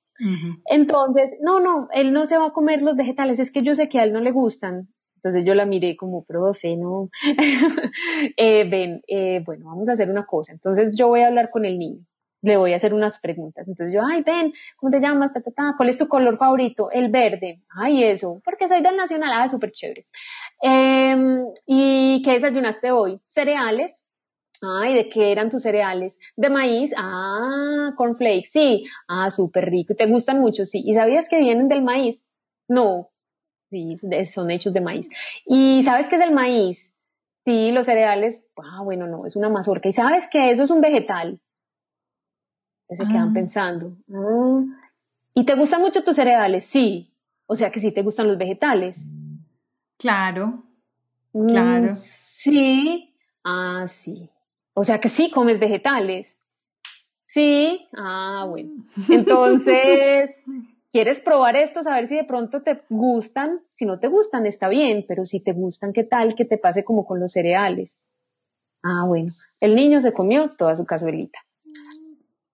Entonces, 0.67 1.31
no, 1.41 1.61
no, 1.61 1.89
él 1.93 2.13
no 2.13 2.27
se 2.27 2.39
va 2.39 2.47
a 2.47 2.53
comer 2.53 2.83
los 2.83 2.97
vegetales, 2.97 3.39
es 3.39 3.51
que 3.51 3.63
yo 3.63 3.75
sé 3.75 3.89
que 3.89 3.99
a 3.99 4.05
él 4.05 4.13
no 4.13 4.21
le 4.21 4.31
gustan. 4.33 4.89
Entonces 5.17 5.45
yo 5.45 5.55
la 5.55 5.67
miré 5.67 5.97
como, 5.97 6.25
profe, 6.25 6.77
no. 6.77 7.09
Eh, 8.37 8.69
ven, 8.69 9.01
eh, 9.07 9.41
bueno, 9.45 9.67
vamos 9.67 9.89
a 9.89 9.93
hacer 9.93 10.11
una 10.11 10.25
cosa. 10.27 10.53
Entonces 10.53 10.97
yo 10.97 11.09
voy 11.09 11.21
a 11.21 11.29
hablar 11.29 11.51
con 11.51 11.65
el 11.65 11.79
niño, 11.79 12.05
le 12.43 12.57
voy 12.57 12.73
a 12.73 12.77
hacer 12.77 12.93
unas 12.93 13.21
preguntas. 13.21 13.69
Entonces 13.69 13.95
yo, 13.95 14.01
ay, 14.05 14.22
ven, 14.22 14.53
¿cómo 14.76 14.91
te 14.91 15.01
llamas? 15.01 15.33
¿Cuál 15.76 15.89
es 15.89 15.99
tu 15.99 16.09
color 16.09 16.39
favorito? 16.39 16.91
El 16.91 17.11
verde. 17.11 17.63
Ay, 17.71 18.03
eso, 18.05 18.41
porque 18.45 18.67
soy 18.67 18.83
del 18.83 18.97
Nacional. 18.97 19.30
Ah, 19.34 19.49
súper 19.49 19.71
chévere. 19.71 20.07
Em, 20.61 21.47
¿Y 21.67 22.22
qué 22.25 22.33
desayunaste 22.33 22.91
hoy? 22.91 23.21
Cereales. 23.29 24.01
Ay, 24.63 24.95
¿de 24.95 25.09
qué 25.09 25.33
eran 25.33 25.51
tus 25.51 25.63
cereales? 25.63 26.18
De 26.37 26.49
maíz. 26.49 26.95
Ah, 26.97 27.93
cornflakes, 27.97 28.51
sí. 28.51 28.84
Ah, 29.09 29.29
súper 29.30 29.68
rico. 29.68 29.95
¿Te 29.95 30.07
gustan 30.07 30.41
mucho? 30.41 30.64
Sí. 30.67 30.83
¿Y 30.84 30.95
sabías 30.95 31.29
que 31.29 31.39
vienen 31.39 31.68
del 31.68 31.83
maíz? 31.83 32.25
No. 32.68 33.11
Sí, 33.71 33.97
son 34.26 34.51
hechos 34.51 34.72
de 34.72 34.80
maíz. 34.80 35.09
¿Y 35.47 35.83
sabes 35.83 36.09
qué 36.09 36.17
es 36.17 36.22
el 36.22 36.33
maíz? 36.33 36.93
Sí, 37.45 37.72
los 37.72 37.87
cereales, 37.87 38.45
ah, 38.57 38.83
bueno, 38.83 39.09
no, 39.09 39.26
es 39.26 39.34
una 39.34 39.49
mazorca. 39.49 39.89
¿Y 39.89 39.93
sabes 39.93 40.29
que 40.29 40.51
eso 40.51 40.63
es 40.63 40.71
un 40.71 40.80
vegetal? 40.80 41.41
Se 42.89 43.05
quedan 43.05 43.30
ah. 43.30 43.33
pensando. 43.34 43.97
Ah, 44.13 44.63
¿Y 45.34 45.45
te 45.45 45.55
gustan 45.55 45.80
mucho 45.80 46.05
tus 46.05 46.17
cereales? 46.17 46.64
Sí. 46.64 47.13
O 47.47 47.57
sea 47.57 47.71
que 47.72 47.80
sí 47.80 47.91
te 47.91 48.03
gustan 48.03 48.29
los 48.29 48.39
vegetales. 48.39 49.07
Claro. 49.99 50.63
Mm, 51.33 51.47
claro. 51.47 51.95
sí. 51.95 53.14
Ah, 53.43 53.87
sí. 53.89 54.30
O 54.74 54.84
sea 54.84 55.00
que 55.00 55.08
sí 55.08 55.30
comes 55.30 55.58
vegetales. 55.58 56.38
Sí. 57.26 57.86
Ah, 57.96 58.46
bueno. 58.49 58.84
Entonces, 59.08 60.38
¿quieres 60.92 61.20
probar 61.20 61.57
esto? 61.57 61.80
A 61.88 61.94
ver 61.94 62.08
si 62.08 62.16
de 62.16 62.24
pronto 62.24 62.62
te 62.62 62.82
gustan. 62.88 63.61
Si 63.68 63.86
no 63.86 63.99
te 63.99 64.08
gustan, 64.08 64.46
está 64.46 64.68
bien, 64.68 65.04
pero 65.07 65.24
si 65.24 65.40
te 65.40 65.53
gustan, 65.53 65.92
¿qué 65.92 66.04
tal 66.04 66.34
que 66.34 66.44
te 66.44 66.58
pase 66.58 66.84
como 66.84 67.07
con 67.07 67.20
los 67.20 67.32
cereales? 67.32 67.99
Ah, 68.82 69.04
bueno. 69.07 69.30
El 69.61 69.74
niño 69.74 70.00
se 70.00 70.12
comió 70.12 70.50
toda 70.50 70.76
su 70.76 70.84
cazuelita. 70.84 71.38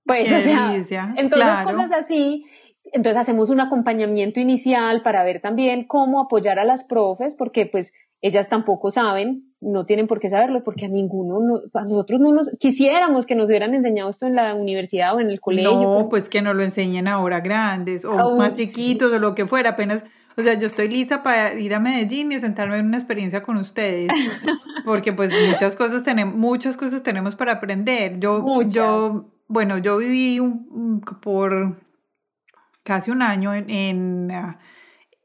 Pues, 0.04 0.24
o 0.32 0.40
sea, 0.40 0.74
entonces 1.16 1.60
cosas 1.64 1.92
así 1.92 2.46
entonces 2.92 3.16
hacemos 3.16 3.50
un 3.50 3.60
acompañamiento 3.60 4.40
inicial 4.40 5.02
para 5.02 5.24
ver 5.24 5.40
también 5.40 5.86
cómo 5.86 6.20
apoyar 6.20 6.58
a 6.58 6.64
las 6.64 6.84
profes, 6.84 7.36
porque 7.36 7.66
pues 7.66 7.92
ellas 8.20 8.48
tampoco 8.48 8.90
saben, 8.90 9.52
no 9.60 9.86
tienen 9.86 10.06
por 10.06 10.18
qué 10.20 10.28
saberlo, 10.28 10.62
porque 10.64 10.86
a 10.86 10.88
ninguno, 10.88 11.38
a 11.74 11.82
nosotros 11.82 12.20
no 12.20 12.32
nos 12.32 12.50
quisiéramos 12.58 13.26
que 13.26 13.34
nos 13.34 13.48
hubieran 13.48 13.74
enseñado 13.74 14.10
esto 14.10 14.26
en 14.26 14.34
la 14.34 14.54
universidad 14.54 15.14
o 15.14 15.20
en 15.20 15.30
el 15.30 15.40
colegio. 15.40 15.72
No, 15.72 16.08
pues 16.08 16.28
que 16.28 16.42
no 16.42 16.54
lo 16.54 16.62
enseñen 16.62 17.08
ahora 17.08 17.40
grandes 17.40 18.04
o 18.04 18.36
más 18.36 18.54
chiquitos 18.54 19.12
o 19.12 19.18
lo 19.18 19.34
que 19.34 19.46
fuera, 19.46 19.70
apenas, 19.70 20.02
o 20.36 20.42
sea, 20.42 20.54
yo 20.54 20.66
estoy 20.66 20.88
lista 20.88 21.22
para 21.22 21.54
ir 21.54 21.74
a 21.74 21.80
Medellín 21.80 22.32
y 22.32 22.40
sentarme 22.40 22.78
en 22.78 22.86
una 22.86 22.96
experiencia 22.96 23.42
con 23.42 23.56
ustedes, 23.56 24.08
porque 24.84 25.12
pues 25.12 25.32
muchas 25.48 25.76
cosas 25.76 26.02
tenemos, 26.02 26.34
muchas 26.34 26.76
cosas 26.76 27.02
tenemos 27.02 27.36
para 27.36 27.52
aprender. 27.52 28.18
Yo, 28.18 28.62
yo, 28.62 29.26
bueno, 29.46 29.78
yo 29.78 29.96
viví 29.98 30.40
un, 30.40 31.00
por 31.20 31.76
casi 32.88 33.10
un 33.10 33.20
año 33.20 33.54
en, 33.54 34.30
ah, 34.32 34.58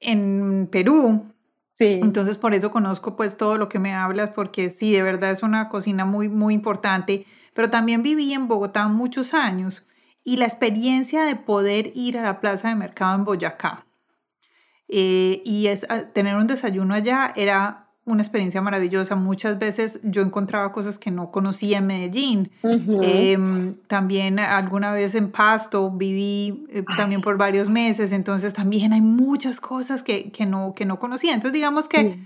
en, 0.02 0.68
Perú. 0.70 1.24
Sí. 1.72 2.00
Entonces 2.04 2.38
por 2.38 2.54
eso 2.54 2.70
conozco 2.70 3.16
pues 3.16 3.38
todo 3.38 3.58
lo 3.58 3.70
que 3.70 3.80
me 3.80 3.94
hablas 3.94 4.32
porque 4.32 4.70
sí, 4.70 4.92
de 4.92 5.02
verdad 5.02 5.32
es 5.32 5.42
una 5.42 5.70
cocina 5.70 6.04
muy, 6.04 6.28
muy 6.28 6.54
importante. 6.54 7.26
Pero 7.54 7.70
también 7.70 8.04
viví 8.04 8.34
en 8.34 8.50
Bogotá 8.50 8.90
muchos 8.90 9.34
años 9.34 9.88
y 10.26 10.36
la 10.36 10.46
experiencia 10.46 11.24
de 11.24 11.38
poder 11.38 11.92
ir 11.96 12.18
a 12.18 12.24
la 12.24 12.42
plaza 12.42 12.68
de 12.68 12.76
mercado 12.76 13.16
en 13.16 13.24
Boyacá 13.24 13.86
eh, 14.88 15.42
y 15.46 15.68
es, 15.68 15.86
ah, 15.90 16.02
tener 16.14 16.36
un 16.36 16.48
desayuno 16.48 16.94
allá 16.94 17.34
era 17.36 17.83
una 18.06 18.22
experiencia 18.22 18.62
maravillosa. 18.62 19.16
Muchas 19.16 19.60
veces 19.60 20.00
yo 20.04 20.22
encontraba 20.22 20.72
cosas 20.72 20.98
que 20.98 21.12
no 21.12 21.32
conocía 21.32 21.78
en 21.78 21.88
Medellín. 21.88 22.52
Em, 22.64 23.76
también 23.88 24.40
alguna 24.40 24.92
vez 24.92 25.16
en 25.16 25.32
Pasto 25.32 25.90
viví 25.92 26.66
eh, 26.70 26.84
también 26.98 27.22
por 27.22 27.38
varios 27.38 27.70
meses, 27.70 28.12
entonces 28.12 28.54
también 28.54 28.94
hay 28.94 29.02
muchas 29.02 29.60
cosas 29.60 30.04
que, 30.04 30.32
que 30.32 30.46
no, 30.46 30.74
que 30.76 30.86
no 30.86 31.00
conocía. 31.00 31.34
Entonces 31.34 31.54
digamos 31.54 31.88
que 31.88 32.20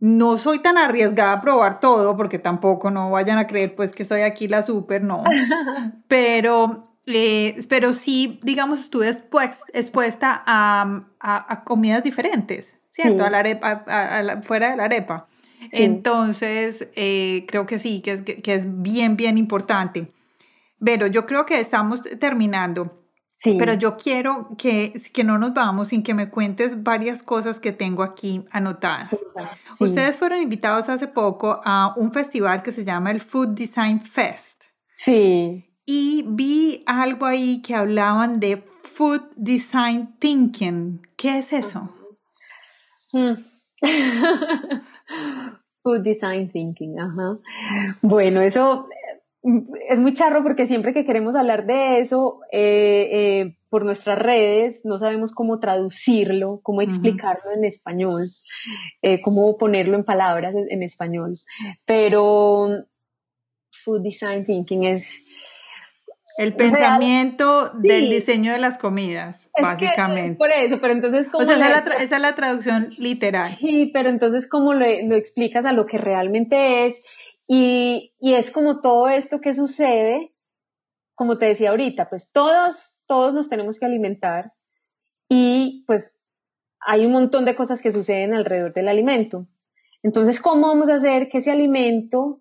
no 0.00 0.38
soy 0.38 0.60
tan 0.60 0.78
arriesgada 0.78 1.34
a 1.34 1.40
probar 1.40 1.80
todo, 1.80 2.16
porque 2.16 2.38
tampoco 2.38 2.90
no 2.90 3.10
vayan 3.10 3.38
a 3.38 3.46
creer 3.46 3.74
pues 3.74 3.94
que 3.94 4.04
soy 4.04 4.22
aquí 4.22 4.48
la 4.48 4.62
súper, 4.62 5.02
no. 5.02 5.24
Pero 6.08 6.88
eh, 7.10 7.58
pero 7.70 7.94
sí, 7.94 8.38
digamos, 8.42 8.80
estuve 8.80 9.08
expuesta 9.08 10.42
a, 10.46 11.06
a, 11.20 11.52
a, 11.52 11.64
comidas 11.64 12.04
diferentes. 12.04 12.77
¿Cierto? 13.00 13.24
A 13.24 13.30
la 13.30 13.38
arepa, 13.38 13.84
fuera 14.42 14.70
de 14.70 14.76
la 14.76 14.84
arepa. 14.84 15.28
Entonces, 15.70 16.88
eh, 16.94 17.44
creo 17.48 17.66
que 17.66 17.78
sí, 17.78 18.00
que 18.00 18.12
es, 18.12 18.22
que, 18.22 18.54
es 18.54 18.82
bien, 18.82 19.16
bien 19.16 19.38
importante. 19.38 20.08
Pero 20.84 21.06
yo 21.06 21.26
creo 21.26 21.46
que 21.46 21.60
estamos 21.60 22.02
terminando. 22.18 22.94
Sí. 23.34 23.54
Pero 23.56 23.74
yo 23.74 23.96
quiero 23.96 24.48
que, 24.58 25.00
que 25.12 25.22
no 25.22 25.38
nos 25.38 25.54
vamos 25.54 25.88
sin 25.88 26.02
que 26.02 26.12
me 26.12 26.28
cuentes 26.28 26.82
varias 26.82 27.22
cosas 27.22 27.60
que 27.60 27.70
tengo 27.70 28.02
aquí 28.02 28.44
anotadas. 28.50 29.10
Ustedes 29.78 30.16
fueron 30.16 30.42
invitados 30.42 30.88
hace 30.88 31.06
poco 31.06 31.60
a 31.64 31.94
un 31.96 32.12
festival 32.12 32.62
que 32.62 32.72
se 32.72 32.84
llama 32.84 33.12
el 33.12 33.20
Food 33.20 33.50
Design 33.50 34.00
Fest. 34.00 34.64
Sí. 34.92 35.64
Y 35.86 36.24
vi 36.26 36.82
algo 36.86 37.26
ahí 37.26 37.62
que 37.62 37.76
hablaban 37.76 38.40
de 38.40 38.64
Food 38.82 39.22
Design 39.36 40.16
Thinking. 40.18 41.06
¿Qué 41.16 41.38
es 41.38 41.52
eso? 41.52 41.90
Mm. 43.12 43.44
Food 45.82 46.02
design 46.02 46.50
thinking, 46.50 46.98
ajá. 46.98 47.38
Bueno, 48.02 48.40
eso 48.42 48.88
mm, 49.42 49.58
es 49.88 49.98
muy 49.98 50.12
charro 50.12 50.42
porque 50.42 50.66
siempre 50.66 50.92
que 50.92 51.06
queremos 51.06 51.36
hablar 51.36 51.66
de 51.66 52.00
eso 52.00 52.40
eh, 52.52 53.08
eh, 53.12 53.56
por 53.70 53.84
nuestras 53.84 54.18
redes, 54.18 54.84
no 54.84 54.98
sabemos 54.98 55.32
cómo 55.32 55.60
traducirlo, 55.60 56.60
cómo 56.62 56.82
explicarlo 56.82 57.52
en 57.52 57.64
español, 57.64 58.22
eh, 59.02 59.20
cómo 59.20 59.56
ponerlo 59.56 59.96
en 59.96 60.04
palabras 60.04 60.54
en 60.68 60.82
español. 60.82 61.34
Pero 61.84 62.68
food 63.70 64.02
design 64.02 64.44
thinking 64.44 64.84
es 64.84 65.22
el 66.36 66.54
pensamiento 66.54 67.70
del 67.70 68.10
diseño 68.10 68.52
de 68.52 68.58
las 68.58 68.78
comidas, 68.78 69.48
básicamente. 69.60 70.36
por 70.36 70.50
eso, 70.52 70.78
pero 70.80 70.92
entonces, 70.92 71.26
¿cómo 71.28 71.42
o 71.42 71.46
sea, 71.46 71.56
esa, 71.56 72.16
es 72.16 72.22
la 72.22 72.34
traducción 72.34 72.88
literal. 72.98 73.50
Sí, 73.58 73.90
pero 73.92 74.08
entonces, 74.08 74.46
¿cómo 74.48 74.74
lo 74.74 74.84
explicas 74.84 75.64
a 75.64 75.72
lo 75.72 75.86
que 75.86 75.98
realmente 75.98 76.86
es? 76.86 77.02
Y, 77.48 78.14
y, 78.20 78.34
es 78.34 78.50
como 78.50 78.80
todo 78.80 79.08
esto 79.08 79.40
que 79.40 79.54
sucede, 79.54 80.32
como 81.14 81.38
te 81.38 81.46
decía 81.46 81.70
ahorita, 81.70 82.10
pues 82.10 82.30
todos, 82.30 83.00
todos 83.06 83.32
nos 83.32 83.48
tenemos 83.48 83.78
que 83.78 83.86
alimentar 83.86 84.52
y 85.28 85.84
pues 85.86 86.14
hay 86.80 87.06
un 87.06 87.12
montón 87.12 87.44
de 87.44 87.56
cosas 87.56 87.82
que 87.82 87.90
suceden 87.90 88.34
alrededor 88.34 88.74
del 88.74 88.88
alimento. 88.88 89.46
Entonces, 90.02 90.40
¿cómo 90.40 90.68
vamos 90.68 90.88
a 90.90 90.96
hacer 90.96 91.28
que 91.28 91.38
ese 91.38 91.50
alimento 91.50 92.40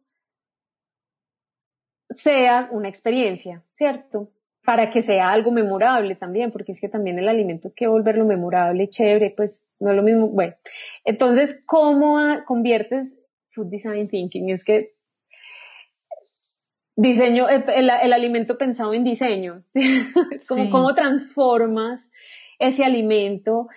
sea 2.10 2.70
una 2.72 2.90
experiencia, 2.90 3.64
¿cierto? 3.76 4.32
Para 4.64 4.90
que 4.90 5.02
sea 5.02 5.32
algo 5.32 5.52
memorable 5.52 6.16
también, 6.16 6.52
porque 6.52 6.74
es 6.74 6.82
que 6.82 6.90
también 6.90 7.20
el 7.20 7.30
alimento 7.30 7.70
hay 7.70 7.74
que 7.74 7.88
volverlo 7.88 8.26
memorable 8.26 8.84
y 8.84 8.90
chévere, 8.90 9.34
pues 9.36 9.66
no 9.80 9.92
es 9.92 9.96
lo 9.96 10.04
mismo. 10.04 10.28
Bueno, 10.30 10.56
entonces, 11.06 11.60
¿cómo 11.66 12.18
conviertes 12.46 13.16
food 13.50 13.68
design 13.68 14.08
thinking? 14.10 14.50
Es 14.50 14.64
que 14.64 14.98
diseño, 16.98 17.48
el, 17.48 17.90
alimento 17.90 18.58
pensado 18.58 18.94
en 18.94 19.04
diseño, 19.04 19.64
como 20.48 20.70
cómo 20.70 20.96
transformas 20.96 22.10
ese 22.60 22.84
alimento. 22.84 23.68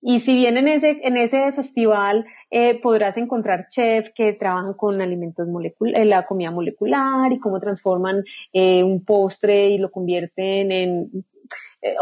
Y 0.00 0.20
si 0.20 0.34
bien 0.34 0.56
en 0.56 0.68
ese, 0.68 1.00
en 1.02 1.16
ese 1.16 1.52
festival 1.52 2.26
eh, 2.50 2.80
podrás 2.80 3.16
encontrar 3.16 3.66
chefs 3.68 4.10
que 4.14 4.32
trabajan 4.32 4.74
con 4.74 5.00
alimentos 5.00 5.48
moleculares, 5.48 6.00
eh, 6.00 6.04
la 6.04 6.22
comida 6.22 6.50
molecular 6.50 7.32
y 7.32 7.38
cómo 7.38 7.58
transforman 7.60 8.24
eh, 8.52 8.82
un 8.82 9.04
postre 9.04 9.70
y 9.70 9.78
lo 9.78 9.90
convierten 9.90 10.72
en 10.72 11.24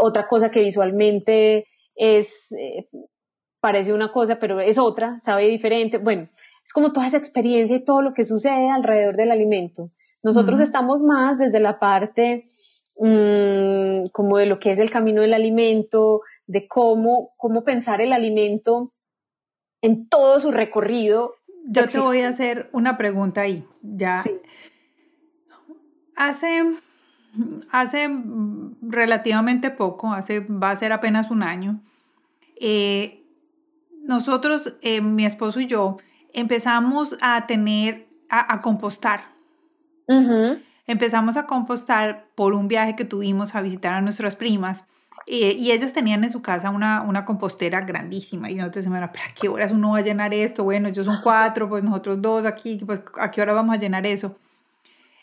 otra 0.00 0.26
cosa 0.26 0.50
que 0.50 0.60
visualmente 0.60 1.66
es, 1.94 2.48
parece 3.60 3.92
una 3.92 4.10
cosa, 4.10 4.38
pero 4.38 4.58
es 4.60 4.78
otra, 4.78 5.20
sabe 5.22 5.48
diferente. 5.48 5.98
Bueno, 5.98 6.22
es 6.22 6.72
como 6.72 6.92
toda 6.92 7.06
esa 7.06 7.18
experiencia 7.18 7.76
y 7.76 7.84
todo 7.84 8.00
lo 8.00 8.14
que 8.14 8.24
sucede 8.24 8.70
alrededor 8.70 9.16
del 9.16 9.30
alimento. 9.30 9.90
Nosotros 10.22 10.60
estamos 10.60 11.02
más 11.02 11.38
desde 11.38 11.60
la 11.60 11.78
parte 11.78 12.46
Mm, 12.98 14.06
como 14.12 14.38
de 14.38 14.46
lo 14.46 14.60
que 14.60 14.70
es 14.70 14.78
el 14.78 14.90
camino 14.90 15.22
del 15.22 15.34
alimento, 15.34 16.22
de 16.46 16.68
cómo, 16.68 17.32
cómo 17.36 17.64
pensar 17.64 18.00
el 18.00 18.12
alimento 18.12 18.92
en 19.80 20.08
todo 20.08 20.38
su 20.38 20.52
recorrido. 20.52 21.34
Yo 21.66 21.88
te 21.88 21.98
voy 21.98 22.20
a 22.20 22.28
hacer 22.28 22.68
una 22.72 22.96
pregunta 22.96 23.40
ahí, 23.40 23.64
ya. 23.82 24.24
Hace, 26.16 26.62
hace 27.70 28.08
relativamente 28.80 29.70
poco, 29.70 30.12
hace, 30.12 30.40
va 30.40 30.70
a 30.70 30.76
ser 30.76 30.92
apenas 30.92 31.30
un 31.30 31.42
año, 31.42 31.80
eh, 32.60 33.24
nosotros, 34.02 34.76
eh, 34.82 35.00
mi 35.00 35.26
esposo 35.26 35.58
y 35.58 35.66
yo, 35.66 35.96
empezamos 36.32 37.16
a 37.20 37.46
tener, 37.46 38.06
a, 38.28 38.60
compostar 38.60 39.24
empezamos 40.86 41.36
a 41.36 41.46
compostar 41.46 42.28
por 42.34 42.54
un 42.54 42.68
viaje 42.68 42.96
que 42.96 43.04
tuvimos 43.04 43.54
a 43.54 43.60
visitar 43.62 43.94
a 43.94 44.00
nuestras 44.00 44.36
primas. 44.36 44.84
Eh, 45.26 45.56
y 45.58 45.72
ellas 45.72 45.94
tenían 45.94 46.22
en 46.22 46.30
su 46.30 46.42
casa 46.42 46.68
una, 46.68 47.00
una 47.00 47.24
compostera 47.24 47.80
grandísima 47.80 48.50
y 48.50 48.56
nosotros 48.56 48.84
decíamos, 48.84 49.08
¿para 49.08 49.32
qué 49.34 49.48
horas 49.48 49.72
uno 49.72 49.92
va 49.92 49.98
a 49.98 50.02
llenar 50.02 50.34
esto? 50.34 50.64
Bueno, 50.64 50.88
ellos 50.88 51.06
son 51.06 51.20
cuatro, 51.22 51.68
pues 51.68 51.82
nosotros 51.82 52.20
dos 52.20 52.44
aquí, 52.44 52.78
pues 52.84 53.00
¿a 53.18 53.30
qué 53.30 53.40
hora 53.40 53.54
vamos 53.54 53.74
a 53.74 53.78
llenar 53.78 54.06
eso? 54.06 54.36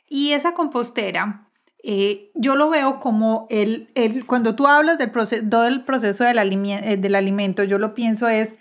Y 0.09 0.31
esa 0.31 0.55
compostera, 0.55 1.47
eh, 1.83 2.31
yo 2.33 2.55
lo 2.55 2.69
veo 2.69 2.99
como 2.99 3.45
el, 3.51 3.91
el, 3.93 4.25
cuando 4.25 4.55
tú 4.55 4.65
hablas 4.65 4.97
del 4.97 5.11
proceso, 5.11 5.43
todo 5.47 5.67
el 5.67 5.85
proceso 5.85 6.23
del, 6.23 6.39
eh, 6.39 6.97
del 6.97 7.13
alimento, 7.15 7.63
yo 7.63 7.77
lo 7.77 7.93
pienso 7.93 8.27
es 8.27 8.55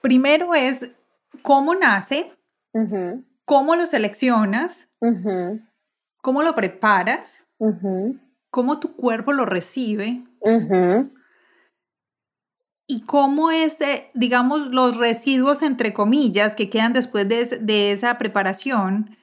primero 0.00 0.54
es 0.54 0.96
cómo 1.42 1.74
nace, 1.74 2.32
cómo 3.44 3.76
lo 3.76 3.86
seleccionas, 3.86 4.88
cómo 6.22 6.42
lo 6.42 6.54
preparas, 6.54 7.46
cómo 8.50 8.80
tu 8.80 8.96
cuerpo 8.96 9.32
lo 9.32 9.44
recibe 9.44 10.24
y 12.86 13.02
cómo 13.02 13.50
ese, 13.50 14.10
digamos, 14.14 14.68
los 14.68 14.96
residuos, 14.96 15.62
entre 15.62 15.92
comillas, 15.92 16.54
que 16.54 16.70
quedan 16.70 16.92
después 16.92 17.28
de, 17.28 17.92
esa 17.92 18.18
preparación, 18.18 19.16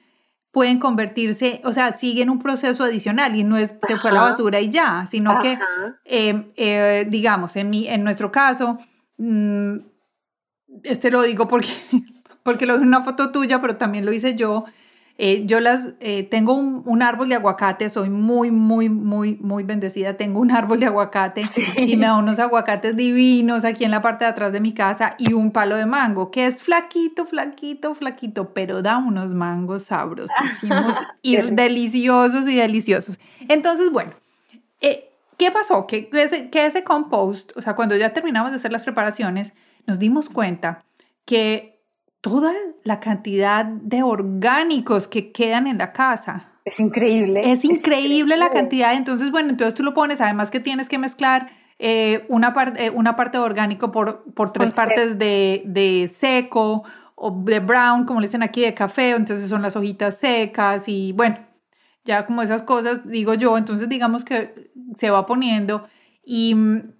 pueden 0.52 0.78
convertirse, 0.78 1.60
o 1.64 1.72
sea, 1.72 1.96
siguen 1.96 2.30
un 2.30 2.40
proceso 2.40 2.84
adicional 2.84 3.36
y 3.36 3.44
no 3.44 3.56
es 3.56 3.74
se 3.86 3.96
fue 3.98 4.10
a 4.10 4.14
la 4.14 4.20
basura 4.22 4.60
y 4.60 4.68
ya, 4.68 5.06
sino 5.08 5.38
que, 5.38 5.58
em, 6.04 6.50
eh, 6.56 7.06
digamos, 7.08 7.54
en, 7.56 7.70
mi, 7.70 7.86
en 7.86 8.02
nuestro 8.02 8.32
caso, 8.32 8.76
mm, 9.18 9.76
este 10.82 11.10
lo 11.10 11.22
digo 11.22 11.46
porque, 11.46 11.68
porque 12.42 12.66
lo 12.66 12.74
en 12.74 12.82
una 12.82 13.02
foto 13.02 13.30
tuya, 13.30 13.60
pero 13.60 13.76
también 13.76 14.04
lo 14.04 14.12
hice 14.12 14.34
yo, 14.34 14.64
eh, 15.22 15.42
yo 15.44 15.60
las 15.60 15.92
eh, 16.00 16.22
tengo 16.22 16.54
un, 16.54 17.02
árbol 17.02 17.28
de 17.28 17.34
aguacate, 17.34 17.90
soy 17.90 18.08
muy, 18.08 18.50
muy, 18.50 18.88
muy, 18.88 19.36
muy 19.36 19.64
bendecida. 19.64 20.14
Tengo 20.14 20.40
un 20.40 20.50
árbol 20.50 20.80
de 20.80 20.86
aguacate 20.86 21.42
y 21.76 21.98
me 21.98 22.06
da 22.06 22.16
unos 22.16 22.38
aguacates 22.38 22.96
divinos 22.96 23.66
aquí 23.66 23.84
en 23.84 23.90
la 23.90 24.00
parte 24.00 24.24
de 24.24 24.30
atrás 24.30 24.50
de 24.50 24.60
mi 24.60 24.72
casa 24.72 25.16
y 25.18 25.34
un 25.34 25.50
palo 25.50 25.76
de 25.76 25.84
mango 25.84 26.30
que 26.30 26.46
es 26.46 26.62
flaquito, 26.62 27.26
flaquito, 27.26 27.94
flaquito, 27.94 28.54
pero 28.54 28.80
da 28.80 28.96
unos 28.96 29.34
mangos 29.34 29.82
sabrosísimos 29.82 30.96
y 31.20 31.36
deliciosos 31.36 32.48
y 32.48 32.56
deliciosos. 32.56 33.20
Entonces, 33.46 33.92
bueno, 33.92 34.14
eh, 34.80 35.10
¿qué 35.36 35.50
pasó? 35.50 35.86
Que, 35.86 36.08
ese, 36.14 36.48
que 36.48 36.64
ese 36.64 36.82
compost, 36.82 37.54
o 37.58 37.60
sea, 37.60 37.76
cuando 37.76 37.94
ya 37.94 38.14
terminamos 38.14 38.52
de 38.52 38.56
hacer 38.56 38.72
las 38.72 38.84
preparaciones, 38.84 39.52
nos 39.86 39.98
dimos 39.98 40.30
cuenta 40.30 40.82
que 41.26 41.79
toda 42.20 42.52
la 42.84 43.00
cantidad 43.00 43.64
de 43.64 44.02
orgánicos 44.02 45.08
que 45.08 45.32
quedan 45.32 45.66
en 45.66 45.78
la 45.78 45.92
casa. 45.92 46.50
Es 46.64 46.78
increíble. 46.78 47.50
Es 47.50 47.64
increíble 47.64 48.36
la 48.36 48.50
cantidad. 48.50 48.94
Entonces, 48.94 49.30
bueno, 49.30 49.50
entonces 49.50 49.74
tú 49.74 49.82
lo 49.82 49.94
pones, 49.94 50.20
además 50.20 50.50
que 50.50 50.60
tienes 50.60 50.88
que 50.88 50.98
mezclar 50.98 51.50
eh, 51.78 52.26
una, 52.28 52.52
parte 52.52 52.86
eh, 52.86 52.90
una 52.90 53.16
parte 53.16 53.38
de 53.38 53.44
orgánico 53.44 53.90
por, 53.90 54.24
por 54.34 54.52
tres 54.52 54.72
partes 54.72 55.18
de, 55.18 55.62
de, 55.64 56.10
seco 56.14 56.84
o 57.14 57.30
de 57.44 57.60
brown, 57.60 58.04
como 58.04 58.20
le 58.20 58.26
dicen 58.26 58.42
aquí, 58.42 58.60
de 58.60 58.74
café. 58.74 59.10
Entonces 59.10 59.48
son 59.48 59.62
las 59.62 59.76
hojitas 59.76 60.18
secas 60.18 60.88
y 60.88 61.12
bueno, 61.12 61.38
ya 62.04 62.26
como 62.26 62.42
esas 62.42 62.62
cosas, 62.62 63.08
digo 63.08 63.34
yo. 63.34 63.56
Entonces, 63.56 63.88
digamos 63.88 64.24
que 64.24 64.70
se 64.96 65.10
va 65.10 65.24
poniendo 65.24 65.82
y 66.22 66.54
mm, 66.54 66.92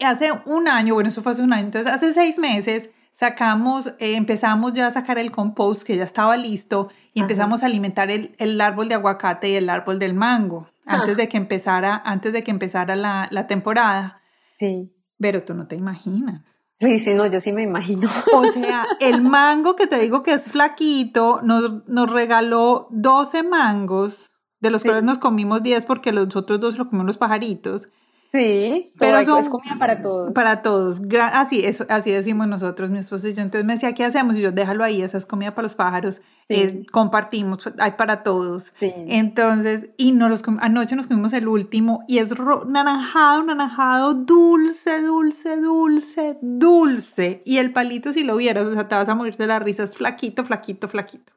hace 0.00 0.30
un 0.46 0.68
año, 0.68 0.94
bueno, 0.94 1.08
eso 1.08 1.22
fue 1.22 1.32
hace 1.32 1.42
un 1.42 1.52
año, 1.52 1.64
entonces 1.64 1.92
hace 1.92 2.12
seis 2.12 2.38
meses 2.38 2.90
sacamos, 3.12 3.88
eh, 3.98 4.16
empezamos 4.16 4.72
ya 4.72 4.86
a 4.86 4.90
sacar 4.90 5.18
el 5.18 5.30
compost 5.30 5.82
que 5.82 5.96
ya 5.96 6.04
estaba 6.04 6.36
listo 6.36 6.90
y 7.14 7.20
empezamos 7.20 7.62
a 7.62 7.66
alimentar 7.66 8.10
el, 8.10 8.34
el, 8.38 8.60
árbol 8.60 8.88
de 8.88 8.94
aguacate 8.94 9.50
y 9.50 9.54
el 9.54 9.68
árbol 9.68 9.98
del 9.98 10.14
mango 10.14 10.68
antes 10.84 11.16
de 11.16 11.28
que 11.28 11.36
empezara, 11.36 12.02
antes 12.04 12.32
de 12.32 12.42
que 12.42 12.50
empezara 12.50 12.96
la, 12.96 13.28
la, 13.30 13.46
temporada. 13.46 14.20
Sí. 14.58 14.92
Pero 15.18 15.44
tú 15.44 15.54
no 15.54 15.66
te 15.68 15.76
imaginas. 15.76 16.62
Sí, 16.80 16.98
sí, 16.98 17.14
no, 17.14 17.26
yo 17.26 17.40
sí 17.40 17.52
me 17.52 17.62
imagino. 17.62 18.08
O 18.34 18.50
sea, 18.50 18.86
el 19.00 19.22
mango 19.22 19.76
que 19.76 19.86
te 19.86 19.98
digo 19.98 20.24
que 20.24 20.32
es 20.32 20.44
flaquito, 20.46 21.40
nos, 21.42 21.86
nos 21.86 22.10
regaló 22.10 22.88
12 22.90 23.44
mangos, 23.44 24.32
de 24.58 24.70
los 24.70 24.82
cuales 24.82 25.04
nos 25.04 25.18
comimos 25.18 25.62
10 25.62 25.84
porque 25.86 26.12
los 26.12 26.34
otros 26.34 26.58
dos 26.58 26.78
lo 26.78 26.86
comimos 26.86 27.06
los 27.06 27.18
pajaritos. 27.18 27.88
Sí, 28.32 28.86
pero 28.98 29.18
es 29.18 29.48
comida 29.50 29.76
para 29.78 30.00
todos. 30.00 30.32
Para 30.32 30.62
todos. 30.62 31.02
Así, 31.34 31.66
eso, 31.66 31.84
así 31.90 32.12
decimos 32.12 32.46
nosotros, 32.46 32.90
mi 32.90 32.98
esposo 32.98 33.28
y 33.28 33.34
yo. 33.34 33.42
Entonces 33.42 33.66
me 33.66 33.74
decía, 33.74 33.92
¿qué 33.92 34.04
hacemos? 34.04 34.36
Y 34.36 34.40
yo, 34.40 34.52
déjalo 34.52 34.84
ahí, 34.84 35.02
esa 35.02 35.18
es 35.18 35.26
comida 35.26 35.54
para 35.54 35.64
los 35.64 35.74
pájaros. 35.74 36.22
Eh, 36.48 36.86
compartimos, 36.90 37.62
hay 37.78 37.92
para 37.92 38.22
todos. 38.22 38.72
Entonces, 38.80 39.90
y 39.98 40.12
no 40.12 40.30
los 40.30 40.42
anoche 40.60 40.96
nos 40.96 41.08
comimos 41.08 41.34
el 41.34 41.46
último 41.46 42.04
y 42.08 42.18
es 42.18 42.32
naranjado, 42.66 43.42
naranjado, 43.42 44.14
dulce, 44.14 45.02
dulce, 45.02 45.60
dulce, 45.60 46.38
dulce. 46.40 47.42
Y 47.44 47.58
el 47.58 47.70
palito, 47.72 48.14
si 48.14 48.24
lo 48.24 48.36
vieras, 48.36 48.66
o 48.66 48.72
sea, 48.72 48.88
te 48.88 48.94
vas 48.94 49.08
a 49.10 49.14
morir 49.14 49.36
de 49.36 49.46
la 49.46 49.58
risa, 49.58 49.82
es 49.82 49.94
flaquito, 49.94 50.42
flaquito, 50.44 50.88
flaquito. 50.88 51.32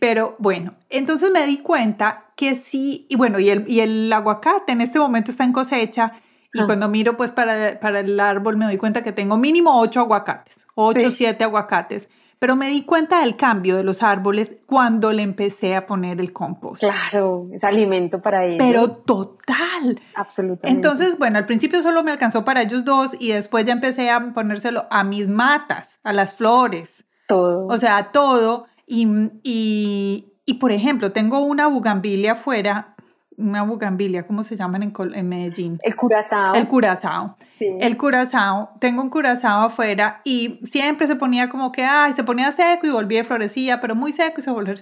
Pero 0.00 0.36
bueno, 0.38 0.74
entonces 0.88 1.30
me 1.30 1.46
di 1.46 1.58
cuenta 1.58 2.26
que 2.36 2.56
sí, 2.56 3.06
y 3.08 3.16
bueno, 3.16 3.38
y 3.38 3.50
el, 3.50 3.64
y 3.68 3.80
el 3.80 4.12
aguacate 4.12 4.72
en 4.72 4.80
este 4.80 4.98
momento 4.98 5.30
está 5.30 5.44
en 5.44 5.52
cosecha. 5.52 6.12
Y 6.52 6.62
ah. 6.62 6.66
cuando 6.66 6.88
miro 6.88 7.16
pues 7.16 7.30
para, 7.30 7.78
para, 7.78 8.00
el 8.00 8.18
árbol 8.18 8.56
me 8.56 8.64
doy 8.64 8.76
cuenta 8.76 9.04
que 9.04 9.12
tengo 9.12 9.36
mínimo 9.36 9.78
ocho 9.78 10.00
aguacates, 10.00 10.66
ocho, 10.74 11.12
siete 11.12 11.44
aguacates. 11.44 12.08
Pero 12.40 12.56
me 12.56 12.68
di 12.68 12.84
cuenta 12.84 13.20
del 13.20 13.36
cambio 13.36 13.76
de 13.76 13.82
los 13.82 14.02
árboles 14.02 14.56
cuando 14.66 15.12
le 15.12 15.22
empecé 15.22 15.76
a 15.76 15.86
poner 15.86 16.20
el 16.20 16.32
compost. 16.32 16.80
Claro, 16.80 17.48
es 17.52 17.62
alimento 17.62 18.22
para 18.22 18.46
ellos. 18.46 18.56
Pero 18.58 18.90
total. 18.92 20.00
Absolutamente. 20.14 20.74
Entonces, 20.74 21.18
bueno, 21.18 21.36
al 21.36 21.44
principio 21.44 21.82
solo 21.82 22.02
me 22.02 22.10
alcanzó 22.10 22.42
para 22.42 22.62
ellos 22.62 22.86
dos 22.86 23.14
y 23.20 23.32
después 23.32 23.66
ya 23.66 23.74
empecé 23.74 24.10
a 24.10 24.32
ponérselo 24.32 24.86
a 24.90 25.04
mis 25.04 25.28
matas, 25.28 26.00
a 26.02 26.14
las 26.14 26.32
flores. 26.32 27.04
Todo. 27.28 27.66
O 27.66 27.76
sea, 27.76 28.10
todo. 28.10 28.66
Y, 28.92 30.24
y, 30.44 30.54
por 30.54 30.72
ejemplo, 30.72 31.12
tengo 31.12 31.38
una 31.38 31.68
bugambilia 31.68 32.32
afuera, 32.32 32.96
una 33.36 33.62
bugambilia, 33.62 34.26
¿cómo 34.26 34.42
se 34.42 34.56
llaman 34.56 34.82
en, 34.82 34.92
en 35.14 35.28
Medellín? 35.28 35.78
El 35.84 35.94
curazao. 35.94 36.54
El 36.56 36.66
curazao. 36.66 37.36
El 37.60 37.96
curazao. 37.96 38.70
Tengo 38.80 39.00
un 39.00 39.08
curazao 39.08 39.62
afuera 39.62 40.20
y 40.24 40.58
siempre 40.64 41.06
se 41.06 41.14
ponía 41.14 41.48
como 41.48 41.70
que, 41.70 41.84
ay, 41.84 42.14
se 42.14 42.24
ponía 42.24 42.50
seco 42.50 42.88
y 42.88 42.90
volvía 42.90 43.20
y 43.20 43.24
florecía, 43.24 43.80
pero 43.80 43.94
muy 43.94 44.12
seco 44.12 44.40
y 44.40 44.42
se 44.42 44.50
volvía. 44.50 44.74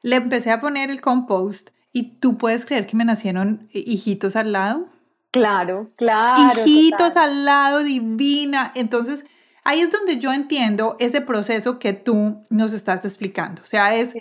Le 0.00 0.16
empecé 0.16 0.50
a 0.52 0.62
poner 0.62 0.90
el 0.90 1.02
compost 1.02 1.68
y 1.92 2.18
tú 2.18 2.38
puedes 2.38 2.64
creer 2.64 2.86
que 2.86 2.96
me 2.96 3.04
nacieron 3.04 3.68
hijitos 3.72 4.36
al 4.36 4.52
lado. 4.52 4.84
Claro, 5.32 5.90
claro. 5.96 6.62
Hijitos 6.64 7.14
al 7.16 7.44
lado, 7.44 7.80
divina. 7.80 8.72
Entonces, 8.74 9.26
Ahí 9.64 9.80
es 9.80 9.90
donde 9.90 10.18
yo 10.18 10.32
entiendo 10.32 10.96
ese 10.98 11.20
proceso 11.20 11.78
que 11.78 11.92
tú 11.92 12.44
nos 12.48 12.72
estás 12.72 13.04
explicando. 13.04 13.62
O 13.62 13.66
sea, 13.66 13.94
es, 13.94 14.14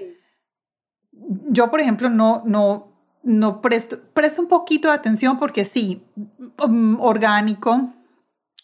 yo 1.12 1.70
por 1.72 1.80
ejemplo 1.80 2.10
no, 2.10 2.44
no, 2.46 2.92
no 3.24 3.62
presto, 3.62 4.00
presto 4.14 4.42
un 4.42 4.48
poquito 4.48 4.90
de 4.90 4.96
atención 4.96 5.40
porque 5.40 5.66
sí, 5.66 6.06
mm, 6.68 7.00
orgánico. 7.00 7.94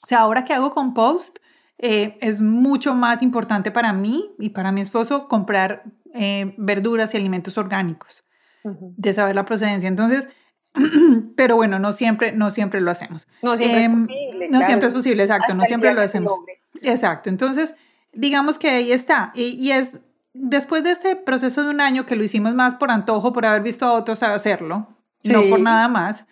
O 0.04 0.08
sea, 0.08 0.20
ahora 0.20 0.46
que 0.46 0.54
hago 0.54 0.72
compost, 0.72 1.40
eh, 1.78 2.18
es 2.22 2.42
mucho 2.42 2.94
más 2.94 3.22
importante 3.22 3.72
para 3.72 3.92
mí 3.92 4.34
y 4.40 4.50
para 4.50 4.72
mi 4.72 4.82
esposo 4.82 5.28
comprar 5.28 5.84
eh, 6.14 6.54
verduras 6.58 7.14
y 7.14 7.18
alimentos 7.18 7.58
orgánicos, 7.58 8.24
de 8.64 9.14
saber 9.14 9.36
la 9.36 9.46
procedencia. 9.46 9.88
Entonces, 9.88 10.30
pero 11.36 11.56
bueno, 11.56 11.80
no 11.80 11.92
siempre, 11.92 12.32
no 12.32 12.52
siempre 12.52 12.82
lo 12.82 12.92
hacemos. 12.92 13.28
No 13.42 13.58
siempre 13.58 13.80
es 13.80 13.86
em, 13.86 14.00
posible. 14.00 14.50
No 14.50 14.66
siempre 14.66 14.88
es 14.88 14.94
posible, 14.94 15.24
exacto, 15.24 15.54
no 15.54 15.64
siempre 15.66 15.94
lo 15.94 16.02
hacemos. 16.02 16.34
Exacto, 16.82 17.30
entonces 17.30 17.76
digamos 18.14 18.58
que 18.58 18.70
ahí 18.70 18.92
está. 18.92 19.32
Y, 19.36 19.72
es 19.72 20.02
después 20.34 20.84
de 20.84 20.92
este 20.92 21.16
proceso 21.16 21.64
de 21.64 21.70
un 21.70 21.82
año 21.82 22.06
que 22.06 22.16
lo 22.16 22.24
hicimos 22.24 22.54
más 22.56 22.76
por 22.76 22.92
antojo, 22.92 23.34
por 23.34 23.46
haber 23.46 23.62
visto 23.62 23.86
a 23.86 23.94
otros 23.94 24.24
hacerlo, 24.24 24.98
no 25.24 25.50
por 25.50 25.60
nada 25.60 25.88
más, 25.88 26.26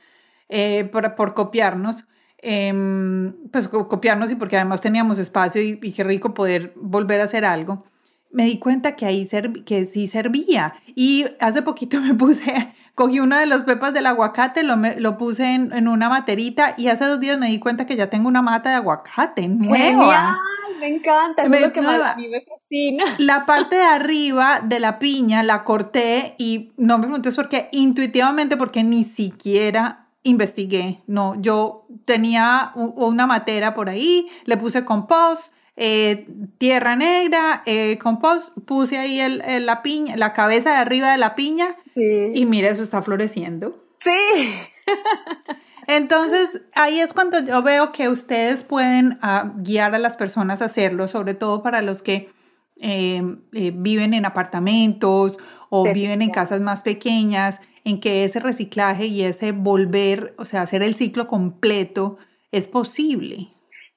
eh, 0.49 0.89
por, 0.91 1.15
por, 1.15 1.33
copiarnos. 1.33 2.05
Em, 2.45 3.33
pues 3.51 3.69
copiarnos 3.69 4.29
y 4.29 4.35
porque 4.35 4.57
además 4.57 4.81
teníamos 4.81 5.17
espacio 5.17 5.61
y, 5.61 5.79
y, 5.81 5.93
qué 5.93 6.03
rico 6.03 6.33
poder 6.33 6.73
volver 6.75 7.21
a 7.21 7.23
hacer 7.23 7.45
algo, 7.45 7.85
me 8.33 8.45
di 8.45 8.59
cuenta 8.59 8.95
que 8.95 9.05
ahí 9.05 9.29
que 9.65 9.85
sí 9.85 10.07
servía. 10.07 10.75
Y 10.95 11.25
hace 11.39 11.61
poquito 11.61 12.01
me 12.01 12.13
puse 12.15 12.73
cogí 12.95 13.19
una 13.19 13.39
de 13.39 13.45
las 13.45 13.63
pepas 13.63 13.93
del 13.93 14.05
aguacate, 14.05 14.63
lo, 14.63 14.75
lo 14.75 15.17
puse 15.17 15.53
en, 15.53 15.73
en, 15.73 15.87
una 15.87 16.09
materita 16.09 16.75
y 16.77 16.87
hace 16.87 17.05
dos 17.05 17.19
días 17.19 17.37
me 17.39 17.47
di 17.47 17.59
cuenta 17.59 17.85
que 17.85 17.95
ya 17.95 18.09
tengo 18.09 18.27
una 18.27 18.41
mata 18.41 18.69
de 18.69 18.75
aguacate 18.75 19.47
nueva. 19.47 20.37
me 20.79 20.87
encanta, 20.87 21.43
es 21.43 21.49
lo 21.49 21.73
que 21.73 21.81
más 21.81 22.01
a 22.01 22.15
mí 22.15 22.27
me 22.27 22.41
fascina. 22.41 23.03
La 23.17 23.45
parte 23.45 23.77
de 23.77 23.83
arriba 23.83 24.61
de 24.63 24.79
la 24.79 24.99
piña 24.99 25.43
la 25.43 25.63
corté 25.63 26.35
y 26.37 26.71
no 26.77 26.97
me 26.97 27.05
preguntes 27.05 27.35
por 27.35 27.49
qué, 27.49 27.69
intuitivamente 27.71 28.57
porque 28.57 28.83
ni 28.83 29.03
siquiera 29.03 30.07
investigué. 30.23 31.01
No, 31.07 31.39
yo 31.41 31.87
tenía 32.05 32.71
una 32.75 33.27
matera 33.27 33.73
por 33.73 33.89
ahí, 33.89 34.27
le 34.45 34.57
puse 34.57 34.85
compost, 34.85 35.53
eh, 35.75 36.25
tierra 36.57 36.95
negra, 36.95 37.63
eh, 37.65 37.97
compost, 37.97 38.49
puse 38.65 38.97
ahí 38.97 39.19
el, 39.19 39.41
la 39.65 39.81
piña, 39.81 40.15
la 40.17 40.33
cabeza 40.33 40.71
de 40.71 40.77
arriba 40.77 41.11
de 41.11 41.17
la 41.17 41.35
piña 41.35 41.75
y 41.95 42.45
mire, 42.45 42.69
eso 42.69 42.83
está 42.83 43.01
floreciendo. 43.01 43.83
Sí. 43.99 44.53
Entonces, 45.87 46.61
ahí 46.75 46.99
es 46.99 47.13
cuando 47.13 47.43
yo 47.43 47.61
veo 47.61 47.91
que 47.91 48.09
ustedes 48.09 48.63
pueden 48.63 49.17
ah, 49.21 49.51
guiar 49.57 49.95
a 49.95 49.99
las 49.99 50.15
personas 50.15 50.61
a 50.61 50.65
hacerlo, 50.65 51.07
sobre 51.07 51.33
todo 51.33 51.61
para 51.61 51.81
los 51.81 52.01
que 52.01 52.29
em, 52.77 53.41
eh, 53.53 53.71
viven 53.75 54.13
en 54.13 54.25
apartamentos 54.25 55.37
o 55.69 55.91
viven 55.91 56.21
en 56.21 56.29
casas 56.29 56.61
más 56.61 56.83
pequeñas, 56.83 57.59
en 57.83 57.99
que 57.99 58.23
ese 58.23 58.39
reciclaje 58.39 59.07
y 59.07 59.23
ese 59.23 59.51
volver, 59.51 60.35
o 60.37 60.45
sea, 60.45 60.61
hacer 60.61 60.83
el 60.83 60.95
ciclo 60.95 61.27
completo 61.27 62.17
es 62.51 62.67
posible. 62.67 63.52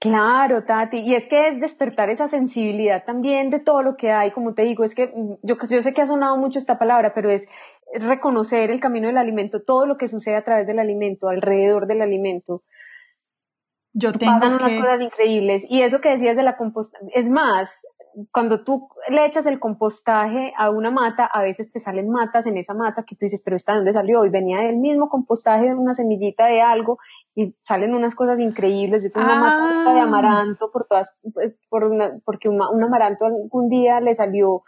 Claro, 0.09 0.65
Tati, 0.65 0.99
y 0.99 1.15
es 1.15 1.27
que 1.27 1.49
es 1.49 1.61
despertar 1.61 2.11
esa 2.11 2.29
sensibilidad 2.29 3.05
también 3.05 3.51
de 3.51 3.59
todo 3.59 3.83
lo 3.83 3.97
que 3.97 4.13
hay, 4.13 4.31
como 4.31 4.55
te 4.55 4.63
digo, 4.63 4.85
es 4.85 4.95
que 4.95 5.09
mm, 5.09 5.35
yo, 5.43 5.57
yo 5.69 5.83
sé 5.83 5.93
que 5.93 6.03
ha 6.03 6.07
sonado 6.07 6.37
mucho 6.37 6.59
esta 6.59 6.79
palabra, 6.79 7.13
pero 7.15 7.31
es 7.31 7.49
reconocer 7.95 8.71
el 8.71 8.81
camino 8.81 9.09
del 9.09 9.19
alimento, 9.19 9.63
todo 9.63 9.87
lo 9.87 9.97
que 9.97 10.09
sucede 10.09 10.37
a 10.37 10.45
través 10.45 10.67
del 10.67 10.79
alimento, 10.79 11.29
alrededor 11.29 11.87
del 11.87 12.03
alimento. 12.03 12.63
Yo 13.93 14.13
tengo 14.13 14.41
Pasan 14.41 14.55
unas 14.57 14.75
cosas 14.75 15.01
increíbles. 15.01 15.67
Y 15.71 15.81
eso 15.81 16.01
que 16.01 16.11
decías 16.11 16.37
de 16.37 16.43
la 16.43 16.57
composta, 16.57 16.99
es 17.15 17.31
más, 17.31 17.81
cuando 18.31 18.65
tú 18.65 18.89
le 19.11 19.27
echas 19.27 19.45
el 19.47 19.61
compostaje 19.61 20.53
a 20.57 20.71
una 20.71 20.91
mata, 20.91 21.27
a 21.27 21.43
veces 21.43 21.71
te 21.71 21.81
salen 21.81 22.09
matas 22.09 22.47
en 22.47 22.57
esa 22.57 22.73
mata 22.73 23.05
que 23.05 23.15
tú 23.15 23.27
dices, 23.27 23.43
pero 23.45 23.57
¿esta 23.57 23.75
dónde 23.75 23.93
salió? 23.93 24.25
Y 24.25 24.31
venía 24.31 24.61
del 24.61 24.79
mismo 24.79 25.09
compostaje 25.09 25.67
de 25.67 25.75
una 25.75 25.95
semillita 25.95 26.47
de 26.47 26.63
algo 26.63 26.99
y 27.35 27.55
salen 27.61 27.95
unas 27.95 28.15
cosas 28.15 28.41
increíbles. 28.41 29.05
Yo 29.05 29.13
tengo 29.13 29.27
una 29.27 29.39
mata 29.39 29.95
de 29.95 30.01
ah. 30.01 30.05
amaranto 30.05 30.71
por 30.71 30.87
todas, 30.87 31.19
por 31.69 31.91
porque 32.25 32.49
un 32.49 32.83
amaranto 32.83 33.27
algún 33.27 33.69
día 33.69 34.01
le 34.01 34.15
salió 34.15 34.63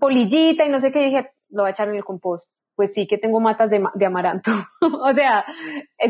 polillita 0.00 0.64
y 0.64 0.68
no 0.68 0.80
sé 0.80 0.90
qué, 0.90 1.04
dije, 1.04 1.30
lo 1.50 1.62
voy 1.62 1.68
a 1.68 1.72
echar 1.72 1.88
en 1.88 1.96
el 1.96 2.04
compost. 2.04 2.52
Pues 2.74 2.94
sí 2.94 3.06
que 3.06 3.18
tengo 3.18 3.38
matas 3.38 3.70
de, 3.70 3.84
de 3.94 4.06
amaranto. 4.06 4.50
o 4.80 5.14
sea, 5.14 5.44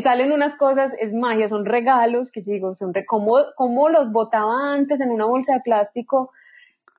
salen 0.01 0.31
unas 0.31 0.55
cosas, 0.55 0.93
es 0.99 1.13
magia, 1.13 1.47
son 1.47 1.65
regalos 1.65 2.31
que 2.31 2.41
digo, 2.41 2.73
son 2.73 2.93
re, 2.93 3.05
como, 3.05 3.35
como 3.55 3.89
los 3.89 4.11
botaba 4.11 4.73
antes 4.73 5.01
en 5.01 5.11
una 5.11 5.25
bolsa 5.25 5.53
de 5.53 5.61
plástico 5.61 6.31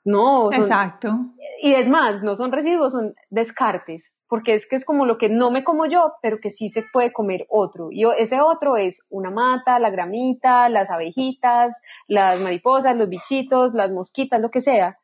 no. 0.05 0.53
Exacto. 0.53 1.19
Y 1.63 1.73
es 1.75 1.89
más, 1.89 2.23
no 2.23 2.37
son 2.37 2.53
residuos, 2.53 2.93
son 2.93 3.15
descartes, 3.31 4.13
porque 4.29 4.55
es 4.55 4.67
que 4.69 4.77
es 4.77 4.85
como 4.85 5.07
lo 5.07 5.17
que 5.17 5.31
no 5.31 5.51
me 5.51 5.65
como 5.65 5.87
yo, 5.87 6.13
pero 6.21 6.39
que 6.39 6.51
sí 6.51 6.69
se 6.69 6.85
puede 6.93 7.13
comer 7.13 7.47
otro. 7.49 7.89
Y 7.91 8.05
ese 8.19 8.41
otro 8.41 8.77
es 8.77 9.03
una 9.09 9.31
mata, 9.31 9.79
la 9.79 9.91
gramita, 9.91 10.69
las 10.69 10.91
abejitas, 10.91 11.75
las 12.07 12.41
mariposas, 12.41 12.97
los 12.97 13.09
bichitos, 13.09 13.73
las 13.73 13.91
mosquitas, 13.91 14.41
lo 14.41 14.51
que 14.51 14.61
sea. 14.61 14.99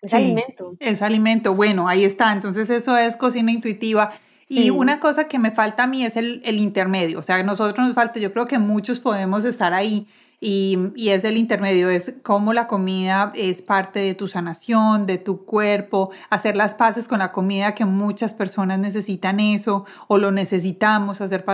Es 0.00 0.14
alimento. 0.14 0.76
Es 0.78 1.02
alimento. 1.02 1.54
Bueno, 1.54 1.88
ahí 1.88 2.04
está. 2.04 2.32
Entonces 2.32 2.70
eso 2.70 2.96
es 2.96 3.16
cocina 3.16 3.52
intuitiva. 3.52 4.12
Y 4.48 4.70
una 4.70 5.00
cosa 5.00 5.26
que 5.26 5.40
me 5.40 5.50
falta 5.50 5.84
a 5.84 5.86
mí 5.88 6.04
es 6.04 6.16
el, 6.16 6.40
el 6.44 6.58
intermedio. 6.58 7.18
O 7.18 7.22
sea, 7.22 7.36
a 7.36 7.42
nosotros 7.42 7.84
nos 7.84 7.94
falta, 7.94 8.20
yo 8.20 8.32
creo 8.32 8.46
que 8.46 8.58
muchos 8.58 9.00
podemos 9.00 9.44
estar 9.44 9.74
ahí 9.74 10.06
y, 10.40 10.92
es 10.96 11.24
el 11.24 11.38
intermedio, 11.38 11.88
es 11.88 12.14
cómo 12.22 12.52
la 12.52 12.66
comida 12.66 13.32
es 13.34 13.62
parte 13.62 14.00
de 14.00 14.14
tu 14.14 14.28
sanación, 14.28 15.06
de 15.06 15.18
tu 15.18 15.44
cuerpo, 15.44 16.10
hacer 16.28 16.56
las 16.56 16.74
paces 16.74 17.08
con 17.08 17.20
la 17.20 17.32
comida, 17.32 17.74
que 17.74 17.86
muchas 17.86 18.34
personas 18.34 18.78
necesitan 18.78 19.40
eso, 19.40 19.86
o 20.08 20.18
lo 20.18 20.32
necesitamos, 20.32 21.20
hacer 21.20 21.44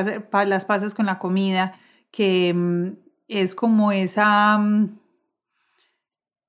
las 0.46 0.64
paces 0.64 0.94
con 0.94 1.06
la 1.06 1.18
comida, 1.18 1.78
que 2.10 2.52
mm, 2.54 2.88
es 3.28 3.54
como 3.54 3.92
esa 3.92 4.58
mm, 4.58 4.98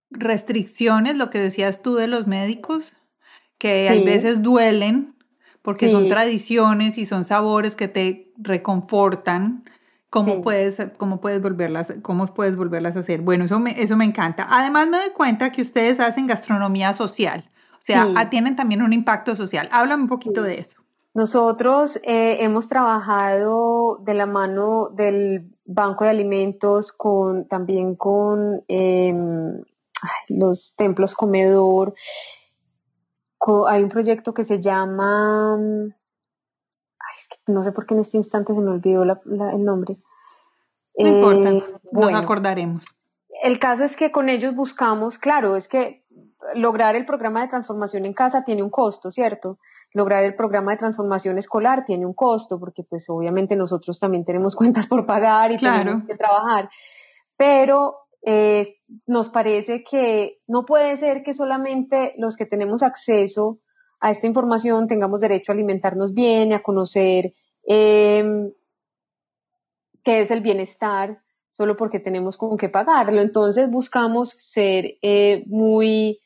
restricciones, 0.09 1.15
lo 1.15 1.29
que 1.29 1.39
decías 1.39 1.83
tú 1.83 1.95
de 1.95 2.07
los 2.07 2.25
médicos, 2.25 2.93
que 3.59 3.89
a 3.89 3.93
veces 3.93 4.41
duelen 4.41 5.15
porque 5.61 5.89
son 5.89 6.09
tradiciones 6.09 6.97
y 6.97 7.05
son 7.05 7.23
sabores 7.23 7.77
que 7.77 7.87
te 7.87 8.33
reconfortan 8.37 9.63
¿Cómo, 10.13 10.43
puedes, 10.43 10.77
cómo, 10.99 11.19
puedes 11.19 11.41
volverlas, 11.41 11.95
¿Cómo 12.03 12.27
puedes 12.27 12.55
volverlas 12.55 12.95
a 12.95 12.99
hacer? 12.99 13.21
Bueno, 13.21 13.45
eso 13.45 13.59
me, 13.59 13.81
eso 13.81 13.97
me 13.97 14.05
encanta. 14.05 14.45
Además, 14.47 14.85
me 14.85 14.97
doy 14.97 15.09
cuenta 15.09 15.51
que 15.51 15.63
ustedes 15.63 15.99
hacen 15.99 16.27
gastronomía 16.27 16.93
social, 16.93 17.49
o 17.71 17.81
sea, 17.81 18.29
tienen 18.29 18.55
también 18.55 18.83
un 18.83 18.93
impacto 18.93 19.35
social. 19.35 19.67
Háblame 19.71 20.03
un 20.03 20.09
poquito 20.09 20.43
de 20.43 20.59
eso. 20.59 20.77
Nosotros 21.15 21.97
eh, 22.03 22.37
hemos 22.41 22.69
trabajado 22.69 23.97
de 24.05 24.13
la 24.13 24.27
mano 24.27 24.89
del 24.89 25.51
Banco 25.65 26.03
de 26.03 26.11
Alimentos 26.11 26.91
con 26.91 27.47
también 27.47 27.95
con 27.95 28.63
em, 28.67 29.63
los 30.29 30.75
templos 30.75 31.15
comedor. 31.15 31.95
hay 33.67 33.81
un 33.81 33.89
proyecto 33.89 34.31
que 34.35 34.43
se 34.43 34.59
llama 34.59 35.57
no 37.47 37.61
sé 37.61 37.71
por 37.71 37.85
qué 37.85 37.93
en 37.93 38.01
este 38.01 38.17
instante 38.17 38.53
se 38.53 38.61
me 38.61 38.69
olvidó 38.69 39.03
el 39.03 39.63
nombre. 39.63 39.97
No 40.97 41.07
importa, 41.07 41.49
eh, 41.49 41.63
nos 41.91 42.13
acordaremos. 42.13 42.85
El 43.43 43.59
caso 43.59 43.83
es 43.83 43.95
que 43.95 44.11
con 44.11 44.29
ellos 44.29 44.55
buscamos, 44.55 45.17
claro, 45.17 45.55
es 45.55 45.67
que 45.67 46.03
lograr 46.55 46.95
el 46.95 47.05
programa 47.05 47.41
de 47.41 47.47
transformación 47.47 48.05
en 48.05 48.13
casa 48.13 48.43
tiene 48.43 48.63
un 48.63 48.69
costo, 48.69 49.11
¿cierto? 49.11 49.59
Lograr 49.93 50.23
el 50.23 50.35
programa 50.35 50.71
de 50.71 50.77
transformación 50.77 51.37
escolar 51.37 51.83
tiene 51.85 52.05
un 52.05 52.13
costo, 52.13 52.59
porque 52.59 52.83
pues 52.83 53.09
obviamente 53.09 53.55
nosotros 53.55 53.99
también 53.99 54.25
tenemos 54.25 54.55
cuentas 54.55 54.87
por 54.87 55.05
pagar 55.05 55.51
y 55.51 55.57
tenemos 55.57 56.03
que 56.03 56.15
trabajar. 56.15 56.69
Pero 57.35 57.97
eh, 58.21 58.65
nos 59.07 59.29
parece 59.29 59.83
que 59.83 60.39
no 60.47 60.65
puede 60.65 60.95
ser 60.95 61.23
que 61.23 61.33
solamente 61.33 62.13
los 62.17 62.37
que 62.37 62.45
tenemos 62.45 62.83
acceso 62.83 63.59
a 64.03 64.11
esta 64.11 64.27
información 64.27 64.87
tengamos 64.87 65.21
derecho 65.21 65.51
a 65.51 65.55
alimentarnos 65.55 66.13
bien, 66.13 66.51
a 66.51 66.61
conocer 66.61 67.31
em, 67.63 68.51
qué 70.03 70.19
es 70.19 70.29
el 70.29 70.41
bienestar, 70.41 71.21
solo 71.49 71.77
porque 71.77 72.01
tenemos 72.01 72.35
con 72.35 72.57
qué 72.57 72.67
pagarlo. 72.67 73.21
Entonces 73.21 73.71
buscamos 73.71 74.31
ser 74.31 74.97
eh, 75.01 75.45
muy, 75.47 76.19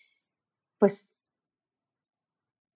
pues, 0.80 1.08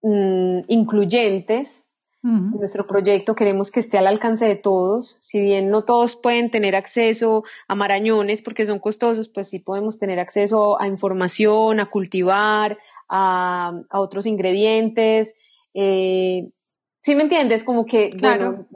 mm, 0.03 0.59
incluyentes. 0.67 1.83
En 2.23 2.51
nuestro 2.51 2.85
proyecto 2.85 3.33
queremos 3.33 3.71
que 3.71 3.79
esté 3.79 3.97
al 3.97 4.05
alcance 4.05 4.45
de 4.45 4.55
todos. 4.55 5.17
Si 5.21 5.39
bien 5.39 5.71
no 5.71 5.83
todos 5.85 6.15
pueden 6.15 6.51
tener 6.51 6.75
acceso 6.75 7.43
a 7.67 7.73
marañones 7.73 8.43
porque 8.43 8.67
son 8.67 8.77
costosos, 8.77 9.27
pues 9.29 9.49
sí 9.49 9.57
podemos 9.57 9.97
tener 9.97 10.19
acceso 10.19 10.79
a 10.79 10.85
información, 10.85 11.79
a 11.79 11.89
cultivar, 11.89 12.77
a, 13.11 13.73
otros 13.91 14.25
ingredientes. 14.25 15.35
Eh, 15.73 16.49
¿Sí 17.01 17.15
me 17.15 17.23
entiendes? 17.23 17.63
Como 17.63 17.85
que, 17.85 18.11
bueno, 18.19 18.67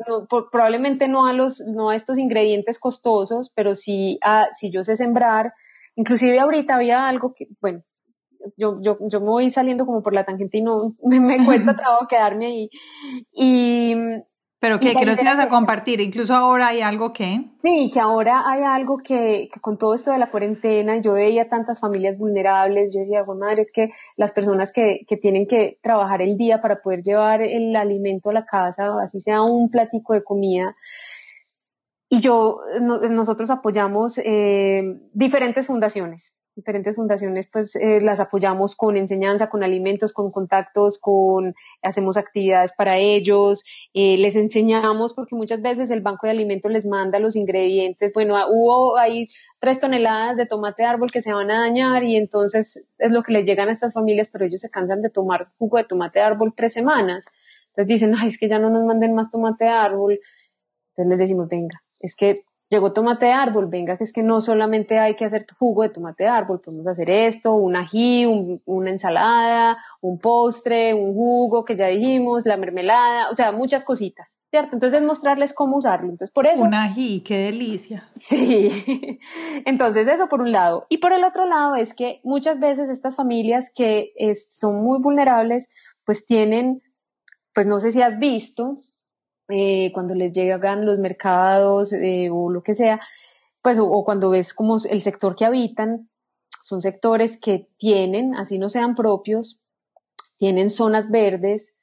probablemente 0.51 1.07
no 1.07 1.25
a, 1.25 1.33
los, 1.33 1.61
no 1.61 1.89
a 1.89 1.95
estos 1.95 2.17
ingredientes 2.17 2.79
costosos, 2.79 3.51
pero 3.55 3.75
sí 3.75 4.19
a, 4.21 4.47
si 4.53 4.71
yo 4.71 4.83
sé 4.83 4.97
sembrar. 4.97 5.53
Inclusive 5.95 6.39
ahorita 6.39 6.75
había 6.75 7.07
algo 7.07 7.33
que, 7.33 7.47
bueno, 7.61 7.83
yo, 8.57 8.81
yo, 8.81 8.97
yo 9.01 9.21
me 9.21 9.27
voy 9.27 9.49
saliendo 9.49 9.85
como 9.85 10.03
por 10.03 10.13
la 10.13 10.25
tangente 10.25 10.57
y 10.57 10.61
no 10.61 10.77
me, 11.03 11.19
me 11.19 11.45
cuesta 11.45 11.75
trabajo 11.75 12.07
quedarme 12.07 12.47
ahí. 12.47 12.69
Y 13.31 13.95
pero 14.65 14.79
que, 14.79 14.95
que 14.95 15.05
nos 15.05 15.21
ibas 15.21 15.37
a 15.37 15.47
compartir, 15.47 16.01
incluso 16.01 16.33
ahora 16.33 16.69
hay 16.69 16.81
algo 16.81 17.13
que... 17.13 17.39
Sí, 17.61 17.91
que 17.93 17.99
ahora 17.99 18.49
hay 18.49 18.63
algo 18.63 18.97
que, 18.97 19.47
con 19.61 19.77
todo 19.77 19.93
esto 19.93 20.09
de 20.11 20.17
la 20.17 20.31
cuarentena, 20.31 20.97
yo 20.97 21.13
veía 21.13 21.49
tantas 21.49 21.79
familias 21.79 22.17
vulnerables, 22.17 22.91
yo 22.91 23.01
decía, 23.01 23.21
bueno, 23.21 23.45
madre, 23.45 23.61
es 23.61 23.71
que 23.71 23.91
las 24.17 24.31
personas 24.31 24.73
que, 24.73 25.01
que 25.07 25.17
tienen 25.17 25.45
que 25.45 25.77
trabajar 25.83 26.23
el 26.23 26.35
día 26.35 26.63
para 26.63 26.81
poder 26.81 27.03
llevar 27.03 27.43
el 27.43 27.75
alimento 27.75 28.31
a 28.31 28.33
la 28.33 28.45
casa, 28.47 28.91
así 29.03 29.19
sea 29.19 29.43
un 29.43 29.69
platico 29.69 30.13
de 30.13 30.23
comida, 30.23 30.75
y 32.09 32.21
yo, 32.21 32.61
nosotros 32.81 33.51
apoyamos 33.51 34.17
eh, 34.17 34.81
diferentes 35.13 35.67
fundaciones, 35.67 36.33
diferentes 36.55 36.95
fundaciones, 36.95 37.47
pues 37.51 37.75
eh, 37.75 37.99
las 38.01 38.19
apoyamos 38.19 38.75
con 38.75 38.95
enseñanza, 38.95 39.49
con 39.49 39.63
alimentos, 39.63 40.13
con 40.13 40.31
contactos, 40.31 40.97
con 40.97 41.53
hacemos 41.81 42.17
actividades 42.17 42.73
para 42.73 42.97
ellos, 42.97 43.63
eh, 43.93 44.17
les 44.17 44.35
enseñamos 44.35 45.13
porque 45.13 45.35
muchas 45.35 45.61
veces 45.61 45.91
el 45.91 46.01
banco 46.01 46.27
de 46.27 46.31
alimentos 46.31 46.71
les 46.71 46.85
manda 46.85 47.19
los 47.19 47.35
ingredientes. 47.35 48.11
Bueno, 48.13 48.37
ah, 48.37 48.45
hubo 48.49 48.97
ahí 48.97 49.27
tres 49.59 49.79
toneladas 49.79 50.37
de 50.37 50.45
tomate 50.45 50.83
de 50.83 50.87
árbol 50.87 51.11
que 51.11 51.21
se 51.21 51.33
van 51.33 51.51
a 51.51 51.59
dañar 51.59 52.03
y 52.03 52.15
entonces 52.15 52.83
es 52.97 53.11
lo 53.11 53.21
que 53.23 53.33
les 53.33 53.45
llegan 53.45 53.69
a 53.69 53.73
estas 53.73 53.93
familias, 53.93 54.29
pero 54.31 54.45
ellos 54.45 54.61
se 54.61 54.69
cansan 54.69 55.01
de 55.01 55.09
tomar 55.09 55.49
jugo 55.57 55.77
de 55.77 55.83
tomate 55.83 56.19
de 56.19 56.25
árbol 56.25 56.53
tres 56.55 56.73
semanas. 56.73 57.25
Entonces 57.67 57.87
dicen, 57.87 58.15
ay, 58.17 58.29
es 58.29 58.37
que 58.37 58.47
ya 58.47 58.59
no 58.59 58.69
nos 58.69 58.85
manden 58.85 59.13
más 59.13 59.29
tomate 59.29 59.65
de 59.65 59.71
árbol. 59.71 60.19
Entonces 60.89 61.09
les 61.09 61.19
decimos, 61.19 61.49
venga, 61.49 61.81
es 62.01 62.15
que 62.15 62.35
llegó 62.75 62.93
tomate 62.93 63.27
de 63.27 63.31
árbol, 63.31 63.67
venga, 63.67 63.97
que 63.97 64.03
es 64.03 64.13
que 64.13 64.21
no 64.21 64.41
solamente 64.41 64.99
hay 64.99 65.15
que 65.15 65.25
hacer 65.25 65.45
jugo 65.57 65.83
de 65.83 65.89
tomate 65.89 66.23
de 66.23 66.29
árbol, 66.29 66.61
podemos 66.63 66.85
hacer 66.87 67.09
esto, 67.09 67.53
un 67.53 67.75
ají, 67.75 68.25
una 68.65 68.89
ensalada, 68.89 69.77
un 70.01 70.19
postre, 70.19 70.93
un 70.93 71.13
jugo 71.13 71.65
que 71.65 71.75
ya 71.75 71.87
dijimos, 71.87 72.45
la 72.45 72.57
mermelada, 72.57 73.29
o 73.29 73.35
sea, 73.35 73.51
muchas 73.51 73.83
cositas, 73.85 74.37
¿cierto? 74.49 74.75
Entonces 74.75 75.01
mostrarles 75.01 75.53
cómo 75.53 75.77
usarlo. 75.77 76.09
Entonces, 76.09 76.31
por 76.31 76.47
eso. 76.47 76.63
Un 76.63 76.73
ají, 76.73 77.21
qué 77.21 77.37
delicia. 77.37 78.07
Sí. 78.15 79.19
Entonces, 79.65 80.07
eso 80.07 80.27
por 80.27 80.41
un 80.41 80.51
lado. 80.51 80.85
Y 80.89 80.97
por 80.97 81.13
el 81.13 81.23
otro 81.23 81.45
lado 81.45 81.75
es 81.75 81.93
que 81.93 82.19
muchas 82.23 82.59
veces 82.59 82.89
estas 82.89 83.15
familias 83.15 83.71
que 83.73 84.13
son 84.59 84.83
muy 84.83 84.99
vulnerables, 84.99 85.67
pues 86.05 86.25
tienen, 86.25 86.81
pues 87.53 87.67
no 87.67 87.79
sé 87.79 87.91
si 87.91 88.01
has 88.01 88.19
visto, 88.19 88.75
eh, 89.49 89.91
cuando 89.93 90.15
les 90.15 90.33
llegan 90.33 90.85
los 90.85 90.99
mercados 90.99 91.93
eh, 91.93 92.29
o 92.31 92.49
lo 92.49 92.63
que 92.63 92.75
sea, 92.75 92.99
pues 93.61 93.79
o, 93.79 94.03
cuando 94.03 94.29
ves 94.29 94.53
como 94.53 94.77
el 94.89 95.01
sector 95.01 95.35
que 95.35 95.45
habitan, 95.45 96.09
son 96.61 96.81
sectores 96.81 97.39
que 97.39 97.67
tienen, 97.77 98.35
así 98.35 98.57
no 98.57 98.69
sean 98.69 98.95
propios, 98.95 99.61
tienen 100.37 100.69
zonas 100.69 101.11
verdes, 101.11 101.73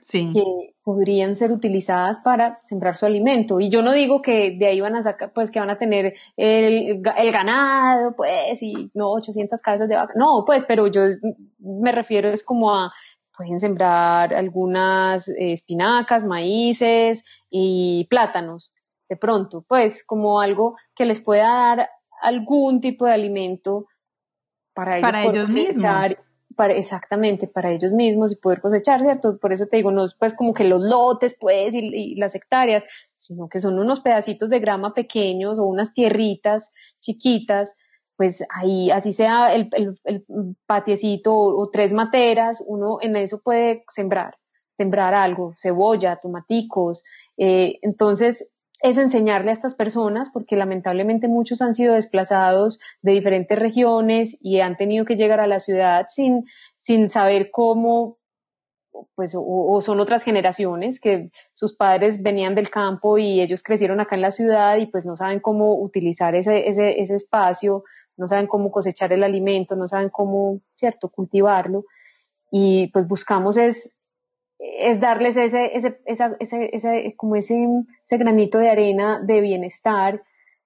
sí. 0.00 0.32
que 0.32 0.74
podrían 0.82 1.34
ser 1.34 1.50
utilizadas 1.50 2.20
para 2.20 2.60
sembrar 2.62 2.96
su 2.96 3.06
alimento. 3.06 3.58
Y 3.58 3.68
yo 3.68 3.82
no 3.82 3.92
digo 3.92 4.22
que 4.22 4.56
de 4.56 4.66
ahí 4.66 4.80
van 4.80 4.94
a 4.94 5.02
sacar, 5.02 5.32
pues 5.32 5.50
que 5.50 5.58
van 5.58 5.70
a 5.70 5.78
tener 5.78 6.14
el, 6.36 7.02
ganado, 7.02 8.14
pues, 8.16 8.62
y 8.62 8.92
no 8.94 9.10
800 9.10 9.60
casas 9.60 9.88
de 9.88 9.96
vaca. 9.96 10.14
No, 10.16 10.44
pues, 10.46 10.64
pero 10.64 10.86
yo 10.86 11.02
me 11.58 11.90
refiero 11.90 12.28
es 12.28 12.44
como 12.44 12.72
a, 12.72 12.92
pueden 13.36 13.60
sembrar 13.60 14.34
algunas 14.34 15.28
eh, 15.28 15.52
espinacas, 15.52 16.24
maíces 16.24 17.24
y 17.50 18.06
plátanos, 18.08 18.74
de 19.08 19.16
pronto, 19.16 19.64
pues, 19.68 20.04
como 20.04 20.40
algo 20.40 20.76
que 20.94 21.04
les 21.04 21.20
pueda 21.20 21.44
dar 21.44 21.90
algún 22.22 22.80
tipo 22.80 23.06
de 23.06 23.12
alimento 23.12 23.86
para 24.74 24.98
ellos, 24.98 25.10
para 25.10 25.24
ellos 25.24 25.48
mismos 25.48 26.16
exactamente, 26.70 27.46
para 27.46 27.70
ellos 27.70 27.92
mismos 27.92 28.32
y 28.32 28.36
poder 28.36 28.60
cosechar, 28.60 29.00
¿cierto? 29.02 29.38
Por 29.38 29.52
eso 29.52 29.66
te 29.66 29.76
digo, 29.76 29.90
no 29.90 30.04
es 30.04 30.14
pues 30.14 30.34
como 30.34 30.54
que 30.54 30.64
los 30.64 30.80
lotes, 30.80 31.36
pues, 31.38 31.74
y, 31.74 32.14
las 32.16 32.34
hectáreas, 32.34 32.84
sino 33.16 33.48
que 33.48 33.58
son 33.58 33.78
unos 33.78 34.00
pedacitos 34.00 34.48
de 34.50 34.60
grama 34.60 34.94
pequeños 34.94 35.58
o 35.58 35.64
unas 35.64 35.92
tierritas 35.92 36.72
chiquitas, 37.00 37.74
pues 38.16 38.44
ahí, 38.50 38.90
así 38.90 39.12
sea 39.12 39.52
el, 39.54 39.68
el, 39.72 40.26
patiecito 40.66 41.34
o, 41.34 41.68
tres 41.70 41.92
materas, 41.92 42.62
uno 42.66 42.98
en 43.00 43.16
eso 43.16 43.40
puede 43.40 43.84
sembrar, 43.88 44.36
sembrar 44.76 45.14
algo, 45.14 45.54
cebolla, 45.60 46.16
tomaticos, 46.16 47.04
eh, 47.36 47.78
entonces 47.82 48.50
es 48.82 48.98
enseñarle 48.98 49.50
a 49.50 49.54
estas 49.54 49.74
personas, 49.74 50.30
porque 50.30 50.56
lamentablemente 50.56 51.28
muchos 51.28 51.62
han 51.62 51.74
sido 51.74 51.94
desplazados 51.94 52.78
de 53.02 53.12
diferentes 53.12 53.58
regiones 53.58 54.36
y 54.40 54.60
han 54.60 54.76
tenido 54.76 55.04
que 55.04 55.16
llegar 55.16 55.40
a 55.40 55.46
la 55.46 55.60
ciudad 55.60 56.06
sin, 56.08 56.46
sin 56.78 57.08
saber 57.08 57.50
cómo, 57.50 58.18
pues, 59.14 59.34
o, 59.36 59.80
son 59.80 60.00
otras 60.00 60.22
generaciones 60.22 61.00
que 61.00 61.30
sus 61.52 61.74
padres 61.74 62.22
venían 62.22 62.54
del 62.54 62.70
campo 62.70 63.18
y 63.18 63.40
ellos 63.40 63.62
crecieron 63.62 64.00
acá 64.00 64.14
en 64.14 64.22
la 64.22 64.30
ciudad 64.30 64.76
y 64.76 64.86
pues 64.86 65.06
no 65.06 65.16
saben 65.16 65.40
cómo 65.40 65.80
utilizar 65.80 66.34
ese, 66.34 66.68
ese, 66.68 67.00
ese 67.00 67.14
espacio, 67.14 67.84
no 68.16 68.28
saben 68.28 68.46
cómo 68.46 68.70
cosechar 68.70 69.12
el 69.12 69.22
alimento, 69.22 69.76
no 69.76 69.88
saben 69.88 70.10
cómo, 70.10 70.60
cierto, 70.74 71.08
cultivarlo. 71.08 71.84
Y 72.50 72.88
pues 72.88 73.06
buscamos 73.06 73.56
es 73.56 73.96
es 74.58 75.00
darles 75.00 75.36
ese, 75.36 75.76
ese, 75.76 76.00
esa, 76.06 76.36
ese, 76.40 76.70
ese, 76.72 77.14
como 77.16 77.36
ese, 77.36 77.66
ese 78.04 78.16
granito 78.16 78.58
de 78.58 78.70
arena 78.70 79.20
de 79.22 79.40
bienestar, 79.40 80.22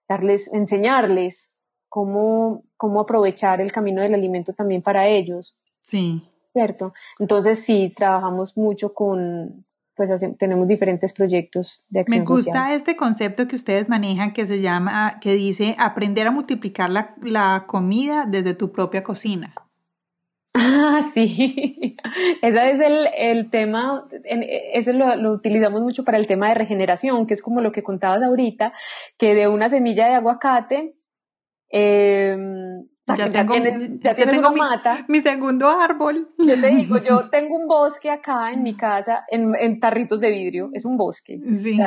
darles, 0.09 0.52
enseñarles 0.52 1.52
cómo, 1.89 2.64
cómo 2.77 3.01
aprovechar 3.01 3.60
el 3.60 3.72
camino 3.72 4.02
del 4.02 4.14
alimento 4.14 4.52
también 4.52 4.82
para 4.82 5.09
ellos. 5.09 5.56
Sí. 5.81 6.22
¿Cierto? 6.52 6.94
Entonces 7.18 7.60
sí, 7.60 7.93
trabajamos 7.97 8.56
mucho 8.56 8.93
con, 8.93 9.64
pues 10.06 10.39
tenemos 10.39 10.66
diferentes 10.66 11.12
proyectos 11.12 11.85
de 11.90 12.01
acción 12.01 12.20
Me 12.20 12.24
gusta 12.24 12.72
este 12.72 12.97
concepto 12.97 13.47
que 13.47 13.55
ustedes 13.55 13.90
manejan 13.90 14.32
que 14.32 14.47
se 14.47 14.62
llama, 14.62 15.18
que 15.20 15.35
dice 15.35 15.77
aprender 15.78 16.27
a 16.27 16.31
multiplicar 16.31 16.89
la, 16.89 17.14
la 17.20 17.64
comida 17.66 18.24
desde 18.27 18.55
tu 18.55 18.72
propia 18.72 19.02
cocina. 19.02 19.52
Ah, 20.52 21.02
sí, 21.14 21.97
ese 22.43 22.70
es 22.72 22.81
el, 22.81 23.06
el 23.16 23.51
tema, 23.51 24.09
ese 24.24 24.93
lo, 24.94 25.14
lo, 25.14 25.32
utilizamos 25.32 25.81
mucho 25.82 26.02
para 26.02 26.18
el 26.18 26.27
tema 26.27 26.48
de 26.48 26.55
regeneración, 26.55 27.28
que 27.28 27.35
es 27.35 27.43
como 27.43 27.60
lo 27.60 27.70
que 27.70 27.85
contabas 27.85 28.22
ahorita, 28.22 28.72
que 29.16 29.35
de 29.35 29.47
una 29.47 29.68
semilla 29.68 30.09
de 30.09 30.14
aguacate, 30.14 30.97
eh, 31.70 32.36
ya, 33.06 33.31
tengo, 33.31 33.55
ya 33.98 34.14
tengo 34.14 34.51
mi, 34.51 34.60
mata. 34.60 35.05
Mi 35.09 35.20
segundo 35.20 35.68
árbol. 35.68 36.28
Yo 36.39 36.60
te 36.60 36.68
digo, 36.68 36.98
yo 36.98 37.28
tengo 37.31 37.56
un 37.56 37.66
bosque 37.66 38.10
acá 38.10 38.52
en 38.52 38.62
mi 38.62 38.77
casa, 38.77 39.24
en, 39.28 39.55
en 39.55 39.81
tarritos 39.81 40.20
de 40.20 40.31
vidrio, 40.31 40.70
es 40.72 40.85
un 40.85 40.97
bosque. 40.97 41.40
Sí. 41.44 41.78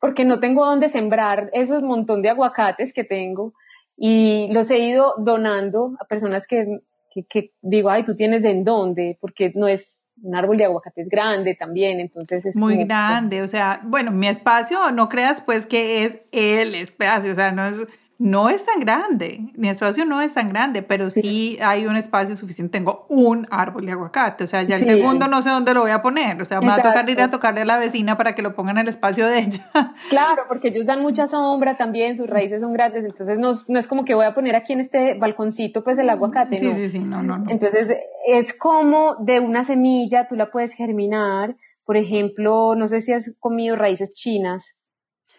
porque 0.00 0.24
no 0.24 0.40
tengo 0.40 0.64
dónde 0.64 0.88
sembrar 0.88 1.50
esos 1.52 1.82
montón 1.82 2.22
de 2.22 2.30
aguacates 2.30 2.92
que 2.92 3.04
tengo 3.04 3.54
y 3.96 4.52
los 4.52 4.70
he 4.70 4.78
ido 4.78 5.14
donando 5.18 5.96
a 6.00 6.04
personas 6.04 6.46
que 6.46 6.80
que, 7.22 7.50
digo, 7.62 7.90
ay, 7.90 8.04
tú 8.04 8.14
tienes 8.14 8.44
en 8.44 8.64
dónde, 8.64 9.16
porque 9.20 9.52
no 9.54 9.66
es 9.66 9.98
un 10.22 10.34
árbol 10.34 10.56
de 10.56 10.64
aguacate 10.64 11.02
es 11.02 11.08
grande 11.08 11.54
también, 11.54 12.00
entonces 12.00 12.46
es 12.46 12.56
muy 12.56 12.84
grande, 12.84 13.42
o 13.42 13.48
sea, 13.48 13.80
bueno, 13.84 14.10
mi 14.12 14.28
espacio, 14.28 14.90
no 14.90 15.10
creas 15.10 15.42
pues 15.42 15.66
que 15.66 16.04
es 16.04 16.20
el 16.32 16.74
espacio, 16.74 17.32
o 17.32 17.34
sea, 17.34 17.52
no 17.52 17.66
es 17.66 17.76
no 18.18 18.48
es 18.48 18.64
tan 18.64 18.80
grande, 18.80 19.40
mi 19.54 19.68
espacio 19.68 20.06
no 20.06 20.22
es 20.22 20.32
tan 20.32 20.48
grande, 20.48 20.82
pero 20.82 21.10
sí, 21.10 21.58
hay 21.62 21.86
un 21.86 21.96
espacio 21.96 22.34
suficiente. 22.36 22.78
Tengo 22.78 23.04
un 23.08 23.46
árbol 23.50 23.84
de 23.84 23.92
aguacate, 23.92 24.44
o 24.44 24.46
sea, 24.46 24.62
ya 24.62 24.76
el 24.76 24.84
segundo 24.84 25.28
no 25.28 25.42
sé 25.42 25.50
dónde 25.50 25.74
lo 25.74 25.82
voy 25.82 25.90
a 25.90 26.00
poner, 26.00 26.40
o 26.40 26.44
sea, 26.44 26.60
me 26.60 26.68
va 26.68 26.76
a 26.76 26.82
tocar 26.82 27.08
ir 27.10 27.20
a 27.20 27.30
tocarle 27.30 27.60
a 27.60 27.64
la 27.66 27.78
vecina 27.78 28.16
para 28.16 28.34
que 28.34 28.40
lo 28.40 28.54
ponga 28.54 28.70
en 28.70 28.78
el 28.78 28.88
espacio 28.88 29.26
de 29.26 29.40
ella. 29.40 29.70
Claro, 30.08 30.44
porque 30.48 30.68
ellos 30.68 30.86
dan 30.86 31.02
mucha 31.02 31.26
sombra 31.26 31.76
también, 31.76 32.16
sus 32.16 32.28
raíces 32.28 32.62
son 32.62 32.72
grandes, 32.72 33.04
entonces 33.04 33.38
no, 33.38 33.52
no 33.68 33.78
es 33.78 33.86
como 33.86 34.04
que 34.04 34.14
voy 34.14 34.24
a 34.24 34.34
poner 34.34 34.56
aquí 34.56 34.72
en 34.72 34.80
este 34.80 35.18
balconcito 35.18 35.84
pues 35.84 35.98
el 35.98 36.08
aguacate, 36.08 36.56
sí, 36.56 36.72
Sí, 36.74 36.88
sí, 36.90 36.98
no, 37.00 37.22
no, 37.22 37.38
no. 37.38 37.50
Entonces 37.50 37.88
es 38.26 38.56
como 38.56 39.16
de 39.24 39.40
una 39.40 39.64
semilla 39.64 40.26
tú 40.28 40.36
la 40.36 40.50
puedes 40.50 40.72
germinar, 40.74 41.56
por 41.84 41.96
ejemplo, 41.96 42.74
no 42.76 42.88
sé 42.88 43.00
si 43.00 43.12
has 43.12 43.34
comido 43.40 43.76
raíces 43.76 44.12
chinas. 44.12 44.78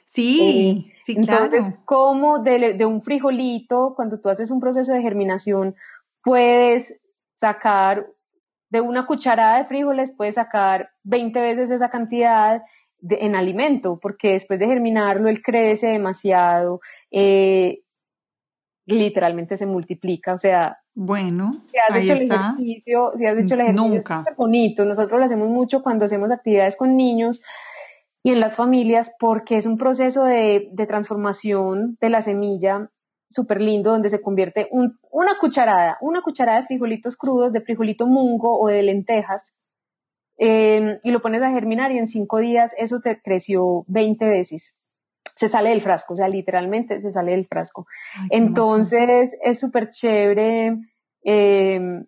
Sí, 0.05 0.87
eh, 0.87 0.97
sí, 1.07 1.15
Entonces, 1.17 1.65
como 1.85 2.39
de, 2.39 2.85
un 2.85 3.01
frijolito, 3.01 3.93
cuando 3.95 4.19
tú 4.19 4.29
haces 4.29 4.51
un 4.51 4.59
proceso 4.59 4.93
de 4.93 5.01
germinación, 5.01 5.75
puedes 6.21 6.99
sacar 7.35 8.07
de 8.69 8.81
una 8.81 9.05
cucharada 9.05 9.59
de 9.59 9.65
frijoles, 9.65 10.13
puedes 10.15 10.35
sacar 10.35 10.89
20 11.03 11.39
veces 11.39 11.71
esa 11.71 11.89
cantidad 11.89 12.61
en 13.01 13.35
alimento, 13.35 13.99
porque 14.01 14.34
después 14.34 14.59
de 14.59 14.67
germinarlo, 14.67 15.29
él 15.29 15.41
crece 15.41 15.88
demasiado, 15.88 16.81
eh, 17.11 17.84
literalmente 18.85 19.55
se 19.55 19.65
multiplica, 19.65 20.34
o 20.34 20.38
sea, 20.38 20.79
bueno, 20.99 21.61
si 21.69 21.77
has 21.77 22.03
hecho 22.03 22.13
el 22.13 22.23
ejercicio, 22.23 23.11
si 23.15 23.25
has 23.27 23.38
hecho 23.38 23.53
el 23.53 23.61
ejercicio, 23.61 23.88
Nunca. 23.88 24.25
es 24.27 24.35
bonito. 24.35 24.84
Nosotros 24.84 25.19
lo 25.19 25.25
hacemos 25.25 25.47
mucho 25.47 25.84
cuando 25.84 26.05
hacemos 26.05 26.31
actividades 26.31 26.75
con 26.75 26.97
niños 26.97 27.43
y 28.27 28.31
en 28.31 28.41
las 28.41 28.57
familias 28.57 29.15
porque 29.17 29.55
es 29.55 29.65
un 29.65 29.77
proceso 29.77 30.25
de, 30.25 30.69
transformación 30.85 31.97
de 32.01 32.09
la 32.09 32.21
semilla 32.21 32.91
súper 33.29 33.61
lindo 33.61 33.91
donde 33.91 34.09
se 34.09 34.21
convierte 34.21 34.67
una 34.69 35.37
cucharada, 35.39 35.97
una 36.01 36.21
cucharada 36.21 36.59
de 36.59 36.67
frijolitos 36.67 37.15
crudos, 37.15 37.53
de 37.53 37.61
frijolito 37.61 38.05
mungo 38.05 38.59
o 38.59 38.67
de 38.67 38.83
lentejas, 38.83 39.55
em, 40.37 40.99
y 41.03 41.11
lo 41.11 41.21
pones 41.21 41.41
a 41.41 41.51
germinar 41.51 41.93
y 41.93 41.99
en 41.99 42.07
cinco 42.07 42.39
días 42.39 42.75
eso 42.77 42.99
te 42.99 43.17
creció 43.21 43.85
20 43.87 44.27
veces. 44.27 44.75
Se 45.33 45.47
sale 45.47 45.69
del 45.69 45.79
frasco, 45.79 46.11
o 46.11 46.17
sea, 46.17 46.27
literalmente 46.27 47.01
se 47.01 47.11
sale 47.11 47.31
del 47.31 47.47
frasco. 47.47 47.87
Entonces 48.29 49.37
es 49.41 49.57
súper 49.57 49.89
chévere 49.89 50.75
em, 51.23 52.05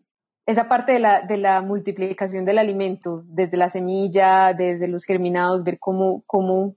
esa 0.49 0.67
parte 0.67 0.93
de 0.93 0.99
la, 0.99 1.21
de 1.21 1.37
la 1.37 1.61
multiplicación 1.61 2.43
del 2.43 2.57
alimento, 2.57 3.21
desde 3.27 3.55
la 3.55 3.69
semilla, 3.69 4.53
desde 4.53 4.87
los 4.87 5.03
germinados, 5.03 5.63
ver 5.63 5.77
cómo, 5.79 6.23
cómo 6.25 6.75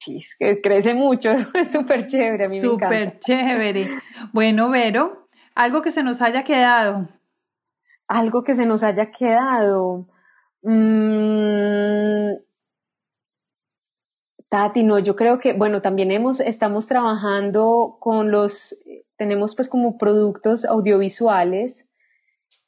sí, 0.00 0.16
es 0.16 0.34
que 0.36 0.60
crece 0.60 0.92
mucho, 0.92 1.30
es 1.54 1.70
súper 1.70 2.06
chévere, 2.06 2.46
a 2.46 2.48
mí 2.48 2.58
Súper 2.58 2.88
me 2.88 2.96
encanta. 2.96 3.18
chévere. 3.20 3.86
Bueno, 4.32 4.70
Vero, 4.70 5.28
algo 5.54 5.82
que 5.82 5.92
se 5.92 6.02
nos 6.02 6.20
haya 6.20 6.42
quedado. 6.42 7.08
Algo 8.08 8.42
que 8.42 8.56
se 8.56 8.66
nos 8.66 8.82
haya 8.82 9.12
quedado. 9.12 10.08
Mm, 10.62 12.32
Tati, 14.48 14.82
no, 14.82 14.98
yo 14.98 15.14
creo 15.14 15.38
que, 15.38 15.52
bueno, 15.52 15.80
también 15.80 16.10
hemos, 16.10 16.40
estamos 16.40 16.88
trabajando 16.88 17.98
con 18.00 18.32
los, 18.32 18.84
tenemos 19.16 19.54
pues 19.54 19.68
como 19.68 19.96
productos 19.96 20.64
audiovisuales 20.64 21.86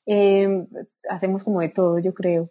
Em, 0.06 0.66
hacemos 1.09 1.44
como 1.44 1.60
de 1.60 1.68
todo, 1.68 1.98
yo 1.98 2.12
creo. 2.14 2.51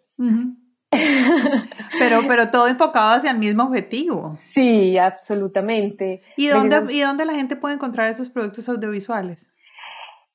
pero, 1.98 2.20
pero 2.28 2.50
todo 2.50 2.68
enfocado 2.68 3.10
hacia 3.10 3.30
el 3.30 3.38
mismo 3.38 3.64
objetivo. 3.64 4.30
Sí, 4.32 4.96
absolutamente. 4.98 6.22
¿Y 6.36 6.48
dónde, 6.48 6.84
¿y 6.90 7.00
dónde 7.00 7.24
la 7.24 7.34
gente 7.34 7.56
puede 7.56 7.74
encontrar 7.74 8.08
esos 8.10 8.30
productos 8.30 8.68
audiovisuales? 8.68 9.38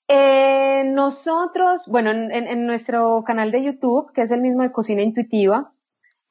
Eh, 0.08 0.84
nosotros, 0.86 1.86
bueno, 1.88 2.12
en, 2.12 2.66
nuestro 2.66 3.24
canal 3.26 3.52
de 3.52 3.64
YouTube, 3.64 4.12
que 4.12 4.24
es 4.24 4.32
el 4.32 4.42
mismo 4.42 4.64
de 4.64 4.72
Cocina 4.72 5.04
Intuitiva. 5.04 5.72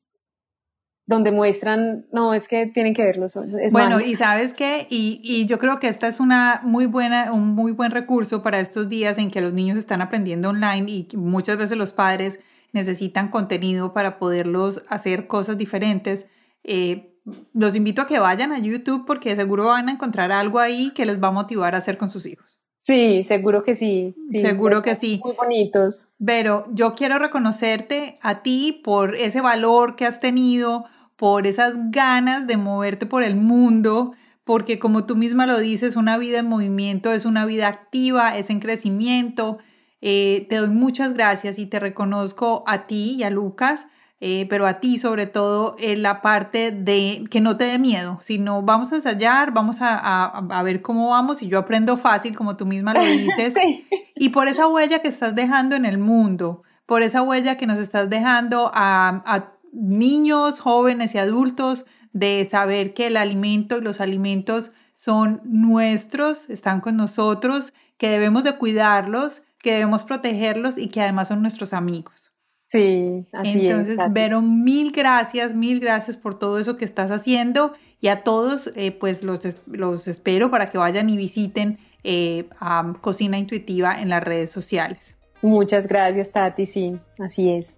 donde 1.07 1.31
muestran, 1.31 2.05
no, 2.13 2.35
es 2.35 2.49
que 2.49 2.67
tienen 2.67 2.93
que 2.93 3.03
verlo. 3.03 3.29
bueno, 3.71 4.01
y 4.01 4.15
sabes 4.17 4.53
qué, 4.53 4.87
y, 4.91 5.21
y, 5.23 5.47
yo 5.47 5.59
creo 5.59 5.81
que 5.81 5.89
esta 5.89 6.07
es 6.07 6.21
una 6.21 6.61
muy 6.65 6.85
buena, 6.85 7.33
un 7.33 7.55
muy 7.55 7.73
buen 7.73 7.93
recurso 7.93 8.43
para 8.43 8.61
estos 8.61 8.91
días 8.91 9.17
en 9.17 9.31
que 9.31 9.41
los 9.41 9.55
niños 9.55 9.79
están 9.79 10.03
aprendiendo 10.03 10.51
online 10.51 10.91
y 10.91 11.09
muchas 11.17 11.57
veces 11.57 11.79
los 11.79 11.93
padres 11.93 12.39
necesitan 12.73 13.29
contenido 13.29 13.93
para 13.93 14.19
poderlos 14.19 14.83
hacer 14.89 15.27
cosas 15.27 15.59
diferentes. 15.59 16.29
Eh, 16.65 17.15
los 17.53 17.77
invito 17.77 18.03
a 18.03 18.07
que 18.07 18.19
vayan 18.19 18.53
a 18.53 18.59
YouTube 18.59 19.05
porque 19.07 19.37
seguro 19.37 19.67
van 19.67 19.89
a 19.89 19.93
encontrar 19.93 20.33
algo 20.33 20.59
ahí 20.59 20.93
que 20.95 21.07
les 21.07 21.23
va 21.23 21.29
a 21.29 21.33
motivar 21.33 21.75
a 21.75 21.79
hacer 21.79 21.99
con 21.99 22.11
sus 22.11 22.27
hijos. 22.27 22.59
Sí, 22.89 23.23
seguro 23.29 23.65
que 23.65 23.75
sí. 23.75 24.15
seguro 24.31 24.81
que 24.81 24.95
sí. 24.95 25.21
Muy 25.23 25.35
bonitos. 25.37 26.09
Pero 26.25 26.65
yo 26.73 26.95
quiero 26.95 27.19
reconocerte 27.19 28.19
a 28.23 28.43
ti 28.43 28.81
por 28.83 29.15
ese 29.15 29.43
valor 29.43 29.95
que 29.95 30.07
has 30.07 30.19
tenido, 30.19 30.87
por 31.17 31.47
esas 31.47 31.75
ganas 31.91 32.47
de 32.47 32.57
moverte 32.57 33.05
por 33.05 33.23
el 33.23 33.37
mundo, 33.37 34.15
porque 34.43 34.79
como 34.79 35.05
tú 35.05 35.17
misma 35.17 35.45
lo 35.45 35.59
dices, 35.59 35.97
una 35.97 36.17
vida 36.17 36.39
en 36.39 36.47
movimiento 36.47 37.13
es 37.13 37.27
una 37.27 37.45
vida 37.45 37.69
activa, 37.69 38.39
es 38.39 38.49
en 38.49 38.61
crecimiento. 38.61 39.59
Eh, 40.01 40.47
te 40.49 40.57
doy 40.57 40.71
muchas 40.71 41.15
gracias 41.15 41.59
y 41.59 41.67
te 41.67 41.81
reconozco 41.81 42.63
a 42.67 42.87
ti 42.87 43.17
y 43.19 43.25
a 43.25 43.31
Lucas, 43.31 43.87
eh, 44.21 44.47
pero 44.49 44.67
a 44.67 44.81
ti 44.81 44.99
sobre 44.99 45.27
todo 45.27 45.77
en 45.79 46.03
la 46.03 46.23
parte 46.23 46.73
de 46.73 47.25
que 47.31 47.41
no 47.41 47.57
te 47.57 47.65
dé 47.65 47.79
miedo, 47.79 48.19
sino 48.21 48.63
vamos 48.63 48.93
a 48.93 48.97
ensayar, 48.97 49.53
vamos 49.53 49.81
a, 49.81 50.27
a, 50.27 50.63
ver 50.63 50.83
cómo 50.83 51.11
vamos 51.11 51.43
y 51.43 51.49
yo 51.49 51.59
aprendo 51.59 51.97
fácil, 51.97 52.37
como 52.37 52.57
tú 52.57 52.67
misma 52.67 52.95
lo 52.95 53.03
dices, 53.03 53.55
y 54.17 54.29
por 54.31 54.49
esa 54.49 54.67
huella 54.69 55.01
que 55.03 55.09
estás 55.09 55.35
dejando 55.35 55.77
en 55.77 55.85
el 55.85 55.99
mundo, 55.99 56.63
por 56.87 57.03
esa 57.03 57.23
huella 57.23 57.57
que 57.57 57.67
nos 57.67 57.79
estás 57.79 58.11
dejando 58.11 58.71
a, 58.75 59.23
a 59.25 59.53
niños, 59.73 60.61
jóvenes 60.61 61.15
y 61.15 61.19
adultos 61.19 61.85
de 62.13 62.47
saber 62.51 62.95
que 62.95 63.09
el 63.09 63.17
alimento 63.17 63.79
y 63.79 63.83
los 63.83 64.01
alimentos 64.01 64.73
son 64.95 65.41
nuestros, 65.45 66.51
están 66.51 66.81
con 66.81 66.97
nosotros, 66.97 67.73
que 67.99 68.09
debemos 68.09 68.43
de 68.45 68.57
cuidarlos, 68.57 69.43
que 69.59 69.73
debemos 69.73 70.03
protegerlos 70.03 70.79
y 70.79 70.89
que 70.89 71.01
además 71.01 71.29
son 71.29 71.43
nuestros 71.43 71.73
amigos. 71.73 72.33
Sí, 72.63 73.27
así 73.33 73.67
Entonces, 73.67 73.97
Vero, 74.11 74.43
mil 74.43 74.93
gracias, 74.93 75.55
mil 75.55 75.81
gracias 75.81 76.17
por 76.19 76.39
todo 76.39 76.59
eso 76.59 76.77
que 76.77 76.85
estás 76.85 77.11
haciendo 77.11 77.73
y 78.01 78.09
a 78.09 78.23
todos, 78.23 78.71
eh, 78.77 78.93
pues 78.93 79.23
los, 79.23 79.41
los 79.67 80.07
espero 80.07 80.51
para 80.51 80.71
que 80.71 80.77
vayan 80.77 81.09
y 81.09 81.17
visiten 81.17 81.79
eh, 82.05 82.49
a 82.61 82.93
Cocina 83.01 83.39
Intuitiva 83.39 84.01
en 84.01 84.11
las 84.11 84.23
redes 84.23 84.51
sociales. 84.51 85.15
Muchas 85.41 85.87
gracias, 85.87 86.31
Tati, 86.31 86.67
sí, 86.67 86.99
así 87.19 87.51
es. 87.51 87.75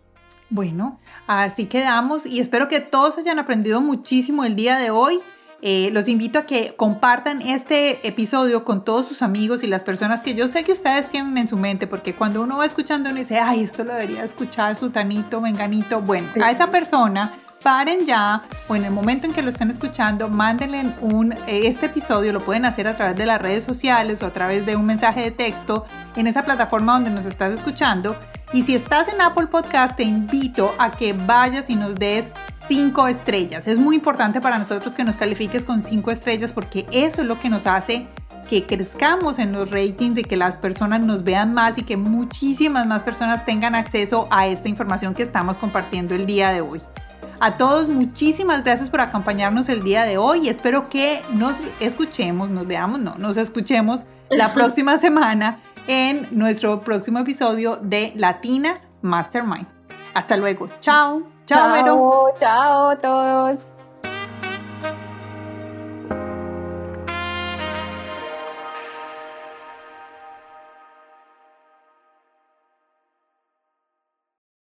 Bueno, 0.51 0.99
así 1.29 1.67
quedamos 1.67 2.27
y 2.27 2.41
espero 2.41 2.67
que 2.67 2.81
todos 2.81 3.17
hayan 3.17 3.39
aprendido 3.39 3.81
muchísimo 3.81 4.45
el 4.45 4.57
día 4.57 4.77
de 4.77 4.91
hoy. 4.91 5.21
Eh, 5.63 5.91
los 5.93 6.09
invito 6.09 6.39
a 6.39 6.47
que 6.47 6.75
compartan 6.75 7.43
este 7.43 8.07
episodio 8.07 8.65
con 8.65 8.83
todos 8.83 9.07
sus 9.07 9.21
amigos 9.21 9.63
y 9.63 9.67
las 9.67 9.83
personas 9.83 10.23
que 10.23 10.35
yo 10.35 10.49
sé 10.49 10.65
que 10.65 10.73
ustedes 10.73 11.11
tienen 11.11 11.37
en 11.37 11.49
su 11.49 11.59
mente, 11.59 11.87
porque 11.87 12.15
cuando 12.15 12.43
uno 12.43 12.57
va 12.57 12.65
escuchando 12.65 13.11
uno 13.11 13.19
dice, 13.19 13.39
ay, 13.39 13.63
esto 13.63 13.85
lo 13.85 13.93
debería 13.93 14.25
escuchar 14.25 14.77
su 14.77 14.91
tanito, 14.91 15.41
menganito. 15.41 16.01
Bueno, 16.01 16.29
a 16.43 16.51
esa 16.51 16.71
persona 16.71 17.35
paren 17.63 18.07
ya 18.07 18.43
o 18.69 18.77
en 18.77 18.87
el 18.87 18.91
momento 18.91 19.27
en 19.27 19.35
que 19.35 19.43
lo 19.43 19.51
estén 19.51 19.71
escuchando, 19.71 20.29
mándenle 20.29 20.95
un, 21.01 21.33
eh, 21.33 21.67
este 21.67 21.87
episodio, 21.87 22.33
lo 22.33 22.41
pueden 22.41 22.65
hacer 22.65 22.89
a 22.89 22.97
través 22.97 23.17
de 23.17 23.27
las 23.27 23.41
redes 23.41 23.65
sociales 23.65 24.23
o 24.23 24.27
a 24.27 24.31
través 24.31 24.65
de 24.65 24.77
un 24.77 24.87
mensaje 24.87 25.21
de 25.21 25.31
texto 25.31 25.85
en 26.17 26.27
esa 26.27 26.45
plataforma 26.45 26.95
donde 26.95 27.11
nos 27.11 27.27
estás 27.27 27.53
escuchando. 27.53 28.17
Y 28.53 28.63
si 28.65 28.75
estás 28.75 29.09
en 29.09 29.21
Apple 29.21 29.47
Podcast, 29.47 29.97
te 29.97 30.03
invito 30.03 30.75
a 30.79 30.91
que 30.91 31.13
vayas 31.13 31.71
y 31.71 31.77
nos 31.77 31.95
des 31.97 32.25
cinco 32.69 33.09
estrellas. 33.09 33.67
Es 33.67 33.79
muy 33.79 33.97
importante 33.97 34.41
para 34.41 34.59
nosotros 34.59 34.95
que 34.95 35.05
nos 35.05 35.17
califiques 35.17 35.65
con 35.65 35.83
cinco 35.83 36.11
estrellas 36.11 36.53
porque 36.53 36.87
eso 36.93 37.23
es 37.23 37.27
lo 37.27 37.39
que 37.39 37.49
nos 37.49 37.67
hace 37.67 38.07
que 38.49 38.67
crezcamos 38.67 39.39
en 39.39 39.53
los 39.53 39.71
ratings 39.71 40.19
y 40.19 40.25
que 40.25 40.37
las 40.37 40.57
personas 40.57 41.01
nos 41.01 41.23
vean 41.23 41.55
más 41.55 41.79
y 41.79 41.83
que 41.83 41.97
muchísimas 41.97 42.87
más 42.87 43.05
personas 43.05 43.45
tengan 43.45 43.77
acceso 43.77 44.27
a 44.31 44.49
esta 44.49 44.69
información 44.69 45.15
que 45.15 45.23
estamos 45.23 45.57
compartiendo 45.57 46.17
el 46.17 46.27
día 46.27 46.51
de 46.51 46.61
hoy. 46.61 46.81
A 47.39 47.57
todos 47.57 47.89
muchísimas 47.89 48.65
gracias 48.65 48.91
por 48.91 49.01
acompañarnos 49.01 49.69
el 49.69 49.83
día 49.83 50.05
de 50.05 50.19
hoy 50.19 50.47
y 50.47 50.49
espero 50.49 50.89
que 50.89 51.23
nos 51.33 51.55
escuchemos, 51.79 52.51
nos 52.51 52.67
veamos, 52.67 52.99
no, 52.99 53.15
nos 53.15 53.37
escuchemos 53.37 54.03
la 54.29 54.53
próxima 54.55 54.99
semana 54.99 55.61
en 55.87 56.27
nuestro 56.33 56.83
próximo 56.83 57.21
episodio 57.21 57.79
de 57.81 58.13
Latinas 58.17 58.89
Mastermind. 59.01 59.67
Hasta 60.13 60.37
luego. 60.37 60.69
Chao. 60.81 61.40
Chao, 61.51 61.69
Chao, 62.39 62.91
a 62.91 62.97
todos. 62.97 63.80